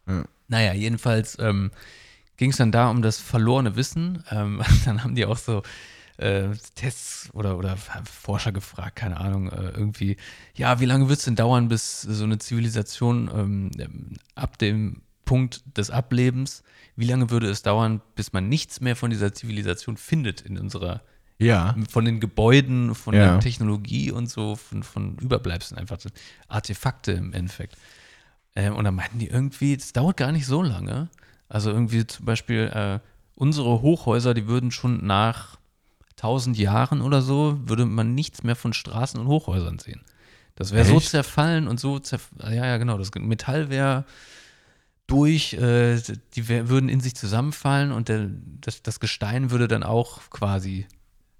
Ja. 0.07 0.23
Naja, 0.47 0.73
jedenfalls 0.73 1.37
ähm, 1.39 1.69
ging 2.37 2.49
es 2.49 2.57
dann 2.57 2.71
da 2.71 2.89
um 2.89 3.03
das 3.03 3.19
verlorene 3.19 3.75
Wissen. 3.75 4.23
Ähm, 4.31 4.63
dann 4.85 5.03
haben 5.03 5.13
die 5.13 5.25
auch 5.27 5.37
so 5.37 5.61
äh, 6.19 6.49
Tests 6.75 7.29
oder, 7.33 7.57
oder 7.57 7.77
Forscher 7.77 8.51
gefragt, 8.51 8.95
keine 8.97 9.17
Ahnung, 9.17 9.49
äh, 9.51 9.69
irgendwie, 9.69 10.17
ja, 10.55 10.79
wie 10.79 10.85
lange 10.85 11.07
wird 11.09 11.19
es 11.19 11.25
denn 11.25 11.35
dauern, 11.35 11.69
bis 11.69 12.01
so 12.01 12.23
eine 12.23 12.37
Zivilisation 12.39 13.29
ähm, 13.33 14.11
ab 14.35 14.57
dem 14.57 15.01
Punkt 15.25 15.61
des 15.77 15.89
Ablebens, 15.91 16.63
wie 16.95 17.05
lange 17.05 17.29
würde 17.29 17.47
es 17.49 17.61
dauern, 17.61 18.01
bis 18.15 18.33
man 18.33 18.49
nichts 18.49 18.81
mehr 18.81 18.95
von 18.95 19.09
dieser 19.11 19.33
Zivilisation 19.33 19.95
findet 19.95 20.41
in 20.41 20.57
unserer 20.57 21.01
Ja. 21.37 21.75
von 21.89 22.03
den 22.03 22.19
Gebäuden, 22.19 22.95
von 22.95 23.13
Ja. 23.15 23.33
der 23.33 23.39
Technologie 23.39 24.11
und 24.11 24.29
so, 24.29 24.55
von, 24.55 24.83
von 24.83 25.17
Überbleibseln 25.19 25.79
einfach, 25.79 25.99
Artefakte 26.47 27.11
im 27.13 27.31
Endeffekt. 27.33 27.77
Ähm, 28.55 28.75
und 28.75 28.83
dann 28.85 28.95
meinten 28.95 29.19
die 29.19 29.27
irgendwie, 29.27 29.77
das 29.77 29.93
dauert 29.93 30.17
gar 30.17 30.31
nicht 30.31 30.47
so 30.47 30.61
lange. 30.63 31.09
Also 31.47 31.69
irgendwie 31.69 32.05
zum 32.05 32.25
Beispiel 32.25 32.69
äh, 32.73 32.99
unsere 33.35 33.81
Hochhäuser, 33.81 34.33
die 34.33 34.47
würden 34.47 34.71
schon 34.71 35.05
nach 35.05 35.58
1000 36.19 36.57
Jahren 36.57 37.01
oder 37.01 37.21
so, 37.21 37.57
würde 37.65 37.85
man 37.85 38.13
nichts 38.13 38.43
mehr 38.43 38.55
von 38.55 38.73
Straßen 38.73 39.19
und 39.19 39.27
Hochhäusern 39.27 39.79
sehen. 39.79 40.01
Das 40.55 40.73
wäre 40.73 40.85
so 40.85 40.99
zerfallen 40.99 41.67
und 41.67 41.79
so, 41.79 41.99
zerf 41.99 42.29
ja, 42.39 42.65
ja, 42.65 42.77
genau, 42.77 42.97
das 42.97 43.11
Metall 43.15 43.69
wäre 43.69 44.05
durch, 45.07 45.53
äh, 45.53 45.99
die 46.35 46.47
wär, 46.49 46.69
würden 46.69 46.89
in 46.89 46.99
sich 46.99 47.15
zusammenfallen 47.15 47.91
und 47.91 48.09
der, 48.09 48.29
das, 48.61 48.83
das 48.83 48.99
Gestein 48.99 49.51
würde 49.51 49.67
dann 49.67 49.83
auch 49.83 50.19
quasi 50.29 50.85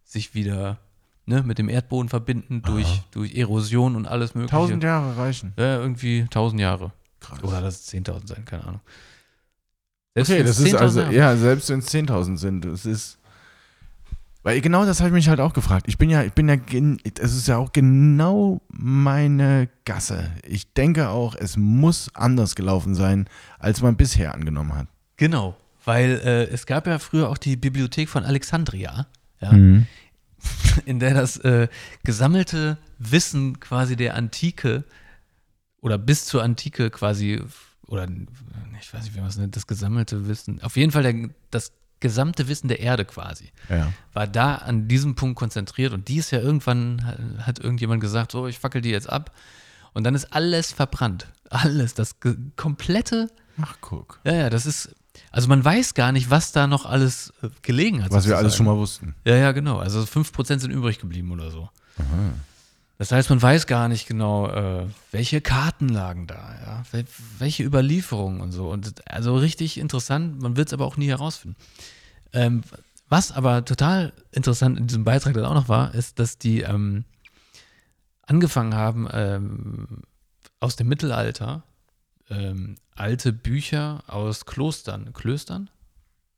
sich 0.06 0.34
wieder 0.34 0.80
ne, 1.26 1.44
mit 1.44 1.60
dem 1.60 1.70
Erdboden 1.70 2.10
verbinden 2.10 2.62
durch, 2.64 3.04
durch 3.12 3.36
Erosion 3.36 3.96
und 3.96 4.08
alles 4.08 4.34
mögliche. 4.34 4.52
Tausend 4.52 4.84
Jahre 4.84 5.16
reichen. 5.18 5.54
Ja, 5.58 5.78
irgendwie 5.78 6.26
tausend 6.30 6.60
Jahre. 6.60 6.92
Krass. 7.20 7.44
Oder 7.44 7.62
lass 7.62 7.82
es 7.82 7.94
10.000 7.94 8.28
sein, 8.28 8.46
keine 8.46 8.64
Ahnung. 8.64 8.82
Selbst 10.16 10.32
Okay, 10.32 10.44
das 10.44 10.60
ist 10.60 10.74
10.000 10.74 10.78
also, 10.78 11.00
Jahre- 11.02 11.14
ja, 11.14 11.38
selbst 11.38 11.70
wenn 11.70 11.80
es 11.80 11.94
10.000 11.94 12.38
sind, 12.38 12.66
es 12.66 12.86
ist, 12.86 13.19
Weil 14.42 14.62
genau 14.62 14.86
das 14.86 15.00
habe 15.00 15.10
ich 15.10 15.14
mich 15.14 15.28
halt 15.28 15.42
auch 15.42 15.54
gefragt. 15.54 15.86
Ich 15.90 15.98
bin 15.98 16.10
ja, 16.10 16.24
ich 16.24 16.32
bin 16.32 16.48
ja, 16.48 16.56
es 17.20 17.36
ist 17.36 17.48
ja 17.48 17.58
auch 17.58 17.74
genau 17.74 18.62
meine 18.70 19.68
Gasse. 19.84 20.32
Ich 20.48 20.74
denke 20.74 21.10
auch, 21.10 21.36
es 21.36 21.58
muss 21.58 22.10
anders 22.16 22.56
gelaufen 22.56 22.96
sein, 22.96 23.28
als 23.60 23.82
man 23.82 23.98
bisher 23.98 24.34
angenommen 24.34 24.74
hat. 24.76 24.88
Genau, 25.18 25.58
weil 25.84 26.22
äh, 26.24 26.44
es 26.46 26.66
gab 26.66 26.88
ja 26.88 27.00
früher 27.00 27.30
auch 27.30 27.38
die 27.38 27.58
Bibliothek 27.58 28.08
von 28.08 28.24
Alexandria, 28.24 29.08
ja, 29.42 29.52
Mhm. 29.52 29.88
in 30.86 31.00
der 31.00 31.14
das 31.14 31.36
äh, 31.38 31.68
gesammelte 32.06 32.78
Wissen 32.98 33.60
quasi 33.60 33.98
der 33.98 34.16
Antike 34.16 34.86
oder 35.82 35.98
bis 35.98 36.26
zur 36.26 36.44
Antike 36.44 36.90
quasi, 36.92 37.42
oder 37.88 38.08
ich 38.80 38.94
weiß 38.94 39.04
nicht, 39.04 39.16
wie 39.16 39.20
man 39.20 39.28
es 39.28 39.38
nennt, 39.38 39.58
das 39.58 39.68
gesammelte 39.68 40.30
Wissen, 40.30 40.62
auf 40.62 40.78
jeden 40.78 40.92
Fall 40.94 41.04
der, 41.04 41.30
das 41.52 41.74
gesamte 42.00 42.47
Wissen 42.47 42.68
der 42.68 42.80
Erde 42.80 43.06
quasi, 43.06 43.52
Ja. 43.70 43.91
war 44.14 44.28
da 44.28 44.56
an 44.56 44.88
diesem 44.88 45.16
Punkt 45.16 45.38
konzentriert 45.38 45.93
und 45.93 46.08
die 46.08 46.18
ist 46.18 46.32
ja 46.32 46.39
irgendwann, 46.39 47.06
ha- 47.06 47.45
hat 47.45 47.60
irgendjemand 47.60 48.02
gesagt, 48.02 48.32
so, 48.32 48.47
ich 48.47 48.60
fackel 48.60 48.82
die 48.82 48.89
jetzt 48.89 49.10
ab 49.10 49.32
und 49.93 50.04
dann 50.04 50.16
ist 50.16 50.34
alles 50.34 50.72
verbrannt. 50.72 51.28
Alles, 51.50 51.93
das 51.95 52.16
komplette 52.56 53.30
Ach, 53.62 53.76
guck. 53.82 54.20
ja, 54.24 54.34
ja, 54.34 54.50
das 54.50 54.66
ist. 54.66 54.95
Also 55.32 55.47
man 55.50 55.66
weiß 55.66 55.95
gar 55.95 56.12
nicht, 56.12 56.30
was 56.30 56.52
da 56.52 56.68
noch 56.68 56.86
alles 56.86 57.34
äh, 57.41 57.50
gelegen 57.64 58.04
hat. 58.04 58.12
Was 58.12 58.28
wir 58.28 58.38
alles 58.38 58.56
schon 58.56 58.66
sozusagen. 58.68 58.78
mal 58.78 58.82
wussten. 58.82 59.16
Ja, 59.26 59.36
ja, 59.36 59.52
genau. 59.52 59.80
Also 59.80 60.00
5% 60.02 60.60
sind 60.60 60.72
übrig 60.72 61.00
geblieben 61.00 61.32
oder 61.32 61.52
so. 61.52 61.70
Das 63.00 63.14
heißt, 63.14 63.30
man 63.30 63.41
weiß 63.41 63.66
gar 63.66 63.88
nicht 63.88 64.08
genau, 64.08 64.50
äh, 64.50 64.86
welche 65.12 65.39
Karten 65.39 65.88
lagen 65.88 66.28
da, 66.28 66.36
ja, 66.36 66.84
wel 66.91 67.06
welche 67.39 67.64
Überlieferungen 67.64 68.41
und 68.41 68.52
so. 68.52 68.70
Und 68.70 69.08
also 69.10 69.38
richtig 69.38 69.78
interessant, 69.78 70.41
man 70.41 70.58
wird 70.58 70.68
es 70.68 70.74
aber 70.74 70.86
auch 70.86 70.97
nie 70.97 71.08
herausfinden. 71.08 71.56
Ähm, 72.34 72.62
was 73.08 73.32
aber 73.32 73.64
total 73.64 74.12
interessant 74.32 74.78
in 74.78 74.88
diesem 74.88 75.06
Beitrag 75.06 75.34
dann 75.34 75.45
auch 75.45 75.54
noch 75.54 75.70
war, 75.70 75.95
ist, 75.95 76.20
dass 76.20 76.39
die 76.39 76.60
ähm, 76.60 77.06
angefangen 78.24 78.76
haben, 78.76 79.08
ähm, 79.14 80.02
aus 80.60 80.76
dem 80.76 80.89
Mittelalter 80.89 81.64
ähm, 82.30 82.76
alte 82.95 83.32
Bücher 83.32 84.04
aus 84.08 84.45
Klostern, 84.45 85.14
Klöstern? 85.14 85.70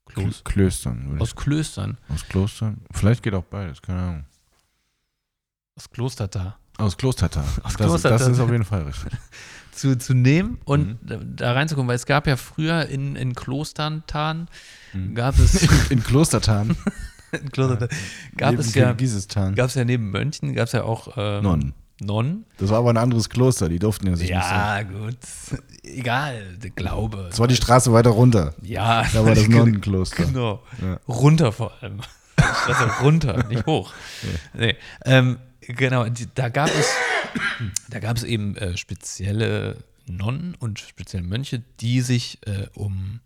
Klos 0.05 0.43
Klöstern. 0.43 1.19
aus 1.19 1.35
Klöstern, 1.35 1.97
Aus 2.09 2.23
Klostern? 2.27 2.81
Vielleicht 2.91 3.23
geht 3.23 3.33
auch 3.33 3.45
beides, 3.45 3.81
keine 3.81 3.99
Ahnung. 3.99 4.25
Aus 5.81 5.89
Klostertar. 5.91 6.57
Aus 6.77 6.97
Klostertal. 6.97 7.43
Aus 7.43 7.73
das, 7.73 7.75
Klostertal. 7.75 8.19
das 8.19 8.27
ist 8.29 8.39
auf 8.39 8.51
jeden 8.51 8.63
Fall 8.65 8.83
richtig. 8.83 9.11
zu, 9.71 9.97
zu 9.97 10.13
nehmen 10.13 10.59
und 10.65 11.01
Mhm. 11.03 11.35
da, 11.35 11.53
reinzukommen, 11.53 11.87
weil 11.87 11.95
es 11.95 12.05
gab 12.05 12.27
ja 12.27 12.35
früher 12.37 12.85
in, 12.87 13.15
in 13.15 13.33
Klostern, 13.35 14.03
Tarn, 14.07 14.47
Mhm. 14.93 15.15
gab 15.15 15.37
es, 15.39 15.63
In 15.89 16.03
Klostertan. 16.03 16.75
in 17.31 17.51
Klostern, 17.51 17.87
gab 18.37 18.51
neben 18.51 18.61
es 18.61 18.75
ja, 18.75 18.93
gab 19.55 19.67
es 19.67 19.75
ja 19.75 19.85
neben 19.85 20.11
Mönchen, 20.11 20.53
gab 20.53 20.65
es 20.67 20.73
ja 20.73 20.83
auch 20.83 21.13
ähm, 21.17 21.43
Nonnen. 21.43 21.73
Nonnen. 22.01 22.45
Das 22.57 22.69
war 22.71 22.79
aber 22.79 22.89
ein 22.89 22.97
anderes 22.97 23.29
Kloster, 23.29 23.69
die 23.69 23.77
durften 23.79 24.07
ja 24.07 24.15
sich 24.15 24.31
nicht 24.31 24.43
so. 24.43 24.49
Ja, 24.49 24.81
gut. 24.81 25.17
Egal, 25.83 26.57
der 26.57 26.71
Glaube. 26.71 27.27
Das 27.29 27.37
war 27.39 27.47
die 27.47 27.55
Straße 27.55 27.93
weiter 27.93 28.09
runter. 28.09 28.55
Ja, 28.63 29.03
Da 29.13 29.23
war 29.23 29.35
das 29.35 29.47
Nonnenkloster. 29.47 30.25
Genau. 30.25 30.63
Ja. 30.81 30.99
Runter 31.07 31.51
vor 31.51 31.71
allem. 31.81 32.01
Straße 32.37 33.03
runter, 33.03 33.45
nicht 33.49 33.65
hoch. 33.67 33.93
Nee. 34.53 34.75
Ähm, 35.05 35.37
genau, 35.75 36.05
die, 36.05 36.27
da 36.33 36.49
gab 36.49 36.69
es, 36.69 36.91
da 37.89 37.99
gab 37.99 38.17
es 38.17 38.23
eben 38.23 38.55
äh, 38.57 38.77
spezielle 38.77 39.77
Nonnen 40.07 40.55
und 40.55 40.79
spezielle 40.79 41.23
Mönche, 41.23 41.63
die 41.79 42.01
sich 42.01 42.39
äh, 42.45 42.67
um, 42.73 43.19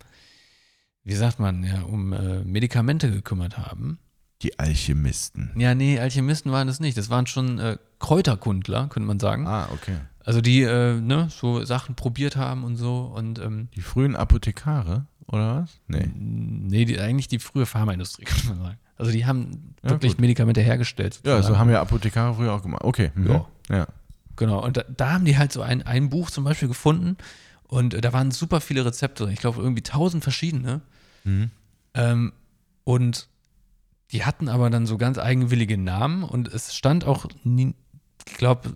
wie 1.03 1.15
sagt 1.15 1.39
man, 1.39 1.63
ja, 1.63 1.81
um 1.81 2.13
äh, 2.13 2.43
Medikamente 2.43 3.11
gekümmert 3.11 3.57
haben. 3.57 3.99
Die 4.41 4.59
Alchemisten. 4.59 5.51
Ja, 5.55 5.75
nee, 5.75 5.99
Alchemisten 5.99 6.51
waren 6.51 6.67
das 6.67 6.79
nicht. 6.79 6.97
Das 6.97 7.09
waren 7.09 7.25
schon 7.25 7.57
äh, 7.57 7.77
Kräuterkundler, 7.99 8.87
könnte 8.89 9.07
man 9.07 9.19
sagen. 9.19 9.47
Ah, 9.47 9.69
okay. 9.71 9.97
Also 10.25 10.41
die, 10.41 10.63
äh, 10.63 10.99
ne, 10.99 11.29
so 11.29 11.63
Sachen 11.63 11.95
probiert 11.95 12.35
haben 12.35 12.63
und 12.63 12.75
so 12.75 13.11
und 13.15 13.39
ähm, 13.39 13.69
Die 13.75 13.81
frühen 13.81 14.15
Apothekare, 14.15 15.05
oder 15.27 15.61
was? 15.61 15.79
Nee. 15.87 16.09
Nee, 16.15 16.85
die, 16.85 16.99
eigentlich 16.99 17.27
die 17.27 17.39
frühe 17.39 17.65
Pharmaindustrie, 17.65 18.23
könnte 18.25 18.47
man 18.47 18.57
sagen. 18.59 18.79
Also 18.97 19.11
die 19.11 19.25
haben 19.25 19.75
Ja, 19.83 19.91
wirklich 19.91 20.13
gut. 20.13 20.21
Medikamente 20.21 20.61
hergestellt. 20.61 21.19
Ja, 21.25 21.31
so 21.31 21.35
sozusagen. 21.37 21.59
haben 21.59 21.69
ja 21.69 21.81
Apothekare 21.81 22.33
früher 22.35 22.53
auch 22.53 22.61
gemacht. 22.61 22.83
Okay. 22.83 23.11
Mhm. 23.15 23.27
Ja. 23.29 23.45
ja. 23.69 23.87
Genau, 24.37 24.63
und 24.63 24.77
da, 24.77 24.83
da 24.83 25.13
haben 25.13 25.25
die 25.25 25.37
halt 25.37 25.51
so 25.51 25.61
ein, 25.61 25.83
ein 25.83 26.09
Buch 26.09 26.29
zum 26.29 26.43
Beispiel 26.43 26.67
gefunden 26.67 27.17
und 27.63 27.93
äh, 27.93 28.01
da 28.01 28.11
waren 28.13 28.31
super 28.31 28.61
viele 28.61 28.85
Rezepte 28.85 29.23
drin. 29.23 29.33
Ich 29.33 29.39
glaube, 29.39 29.61
irgendwie 29.61 29.81
tausend 29.83 30.23
verschiedene. 30.23 30.81
Mhm. 31.23 31.51
Ähm, 31.93 32.33
und 32.83 33.27
die 34.11 34.23
hatten 34.25 34.49
aber 34.49 34.69
dann 34.69 34.85
so 34.85 34.97
ganz 34.97 35.17
eigenwillige 35.17 35.77
Namen 35.77 36.23
und 36.23 36.47
es 36.47 36.75
stand 36.75 37.05
auch, 37.05 37.25
nie, 37.43 37.73
ich 38.27 38.33
glaube, 38.35 38.73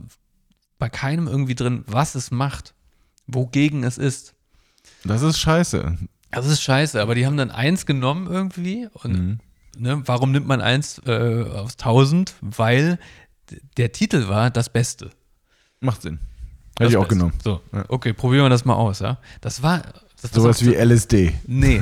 bei 0.79 0.89
keinem 0.89 1.27
irgendwie 1.27 1.55
drin, 1.55 1.83
was 1.87 2.15
es 2.15 2.31
macht, 2.31 2.73
wogegen 3.27 3.83
es 3.83 3.97
ist. 3.97 4.33
Das 5.03 5.21
ist 5.21 5.39
scheiße. 5.39 5.97
Das 6.31 6.45
ist 6.47 6.61
scheiße, 6.61 7.01
aber 7.01 7.15
die 7.15 7.25
haben 7.25 7.37
dann 7.37 7.51
eins 7.51 7.85
genommen 7.85 8.27
irgendwie 8.27 8.87
und 8.93 9.11
Mhm. 9.13 9.39
Ne, 9.77 10.01
warum 10.05 10.31
nimmt 10.31 10.47
man 10.47 10.61
eins 10.61 11.01
äh, 11.05 11.43
aus 11.43 11.77
tausend? 11.77 12.33
Weil 12.41 12.99
d- 13.51 13.61
der 13.77 13.91
Titel 13.91 14.27
war 14.27 14.49
das 14.49 14.69
Beste. 14.69 15.09
Macht 15.79 16.01
Sinn. 16.01 16.19
Das 16.75 16.85
Hätte 16.85 16.91
ich 16.91 16.97
auch 16.97 17.01
Beste. 17.03 17.15
genommen. 17.15 17.33
So, 17.43 17.61
Ja. 17.73 17.85
okay, 17.89 18.13
probieren 18.13 18.45
wir 18.45 18.49
das 18.49 18.65
mal 18.65 18.75
aus, 18.75 18.99
ja. 18.99 19.17
Das 19.41 19.61
war 19.63 19.81
das 20.21 20.31
Sowas 20.31 20.59
das 20.59 20.67
wie 20.67 20.75
LSD. 20.75 21.33
Nee, 21.47 21.81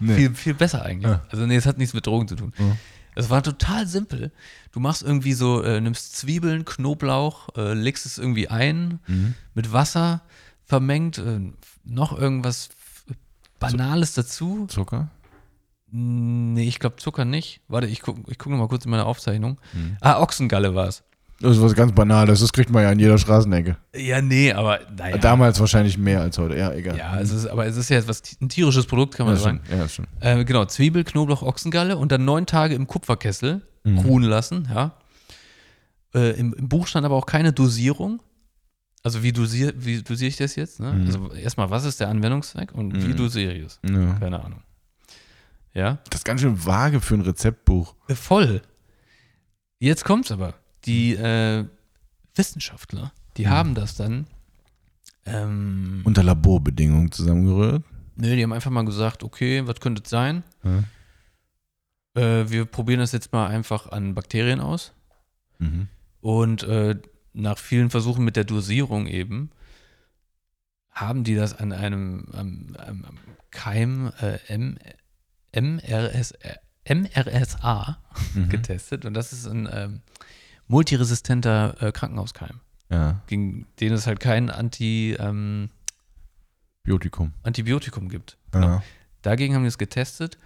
Nee. 0.00 0.14
viel, 0.16 0.34
viel 0.34 0.54
besser 0.54 0.82
eigentlich. 0.82 1.10
Ja. 1.10 1.22
Also 1.30 1.46
nee, 1.46 1.56
es 1.56 1.64
hat 1.66 1.78
nichts 1.78 1.94
mit 1.94 2.06
Drogen 2.06 2.28
zu 2.28 2.36
tun. 2.36 2.52
Ja. 2.58 2.76
Es 3.14 3.30
war 3.30 3.42
total 3.42 3.86
simpel. 3.86 4.30
Du 4.72 4.80
machst 4.80 5.02
irgendwie 5.02 5.32
so, 5.32 5.62
äh, 5.62 5.80
nimmst 5.80 6.16
Zwiebeln, 6.16 6.66
Knoblauch, 6.66 7.48
äh, 7.56 7.72
legst 7.72 8.04
es 8.04 8.18
irgendwie 8.18 8.48
ein, 8.48 9.00
Mhm. 9.06 9.34
mit 9.54 9.72
Wasser 9.72 10.20
vermengt, 10.66 11.16
äh, 11.16 11.40
noch 11.84 12.18
irgendwas 12.18 12.68
Banales 13.58 14.12
dazu. 14.14 14.66
Zucker? 14.68 15.08
Nee, 15.90 16.66
ich 16.68 16.78
glaube 16.80 16.96
Zucker 16.96 17.24
nicht. 17.24 17.60
Warte, 17.68 17.86
ich 17.86 18.00
gucke 18.02 18.22
ich 18.30 18.38
guck 18.38 18.50
noch 18.52 18.58
mal 18.58 18.68
kurz 18.68 18.84
in 18.84 18.90
meine 18.90 19.04
Aufzeichnung. 19.06 19.60
Mhm. 19.72 19.96
Ah, 20.00 20.20
Ochsengalle 20.20 20.74
war 20.74 20.88
es. 20.88 21.04
Das 21.40 21.56
ist 21.56 21.62
was 21.62 21.74
ganz 21.74 21.92
Banales. 21.92 22.40
Das 22.40 22.52
kriegt 22.52 22.70
man 22.70 22.82
ja 22.82 22.90
in 22.90 22.98
jeder 22.98 23.18
Straßenecke. 23.18 23.76
Ja, 23.94 24.22
nee, 24.22 24.52
aber 24.52 24.80
naja. 24.96 25.18
Damals 25.18 25.60
wahrscheinlich 25.60 25.98
mehr 25.98 26.22
als 26.22 26.38
heute. 26.38 26.56
Ja, 26.56 26.72
egal. 26.72 26.96
ja, 26.96 27.20
es 27.20 27.30
ist, 27.30 27.46
aber 27.46 27.66
es 27.66 27.76
ist 27.76 27.90
ja 27.90 27.98
etwas, 27.98 28.22
ein 28.40 28.48
tierisches 28.48 28.86
Produkt, 28.86 29.14
kann 29.16 29.26
ja, 29.26 29.32
man 29.32 29.36
ist 29.36 29.42
sagen. 29.44 29.60
schon. 29.68 29.78
Ja, 29.78 29.88
schon. 29.88 30.06
Äh, 30.20 30.44
genau, 30.46 30.64
Zwiebel, 30.64 31.04
Knoblauch, 31.04 31.42
Ochsengalle 31.42 31.98
und 31.98 32.10
dann 32.10 32.24
neun 32.24 32.46
Tage 32.46 32.74
im 32.74 32.86
Kupferkessel 32.86 33.62
Mhm. 33.84 33.98
ruhen 33.98 34.22
lassen, 34.24 34.66
ja. 34.74 34.94
Äh, 36.14 36.30
im, 36.40 36.54
Im 36.54 36.68
Buch 36.68 36.86
stand 36.86 37.04
aber 37.06 37.14
auch 37.14 37.26
keine 37.26 37.52
Dosierung. 37.52 38.20
Also 39.04 39.22
wie 39.22 39.30
dosiere 39.32 39.74
wie 39.76 40.02
dosiere 40.02 40.28
ich 40.30 40.36
das 40.36 40.56
jetzt? 40.56 40.80
Ne? 40.80 40.92
Mhm. 40.92 41.06
Also 41.06 41.32
erstmal, 41.34 41.70
was 41.70 41.84
ist 41.84 42.00
der 42.00 42.08
Anwendungszweck 42.08 42.72
und 42.72 42.94
wie 43.04 43.12
Mhm. 43.12 43.16
dosiere 43.16 43.52
ich 43.52 43.66
es? 43.66 43.80
Ja. 43.88 44.14
Keine 44.18 44.42
Ahnung. 44.42 44.60
Ja? 45.76 45.98
Das 46.10 46.20
ist 46.20 46.24
ganz 46.24 46.40
schön 46.40 46.64
vage 46.64 47.00
für 47.02 47.14
ein 47.14 47.20
Rezeptbuch. 47.20 47.94
Voll. 48.08 48.62
Jetzt 49.78 50.04
kommt's 50.04 50.32
aber. 50.32 50.54
Die 50.86 51.12
äh, 51.14 51.66
Wissenschaftler, 52.34 53.12
die 53.36 53.44
Mhm. 53.44 53.50
haben 53.50 53.74
das 53.74 53.94
dann. 53.96 54.26
Ähm, 55.26 56.00
Unter 56.04 56.22
Laborbedingungen 56.22 57.12
zusammengerührt. 57.12 57.82
nö, 58.14 58.34
die 58.36 58.42
haben 58.42 58.52
einfach 58.54 58.70
mal 58.70 58.84
gesagt, 58.86 59.22
okay, 59.22 59.66
was 59.66 59.80
könnte 59.80 60.02
es 60.02 60.08
sein? 60.08 60.44
Ja. 60.64 60.84
Äh, 62.22 62.48
wir 62.50 62.64
probieren 62.64 63.00
das 63.00 63.12
jetzt 63.12 63.32
mal 63.32 63.48
einfach 63.48 63.90
an 63.92 64.14
Bakterien 64.14 64.60
aus. 64.60 64.92
Mhm. 65.58 65.88
Und 66.20 66.62
äh, 66.62 66.96
nach 67.34 67.58
vielen 67.58 67.90
Versuchen 67.90 68.24
mit 68.24 68.36
der 68.36 68.44
Dosierung 68.44 69.06
eben, 69.06 69.50
haben 70.90 71.24
die 71.24 71.34
das 71.34 71.58
an 71.58 71.72
einem, 71.72 72.28
am- 72.32 72.76
am 72.78 73.04
Keim 73.50 74.10
äh, 74.22 74.38
M, 74.48 74.78
MRS, 75.60 76.32
äh, 76.32 76.56
MRSA 76.94 77.98
Mhm. 78.34 78.48
getestet. 78.48 79.04
Und 79.04 79.14
das 79.14 79.32
ist 79.32 79.46
ein 79.46 79.68
ähm, 79.72 80.00
multiresistenter 80.68 81.76
äh, 81.82 81.92
Krankenhauskeim, 81.92 82.60
Ja. 82.90 83.20
gegen 83.26 83.66
den 83.80 83.92
es 83.92 84.06
halt 84.06 84.20
kein 84.20 84.50
Anti, 84.50 85.14
ähm, 85.18 85.70
Biotikum. 86.82 87.32
Antibiotikum 87.42 88.08
gibt. 88.08 88.36
Ja. 88.54 88.82
Dagegen 89.22 89.54
haben 89.54 89.62
die 89.62 89.68
es 89.68 89.78
getestet 89.78 90.38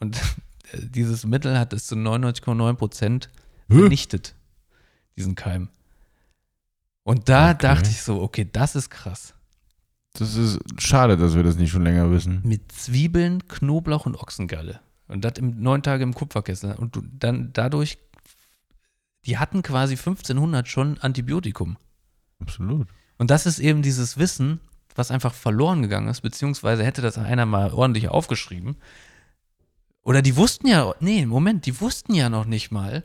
und 0.00 0.16
äh, 0.72 0.78
dieses 0.80 1.24
Mittel 1.24 1.58
hat 1.58 1.72
es 1.72 1.86
zu 1.86 1.94
99,9 1.94 2.74
Prozent 2.74 3.30
vernichtet, 3.70 4.34
diesen 5.16 5.34
Keim. 5.34 5.70
Und 7.04 7.28
da 7.28 7.50
Okay. 7.50 7.58
dachte 7.62 7.90
ich 7.90 8.02
so, 8.02 8.20
okay, 8.22 8.46
das 8.52 8.76
ist 8.76 8.90
krass. 8.90 9.34
Das 10.14 10.36
ist 10.36 10.58
schade, 10.78 11.16
dass 11.16 11.34
wir 11.34 11.42
das 11.42 11.56
nicht 11.56 11.70
schon 11.70 11.84
länger 11.84 12.10
wissen. 12.10 12.40
Mit 12.44 12.70
Zwiebeln, 12.70 13.46
Knoblauch 13.48 14.06
und 14.06 14.16
Ochsengalle. 14.16 14.80
Und 15.08 15.24
das 15.24 15.38
im 15.38 15.62
neun 15.62 15.82
Tage 15.82 16.02
im 16.02 16.14
Kupferkessel. 16.14 16.74
Und 16.74 16.96
du, 16.96 17.02
dann 17.12 17.52
dadurch, 17.52 17.98
die 19.24 19.38
hatten 19.38 19.62
quasi 19.62 19.94
1500 19.94 20.68
schon 20.68 20.98
Antibiotikum. 20.98 21.76
Absolut. 22.40 22.88
Und 23.18 23.30
das 23.30 23.46
ist 23.46 23.58
eben 23.58 23.82
dieses 23.82 24.18
Wissen, 24.18 24.60
was 24.94 25.10
einfach 25.10 25.32
verloren 25.32 25.82
gegangen 25.82 26.08
ist, 26.08 26.20
beziehungsweise 26.20 26.84
hätte 26.84 27.02
das 27.02 27.18
einer 27.18 27.46
mal 27.46 27.72
ordentlich 27.72 28.08
aufgeschrieben 28.08 28.76
Oder 30.02 30.22
die 30.22 30.36
wussten 30.36 30.66
ja, 30.66 30.94
nee, 31.00 31.24
Moment, 31.24 31.66
die 31.66 31.80
wussten 31.80 32.14
ja 32.14 32.28
noch 32.28 32.44
nicht 32.44 32.70
mal, 32.70 33.04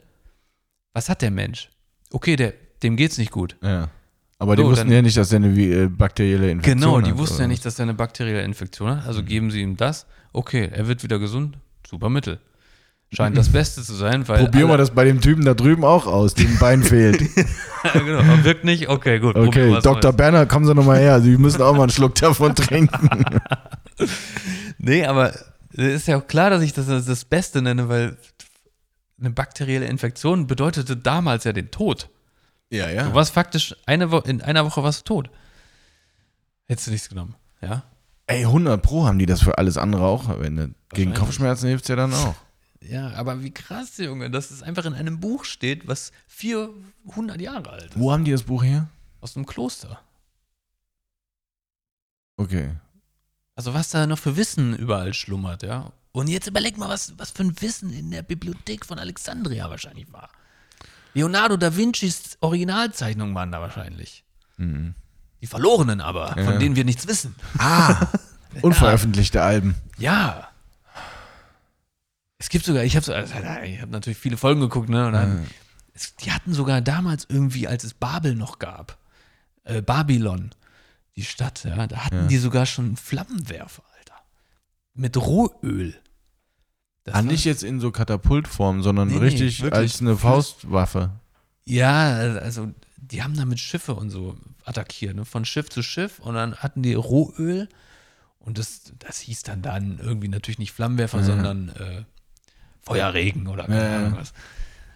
was 0.93 1.09
hat 1.09 1.21
der 1.21 1.31
Mensch? 1.31 1.69
Okay, 2.11 2.35
der, 2.35 2.53
dem 2.83 2.97
geht's 2.97 3.17
nicht 3.17 3.31
gut. 3.31 3.55
Ja. 3.61 3.89
Aber 4.39 4.55
die 4.55 4.61
So, 4.61 4.69
wussten 4.69 4.87
dann- 4.87 4.95
ja 4.95 5.01
nicht, 5.01 5.17
dass 5.17 5.31
er 5.31 5.37
eine 5.37 5.47
äh, 5.59 5.87
bakterielle 5.87 6.51
Infektion 6.51 6.79
Genau, 6.79 6.97
hat. 6.99 7.07
die 7.07 7.17
wussten 7.17 7.35
oder 7.35 7.43
ja 7.45 7.47
nicht, 7.47 7.65
dass 7.65 7.79
er 7.79 7.83
eine 7.83 7.93
bakterielle 7.95 8.43
Infektion 8.43 8.89
hat. 8.91 9.01
Mhm. 9.03 9.07
Also 9.07 9.23
geben 9.23 9.49
sie 9.51 9.61
ihm 9.61 9.77
das. 9.77 10.05
Okay, 10.33 10.69
er 10.71 10.87
wird 10.87 11.01
wieder 11.03 11.17
gesund. 11.17 11.57
Super 11.89 12.09
Mittel. 12.09 12.39
Scheint 13.11 13.35
das 13.37 13.49
Beste 13.49 13.81
zu 13.81 13.93
sein, 13.95 14.27
weil. 14.27 14.43
Probieren 14.45 14.69
wir 14.69 14.77
das 14.77 14.91
bei 14.91 15.05
dem 15.05 15.21
Typen 15.21 15.43
da 15.45 15.53
drüben 15.55 15.83
auch 15.83 16.05
aus, 16.05 16.33
dem 16.35 16.51
ein 16.51 16.59
Bein 16.59 16.83
fehlt. 16.83 17.19
genau, 17.93 18.43
wirkt 18.43 18.63
nicht? 18.63 18.89
Okay, 18.89 19.17
gut. 19.19 19.35
Okay, 19.35 19.79
Dr. 19.81 20.13
Berner, 20.13 20.45
kommen 20.45 20.65
Sie 20.65 20.75
nochmal 20.75 20.99
her. 20.99 21.19
Sie 21.21 21.37
müssen 21.37 21.61
auch 21.63 21.73
mal 21.73 21.83
einen 21.83 21.91
Schluck 21.91 22.13
davon 22.15 22.53
trinken. 22.55 23.09
Nee, 24.77 25.05
aber 25.05 25.33
es 25.73 25.93
ist 26.01 26.07
ja 26.07 26.17
auch 26.17 26.27
klar, 26.27 26.49
dass 26.49 26.61
ich 26.61 26.73
das 26.73 26.85
das 26.87 27.25
Beste 27.25 27.61
nenne, 27.61 27.89
weil 27.89 28.17
eine 29.19 29.31
bakterielle 29.31 29.85
Infektion 29.87 30.45
bedeutete 30.45 30.95
damals 30.95 31.43
ja 31.45 31.53
den 31.53 31.71
Tod. 31.71 32.09
Ja, 32.69 32.89
ja. 32.89 33.07
Du 33.07 33.13
warst 33.13 33.33
faktisch 33.33 33.75
eine 33.85 34.11
Wo 34.11 34.17
in 34.19 34.41
einer 34.41 34.65
Woche 34.65 34.83
warst 34.83 35.01
du 35.01 35.13
tot. 35.13 35.29
Hättest 36.65 36.87
du 36.87 36.91
nichts 36.91 37.09
genommen, 37.09 37.35
ja? 37.61 37.83
Ey, 38.27 38.43
100 38.43 38.81
Pro 38.81 39.05
haben 39.05 39.19
die 39.19 39.25
das 39.25 39.41
für 39.41 39.57
alles 39.57 39.77
andere 39.77 40.03
auch 40.03 40.23
verwendet. 40.23 40.75
Gegen. 40.89 41.13
Kopfschmerzen 41.13 41.69
hilft 41.69 41.85
es 41.85 41.87
ja 41.87 41.95
dann 41.95 42.13
auch. 42.13 42.35
Ja, 42.81 43.11
aber 43.13 43.41
wie 43.41 43.51
krass, 43.51 43.97
Junge, 43.97 44.29
dass 44.29 44.51
es 44.51 44.63
einfach 44.63 44.85
in 44.85 44.93
einem 44.93 45.19
Buch 45.19 45.45
steht, 45.45 45.87
was 45.87 46.11
400 46.27 47.39
Jahre 47.39 47.69
alt 47.69 47.85
ist. 47.85 47.99
Wo 47.99 48.11
haben 48.11 48.25
die 48.25 48.31
das 48.31 48.43
Buch 48.43 48.63
her? 48.63 48.89
Aus 49.21 49.35
einem 49.35 49.45
Kloster. 49.45 49.99
Okay. 52.35 52.71
Also 53.55 53.73
was 53.73 53.89
da 53.89 54.05
noch 54.05 54.19
für 54.19 54.35
Wissen 54.35 54.75
überall 54.75 55.13
schlummert, 55.13 55.63
ja. 55.63 55.91
Und 56.11 56.27
jetzt 56.27 56.47
überleg 56.47 56.77
mal, 56.77 56.89
was, 56.89 57.17
was 57.17 57.31
für 57.31 57.43
ein 57.43 57.61
Wissen 57.61 57.91
in 57.91 58.11
der 58.11 58.23
Bibliothek 58.23 58.85
von 58.85 58.99
Alexandria 58.99 59.69
wahrscheinlich 59.69 60.11
war. 60.11 60.29
Leonardo 61.17 61.57
da 61.57 61.75
Vincis 61.75 62.37
Originalzeichnungen 62.41 63.33
waren 63.33 63.51
da 63.51 63.59
wahrscheinlich. 63.59 64.23
Mhm. 64.57 64.93
Die 65.41 65.47
verlorenen 65.47 65.99
aber, 65.99 66.29
von 66.33 66.43
Ja. 66.43 66.57
denen 66.57 66.75
wir 66.75 66.85
nichts 66.85 67.07
wissen. 67.07 67.35
Ah, 67.57 68.07
unveröffentlichte 68.61 69.41
Alben. 69.41 69.75
Ja. 69.97 70.47
Es 72.37 72.49
gibt 72.49 72.65
sogar, 72.65 72.83
ich 72.83 72.95
habe 72.95 73.15
also, 73.15 73.33
ich 73.63 73.81
hab 73.81 73.89
natürlich 73.89 74.17
viele 74.19 74.37
Folgen 74.37 74.61
geguckt, 74.61 74.89
ne? 74.89 75.07
Und 75.07 75.13
dann, 75.13 75.47
es, 75.93 76.15
die 76.17 76.31
hatten 76.31 76.53
sogar 76.53 76.81
damals 76.81 77.25
irgendwie, 77.29 77.67
als 77.67 77.83
es 77.83 77.95
Babel 77.95 78.35
noch 78.35 78.59
gab, 78.59 78.97
äh, 79.63 79.81
Babylon, 79.81 80.51
die 81.15 81.23
Stadt, 81.23 81.63
ja, 81.63 81.87
da 81.87 82.05
hatten 82.05 82.15
Ja. 82.15 82.27
die 82.27 82.37
sogar 82.37 82.67
schon 82.67 82.85
einen 82.85 82.97
Flammenwerfer, 82.97 83.81
Alter. 83.97 84.21
Mit 84.93 85.17
Rohöl. 85.17 85.99
Das 87.07 87.15
Ah, 87.15 87.21
nicht 87.21 87.45
jetzt 87.45 87.63
in 87.63 87.79
so 87.79 87.91
Katapultform, 87.91 88.83
sondern 88.83 89.07
Nee, 89.07 89.15
nee, 89.15 89.19
richtig 89.21 89.61
wirklich. 89.61 89.79
als 89.79 90.01
eine 90.01 90.17
Faustwaffe. 90.17 91.11
Ja, 91.63 92.09
also 92.17 92.69
die 92.97 93.23
haben 93.23 93.35
damit 93.37 93.59
Schiffe 93.61 93.93
und 93.95 94.09
so 94.09 94.35
attackiert, 94.65 95.15
ne? 95.15 95.23
von 95.23 95.45
Schiff 95.45 95.69
zu 95.69 95.81
Schiff 95.81 96.19
und 96.19 96.35
dann 96.35 96.55
hatten 96.57 96.83
die 96.83 96.93
Rohöl 96.95 97.69
und 98.39 98.57
das, 98.57 98.91
das 98.99 99.19
hieß 99.19 99.43
dann 99.43 99.61
dann 99.61 99.99
irgendwie 100.03 100.27
natürlich 100.27 100.59
nicht 100.59 100.73
Flammenwerfer, 100.73 101.19
Ja. 101.19 101.23
sondern 101.23 101.69
äh, 101.69 102.03
Feuerregen 102.81 103.47
oder 103.47 103.65
keine 103.67 103.89
ja. 103.91 103.97
Ahnung 103.99 104.17
was. 104.19 104.33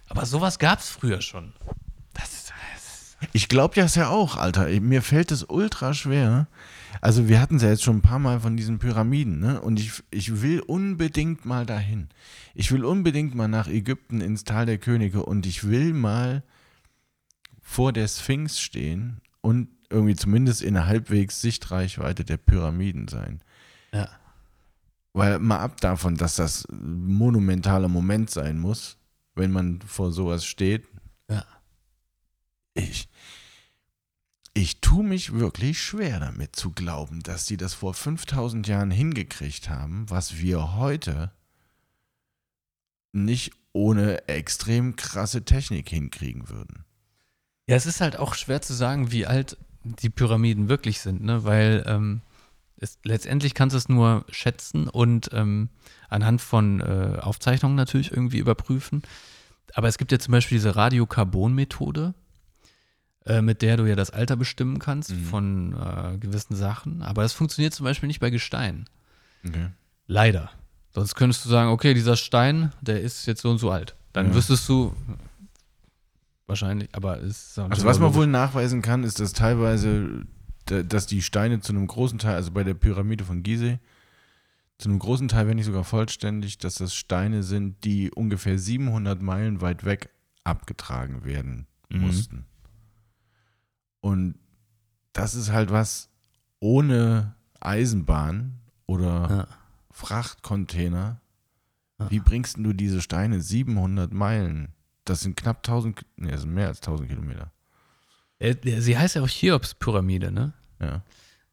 Aber 0.09 0.25
sowas 0.25 0.59
gab 0.59 0.79
es 0.79 0.89
früher 0.89 1.21
schon. 1.21 1.53
Das, 2.13 2.45
das, 2.45 3.15
Ich 3.31 3.47
glaube 3.47 3.75
das 3.75 3.95
ja 3.95 4.09
auch, 4.09 4.35
Alter. 4.35 4.67
Mir 4.81 5.01
fällt 5.01 5.31
es 5.31 5.43
ultra 5.43 5.93
schwer. 5.93 6.47
Also 6.99 7.29
wir 7.29 7.39
hatten 7.39 7.55
es 7.55 7.61
ja 7.61 7.69
jetzt 7.69 7.83
schon 7.83 7.97
ein 7.97 8.01
paar 8.01 8.19
Mal 8.19 8.39
von 8.39 8.57
diesen 8.57 8.79
Pyramiden, 8.79 9.39
ne? 9.39 9.61
Und 9.61 9.79
ich, 9.79 10.03
ich 10.11 10.41
will 10.41 10.59
unbedingt 10.59 11.45
mal 11.45 11.65
dahin. 11.65 12.09
Ich 12.53 12.71
will 12.71 12.83
unbedingt 12.83 13.33
mal 13.35 13.47
nach 13.47 13.67
Ägypten 13.67 14.19
ins 14.19 14.43
Tal 14.43 14.65
der 14.65 14.77
Könige 14.77 15.23
und 15.23 15.45
ich 15.45 15.67
will 15.67 15.93
mal 15.93 16.43
vor 17.61 17.93
der 17.93 18.07
Sphinx 18.07 18.59
stehen 18.59 19.21
und 19.39 19.69
irgendwie 19.89 20.15
zumindest 20.15 20.61
in 20.61 20.75
einer 20.75 20.87
halbwegs 20.87 21.41
Sichtreichweite 21.41 22.25
der 22.25 22.37
Pyramiden 22.37 23.07
sein. 23.07 23.41
ja. 23.93 24.09
Weil 25.13 25.39
mal 25.39 25.59
ab 25.59 25.81
davon, 25.81 26.15
dass 26.15 26.37
das 26.37 26.65
monumentaler 26.71 27.89
Moment 27.89 28.29
sein 28.29 28.57
muss, 28.57 28.97
wenn 29.35 29.51
man 29.51 29.81
vor 29.81 30.13
sowas 30.13 30.45
steht. 30.45 30.87
Ja. 31.29 31.43
Ich, 32.73 33.09
ich 34.53 34.81
tue 34.81 35.03
mich 35.03 35.33
wirklich 35.33 35.81
schwer 35.81 36.19
damit 36.19 36.55
zu 36.55 36.71
glauben, 36.71 37.21
dass 37.23 37.45
die 37.45 37.57
das 37.57 37.73
vor 37.73 37.93
5000 37.93 38.67
Jahren 38.67 38.91
hingekriegt 38.91 39.69
haben, 39.69 40.09
was 40.09 40.37
wir 40.37 40.75
heute 40.75 41.31
nicht 43.13 43.51
ohne 43.73 44.27
extrem 44.27 44.95
krasse 44.95 45.43
Technik 45.45 45.89
hinkriegen 45.89 46.49
würden. 46.49 46.85
ja, 47.67 47.75
es 47.75 47.85
ist 47.85 48.01
halt 48.01 48.17
auch 48.17 48.33
schwer 48.35 48.61
zu 48.61 48.73
sagen, 48.73 49.11
wie 49.11 49.25
alt 49.25 49.57
die 49.83 50.09
Pyramiden 50.09 50.67
wirklich 50.67 50.99
sind, 50.99 51.23
ne? 51.23 51.45
weil 51.45 51.83
ähm, 51.87 52.21
es, 52.77 52.99
letztendlich 53.03 53.53
kannst 53.53 53.73
du 53.73 53.77
es 53.77 53.89
nur 53.89 54.25
schätzen 54.29 54.89
und 54.89 55.29
ähm, 55.33 55.69
anhand 56.09 56.41
von 56.41 56.81
äh, 56.81 57.19
Aufzeichnungen 57.21 57.75
natürlich 57.75 58.11
irgendwie 58.11 58.39
überprüfen. 58.39 59.03
Aber 59.73 59.87
es 59.87 59.97
gibt 59.97 60.11
ja 60.11 60.19
zum 60.19 60.33
Beispiel 60.33 60.57
diese 60.57 60.75
Radiokarbon-Methode, 60.75 62.13
äh, 63.25 63.41
mit 63.41 63.61
der 63.61 63.77
du 63.77 63.85
ja 63.85 63.95
das 63.95 64.09
Alter 64.09 64.35
bestimmen 64.35 64.79
kannst 64.79 65.11
Mhm. 65.11 65.23
von 65.25 65.73
äh, 65.73 66.17
gewissen 66.17 66.55
Sachen. 66.55 67.01
Aber 67.01 67.21
das 67.21 67.33
funktioniert 67.33 67.73
zum 67.73 67.83
Beispiel 67.83 68.07
nicht 68.07 68.19
bei 68.19 68.29
Gestein. 68.29 68.85
Okay. 69.47 69.67
Leider. 70.07 70.49
Sonst 70.93 71.15
könntest 71.15 71.45
du 71.45 71.49
sagen, 71.49 71.69
okay, 71.69 71.93
dieser 71.93 72.17
Stein, 72.17 72.73
der 72.81 73.01
ist 73.01 73.25
jetzt 73.25 73.41
so 73.41 73.49
und 73.51 73.59
so 73.59 73.71
alt. 73.71 73.95
Dann 74.13 74.27
Ja. 74.29 74.33
wüsstest 74.35 74.67
du 74.67 74.93
wahrscheinlich, 76.47 76.89
aber 76.93 77.21
es 77.21 77.53
ist 77.53 77.59
Also 77.59 77.85
was 77.85 77.99
man 77.99 78.13
wohl 78.13 78.27
nachweisen 78.27 78.81
kann, 78.81 79.03
ist, 79.03 79.19
dass 79.19 79.33
teilweise, 79.33 80.25
da- 80.65 80.83
dass 80.83 81.05
die 81.07 81.21
Steine 81.21 81.61
zu 81.61 81.71
einem 81.73 81.87
großen 81.87 82.19
Teil, 82.19 82.35
also 82.35 82.51
bei 82.51 82.63
der 82.63 82.73
Pyramide 82.73 83.23
von 83.23 83.43
Gizeh, 83.43 83.79
zu 84.77 84.89
einem 84.89 84.99
großen 84.99 85.27
Teil, 85.27 85.47
wenn 85.47 85.57
nicht 85.57 85.67
sogar 85.67 85.83
vollständig, 85.83 86.57
dass 86.57 86.75
das 86.75 86.93
Steine 86.95 87.43
sind, 87.43 87.83
die 87.85 88.11
ungefähr 88.11 88.57
700 88.57 89.21
Meilen 89.21 89.61
weit 89.61 89.85
weg 89.85 90.09
abgetragen 90.43 91.23
werden 91.23 91.67
Mhm. 91.89 92.01
mussten. 92.01 92.45
Und 94.01 94.35
das 95.13 95.35
ist 95.35 95.51
halt 95.51 95.71
was 95.71 96.09
ohne 96.59 97.35
Eisenbahn 97.59 98.59
oder 98.85 99.29
Ja. 99.29 99.47
Frachtcontainer. 99.91 101.21
Ja. 101.99 102.09
Wie 102.11 102.19
bringst 102.19 102.57
du 102.57 102.73
diese 102.73 103.01
Steine 103.01 103.41
700 103.41 104.11
Meilen? 104.11 104.69
Das 105.05 105.21
sind 105.21 105.35
knapp 105.37 105.57
1000, 105.57 105.95
Ki- 105.97 106.05
nee, 106.17 106.31
das 106.31 106.41
sind 106.41 106.53
mehr 106.53 106.67
als 106.67 106.79
1000 106.81 107.09
Kilometer. 107.09 107.51
Äh, 108.39 108.55
Sie 108.81 108.97
heißt 108.97 109.15
ja 109.15 109.21
auch 109.23 109.27
Cheops-Pyramide, 109.29 110.31
ne? 110.31 110.53
Ja. 110.79 111.03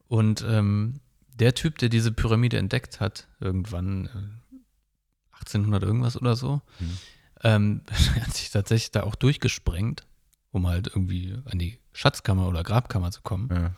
Und 0.07 0.45
ähm, 0.49 1.01
der 1.35 1.55
Typ, 1.55 1.79
der 1.79 1.89
diese 1.91 2.13
Pyramide 2.13 2.59
entdeckt 2.59 3.01
hat, 3.01 3.29
irgendwann 3.41 4.07
äh, 4.07 5.37
1800 5.37 5.83
irgendwas 5.83 6.17
oder 6.17 6.35
so, 6.37 6.63
Mhm. 6.81 6.99
ähm, 7.45 7.81
hat 8.21 8.35
sich 8.35 8.51
tatsächlich 8.51 8.91
da 8.91 9.03
auch 9.03 9.15
durchgesprengt, 9.15 10.07
um 10.53 10.67
halt 10.67 10.87
irgendwie 10.89 11.37
an 11.45 11.59
die 11.59 11.79
Schatzkammer 11.93 12.49
oder 12.49 12.63
Grabkammer 12.63 13.11
zu 13.11 13.23
kommen. 13.23 13.49
ja. 13.53 13.73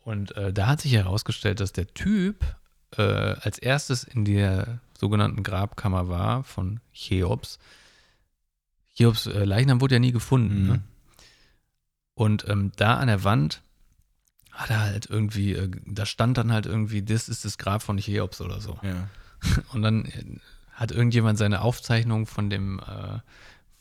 Und 0.00 0.34
äh, 0.38 0.54
da 0.54 0.68
hat 0.68 0.80
sich 0.80 0.94
herausgestellt, 0.94 1.60
dass 1.60 1.72
der 1.72 1.92
Typ 1.92 2.42
äh, 2.96 3.02
als 3.02 3.58
erstes 3.58 4.04
in 4.04 4.24
der 4.24 4.80
sogenannten 4.98 5.42
Grabkammer 5.42 6.08
war 6.08 6.44
von 6.44 6.80
Cheops. 6.94 7.58
Cheops 8.96 9.26
äh, 9.26 9.44
Leichnam 9.44 9.82
wurde 9.82 9.96
ja 9.96 9.98
nie 9.98 10.12
gefunden. 10.12 10.62
Mhm. 10.62 10.68
Ne? 10.68 10.82
Und 12.14 12.48
ähm, 12.48 12.72
da 12.76 12.96
an 12.96 13.08
der 13.08 13.22
Wand 13.22 13.62
hat 14.50 14.70
er 14.70 14.80
halt 14.80 15.06
irgendwie, 15.08 15.52
äh, 15.52 15.70
da 15.86 16.06
stand 16.06 16.38
dann 16.38 16.52
halt 16.52 16.66
irgendwie, 16.66 17.02
das 17.02 17.28
ist 17.28 17.44
das 17.44 17.58
Grab 17.58 17.82
von 17.82 17.98
Cheops 17.98 18.40
oder 18.40 18.60
so. 18.60 18.78
ja. 18.82 19.08
Und 19.72 19.82
dann 19.82 20.06
äh, 20.06 20.40
hat 20.72 20.90
irgendjemand 20.90 21.38
seine 21.38 21.60
Aufzeichnung 21.60 22.26
von 22.26 22.50
dem, 22.50 22.80
äh, 22.80 23.18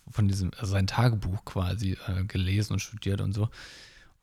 von 0.09 0.27
diesem, 0.27 0.51
also 0.57 0.71
sein 0.71 0.87
Tagebuch 0.87 1.43
quasi 1.45 1.97
äh, 2.07 2.23
gelesen 2.23 2.73
und 2.73 2.79
studiert 2.79 3.21
und 3.21 3.33
so. 3.33 3.49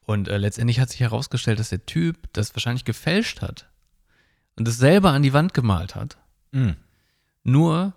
Und 0.06 0.28
äh, 0.28 0.36
letztendlich 0.38 0.80
hat 0.80 0.90
sich 0.90 1.00
herausgestellt, 1.00 1.58
dass 1.58 1.70
der 1.70 1.86
Typ 1.86 2.16
das 2.32 2.54
wahrscheinlich 2.54 2.84
gefälscht 2.84 3.40
hat 3.42 3.68
und 4.56 4.68
das 4.68 4.76
selber 4.76 5.12
an 5.12 5.22
die 5.22 5.32
Wand 5.32 5.54
gemalt 5.54 5.94
hat. 5.94 6.16
Mhm. 6.52 6.76
Nur, 7.42 7.92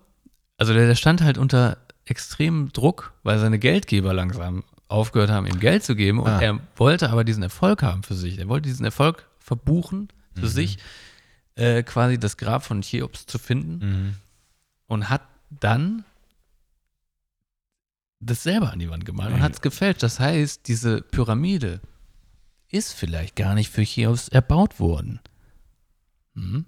also 0.57 0.73
der, 0.73 0.87
der 0.87 0.95
stand 0.95 1.21
halt 1.21 1.37
unter 1.37 1.77
extremem 2.05 2.71
Druck, 2.71 3.13
weil 3.23 3.39
seine 3.39 3.59
Geldgeber 3.59 4.13
langsam 4.13 4.63
aufgehört 4.87 5.29
haben, 5.29 5.45
ihm 5.47 5.59
Geld 5.59 5.83
zu 5.83 5.95
geben. 5.95 6.19
Und 6.19 6.27
Ah. 6.29 6.39
er 6.41 6.59
wollte 6.77 7.09
aber 7.09 7.23
diesen 7.25 7.43
Erfolg 7.43 7.83
haben 7.83 8.03
für 8.03 8.15
sich. 8.15 8.39
Er 8.39 8.47
wollte 8.47 8.69
diesen 8.69 8.85
Erfolg 8.85 9.27
verbuchen 9.39 10.07
für 10.33 10.45
Mhm. 10.45 10.49
sich, 10.49 10.77
äh, 11.55 11.83
quasi 11.83 12.17
das 12.17 12.37
Grab 12.37 12.63
von 12.63 12.81
Cheops 12.81 13.25
zu 13.25 13.37
finden 13.39 13.79
Mhm. 13.85 14.13
und 14.87 15.09
hat 15.09 15.23
dann 15.49 16.05
das 18.19 18.43
selber 18.43 18.71
an 18.71 18.79
die 18.79 18.89
Wand 18.89 19.05
gemalt 19.05 19.33
und 19.33 19.41
hat 19.41 19.53
es 19.53 19.61
gefälscht. 19.61 20.03
Das 20.03 20.19
heißt, 20.19 20.67
diese 20.67 21.01
Pyramide 21.01 21.81
ist 22.69 22.93
vielleicht 22.93 23.35
gar 23.35 23.53
nicht 23.55 23.69
für 23.71 23.83
Cheops 23.83 24.27
erbaut 24.29 24.79
worden. 24.79 25.19
Hm? 26.35 26.65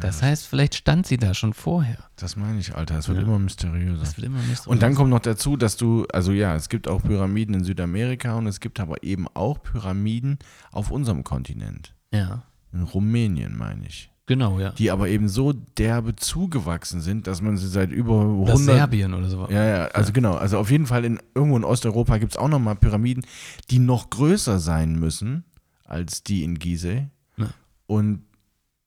Das 0.00 0.22
heißt, 0.22 0.46
vielleicht 0.46 0.74
stand 0.74 1.06
sie 1.06 1.18
da 1.18 1.34
schon 1.34 1.54
vorher. 1.54 1.98
Das 2.16 2.34
meine 2.34 2.58
ich, 2.58 2.74
Alter. 2.74 2.98
Es 2.98 3.06
wird 3.06 3.18
Ja. 3.18 3.24
immer 3.24 3.38
mysteriöser. 3.38 4.00
Das 4.00 4.16
wird 4.16 4.26
immer 4.26 4.38
mysteriöser. 4.38 4.70
Und 4.70 4.82
dann 4.82 4.96
kommt 4.96 5.10
noch 5.10 5.20
dazu, 5.20 5.56
dass 5.56 5.76
du, 5.76 6.04
also 6.12 6.32
ja, 6.32 6.56
es 6.56 6.68
gibt 6.68 6.88
auch 6.88 7.00
Pyramiden 7.04 7.54
in 7.54 7.62
Südamerika 7.64 8.34
und 8.34 8.48
es 8.48 8.58
gibt 8.58 8.80
aber 8.80 9.04
eben 9.04 9.28
auch 9.34 9.62
Pyramiden 9.62 10.38
auf 10.72 10.90
unserem 10.90 11.22
Kontinent. 11.22 11.94
Ja, 12.12 12.42
In 12.72 12.82
Rumänien, 12.82 13.56
meine 13.56 13.86
ich. 13.86 14.10
Genau, 14.28 14.60
ja. 14.60 14.70
Die 14.70 14.92
aber 14.92 15.08
eben 15.08 15.28
so 15.28 15.52
derbe 15.52 16.14
zugewachsen 16.14 17.00
sind, 17.00 17.26
dass 17.26 17.42
man 17.42 17.56
sie 17.56 17.66
seit 17.66 17.90
über 17.90 18.24
Oder 18.24 18.52
100 18.52 18.76
Serbien 18.76 19.12
oder 19.14 19.28
so. 19.28 19.48
Ja, 19.50 19.64
ja, 19.64 19.84
also 19.86 20.12
genau. 20.12 20.34
Also 20.36 20.58
auf 20.58 20.70
jeden 20.70 20.86
Fall 20.86 21.04
in, 21.04 21.18
irgendwo 21.34 21.56
in 21.56 21.64
Osteuropa 21.64 22.18
gibt 22.18 22.32
es 22.32 22.38
auch 22.38 22.48
nochmal 22.48 22.76
Pyramiden, 22.76 23.24
die 23.70 23.80
noch 23.80 24.10
größer 24.10 24.60
sein 24.60 25.00
müssen 25.00 25.42
als 25.84 26.22
die 26.22 26.44
in 26.44 26.58
Gizeh 26.60 27.08
Ja. 27.36 27.48
und 27.86 28.22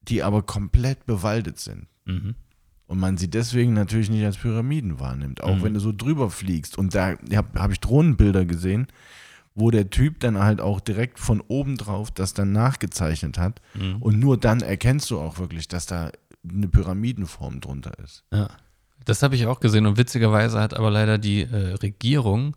die 0.04 0.24
aber 0.24 0.44
komplett 0.44 1.06
bewaldet 1.06 1.60
sind. 1.60 1.88
Mhm. 2.06 2.36
Und 2.88 3.00
man 3.00 3.18
sie 3.18 3.30
deswegen 3.30 3.74
natürlich 3.74 4.10
nicht 4.10 4.26
als 4.26 4.38
Pyramiden 4.38 5.00
wahrnimmt. 5.00 5.44
Auch 5.44 5.58
Mhm. 5.58 5.64
wenn 5.64 5.74
du 5.74 5.80
so 5.80 5.92
drüber 5.96 6.30
fliegst. 6.30 6.78
Und 6.78 6.94
da 6.94 7.16
habe 7.36 7.60
hab 7.60 7.72
ich 7.72 7.80
Drohnenbilder 7.80 8.46
gesehen, 8.46 8.88
wo 9.56 9.72
der 9.72 9.90
Typ 9.90 10.20
dann 10.20 10.38
halt 10.40 10.62
auch 10.62 10.80
direkt 10.80 11.20
von 11.20 11.42
oben 11.42 11.78
drauf 11.78 12.12
das 12.12 12.34
dann 12.34 12.52
nachgezeichnet 12.52 13.38
hat. 13.38 13.62
Mhm. 13.74 14.02
Und 14.02 14.20
nur 14.20 14.38
dann 14.38 14.62
erkennst 14.62 15.12
du 15.12 15.20
auch 15.20 15.38
wirklich, 15.40 15.68
dass 15.68 15.86
da 15.86 16.12
eine 16.48 16.68
Pyramidenform 16.68 17.60
drunter 17.60 17.98
ist. 18.00 18.24
Ja, 18.34 18.48
das 19.06 19.24
habe 19.24 19.36
ich 19.36 19.46
auch 19.46 19.60
gesehen 19.60 19.86
und 19.86 19.98
witzigerweise 19.98 20.60
hat 20.60 20.74
aber 20.74 20.92
leider 20.92 21.18
die 21.18 21.42
äh, 21.42 21.74
Regierung 21.74 22.56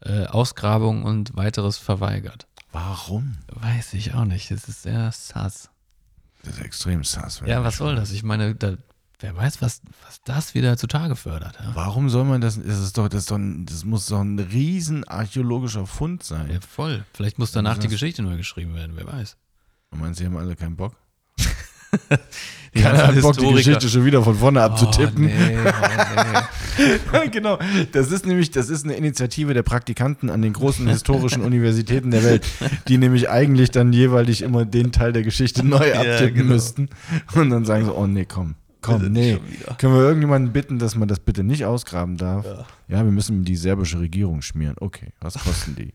äh, 0.00 0.26
Ausgrabung 0.26 1.04
und 1.04 1.36
weiteres 1.36 1.78
verweigert. 1.78 2.46
Warum? 2.72 3.36
Weiß 3.48 3.94
ich 3.94 4.14
auch 4.14 4.24
nicht. 4.24 4.50
Das 4.50 4.68
ist 4.68 4.82
sehr 4.82 5.10
sass. 5.12 5.70
Das 6.42 6.56
ist 6.56 6.64
extrem 6.64 7.04
sass. 7.04 7.42
Ja, 7.46 7.62
was 7.62 7.76
soll 7.76 7.94
das? 7.94 8.10
Ich 8.12 8.22
meine, 8.22 8.54
da, 8.54 8.76
wer 9.24 9.34
weiß, 9.34 9.62
was, 9.62 9.80
was 10.04 10.20
das 10.24 10.54
wieder 10.54 10.76
zutage 10.76 11.16
fördert. 11.16 11.56
Ja? 11.58 11.70
Warum 11.74 12.10
soll 12.10 12.24
man 12.24 12.42
das? 12.42 12.60
Das 12.62 12.78
ist 12.78 12.98
doch, 12.98 13.08
das, 13.08 13.20
ist 13.20 13.30
doch 13.30 13.38
ein, 13.38 13.64
das 13.64 13.84
muss 13.84 14.06
doch 14.06 14.20
ein 14.20 14.38
riesen 14.38 15.04
archäologischer 15.04 15.86
Fund 15.86 16.22
sein. 16.22 16.50
ja, 16.52 16.58
voll. 16.60 17.04
Vielleicht 17.14 17.38
muss 17.38 17.50
danach 17.50 17.78
die 17.78 17.88
Geschichte 17.88 18.22
neu 18.22 18.36
geschrieben 18.36 18.74
werden, 18.74 18.92
wer 18.96 19.06
weiß. 19.06 19.36
Und 19.90 20.00
meinst 20.00 20.20
du, 20.20 20.24
die 20.24 20.30
haben 20.30 20.36
alle 20.36 20.56
keinen 20.56 20.76
Bock? 20.76 20.94
Die 22.74 22.82
Keiner 22.82 23.06
hat 23.06 23.20
Bock, 23.20 23.36
die. 23.36 23.52
Geschichte 23.52 23.88
schon 23.88 24.04
wieder 24.04 24.20
von 24.24 24.34
vorne 24.34 24.60
abzutippen. 24.60 25.26
Oh, 25.26 25.28
nee, 25.28 25.58
oh, 27.12 27.18
nee. 27.22 27.28
genau. 27.30 27.56
Das 27.92 28.10
ist 28.10 28.26
nämlich, 28.26 28.50
das 28.50 28.68
ist 28.68 28.84
eine 28.84 28.94
Initiative 28.94 29.54
der 29.54 29.62
Praktikanten 29.62 30.28
an 30.28 30.42
den 30.42 30.52
großen 30.52 30.88
historischen 30.88 31.42
Universitäten 31.44 32.10
der 32.10 32.24
Welt, 32.24 32.44
die 32.88 32.98
nämlich 32.98 33.30
eigentlich 33.30 33.70
dann 33.70 33.92
jeweilig 33.92 34.42
immer 34.42 34.64
den 34.64 34.90
Teil 34.90 35.12
der 35.12 35.22
Geschichte 35.22 35.64
neu 35.64 35.88
Ja, 35.88 36.00
abtippen 36.00 36.34
genau. 36.34 36.54
müssten. 36.54 36.88
Und 37.36 37.50
dann 37.50 37.64
sagen 37.64 37.84
sie, 37.84 37.94
oh 37.94 38.08
nee, 38.08 38.24
komm, 38.24 38.56
komm, 38.84 39.12
nee. 39.12 39.38
Können 39.78 39.94
wir 39.94 40.02
irgendjemanden 40.02 40.52
bitten, 40.52 40.78
dass 40.78 40.94
man 40.94 41.08
das 41.08 41.18
bitte 41.20 41.42
nicht 41.42 41.64
ausgraben 41.64 42.16
darf? 42.16 42.44
Ja. 42.44 42.66
Ja, 42.88 43.04
wir 43.04 43.10
müssen 43.12 43.44
die 43.44 43.56
serbische 43.56 43.98
Regierung 44.00 44.42
schmieren. 44.42 44.76
Okay, 44.80 45.08
was 45.20 45.34
kosten 45.34 45.74
die? 45.76 45.92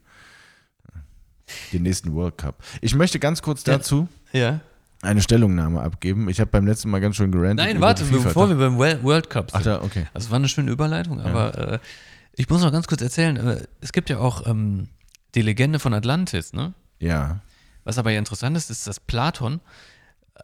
Den 1.74 1.84
nächsten 1.84 2.14
World 2.14 2.38
Cup. 2.38 2.64
Ich 2.82 2.94
möchte 2.96 3.20
ganz 3.20 3.42
kurz 3.42 3.66
Ja. 3.66 3.74
dazu 3.78 4.08
Ja. 4.32 4.60
eine 5.02 5.22
Stellungnahme 5.22 5.82
abgeben. 5.82 6.30
Ich 6.30 6.40
habe 6.40 6.52
beim 6.52 6.68
letzten 6.68 6.90
Mal 6.90 7.00
ganz 7.00 7.16
schön 7.16 7.32
gerantet. 7.32 7.66
Nein, 7.66 7.82
warte, 7.82 8.04
bevor 8.06 8.50
wir 8.50 8.56
beim 8.56 8.78
World 8.78 9.30
Cup 9.30 9.48
Ach 9.54 9.62
sind. 9.62 9.66
da, 9.68 9.82
okay. 9.82 10.06
Das 10.14 10.30
war 10.30 10.36
eine 10.38 10.48
schöne 10.48 10.72
Überleitung, 10.72 11.20
aber 11.22 11.74
äh, 11.74 11.80
ich 12.36 12.50
muss 12.50 12.62
noch 12.62 12.72
ganz 12.72 12.88
kurz 12.88 13.02
erzählen, 13.02 13.38
äh, 13.38 13.64
es 13.82 13.92
gibt 13.92 14.10
ja 14.10 14.20
auch 14.20 14.46
ähm, 14.48 14.90
die 15.36 15.42
Legende 15.42 15.80
von 15.80 15.94
Atlantis, 15.94 16.54
ne? 16.54 16.74
Ja. 17.00 17.40
Was 17.84 17.98
aber 17.98 18.12
ja 18.12 18.20
interessant 18.20 18.56
ist, 18.58 18.70
ist, 18.70 18.86
dass 18.88 19.00
Platon 19.00 19.60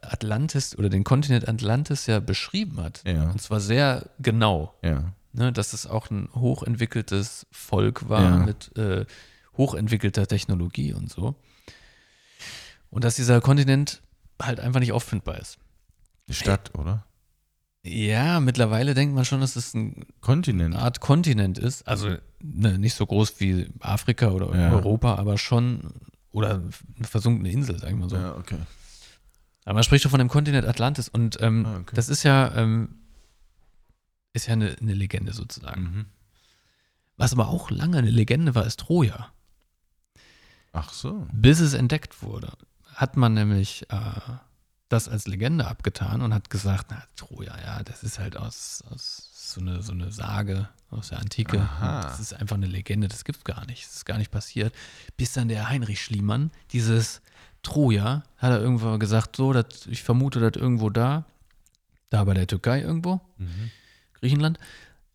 Atlantis 0.01 0.77
oder 0.77 0.89
den 0.89 1.03
Kontinent 1.03 1.47
Atlantis 1.47 2.05
ja 2.07 2.19
beschrieben 2.19 2.81
hat. 2.81 3.01
Ja. 3.05 3.29
Und 3.31 3.41
zwar 3.41 3.59
sehr 3.59 4.09
genau. 4.19 4.73
Ja. 4.83 5.13
Ne, 5.33 5.51
dass 5.51 5.73
es 5.73 5.85
auch 5.85 6.09
ein 6.11 6.29
hochentwickeltes 6.33 7.45
Volk 7.51 8.07
war 8.07 8.21
Ja. 8.21 8.37
mit 8.37 8.75
äh, 8.77 9.05
hochentwickelter 9.57 10.27
Technologie 10.27 10.93
und 10.93 11.11
so. 11.11 11.35
Und 12.89 13.03
dass 13.03 13.15
dieser 13.15 13.41
Kontinent 13.41 14.01
halt 14.41 14.59
einfach 14.59 14.79
nicht 14.79 14.93
auffindbar 14.93 15.39
ist. 15.39 15.57
Die 16.29 16.33
Stadt, 16.33 16.73
oder? 16.75 17.05
Ja, 17.83 18.39
mittlerweile 18.39 18.93
denkt 18.93 19.13
man 19.13 19.25
schon, 19.25 19.41
dass 19.41 19.55
es 19.55 19.73
ein 19.73 20.05
Kontinent. 20.21 20.73
eine 20.73 20.83
Art 20.83 21.01
Kontinent 21.01 21.57
ist. 21.59 21.87
Also 21.87 22.15
ne, 22.41 22.79
nicht 22.79 22.95
so 22.95 23.05
groß 23.05 23.39
wie 23.39 23.69
Afrika 23.79 24.29
oder 24.29 24.55
Ja. 24.57 24.71
Europa, 24.71 25.15
aber 25.15 25.37
schon, 25.37 25.91
oder 26.31 26.61
eine 26.97 27.07
versunkene 27.07 27.51
Insel, 27.51 27.77
sagen 27.77 27.97
wir 27.97 28.05
mal 28.05 28.09
so. 28.09 28.15
Ja, 28.15 28.35
okay. 28.37 28.57
Aber 29.65 29.75
man 29.75 29.83
spricht 29.83 30.03
schon 30.03 30.11
von 30.11 30.19
dem 30.19 30.29
Kontinent 30.29 30.65
Atlantis 30.67 31.09
und 31.09 31.41
ähm, 31.41 31.65
Ah, 31.65 31.77
okay. 31.79 31.95
das 31.95 32.07
ist 32.09 32.23
ja, 32.23 32.53
ähm, 32.55 32.95
ist 34.33 34.47
ja 34.47 34.53
eine, 34.53 34.75
eine 34.79 34.93
Legende 34.93 35.33
sozusagen. 35.33 35.81
Mhm. 35.81 36.05
Was 37.17 37.33
aber 37.33 37.47
auch 37.49 37.71
lange 37.71 37.97
eine 37.97 38.09
Legende 38.11 38.55
war, 38.55 38.65
ist 38.65 38.79
Troja. 38.79 39.31
Ach 40.73 40.91
so. 40.91 41.25
Bis 41.31 41.59
es 41.61 41.73
entdeckt 41.73 42.21
wurde, 42.21 42.51
hat 42.93 43.15
man 43.17 43.33
nämlich 43.33 43.89
äh, 43.89 43.97
das 44.89 45.07
als 45.07 45.25
Legende 45.25 45.65
abgetan 45.67 46.21
und 46.21 46.33
hat 46.33 46.49
gesagt, 46.49 46.87
na, 46.89 47.01
Troja, 47.15 47.57
ja, 47.59 47.83
das 47.83 48.03
ist 48.03 48.19
halt 48.19 48.37
aus, 48.37 48.83
aus 48.91 49.29
so, 49.33 49.61
eine, 49.61 49.81
so 49.81 49.93
eine 49.93 50.11
Sage 50.11 50.67
aus 50.89 51.09
der 51.09 51.19
Antike. 51.19 51.59
Aha. 51.61 52.01
Das 52.03 52.19
ist 52.19 52.33
einfach 52.33 52.57
eine 52.57 52.67
Legende, 52.67 53.07
das 53.07 53.23
gibt 53.23 53.45
gar 53.45 53.65
nicht. 53.65 53.85
Das 53.85 53.95
ist 53.95 54.05
gar 54.05 54.17
nicht 54.17 54.31
passiert. 54.31 54.75
Bis 55.17 55.33
dann 55.33 55.47
der 55.47 55.69
Heinrich 55.69 56.01
Schliemann 56.01 56.51
dieses 56.71 57.21
Troja, 57.65 58.23
hat 58.37 58.51
er 58.51 58.61
irgendwo 58.61 58.97
gesagt, 58.97 59.35
so, 59.35 59.51
das, 59.51 59.87
ich 59.87 60.03
vermute 60.03 60.39
das 60.39 60.61
irgendwo 60.61 60.89
da, 60.89 61.25
da 62.09 62.23
bei 62.23 62.33
der 62.33 62.47
Türkei 62.47 62.81
irgendwo, 62.81 63.19
Mhm. 63.37 63.71
Griechenland. 64.13 64.57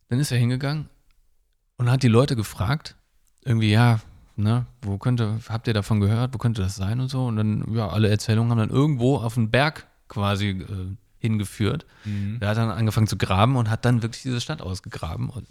Dann 0.09 0.19
ist 0.19 0.31
er 0.31 0.37
hingegangen 0.37 0.89
und 1.77 1.89
hat 1.89 2.03
die 2.03 2.07
Leute 2.07 2.35
gefragt, 2.35 2.95
irgendwie, 3.43 3.71
ja, 3.71 3.99
ne, 4.35 4.65
wo 4.81 4.97
könnte, 4.97 5.39
habt 5.49 5.67
ihr 5.67 5.73
davon 5.73 5.99
gehört, 5.99 6.33
wo 6.33 6.37
könnte 6.37 6.61
das 6.61 6.75
sein 6.75 6.99
und 6.99 7.09
so? 7.09 7.25
Und 7.25 7.37
dann, 7.37 7.73
ja, 7.73 7.89
alle 7.89 8.09
Erzählungen 8.09 8.51
haben 8.51 8.59
dann 8.59 8.69
irgendwo 8.69 9.17
auf 9.17 9.37
einen 9.37 9.49
Berg 9.49 9.87
quasi 10.07 10.49
äh, 10.49 10.95
hingeführt. 11.17 11.85
Mhm. 12.05 12.39
Der 12.39 12.49
hat 12.49 12.57
dann 12.57 12.69
angefangen 12.69 13.07
zu 13.07 13.17
graben 13.17 13.55
und 13.55 13.69
hat 13.69 13.85
dann 13.85 14.01
wirklich 14.03 14.21
diese 14.23 14.41
Stadt 14.41 14.61
ausgegraben. 14.61 15.29
Und, 15.29 15.47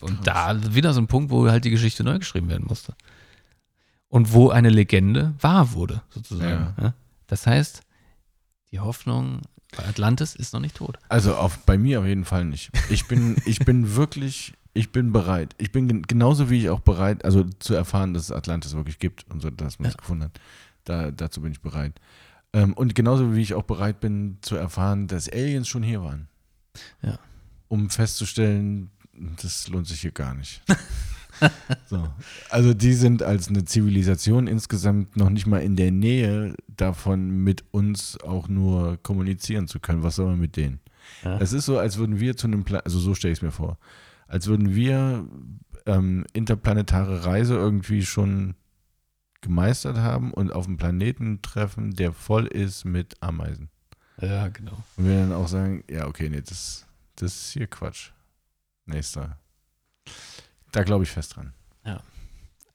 und 0.00 0.26
da 0.26 0.74
wieder 0.74 0.94
so 0.94 1.00
ein 1.00 1.06
Punkt, 1.08 1.30
wo 1.30 1.48
halt 1.50 1.64
die 1.64 1.70
Geschichte 1.70 2.04
neu 2.04 2.18
geschrieben 2.18 2.48
werden 2.48 2.66
musste. 2.66 2.94
Und 4.14 4.32
wo 4.32 4.50
eine 4.50 4.68
Legende 4.68 5.34
wahr 5.40 5.72
wurde, 5.72 6.02
sozusagen. 6.10 6.72
Ja. 6.80 6.94
Das 7.26 7.48
heißt, 7.48 7.80
die 8.70 8.78
Hoffnung 8.78 9.40
bei 9.76 9.84
Atlantis 9.88 10.36
ist 10.36 10.52
noch 10.52 10.60
nicht 10.60 10.76
tot. 10.76 10.98
Also 11.08 11.34
auf, 11.34 11.58
bei 11.66 11.76
mir 11.76 11.98
auf 11.98 12.06
jeden 12.06 12.24
Fall 12.24 12.44
nicht. 12.44 12.70
Ich 12.90 13.08
bin, 13.08 13.36
ich 13.44 13.58
bin 13.58 13.96
wirklich, 13.96 14.54
ich 14.72 14.92
bin 14.92 15.10
bereit. 15.12 15.56
Ich 15.58 15.72
bin 15.72 15.88
gen- 15.88 16.02
genauso 16.02 16.48
wie 16.48 16.58
ich 16.60 16.70
auch 16.70 16.78
bereit, 16.78 17.24
also 17.24 17.42
zu 17.58 17.74
erfahren, 17.74 18.14
dass 18.14 18.24
es 18.24 18.30
Atlantis 18.30 18.74
wirklich 18.76 19.00
gibt 19.00 19.26
und 19.32 19.40
so, 19.42 19.50
dass 19.50 19.80
man 19.80 19.88
es 19.88 19.94
Ja. 19.94 19.98
gefunden 19.98 20.24
hat. 20.26 20.40
Da, 20.84 21.10
dazu 21.10 21.40
bin 21.40 21.50
ich 21.50 21.60
bereit. 21.60 22.00
Ähm, 22.52 22.72
und 22.74 22.94
genauso 22.94 23.34
wie 23.34 23.42
ich 23.42 23.54
auch 23.54 23.64
bereit 23.64 23.98
bin 23.98 24.38
zu 24.42 24.54
erfahren, 24.54 25.08
dass 25.08 25.28
Aliens 25.28 25.66
schon 25.66 25.82
hier 25.82 26.02
waren. 26.04 26.28
Ja. 27.02 27.18
Um 27.66 27.90
festzustellen, 27.90 28.92
das 29.42 29.66
lohnt 29.66 29.88
sich 29.88 30.02
hier 30.02 30.12
gar 30.12 30.34
nicht. 30.34 30.62
so. 31.86 32.08
Also 32.50 32.74
die 32.74 32.92
sind 32.94 33.22
als 33.22 33.48
eine 33.48 33.64
Zivilisation 33.64 34.46
insgesamt 34.46 35.16
noch 35.16 35.30
nicht 35.30 35.46
mal 35.46 35.58
in 35.62 35.76
der 35.76 35.90
Nähe 35.90 36.54
davon, 36.68 37.30
mit 37.30 37.64
uns 37.70 38.18
auch 38.20 38.48
nur 38.48 38.98
kommunizieren 39.02 39.68
zu 39.68 39.80
können. 39.80 40.02
Was 40.02 40.16
soll 40.16 40.26
man 40.26 40.40
mit 40.40 40.56
denen? 40.56 40.80
Ja. 41.22 41.38
Es 41.38 41.52
ist 41.52 41.66
so, 41.66 41.78
als 41.78 41.96
würden 41.98 42.20
wir 42.20 42.36
zu 42.36 42.46
einem, 42.46 42.64
Pla 42.64 42.78
also 42.80 42.98
so 42.98 43.14
stelle 43.14 43.32
ich 43.32 43.38
es 43.38 43.42
mir 43.42 43.50
vor, 43.50 43.78
als 44.26 44.46
würden 44.46 44.74
wir 44.74 45.26
ähm, 45.86 46.24
interplanetare 46.32 47.24
Reise 47.24 47.54
irgendwie 47.54 48.04
schon 48.04 48.54
gemeistert 49.40 49.98
haben 49.98 50.32
und 50.32 50.52
auf 50.52 50.66
einen 50.66 50.78
Planeten 50.78 51.42
treffen, 51.42 51.94
der 51.94 52.12
voll 52.12 52.46
ist 52.46 52.84
mit 52.84 53.22
Ameisen. 53.22 53.68
Ja, 54.20 54.48
genau. 54.48 54.82
Und 54.96 55.06
wir 55.06 55.18
dann 55.18 55.32
auch 55.32 55.48
sagen, 55.48 55.84
ja, 55.90 56.06
okay, 56.06 56.30
nee, 56.30 56.40
das, 56.40 56.86
das 57.16 57.34
ist 57.34 57.52
hier 57.52 57.66
Quatsch. 57.66 58.12
Nächster. 58.86 59.38
Da 60.74 60.82
glaube 60.82 61.04
ich 61.04 61.10
fest 61.10 61.36
dran. 61.36 61.52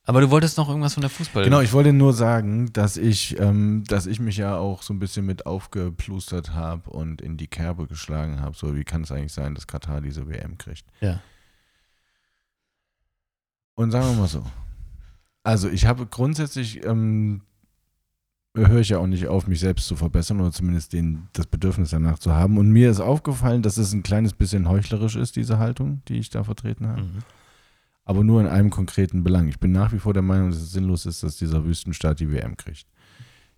Aber 0.09 0.21
du 0.21 0.31
wolltest 0.31 0.57
noch 0.57 0.67
irgendwas 0.67 0.95
von 0.95 1.01
der 1.01 1.09
Fußball. 1.11 1.43
Genau, 1.43 1.61
ich 1.61 1.71
wollte 1.71 1.93
nur 1.93 2.13
sagen, 2.13 2.73
dass 2.73 2.97
ich, 2.97 3.39
ähm, 3.39 3.83
dass 3.87 4.07
ich 4.07 4.19
mich 4.19 4.37
ja 4.37 4.57
auch 4.57 4.81
so 4.81 4.91
ein 4.91 4.97
bisschen 4.97 5.23
mit 5.23 5.45
aufgeplustert 5.45 6.55
habe 6.55 6.89
und 6.89 7.21
in 7.21 7.37
die 7.37 7.45
Kerbe 7.45 7.85
geschlagen 7.85 8.41
habe. 8.41 8.57
So, 8.57 8.75
wie 8.75 8.83
kann 8.83 9.03
es 9.03 9.11
eigentlich 9.11 9.33
sein, 9.33 9.53
dass 9.53 9.67
Katar 9.67 10.01
diese 10.01 10.27
WM 10.27 10.57
kriegt? 10.57 10.83
Ja. 10.99 11.21
Und 13.75 13.91
sagen 13.91 14.07
wir 14.07 14.15
mal 14.15 14.27
so. 14.27 14.43
Also 15.43 15.69
ich 15.69 15.85
habe 15.85 16.07
grundsätzlich, 16.07 16.83
ähm, 16.83 17.43
höre 18.55 18.79
ich 18.79 18.89
ja 18.89 18.97
auch 18.97 19.05
nicht 19.05 19.27
auf, 19.27 19.45
mich 19.45 19.59
selbst 19.59 19.85
zu 19.85 19.95
verbessern 19.95 20.41
oder 20.41 20.51
zumindest 20.51 20.91
den, 20.91 21.27
das 21.33 21.45
Bedürfnis 21.45 21.91
danach 21.91 22.17
zu 22.17 22.33
haben. 22.33 22.57
Und 22.57 22.71
mir 22.71 22.89
ist 22.89 22.99
aufgefallen, 22.99 23.61
dass 23.61 23.77
es 23.77 23.93
ein 23.93 24.01
kleines 24.01 24.33
bisschen 24.33 24.67
heuchlerisch 24.67 25.15
ist, 25.15 25.35
diese 25.35 25.59
Haltung, 25.59 26.01
die 26.07 26.17
ich 26.17 26.31
da 26.31 26.43
vertreten 26.43 26.87
habe. 26.87 27.03
Mhm. 27.03 27.19
Aber 28.09 28.23
nur 28.23 28.41
in 28.41 28.47
einem 28.47 28.71
konkreten 28.71 29.23
Belang. 29.23 29.49
Ich 29.49 29.59
bin 29.59 29.71
nach 29.71 29.93
wie 29.93 29.99
vor 29.99 30.15
der 30.15 30.23
Meinung, 30.23 30.49
dass 30.49 30.57
es 30.57 30.71
sinnlos 30.71 31.05
ist, 31.05 31.21
dass 31.21 31.35
dieser 31.35 31.63
Wüstenstaat 31.63 32.19
die 32.19 32.31
WM 32.31 32.57
kriegt. 32.57 32.87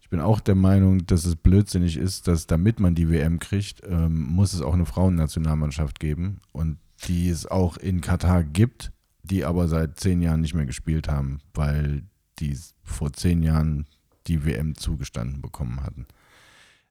Ich 0.02 0.10
bin 0.10 0.20
auch 0.20 0.42
der 0.42 0.56
Meinung, 0.56 1.06
dass 1.06 1.24
es 1.24 1.38
blödsinnig 1.38 1.96
ist, 1.96 2.28
dass 2.28 2.48
damit 2.48 2.82
man 2.82 2.94
die 2.94 3.10
WM 3.10 3.40
kriegt, 3.40 3.82
ähm, 3.88 4.24
muss 4.24 4.52
es 4.52 4.62
auch 4.62 4.74
eine 4.74 4.86
Frauennationalmannschaft 4.86 6.02
geben 6.02 6.42
und 6.52 6.80
die 7.06 7.30
es 7.30 7.46
auch 7.46 7.78
in 7.78 8.02
Katar 8.02 8.44
gibt, 8.44 8.92
die 9.24 9.46
aber 9.46 9.70
seit 9.70 10.02
zehn 10.02 10.22
Jahren 10.22 10.42
nicht 10.42 10.54
mehr 10.54 10.66
gespielt 10.66 11.08
haben, 11.08 11.40
weil 11.54 12.04
die 12.40 12.58
vor 12.84 13.14
zehn 13.14 13.44
Jahren 13.44 13.86
die 14.28 14.44
WM 14.46 14.76
zugestanden 14.76 15.42
bekommen 15.42 15.82
hatten. 15.82 16.08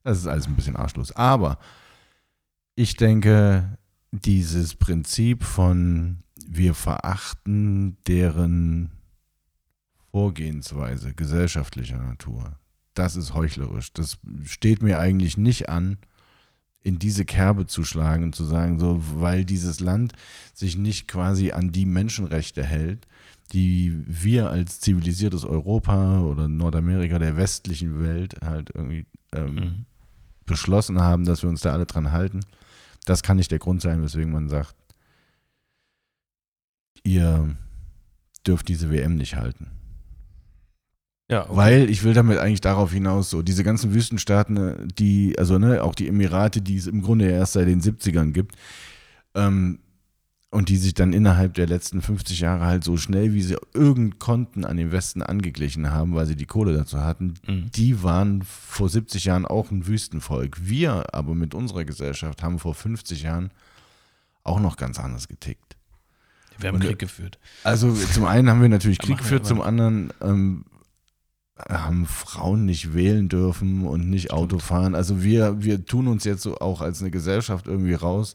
Das 0.02 0.16
ist 0.16 0.26
alles 0.26 0.46
ein 0.46 0.56
bisschen 0.56 0.76
arschlos. 0.76 1.12
Aber 1.12 1.58
ich 2.74 2.96
denke, 2.96 3.76
dieses 4.12 4.76
Prinzip 4.76 5.44
von 5.44 6.22
wir 6.48 6.74
verachten 6.74 7.96
deren 8.06 8.90
Vorgehensweise 10.10 11.14
gesellschaftlicher 11.14 11.98
Natur, 11.98 12.58
das 12.94 13.16
ist 13.16 13.34
heuchlerisch. 13.34 13.92
Das 13.92 14.18
steht 14.44 14.82
mir 14.82 14.98
eigentlich 14.98 15.36
nicht 15.36 15.68
an, 15.68 15.98
in 16.82 16.98
diese 16.98 17.24
Kerbe 17.24 17.66
zu 17.66 17.84
schlagen 17.84 18.24
und 18.24 18.34
zu 18.34 18.44
sagen, 18.44 18.78
so, 18.80 19.00
weil 19.20 19.44
dieses 19.44 19.80
Land 19.80 20.14
sich 20.54 20.76
nicht 20.76 21.06
quasi 21.06 21.52
an 21.52 21.70
die 21.72 21.86
Menschenrechte 21.86 22.64
hält, 22.64 23.06
die 23.52 24.02
wir 24.06 24.50
als 24.50 24.80
zivilisiertes 24.80 25.44
Europa 25.44 26.20
oder 26.20 26.48
Nordamerika 26.48 27.18
der 27.18 27.36
westlichen 27.36 28.00
Welt 28.02 28.36
halt 28.42 28.70
irgendwie 28.74 29.06
ähm, 29.32 29.54
Mhm. 29.54 29.84
beschlossen 30.46 31.00
haben, 31.00 31.24
dass 31.24 31.42
wir 31.42 31.50
uns 31.50 31.60
da 31.60 31.72
alle 31.72 31.86
dran 31.86 32.10
halten. 32.12 32.40
Das 33.04 33.22
kann 33.22 33.36
nicht 33.36 33.50
der 33.50 33.58
Grund 33.60 33.80
sein, 33.82 34.02
weswegen 34.02 34.32
man 34.32 34.48
sagt, 34.48 34.74
ihr 37.04 37.56
dürft 38.46 38.68
diese 38.68 38.90
WM 38.90 39.16
nicht 39.16 39.36
halten. 39.36 39.68
Ja, 41.30 41.44
okay. 41.44 41.56
Weil 41.56 41.90
ich 41.90 42.02
will 42.02 42.12
damit 42.14 42.38
eigentlich 42.38 42.60
darauf 42.60 42.92
hinaus, 42.92 43.30
so 43.30 43.42
diese 43.42 43.62
ganzen 43.62 43.94
Wüstenstaaten, 43.94 44.54
ne, 44.54 44.88
die, 44.98 45.38
also 45.38 45.58
ne, 45.58 45.82
auch 45.82 45.94
die 45.94 46.08
Emirate, 46.08 46.60
die 46.60 46.76
es 46.76 46.86
im 46.88 47.02
Grunde 47.02 47.30
erst 47.30 47.52
seit 47.52 47.68
den 47.68 47.80
70ern 47.80 48.32
gibt, 48.32 48.56
ähm, 49.34 49.78
und 50.52 50.68
die 50.68 50.76
sich 50.78 50.94
dann 50.94 51.12
innerhalb 51.12 51.54
der 51.54 51.68
letzten 51.68 52.02
50 52.02 52.40
Jahre 52.40 52.64
halt 52.64 52.82
so 52.82 52.96
schnell, 52.96 53.32
wie 53.32 53.42
sie 53.42 53.56
irgend 53.72 54.18
konnten, 54.18 54.64
an 54.64 54.76
den 54.76 54.90
Westen 54.90 55.22
angeglichen 55.22 55.92
haben, 55.92 56.16
weil 56.16 56.26
sie 56.26 56.34
die 56.34 56.46
Kohle 56.46 56.74
dazu 56.74 56.98
hatten, 57.00 57.34
Mhm. 57.46 57.70
die 57.70 58.02
waren 58.02 58.42
vor 58.42 58.88
70 58.88 59.26
Jahren 59.26 59.46
auch 59.46 59.70
ein 59.70 59.86
Wüstenvolk. 59.86 60.56
Wir 60.60 61.14
aber 61.14 61.36
mit 61.36 61.54
unserer 61.54 61.84
Gesellschaft 61.84 62.42
haben 62.42 62.58
vor 62.58 62.74
50 62.74 63.22
Jahren 63.22 63.52
auch 64.42 64.58
noch 64.58 64.76
ganz 64.76 64.98
anders 64.98 65.28
getickt. 65.28 65.69
Wir 66.60 66.68
haben 66.68 66.76
Und- 66.76 66.84
Krieg 66.84 66.98
geführt. 66.98 67.38
Also 67.64 67.92
zum 67.92 68.24
einen 68.24 68.48
haben 68.50 68.62
wir 68.62 68.68
natürlich 68.68 68.98
Krieg 68.98 69.18
geführt, 69.18 69.46
zum 69.46 69.60
anderen 69.60 70.12
ähm, 70.20 70.64
haben 71.68 72.06
Frauen 72.06 72.64
nicht 72.64 72.94
wählen 72.94 73.28
dürfen 73.28 73.86
und 73.86 74.08
nicht 74.08 74.32
Auto 74.32 74.58
fahren. 74.58 74.94
Also 74.94 75.22
wir, 75.22 75.62
wir 75.62 75.84
tun 75.84 76.06
uns 76.08 76.24
jetzt 76.24 76.42
so 76.42 76.56
auch 76.58 76.80
als 76.80 77.00
eine 77.02 77.10
Gesellschaft 77.10 77.66
irgendwie 77.66 77.94
raus 77.94 78.34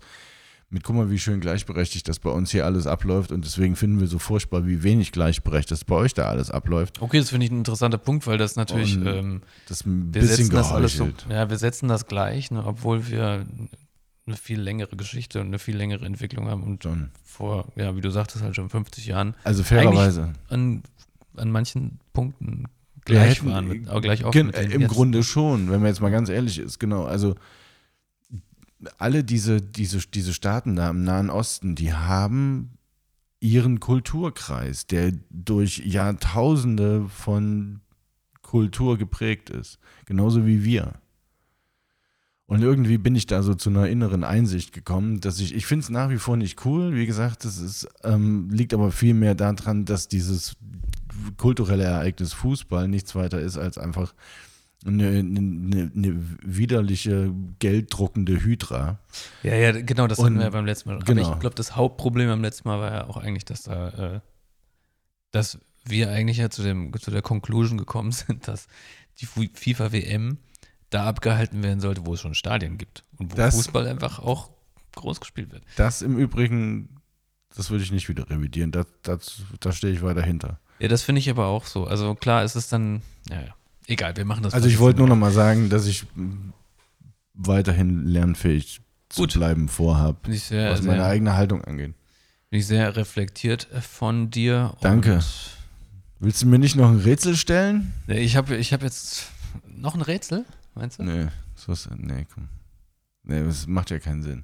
mit, 0.70 0.84
guck 0.84 0.96
mal, 0.96 1.10
wie 1.12 1.20
schön 1.20 1.40
gleichberechtigt 1.42 2.08
das 2.08 2.20
bei 2.20 2.30
uns 2.32 2.52
hier 2.52 2.66
alles 2.66 2.86
abläuft 2.88 3.32
und 3.32 3.46
deswegen 3.46 3.76
finden 3.76 4.00
wir 4.00 4.08
so 4.08 4.18
furchtbar, 4.20 4.66
wie 4.68 4.82
wenig 4.84 5.12
gleichberechtigt 5.12 5.72
das 5.72 5.86
bei 5.86 5.96
euch 5.96 6.14
da 6.16 6.26
alles 6.28 6.50
abläuft. 6.52 7.02
Okay, 7.02 7.20
das 7.20 7.30
finde 7.30 7.46
ich 7.46 7.52
ein 7.52 7.60
interessanter 7.60 8.00
Punkt, 8.00 8.26
weil 8.28 8.38
das 8.40 8.56
natürlich, 8.56 8.96
ähm, 8.98 9.42
Das 9.68 9.86
ein 9.86 10.14
wir 10.14 10.22
bisschen 10.22 10.38
setzen 10.46 10.56
das 10.56 10.72
alles 10.72 10.94
so, 10.98 11.06
geheuchelt. 11.06 11.28
ja, 11.32 11.50
wir 11.50 11.58
setzen 11.58 11.88
das 11.88 12.08
gleich, 12.08 12.50
ne, 12.52 12.64
obwohl 12.66 13.08
wir 13.08 13.46
eine 14.28 14.38
viel 14.38 14.60
längere 14.60 14.96
Geschichte 14.96 15.40
und 15.40 15.48
eine 15.48 15.60
viel 15.60 15.78
längere 15.78 16.06
Entwicklung 16.06 16.48
haben 16.48 16.64
und 16.64 16.84
Schon. 16.84 17.12
vor, 17.24 17.72
ja, 17.76 17.96
wie 17.96 18.02
du 18.02 18.10
sagtest, 18.10 18.44
halt 18.44 18.56
schon 18.56 18.70
50 18.70 19.06
Jahren 19.06 19.36
Also 19.44 19.64
fairerweise. 19.64 20.34
an, 20.50 20.82
an 21.36 21.52
manchen 21.52 22.00
Punkten 22.14 22.66
gleich 23.06 23.38
hätten- 23.38 23.52
waren, 23.52 23.68
mit, 23.68 23.88
auch 23.90 24.02
gleich 24.02 24.24
denen 24.24 24.50
Im 24.52 24.82
jetzt. 24.82 24.92
Grunde 24.94 25.24
schon, 25.24 25.70
wenn 25.70 25.80
man 25.80 25.88
jetzt 25.90 26.02
mal 26.02 26.10
ganz 26.10 26.30
ehrlich 26.30 26.58
ist, 26.58 26.80
genau. 26.80 27.04
Also 27.04 27.36
alle 28.98 29.24
diese, 29.24 29.62
diese, 29.62 30.00
diese 30.00 30.34
Staaten 30.34 30.76
da 30.76 30.90
im 30.90 31.04
Nahen 31.04 31.30
Osten, 31.30 31.76
die 31.76 31.94
haben 31.94 32.72
ihren 33.40 33.80
Kulturkreis, 33.80 34.88
der 34.88 35.12
durch 35.30 35.80
Jahrtausende 35.86 37.08
von 37.10 37.82
Kultur 38.42 38.98
geprägt 38.98 39.52
ist. 39.52 39.78
Genauso 40.06 40.48
wie 40.48 40.64
wir. 40.64 40.94
Und 42.48 42.62
irgendwie 42.62 43.00
bin 43.00 43.16
ich 43.16 43.26
da 43.26 43.42
so 43.42 43.56
zu 43.56 43.70
einer 43.72 43.88
inneren 43.88 44.24
Einsicht 44.24 44.72
gekommen, 44.72 45.20
dass 45.20 45.40
ich, 45.40 45.56
ich 45.56 45.66
finde 45.66 45.84
es 45.84 45.90
nach 45.90 46.10
wie 46.12 46.18
vor 46.20 46.38
nicht 46.38 46.64
cool. 46.66 46.94
Wie 46.94 47.08
gesagt, 47.08 47.44
das 47.44 47.58
ist, 47.58 47.88
ähm, 48.04 48.50
liegt 48.52 48.74
aber 48.74 48.92
viel 48.92 49.16
mehr 49.16 49.34
daran, 49.34 49.86
dass 49.86 50.08
dieses 50.08 50.56
kulturelle 51.38 51.86
Ereignis 51.86 52.34
Fußball 52.34 52.88
nichts 52.88 53.16
weiter 53.16 53.40
ist 53.40 53.58
als 53.58 53.78
einfach 53.80 54.14
eine, 54.86 55.08
eine, 55.08 55.92
eine 55.96 56.24
widerliche, 56.44 57.34
gelddruckende 57.58 58.44
Hydra. 58.44 59.00
Ja, 59.42 59.56
ja, 59.56 59.72
genau, 59.82 60.06
das 60.06 60.20
hatten 60.20 60.34
Und- 60.34 60.38
wir 60.38 60.44
ja 60.44 60.50
beim 60.52 60.66
letzten 60.68 60.90
Mal. 60.90 61.00
genau. 61.00 61.24
Aber 61.26 61.34
ich 61.34 61.40
glaube, 61.40 61.56
das 61.56 61.76
Hauptproblem 61.76 62.28
beim 62.28 62.42
letzten 62.44 62.68
Mal 62.68 62.80
war 62.80 62.92
ja 62.92 63.08
auch 63.08 63.18
eigentlich, 63.18 63.46
dass 63.46 63.64
da, 63.64 64.16
äh, 64.18 64.20
dass 65.32 65.58
wir 65.84 66.12
eigentlich 66.12 66.38
ja 66.38 66.52
zu, 66.52 66.62
dem, 66.62 66.94
zu 67.00 67.10
der 67.10 67.24
Conclusion 67.24 67.80
gekommen 67.80 68.12
sind, 68.12 68.48
dass 68.48 68.68
die 69.20 69.26
Fu- 69.26 69.48
FIFA-WM 69.52 70.38
da 70.96 71.06
abgehalten 71.06 71.62
werden 71.64 71.80
sollte, 71.80 72.06
wo 72.06 72.14
es 72.14 72.22
schon 72.22 72.34
Stadien 72.36 72.78
gibt 72.78 73.04
und 73.18 73.32
wo 73.32 73.36
Das- 73.36 73.56
Fußball 73.56 73.88
einfach 73.88 74.20
auch 74.20 74.50
groß 74.96 75.20
gespielt 75.20 75.52
wird. 75.52 75.64
Das 75.76 76.02
im 76.02 76.18
Übrigen, 76.18 77.02
das 77.56 77.70
würde 77.70 77.84
ich 77.84 77.92
nicht 77.92 78.08
wieder 78.10 78.30
revidieren. 78.30 78.72
Da 78.72 78.86
das, 79.04 79.42
da 79.60 79.72
stehe 79.72 79.94
ich 79.94 80.02
weiter 80.02 80.22
hinter. 80.24 80.60
Ja, 80.80 80.88
das 80.88 81.04
finde 81.04 81.20
ich 81.20 81.30
aber 81.30 81.48
auch 81.48 81.66
so. 81.66 81.86
Also 81.86 82.16
klar 82.16 82.44
ist 82.44 82.56
es 82.56 82.70
dann, 82.70 83.02
ja, 83.30 83.42
ja. 83.42 83.56
Egal, 83.88 84.16
wir 84.18 84.26
machen 84.26 84.44
das. 84.44 84.54
Also 84.54 84.68
ich 84.68 84.80
wollte 84.80 85.00
nur 85.00 85.08
noch. 85.08 85.16
mal 85.16 85.32
sagen, 85.32 85.70
dass 85.70 85.86
ich 85.86 86.06
weiterhin 87.34 88.06
lernfähig 88.06 88.82
zu 89.10 89.22
Gut. 89.24 89.34
bleiben 89.34 89.68
vorhabe, 89.70 90.32
ich 90.32 90.44
sehr, 90.44 90.72
was 90.72 90.82
meine 90.82 91.06
eigene 91.06 91.36
Haltung 91.36 91.64
angeht. 91.64 91.94
bin 92.50 92.60
ich 92.60 92.68
sehr 92.68 92.96
reflektiert 92.96 93.68
von 93.82 94.30
dir. 94.32 94.76
Danke. 94.82 95.16
Und, 95.16 95.26
Willst 96.20 96.42
du 96.42 96.48
mir 96.48 96.58
nicht 96.58 96.76
noch 96.78 96.90
ein 96.90 97.00
Rätsel 97.00 97.36
stellen? 97.36 97.94
Ich 98.08 98.36
habe 98.38 98.56
ich 98.56 98.72
hab 98.74 98.82
jetzt 98.82 99.28
noch 99.68 99.94
ein 99.96 100.02
Rätsel, 100.02 100.46
meinst 100.76 101.00
du? 101.00 101.04
Nee, 101.04 101.28
so 101.56 101.72
ist, 101.72 101.90
nee, 101.98 102.26
komm. 102.34 102.50
Nee, 103.24 103.44
das 103.44 103.68
macht 103.68 103.90
ja 103.90 104.00
keinen 104.00 104.22
Sinn. 104.24 104.44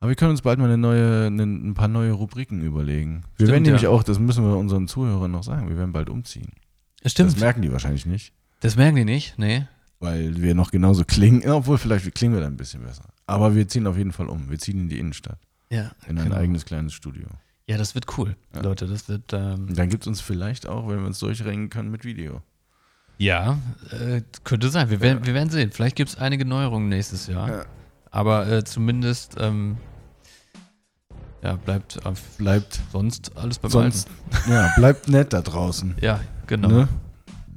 Aber 0.00 0.10
wir 0.10 0.16
können 0.16 0.30
uns 0.30 0.42
bald 0.42 0.58
mal 0.60 0.66
eine 0.66 0.78
neue, 0.78 1.26
eine, 1.26 1.42
ein 1.42 1.74
paar 1.74 1.88
neue 1.88 2.12
Rubriken 2.12 2.62
überlegen. 2.62 3.22
Wir 3.36 3.46
Stimmt, 3.46 3.50
werden 3.50 3.62
nämlich 3.64 3.82
ja. 3.82 3.88
auch, 3.90 4.04
das 4.04 4.18
müssen 4.20 4.44
wir 4.44 4.56
unseren 4.56 4.86
Zuhörern 4.86 5.30
noch 5.32 5.42
sagen, 5.42 5.68
wir 5.68 5.76
werden 5.76 5.92
bald 5.92 6.08
umziehen. 6.08 6.52
Stimmt. 7.04 7.32
Das 7.32 7.40
merken 7.40 7.62
die 7.62 7.72
wahrscheinlich 7.72 8.06
nicht, 8.06 8.32
Das 8.60 8.76
merken 8.76 8.96
die 8.96 9.04
nicht, 9.04 9.38
nee. 9.38 9.66
weil 9.98 10.40
wir 10.40 10.54
noch 10.54 10.70
genauso 10.70 11.04
klingen, 11.04 11.48
obwohl 11.50 11.78
vielleicht 11.78 12.14
klingen 12.14 12.34
wir 12.34 12.40
dann 12.40 12.54
ein 12.54 12.56
bisschen 12.56 12.82
besser. 12.82 13.04
Aber 13.26 13.54
wir 13.56 13.66
ziehen 13.66 13.86
auf 13.88 13.96
jeden 13.96 14.12
Fall 14.12 14.28
um. 14.28 14.48
Wir 14.50 14.58
ziehen 14.58 14.78
in 14.78 14.88
die 14.88 14.98
Innenstadt, 15.00 15.40
Ja, 15.70 15.90
in 16.06 16.16
ein 16.18 16.24
genau. 16.26 16.36
eigenes 16.36 16.64
kleines 16.64 16.94
Studio. 16.94 17.26
Ja, 17.66 17.76
das 17.76 17.94
wird 17.94 18.16
cool, 18.18 18.36
Ja. 18.54 18.62
Leute. 18.62 18.86
Das 18.86 19.08
wird, 19.08 19.32
ähm, 19.32 19.74
dann 19.74 19.88
gibt 19.88 20.04
es 20.04 20.06
uns 20.06 20.20
vielleicht 20.20 20.66
auch, 20.66 20.88
wenn 20.88 21.00
wir 21.00 21.06
uns 21.06 21.18
durchringen 21.18 21.70
können, 21.70 21.90
mit 21.90 22.04
Video. 22.04 22.40
Ja, 23.18 23.58
äh, 23.90 24.22
könnte 24.44 24.70
sein. 24.70 24.90
Wir 24.90 25.00
werden, 25.00 25.26
wir 25.26 25.34
werden 25.34 25.50
sehen. 25.50 25.70
Vielleicht 25.72 25.96
gibt 25.96 26.10
es 26.10 26.18
einige 26.18 26.44
Neuerungen 26.44 26.88
nächstes 26.88 27.26
Jahr. 27.26 27.48
Ja. 27.48 27.64
Aber 28.10 28.48
äh, 28.48 28.64
zumindest, 28.64 29.36
ähm, 29.38 29.76
ja, 31.42 31.56
bleibt 31.56 32.04
auf 32.06 32.20
Bleibt 32.38 32.80
sonst 32.92 33.36
alles 33.36 33.58
beim 33.58 33.70
sonst, 33.70 34.08
ja, 34.48 34.72
bleibt 34.76 35.08
nett 35.08 35.32
da 35.32 35.40
draußen. 35.40 35.90
Alten. 35.90 36.04
Ja, 36.04 36.20
genau. 36.46 36.68
Ne? 36.68 36.88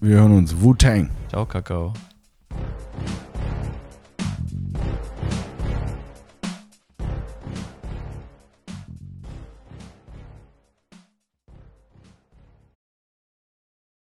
Wir 0.01 0.17
hören 0.17 0.33
uns. 0.33 0.59
Wu-Tang. 0.59 1.09
Ciao, 1.29 1.45
Kakao. 1.45 1.93